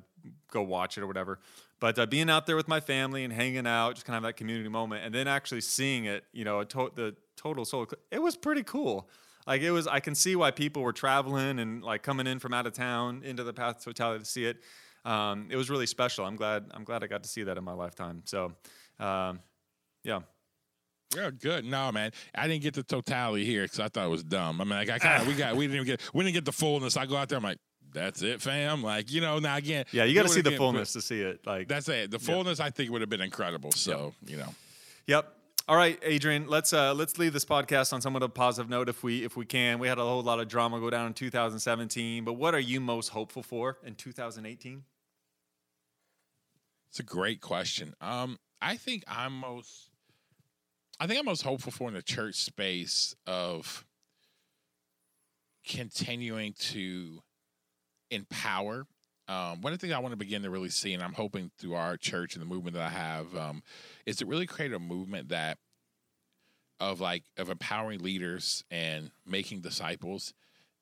go 0.51 0.61
watch 0.61 0.97
it 0.97 1.01
or 1.01 1.07
whatever, 1.07 1.39
but 1.79 1.97
uh, 1.97 2.05
being 2.05 2.29
out 2.29 2.45
there 2.45 2.55
with 2.55 2.67
my 2.67 2.79
family 2.79 3.23
and 3.23 3.33
hanging 3.33 3.67
out, 3.67 3.95
just 3.95 4.05
kind 4.05 4.17
of 4.17 4.23
that 4.23 4.33
community 4.33 4.69
moment, 4.69 5.03
and 5.05 5.13
then 5.13 5.27
actually 5.27 5.61
seeing 5.61 6.05
it, 6.05 6.23
you 6.31 6.45
know, 6.45 6.63
to- 6.63 6.91
the 6.95 7.15
total 7.35 7.63
eclipse, 7.63 8.03
it 8.11 8.21
was 8.21 8.37
pretty 8.37 8.63
cool. 8.63 9.09
Like 9.45 9.61
it 9.61 9.71
was, 9.71 9.87
I 9.87 10.01
can 10.01 10.13
see 10.13 10.35
why 10.35 10.51
people 10.51 10.81
were 10.81 10.91
traveling 10.91 11.59
and 11.59 11.81
like 11.81 12.03
coming 12.03 12.27
in 12.27 12.39
from 12.39 12.53
out 12.53 12.67
of 12.67 12.73
town 12.73 13.21
into 13.23 13.43
the 13.45 13.53
path 13.53 13.79
to 13.79 13.85
totality 13.85 14.19
to 14.19 14.29
see 14.29 14.45
it. 14.45 14.57
Um, 15.05 15.47
it 15.49 15.55
was 15.55 15.69
really 15.69 15.85
special. 15.85 16.25
I'm 16.25 16.35
glad. 16.35 16.65
I'm 16.71 16.83
glad 16.83 17.01
I 17.01 17.07
got 17.07 17.23
to 17.23 17.29
see 17.29 17.43
that 17.43 17.57
in 17.57 17.63
my 17.63 17.71
lifetime. 17.71 18.23
So, 18.25 18.51
um, 18.99 19.39
yeah. 20.03 20.19
Yeah, 21.15 21.31
good. 21.31 21.65
No, 21.65 21.91
man, 21.91 22.11
I 22.35 22.47
didn't 22.47 22.63
get 22.63 22.73
the 22.73 22.83
totality 22.83 23.45
here 23.45 23.63
because 23.63 23.79
I 23.79 23.87
thought 23.87 24.05
it 24.05 24.09
was 24.09 24.23
dumb. 24.23 24.59
I 24.59 24.65
mean, 24.65 24.73
like 24.73 24.89
I 24.89 24.99
kind 24.99 25.21
of 25.21 25.27
we 25.27 25.35
got 25.35 25.55
we 25.55 25.65
didn't 25.65 25.75
even 25.75 25.87
get 25.87 26.01
we 26.13 26.23
didn't 26.23 26.33
get 26.33 26.45
the 26.45 26.51
fullness. 26.51 26.97
I 26.97 27.05
go 27.05 27.15
out 27.15 27.29
there, 27.29 27.37
I'm 27.37 27.43
like, 27.43 27.59
that's 27.93 28.21
it, 28.21 28.41
fam. 28.41 28.83
Like 28.83 29.11
you 29.11 29.21
know, 29.21 29.39
now 29.39 29.55
again, 29.55 29.85
Yeah, 29.91 30.03
you 30.03 30.13
got 30.13 30.23
to 30.23 30.29
see 30.29 30.41
the 30.41 30.57
fullness 30.57 30.93
to 30.93 31.01
see 31.01 31.21
it. 31.21 31.45
Like 31.45 31.67
That's 31.67 31.87
it. 31.87 32.11
The 32.11 32.19
fullness, 32.19 32.59
I 32.59 32.69
think, 32.69 32.91
would 32.91 33.01
have 33.01 33.09
been 33.09 33.21
incredible. 33.21 33.71
So 33.71 34.13
you 34.25 34.37
know, 34.37 34.53
Yep. 35.07 35.33
All 35.69 35.75
right, 35.75 35.99
Adrian. 36.01 36.47
Let's 36.47 36.71
uh, 36.71 36.93
let's 36.93 37.17
leave 37.17 37.33
this 37.33 37.45
podcast 37.45 37.91
on 37.91 38.01
somewhat 38.01 38.23
of 38.23 38.29
a 38.29 38.33
positive 38.33 38.69
note, 38.69 38.87
if 38.87 39.03
we 39.03 39.23
if 39.23 39.35
we 39.35 39.45
can. 39.45 39.79
We 39.79 39.87
had 39.87 39.97
a 39.97 40.01
whole 40.01 40.21
lot 40.23 40.39
of 40.39 40.47
drama 40.47 40.79
go 40.79 40.89
down 40.89 41.07
in 41.07 41.13
2017, 41.13 42.23
but 42.23 42.33
what 42.33 42.53
are 42.53 42.59
you 42.59 42.79
most 42.79 43.09
hopeful 43.09 43.43
for 43.43 43.77
in 43.83 43.95
2018? 43.95 44.83
it's 46.89 46.99
a 46.99 47.03
great 47.03 47.41
question. 47.41 47.93
Um, 48.01 48.39
I 48.61 48.75
think 48.75 49.03
I'm 49.07 49.33
most, 49.33 49.89
I 50.99 51.05
think 51.05 51.19
I'm 51.19 51.25
most 51.25 51.43
hopeful 51.43 51.71
for 51.71 51.87
in 51.87 51.93
the 51.93 52.01
church 52.01 52.35
space 52.35 53.15
of 53.27 53.85
continuing 55.67 56.53
to 56.53 57.21
empower. 58.09 58.87
Um, 59.27 59.61
one 59.61 59.73
of 59.73 59.79
the 59.79 59.85
things 59.85 59.93
I 59.93 59.99
want 59.99 60.13
to 60.13 60.17
begin 60.17 60.41
to 60.43 60.49
really 60.49 60.69
see, 60.69 60.93
and 60.93 61.03
I'm 61.03 61.13
hoping 61.13 61.51
through 61.59 61.75
our 61.75 61.97
church 61.97 62.33
and 62.33 62.41
the 62.41 62.47
movement 62.47 62.75
that 62.75 62.83
I 62.83 62.89
have, 62.89 63.35
um, 63.35 63.61
is 64.05 64.15
to 64.17 64.25
really 64.25 64.47
create 64.47 64.73
a 64.73 64.79
movement 64.79 65.29
that 65.29 65.59
of 66.79 67.01
like 67.01 67.23
of 67.37 67.49
empowering 67.49 67.99
leaders 67.99 68.63
and 68.71 69.11
making 69.25 69.61
disciples 69.61 70.33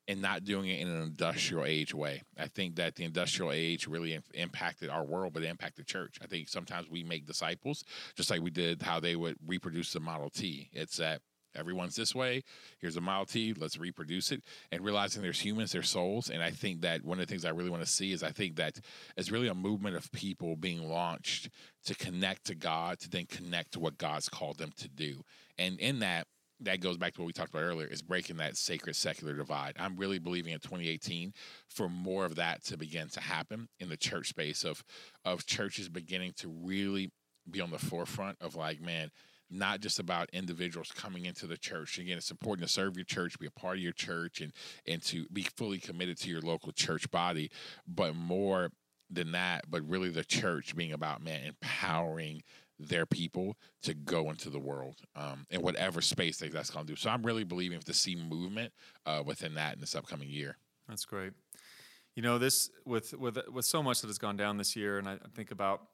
and 0.07 0.21
not 0.21 0.43
doing 0.43 0.69
it 0.69 0.79
in 0.79 0.87
an 0.87 1.01
industrial 1.01 1.65
age 1.65 1.93
way. 1.93 2.21
I 2.37 2.47
think 2.47 2.75
that 2.75 2.95
the 2.95 3.03
industrial 3.03 3.51
age 3.51 3.87
really 3.87 4.13
im- 4.13 4.23
impacted 4.33 4.89
our 4.89 5.03
world, 5.03 5.33
but 5.33 5.43
it 5.43 5.49
impacted 5.49 5.87
church. 5.87 6.17
I 6.21 6.27
think 6.27 6.47
sometimes 6.49 6.89
we 6.89 7.03
make 7.03 7.25
disciples, 7.25 7.83
just 8.15 8.29
like 8.29 8.41
we 8.41 8.51
did 8.51 8.81
how 8.81 8.99
they 8.99 9.15
would 9.15 9.37
reproduce 9.45 9.93
the 9.93 9.99
Model 9.99 10.29
T. 10.29 10.69
It's 10.73 10.97
that 10.97 11.21
everyone's 11.55 11.95
this 11.95 12.13
way. 12.13 12.43
Here's 12.79 12.97
a 12.97 13.01
Model 13.01 13.25
T. 13.25 13.53
Let's 13.53 13.77
reproduce 13.77 14.31
it. 14.31 14.43
And 14.71 14.83
realizing 14.83 15.23
there's 15.23 15.39
humans, 15.39 15.71
there's 15.71 15.89
souls. 15.89 16.29
And 16.29 16.43
I 16.43 16.51
think 16.51 16.81
that 16.81 17.03
one 17.03 17.19
of 17.19 17.25
the 17.25 17.31
things 17.31 17.45
I 17.45 17.49
really 17.49 17.69
want 17.69 17.83
to 17.83 17.89
see 17.89 18.11
is 18.11 18.23
I 18.23 18.31
think 18.31 18.57
that 18.57 18.79
it's 19.17 19.31
really 19.31 19.47
a 19.47 19.55
movement 19.55 19.95
of 19.95 20.11
people 20.11 20.55
being 20.55 20.87
launched 20.87 21.49
to 21.85 21.95
connect 21.95 22.45
to 22.45 22.55
God, 22.55 22.99
to 22.99 23.09
then 23.09 23.25
connect 23.25 23.73
to 23.73 23.79
what 23.79 23.97
God's 23.97 24.29
called 24.29 24.57
them 24.57 24.71
to 24.77 24.87
do. 24.87 25.23
And 25.57 25.79
in 25.79 25.99
that, 25.99 26.27
that 26.61 26.79
goes 26.79 26.97
back 26.97 27.13
to 27.13 27.21
what 27.21 27.27
we 27.27 27.33
talked 27.33 27.49
about 27.49 27.63
earlier 27.63 27.87
is 27.87 28.01
breaking 28.01 28.37
that 28.37 28.55
sacred 28.57 28.95
secular 28.95 29.33
divide. 29.33 29.75
I'm 29.77 29.97
really 29.97 30.19
believing 30.19 30.53
in 30.53 30.59
2018 30.59 31.33
for 31.67 31.89
more 31.89 32.25
of 32.25 32.35
that 32.35 32.63
to 32.65 32.77
begin 32.77 33.09
to 33.09 33.19
happen 33.19 33.67
in 33.79 33.89
the 33.89 33.97
church 33.97 34.29
space 34.29 34.63
of 34.63 34.83
of 35.23 35.45
churches 35.45 35.89
beginning 35.89 36.33
to 36.37 36.47
really 36.47 37.11
be 37.49 37.61
on 37.61 37.71
the 37.71 37.79
forefront 37.79 38.37
of 38.41 38.55
like, 38.55 38.81
man, 38.81 39.11
not 39.49 39.79
just 39.79 39.99
about 39.99 40.29
individuals 40.33 40.91
coming 40.91 41.25
into 41.25 41.45
the 41.45 41.57
church. 41.57 41.99
Again, 41.99 42.17
it's 42.17 42.31
important 42.31 42.67
to 42.67 42.73
serve 42.73 42.95
your 42.95 43.05
church, 43.05 43.37
be 43.37 43.47
a 43.47 43.51
part 43.51 43.77
of 43.77 43.83
your 43.83 43.93
church, 43.93 44.41
and 44.41 44.53
and 44.87 45.01
to 45.03 45.27
be 45.31 45.43
fully 45.43 45.79
committed 45.79 46.17
to 46.19 46.29
your 46.29 46.41
local 46.41 46.71
church 46.71 47.09
body, 47.11 47.51
but 47.87 48.15
more 48.15 48.69
than 49.09 49.33
that, 49.33 49.65
but 49.69 49.87
really 49.87 50.09
the 50.09 50.23
church 50.23 50.75
being 50.75 50.91
about 50.91 51.23
man 51.23 51.43
empowering 51.45 52.41
their 52.79 53.05
people 53.05 53.55
to 53.83 53.93
go 53.93 54.29
into 54.29 54.49
the 54.49 54.59
world 54.59 55.01
um, 55.15 55.45
in 55.49 55.61
whatever 55.61 56.01
space 56.01 56.37
they, 56.37 56.49
that's 56.49 56.69
going 56.69 56.85
to 56.85 56.91
do. 56.91 56.95
So 56.95 57.09
I'm 57.09 57.23
really 57.23 57.43
believing 57.43 57.79
to 57.79 57.93
see 57.93 58.15
movement 58.15 58.73
uh, 59.05 59.23
within 59.25 59.53
that 59.55 59.75
in 59.75 59.79
this 59.79 59.95
upcoming 59.95 60.29
year. 60.29 60.57
That's 60.87 61.05
great. 61.05 61.33
You 62.15 62.21
know, 62.21 62.37
this 62.37 62.69
with 62.85 63.13
with 63.13 63.37
with 63.51 63.65
so 63.65 63.83
much 63.83 64.01
that 64.01 64.07
has 64.07 64.17
gone 64.17 64.37
down 64.37 64.57
this 64.57 64.75
year, 64.75 64.97
and 64.97 65.07
I 65.07 65.17
think 65.35 65.51
about, 65.51 65.87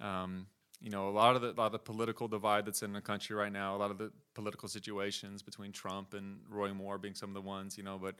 um, 0.00 0.46
you 0.80 0.90
know, 0.90 1.08
a 1.08 1.10
lot 1.10 1.36
of 1.36 1.42
the 1.42 1.50
a 1.50 1.56
lot 1.58 1.66
of 1.66 1.72
the 1.72 1.78
political 1.78 2.26
divide 2.26 2.66
that's 2.66 2.82
in 2.82 2.92
the 2.92 3.00
country 3.00 3.36
right 3.36 3.52
now, 3.52 3.76
a 3.76 3.78
lot 3.78 3.90
of 3.90 3.98
the 3.98 4.10
political 4.34 4.68
situations 4.68 5.42
between 5.42 5.72
Trump 5.72 6.14
and 6.14 6.40
Roy 6.48 6.72
Moore 6.72 6.98
being 6.98 7.14
some 7.14 7.30
of 7.30 7.34
the 7.34 7.40
ones, 7.40 7.76
you 7.76 7.84
know, 7.84 7.98
but. 7.98 8.16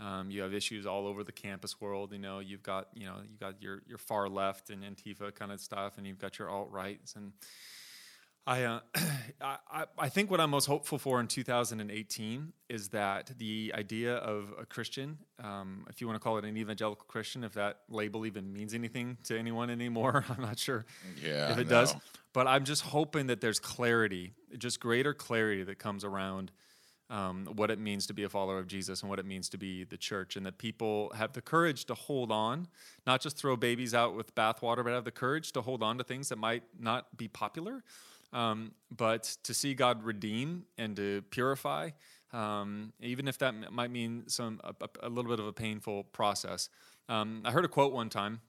Um, 0.00 0.30
you 0.30 0.40
have 0.42 0.54
issues 0.54 0.86
all 0.86 1.06
over 1.06 1.22
the 1.24 1.32
campus 1.32 1.80
world. 1.80 2.12
You 2.12 2.18
know, 2.18 2.38
you've 2.38 2.62
got 2.62 2.88
you 2.94 3.06
know 3.06 3.16
you 3.22 3.36
got 3.38 3.62
your 3.62 3.82
your 3.86 3.98
far 3.98 4.28
left 4.28 4.70
and 4.70 4.82
Antifa 4.82 5.34
kind 5.34 5.52
of 5.52 5.60
stuff, 5.60 5.98
and 5.98 6.06
you've 6.06 6.18
got 6.18 6.38
your 6.38 6.48
alt 6.48 6.70
rights. 6.70 7.14
And 7.16 7.32
I, 8.46 8.64
uh, 8.64 8.80
I 9.42 9.84
I- 9.98 10.08
think 10.08 10.30
what 10.30 10.40
I'm 10.40 10.50
most 10.50 10.64
hopeful 10.66 10.98
for 10.98 11.20
in 11.20 11.26
2018 11.26 12.52
is 12.70 12.88
that 12.88 13.32
the 13.38 13.72
idea 13.76 14.16
of 14.16 14.52
a 14.58 14.64
Christian, 14.64 15.18
um, 15.42 15.84
if 15.90 16.00
you 16.00 16.06
want 16.06 16.16
to 16.18 16.24
call 16.24 16.38
it 16.38 16.44
an 16.44 16.56
evangelical 16.56 17.04
Christian, 17.06 17.44
if 17.44 17.52
that 17.52 17.80
label 17.90 18.24
even 18.26 18.52
means 18.52 18.72
anything 18.72 19.18
to 19.24 19.38
anyone 19.38 19.68
anymore, 19.70 20.24
I'm 20.30 20.40
not 20.42 20.58
sure 20.58 20.86
Yeah, 21.22 21.52
if 21.52 21.58
it 21.58 21.68
does. 21.68 21.94
But 22.32 22.46
I'm 22.46 22.64
just 22.64 22.82
hoping 22.82 23.26
that 23.26 23.40
there's 23.40 23.58
clarity, 23.60 24.32
just 24.56 24.80
greater 24.80 25.12
clarity 25.12 25.62
that 25.64 25.78
comes 25.78 26.04
around 26.04 26.52
um, 27.10 27.46
what 27.56 27.70
it 27.70 27.78
means 27.78 28.06
to 28.06 28.14
be 28.14 28.22
a 28.22 28.28
follower 28.28 28.58
of 28.58 28.68
Jesus 28.68 29.02
and 29.02 29.10
what 29.10 29.18
it 29.18 29.26
means 29.26 29.48
to 29.50 29.58
be 29.58 29.84
the 29.84 29.96
church, 29.96 30.36
and 30.36 30.46
that 30.46 30.58
people 30.58 31.12
have 31.16 31.32
the 31.32 31.42
courage 31.42 31.84
to 31.86 31.94
hold 31.94 32.30
on, 32.30 32.68
not 33.06 33.20
just 33.20 33.36
throw 33.36 33.56
babies 33.56 33.94
out 33.94 34.14
with 34.14 34.34
bathwater, 34.34 34.84
but 34.84 34.92
have 34.92 35.04
the 35.04 35.10
courage 35.10 35.52
to 35.52 35.60
hold 35.60 35.82
on 35.82 35.98
to 35.98 36.04
things 36.04 36.28
that 36.28 36.38
might 36.38 36.62
not 36.78 37.16
be 37.16 37.26
popular, 37.26 37.82
um, 38.32 38.72
but 38.96 39.24
to 39.42 39.52
see 39.52 39.74
God 39.74 40.04
redeem 40.04 40.64
and 40.78 40.94
to 40.96 41.22
purify, 41.30 41.90
um, 42.32 42.92
even 43.00 43.26
if 43.26 43.38
that 43.38 43.72
might 43.72 43.90
mean 43.90 44.24
some 44.28 44.60
a, 44.62 44.74
a- 45.02 45.08
little 45.08 45.30
bit 45.30 45.40
of 45.40 45.46
a 45.46 45.52
painful 45.52 46.04
process. 46.04 46.68
Um, 47.08 47.42
I 47.44 47.50
heard 47.50 47.64
a 47.64 47.68
quote 47.68 47.92
one 47.92 48.08
time 48.08 48.40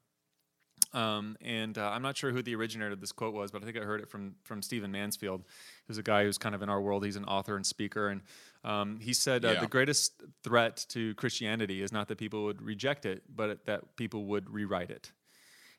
um, 0.93 1.37
and 1.41 1.77
uh, 1.77 1.89
I'm 1.89 2.01
not 2.01 2.17
sure 2.17 2.31
who 2.31 2.41
the 2.41 2.55
originator 2.55 2.91
of 2.91 2.99
this 2.99 3.11
quote 3.11 3.33
was, 3.33 3.51
but 3.51 3.61
I 3.61 3.65
think 3.65 3.77
I 3.77 3.81
heard 3.81 4.01
it 4.01 4.09
from 4.09 4.35
from 4.43 4.61
Stephen 4.61 4.91
Mansfield, 4.91 5.43
who's 5.87 5.97
a 5.97 6.03
guy 6.03 6.23
who's 6.23 6.37
kind 6.37 6.53
of 6.53 6.61
in 6.61 6.69
our 6.69 6.81
world. 6.81 7.05
He's 7.05 7.15
an 7.15 7.25
author 7.25 7.55
and 7.55 7.65
speaker, 7.65 8.09
and 8.09 8.21
um, 8.63 8.99
he 8.99 9.13
said 9.13 9.43
uh, 9.45 9.51
Yeah. 9.53 9.59
the 9.61 9.67
greatest 9.67 10.21
threat 10.43 10.85
to 10.89 11.15
Christianity 11.15 11.81
is 11.81 11.91
not 11.91 12.07
that 12.07 12.17
people 12.17 12.43
would 12.43 12.61
reject 12.61 13.05
it, 13.05 13.23
but 13.35 13.65
that 13.65 13.95
people 13.95 14.25
would 14.25 14.49
rewrite 14.49 14.91
it. 14.91 15.11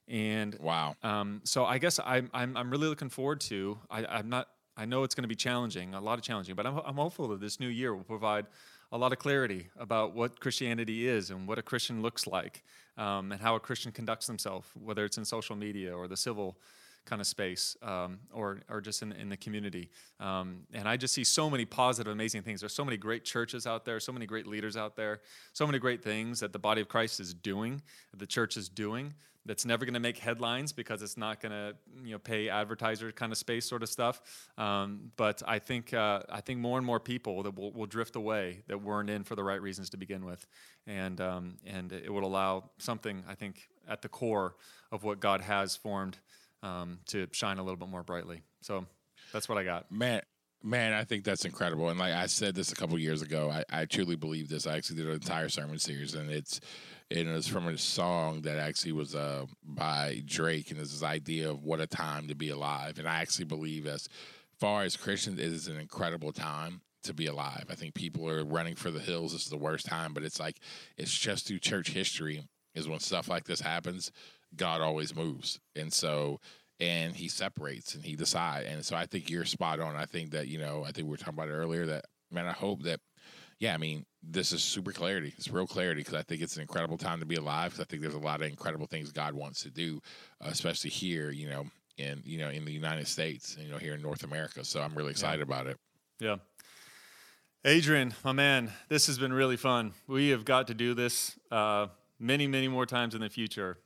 And 0.09 0.59
Wow. 0.61 0.97
um, 1.03 1.41
so 1.45 1.65
I 1.65 1.79
guess 1.79 2.01
I'm, 2.05 2.31
I'm, 2.35 2.57
I'm 2.57 2.71
really 2.71 2.89
looking 2.89 3.09
forward 3.09 3.41
to. 3.43 3.79
I, 3.91 4.05
I'm 4.05 4.29
not. 4.29 4.49
I 4.75 4.87
know 4.87 5.03
it's 5.05 5.15
going 5.15 5.25
to 5.25 5.29
be 5.29 5.35
challenging, 5.35 5.93
a 5.93 6.01
lot 6.01 6.19
of 6.19 6.25
challenging, 6.25 6.55
but 6.55 6.67
I'm, 6.67 6.79
I'm 6.79 6.95
hopeful 6.95 7.29
that 7.29 7.41
this 7.41 7.61
new 7.61 7.69
year 7.69 7.95
will 7.95 8.05
provide 8.05 8.47
a 8.91 8.97
lot 8.97 9.13
of 9.13 9.19
clarity 9.19 9.69
about 9.79 10.15
what 10.15 10.41
Christianity 10.41 11.07
is 11.07 11.31
and 11.31 11.47
what 11.47 11.59
a 11.59 11.63
Christian 11.63 12.01
looks 12.01 12.27
like, 12.27 12.63
um, 12.97 13.33
and 13.33 13.41
how 13.41 13.55
a 13.55 13.61
Christian 13.61 13.93
conducts 13.93 14.27
himself, 14.27 14.73
whether 14.75 15.05
it's 15.05 15.19
in 15.19 15.27
social 15.27 15.57
media 15.57 15.95
or 15.95 16.09
the 16.09 16.17
civil 16.17 16.57
kind 17.05 17.21
of 17.21 17.27
space, 17.27 17.77
um, 17.83 18.19
or 18.33 18.61
or 18.69 18.81
just 18.81 19.03
in 19.03 19.13
in 19.13 19.29
the 19.29 19.37
community. 19.37 19.91
Um, 20.21 20.61
and 20.73 20.89
I 20.89 20.97
just 20.97 21.15
see 21.15 21.25
so 21.25 21.51
many 21.51 21.65
positive, 21.65 22.13
amazing 22.13 22.43
things. 22.43 22.61
There's 22.61 22.75
so 22.75 22.85
many 22.85 22.97
great 22.97 23.25
churches 23.25 23.67
out 23.67 23.85
there, 23.85 24.01
so 24.01 24.13
many 24.13 24.27
great 24.27 24.47
leaders 24.47 24.77
out 24.77 24.97
there, 24.97 25.21
so 25.53 25.67
many 25.67 25.79
great 25.79 26.03
things 26.03 26.41
that 26.41 26.53
the 26.53 26.59
body 26.59 26.81
of 26.81 26.89
Christ 26.89 27.21
is 27.21 27.35
doing, 27.35 27.83
the 28.17 28.27
church 28.27 28.57
is 28.57 28.69
doing. 28.69 29.15
That's 29.45 29.65
never 29.65 29.85
going 29.85 29.95
to 29.95 30.01
make 30.01 30.19
headlines 30.19 30.73
because 30.73 31.03
it's 31.03 31.17
not 31.17 31.41
going 31.41 31.51
to, 31.51 31.75
you 32.05 32.13
know, 32.13 32.19
pay 32.21 32.49
advertiser 32.49 33.11
kind 33.11 33.33
of 33.33 33.39
space 33.39 33.69
sort 33.69 33.83
of 33.83 33.89
stuff. 33.89 34.23
Um, 34.57 35.11
but 35.17 35.43
I 35.45 35.59
think 35.59 35.93
uh, 35.93 36.21
I 36.31 36.41
think 36.41 36.61
more 36.61 36.79
and 36.79 36.87
more 36.87 37.01
people 37.01 37.43
that 37.43 37.57
will, 37.57 37.73
will 37.73 37.87
drift 37.87 38.15
away 38.15 38.63
that 38.69 38.81
weren't 38.81 39.11
in 39.11 39.25
for 39.25 39.35
the 39.35 39.43
right 39.43 39.61
reasons 39.61 39.91
to 39.91 39.97
begin 39.97 40.25
with, 40.25 40.47
and 40.87 41.21
um, 41.21 41.57
and 41.67 41.93
it 41.93 42.13
would 42.13 42.23
allow 42.23 42.71
something 42.79 43.25
I 43.29 43.35
think 43.35 43.69
at 43.89 44.01
the 44.03 44.09
core 44.09 44.55
of 44.93 45.03
what 45.03 45.19
God 45.19 45.41
has 45.41 45.75
formed 45.75 46.19
um, 46.63 46.99
to 47.07 47.27
shine 47.33 47.59
a 47.59 47.63
little 47.63 47.77
bit 47.77 47.89
more 47.89 48.03
brightly. 48.03 48.43
So 48.61 48.87
that's 49.33 49.49
what 49.49 49.59
I 49.59 49.65
got. 49.65 49.91
Man, 49.91 50.23
man, 50.63 50.93
I 50.93 51.05
think 51.05 51.25
that's 51.25 51.45
incredible. 51.45 51.89
And 51.89 51.99
like 51.99 52.13
I 52.13 52.27
said 52.27 52.55
this 52.55 52.73
a 52.73 52.75
couple 52.75 52.99
years 52.99 53.23
ago, 53.23 53.51
I, 53.51 53.65
I 53.83 53.85
truly 53.85 54.17
believe 54.17 54.49
this. 54.49 54.67
I 54.67 54.77
actually 54.77 54.97
did 54.97 55.07
an 55.07 55.15
entire 55.15 55.49
sermon 55.49 55.79
series, 55.79 56.15
and 56.15 56.31
it's 56.31 56.61
it 57.11 57.27
was 57.27 57.47
from 57.47 57.69
a 57.69 57.77
song 57.77 58.43
that 58.43 58.59
actually 58.59 58.93
was 58.93 59.15
uh, 59.15 59.47
by 59.63 60.23
Drake, 60.25 60.71
and 60.71 60.81
it's 60.81 60.93
this 60.93 61.03
idea 61.03 61.51
of 61.51 61.63
what 61.63 61.81
a 61.81 61.87
time 61.87 62.29
to 62.29 62.35
be 62.35 62.49
alive. 62.49 62.99
And 62.99 63.09
I 63.09 63.17
actually 63.17 63.45
believe, 63.45 63.87
as 63.87 64.09
far 64.59 64.83
as 64.83 64.97
Christians, 64.97 65.39
it 65.39 65.47
is 65.47 65.69
an 65.69 65.79
incredible 65.79 66.33
time 66.33 66.81
to 67.03 67.13
be 67.13 67.27
alive. 67.27 67.67
I 67.69 67.75
think 67.75 67.95
people 67.95 68.29
are 68.29 68.45
running 68.45 68.77
for 68.77 68.91
the 68.91 69.01
hills. 69.01 69.33
This 69.33 69.45
is 69.45 69.51
the 69.51 69.57
worst 69.57 69.87
time, 69.87 70.15
but 70.15 70.23
it's 70.23 70.41
like 70.41 70.61
it's 70.97 71.13
just 71.13 71.47
through 71.47 71.59
church 71.59 71.91
history 71.91 72.45
is 72.75 72.89
when 72.89 73.01
stuff 73.01 73.29
like 73.29 73.45
this 73.45 73.61
happens. 73.61 74.13
God 74.57 74.81
always 74.81 75.15
moves, 75.15 75.59
and 75.77 75.93
so 75.93 76.41
and 76.83 77.15
he 77.15 77.29
separates 77.29 77.95
and 77.95 78.05
he 78.05 78.17
decides. 78.17 78.67
And 78.67 78.85
so 78.85 78.97
I 78.97 79.07
think 79.07 79.31
you're 79.31 79.45
spot 79.45 79.79
on. 79.79 79.95
I 79.95 80.05
think 80.05 80.33
that, 80.33 80.49
you 80.49 80.59
know, 80.59 80.83
I 80.85 80.91
think 80.91 81.07
we 81.07 81.13
were 81.13 81.17
talking 81.17 81.35
about 81.35 81.49
it 81.49 81.53
earlier 81.53 81.87
that, 81.87 82.07
man, 82.33 82.47
I 82.47 82.53
hope 82.53 82.83
that, 82.83 82.99
yeah, 83.61 83.73
I 83.73 83.77
mean, 83.77 84.05
this 84.21 84.51
is 84.53 84.65
super 84.65 84.91
clarity. 84.91 85.33
It's 85.39 85.49
real 85.49 85.69
clarity 85.69 86.01
because 86.01 86.15
I 86.15 86.23
think 86.23 86.43
it's 86.43 86.57
an 86.57 86.63
incredible 86.63 86.99
time 86.99 87.21
to 87.21 87.27
be 87.27 87.37
alive 87.37 87.71
because 87.71 87.85
I 87.85 87.85
think 87.85 88.03
there's 88.03 88.15
a 88.15 88.19
lot 88.19 88.41
of 88.41 88.49
incredible 88.49 88.89
things 88.89 89.13
God 89.13 89.33
wants 89.33 89.63
to 89.63 89.71
do, 89.71 90.01
uh, 90.45 90.49
especially 90.51 90.91
here, 90.91 91.31
you 91.31 91.49
know, 91.49 91.67
in, 91.99 92.21
you 92.25 92.39
know, 92.39 92.49
in 92.49 92.65
the 92.65 92.73
United 92.73 93.07
States, 93.07 93.57
you 93.61 93.71
know, 93.71 93.79
here 93.79 93.95
in 93.95 94.03
North 94.03 94.25
America. 94.25 94.65
So 94.65 94.83
I'm 94.83 94.95
really 94.97 95.13
excited 95.13 95.43
about 95.43 95.69
it. 95.69 95.79
Yeah. 96.19 96.37
Adrian, 97.65 98.13
my 98.25 98.33
man, 98.33 98.73
this 98.89 99.07
has 99.07 99.21
been 99.21 99.33
really 99.33 99.57
fun. 99.57 99.93
We 100.09 100.31
have 100.31 100.45
got 100.45 100.67
to 100.67 100.75
do 100.75 100.95
this 100.95 101.39
uh, 101.53 101.87
many, 102.19 102.49
many 102.49 102.67
more 102.67 102.87
times 102.87 103.15
in 103.15 103.21
the 103.21 103.31
future. 103.31 103.79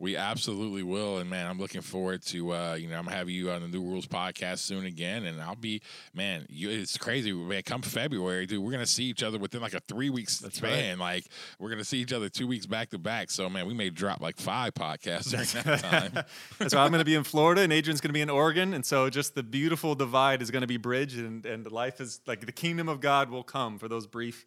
We 0.00 0.16
absolutely 0.16 0.82
will, 0.82 1.18
and 1.18 1.30
man, 1.30 1.46
I'm 1.46 1.58
looking 1.58 1.82
forward 1.82 2.22
to 2.26 2.52
uh, 2.52 2.74
you 2.74 2.88
know 2.88 2.98
I'm 2.98 3.06
having 3.06 3.34
you 3.34 3.50
on 3.50 3.60
the 3.62 3.68
New 3.68 3.82
Rules 3.82 4.06
podcast 4.06 4.58
soon 4.58 4.86
again, 4.86 5.24
and 5.26 5.40
I'll 5.40 5.54
be 5.54 5.82
man. 6.14 6.46
You, 6.48 6.70
it's 6.70 6.98
crazy, 6.98 7.32
man. 7.32 7.62
Come 7.62 7.82
February, 7.82 8.46
dude, 8.46 8.60
we're 8.60 8.72
gonna 8.72 8.86
see 8.86 9.04
each 9.04 9.22
other 9.22 9.38
within 9.38 9.60
like 9.60 9.74
a 9.74 9.80
three 9.80 10.10
weeks 10.10 10.38
That's 10.38 10.56
span. 10.56 10.98
Like 10.98 11.26
we're 11.58 11.70
gonna 11.70 11.84
see 11.84 11.98
each 11.98 12.12
other 12.12 12.28
two 12.28 12.46
weeks 12.46 12.66
back 12.66 12.90
to 12.90 12.98
back. 12.98 13.30
So 13.30 13.48
man, 13.48 13.66
we 13.66 13.74
may 13.74 13.90
drop 13.90 14.20
like 14.20 14.38
five 14.38 14.74
podcasts 14.74 15.30
during 15.30 15.46
that 15.64 15.80
time. 16.12 16.24
That's 16.58 16.74
why 16.74 16.82
I'm 16.82 16.90
going 16.90 17.00
to 17.00 17.04
be 17.04 17.14
in 17.14 17.24
Florida 17.24 17.60
and 17.60 17.72
Adrian's 17.72 18.00
going 18.00 18.08
to 18.08 18.14
be 18.14 18.20
in 18.20 18.30
Oregon. 18.30 18.74
And 18.74 18.84
so 18.84 19.10
just 19.10 19.34
the 19.34 19.42
beautiful 19.42 19.94
divide 19.94 20.42
is 20.42 20.50
going 20.50 20.62
to 20.62 20.68
be 20.68 20.76
bridged 20.76 21.18
and, 21.18 21.44
and 21.44 21.70
life 21.70 22.00
is 22.00 22.20
like 22.26 22.44
the 22.46 22.52
kingdom 22.52 22.88
of 22.88 23.00
God 23.00 23.30
will 23.30 23.42
come 23.42 23.78
for 23.78 23.88
those 23.88 24.06
brief 24.06 24.46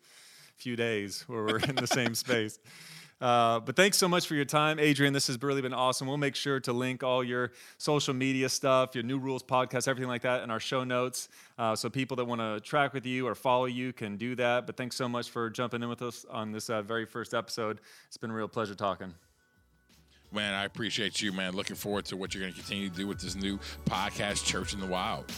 few 0.58 0.76
days 0.76 1.24
where 1.28 1.44
we're 1.44 1.60
in 1.60 1.76
the 1.76 1.88
same 1.88 2.16
space. 2.26 2.60
Uh, 3.24 3.62
but 3.62 3.78
thanks 3.78 3.98
so 3.98 4.10
much 4.10 4.28
for 4.28 4.36
your 4.36 4.44
time, 4.44 4.78
Adrian. 4.80 5.14
This 5.14 5.28
has 5.28 5.42
really 5.42 5.62
been 5.62 5.74
awesome. 5.74 6.08
We'll 6.08 6.18
make 6.18 6.36
sure 6.36 6.60
to 6.60 6.74
link 6.74 7.04
all 7.04 7.24
your 7.24 7.54
social 7.78 8.14
media 8.14 8.50
stuff, 8.50 8.96
your 8.96 9.06
New 9.06 9.18
Rules 9.18 9.42
podcast, 9.42 9.88
everything 9.88 10.10
like 10.10 10.24
that 10.24 10.44
in 10.44 10.52
our 10.52 10.60
show 10.60 10.84
notes. 10.84 11.30
Uh, 11.58 11.74
so 11.74 11.90
people 11.90 12.18
that 12.18 12.26
want 12.26 12.42
to 12.42 12.60
track 12.60 12.94
with 12.94 13.06
you 13.06 13.26
or 13.26 13.34
follow 13.34 13.64
you 13.64 13.94
can 13.94 14.18
do 14.18 14.36
that. 14.36 14.68
But 14.68 14.76
thanks 14.76 14.98
so 14.98 15.08
much 15.08 15.30
for 15.30 15.50
jumping 15.50 15.82
in 15.82 15.88
with 15.88 16.02
us 16.02 16.26
on 16.30 16.52
this 16.52 16.70
uh, 16.70 16.82
very 16.82 17.06
first 17.06 17.34
episode. 17.34 17.80
It's 18.08 18.18
been 18.18 18.30
a 18.30 18.34
real 18.34 18.50
pleasure 18.50 18.76
talking. 18.76 19.14
Man, 20.34 20.54
I 20.54 20.66
appreciate 20.66 21.22
you, 21.22 21.32
man. 21.32 21.56
Looking 21.56 21.78
forward 21.78 22.04
to 22.08 22.18
what 22.18 22.34
you're 22.34 22.42
going 22.42 22.54
to 22.54 22.60
continue 22.60 22.90
to 22.90 22.96
do 22.96 23.08
with 23.08 23.22
this 23.22 23.36
new 23.36 23.58
podcast, 23.86 24.44
Church 24.44 24.74
in 24.74 24.82
the 24.82 24.88
Wild. 24.88 25.32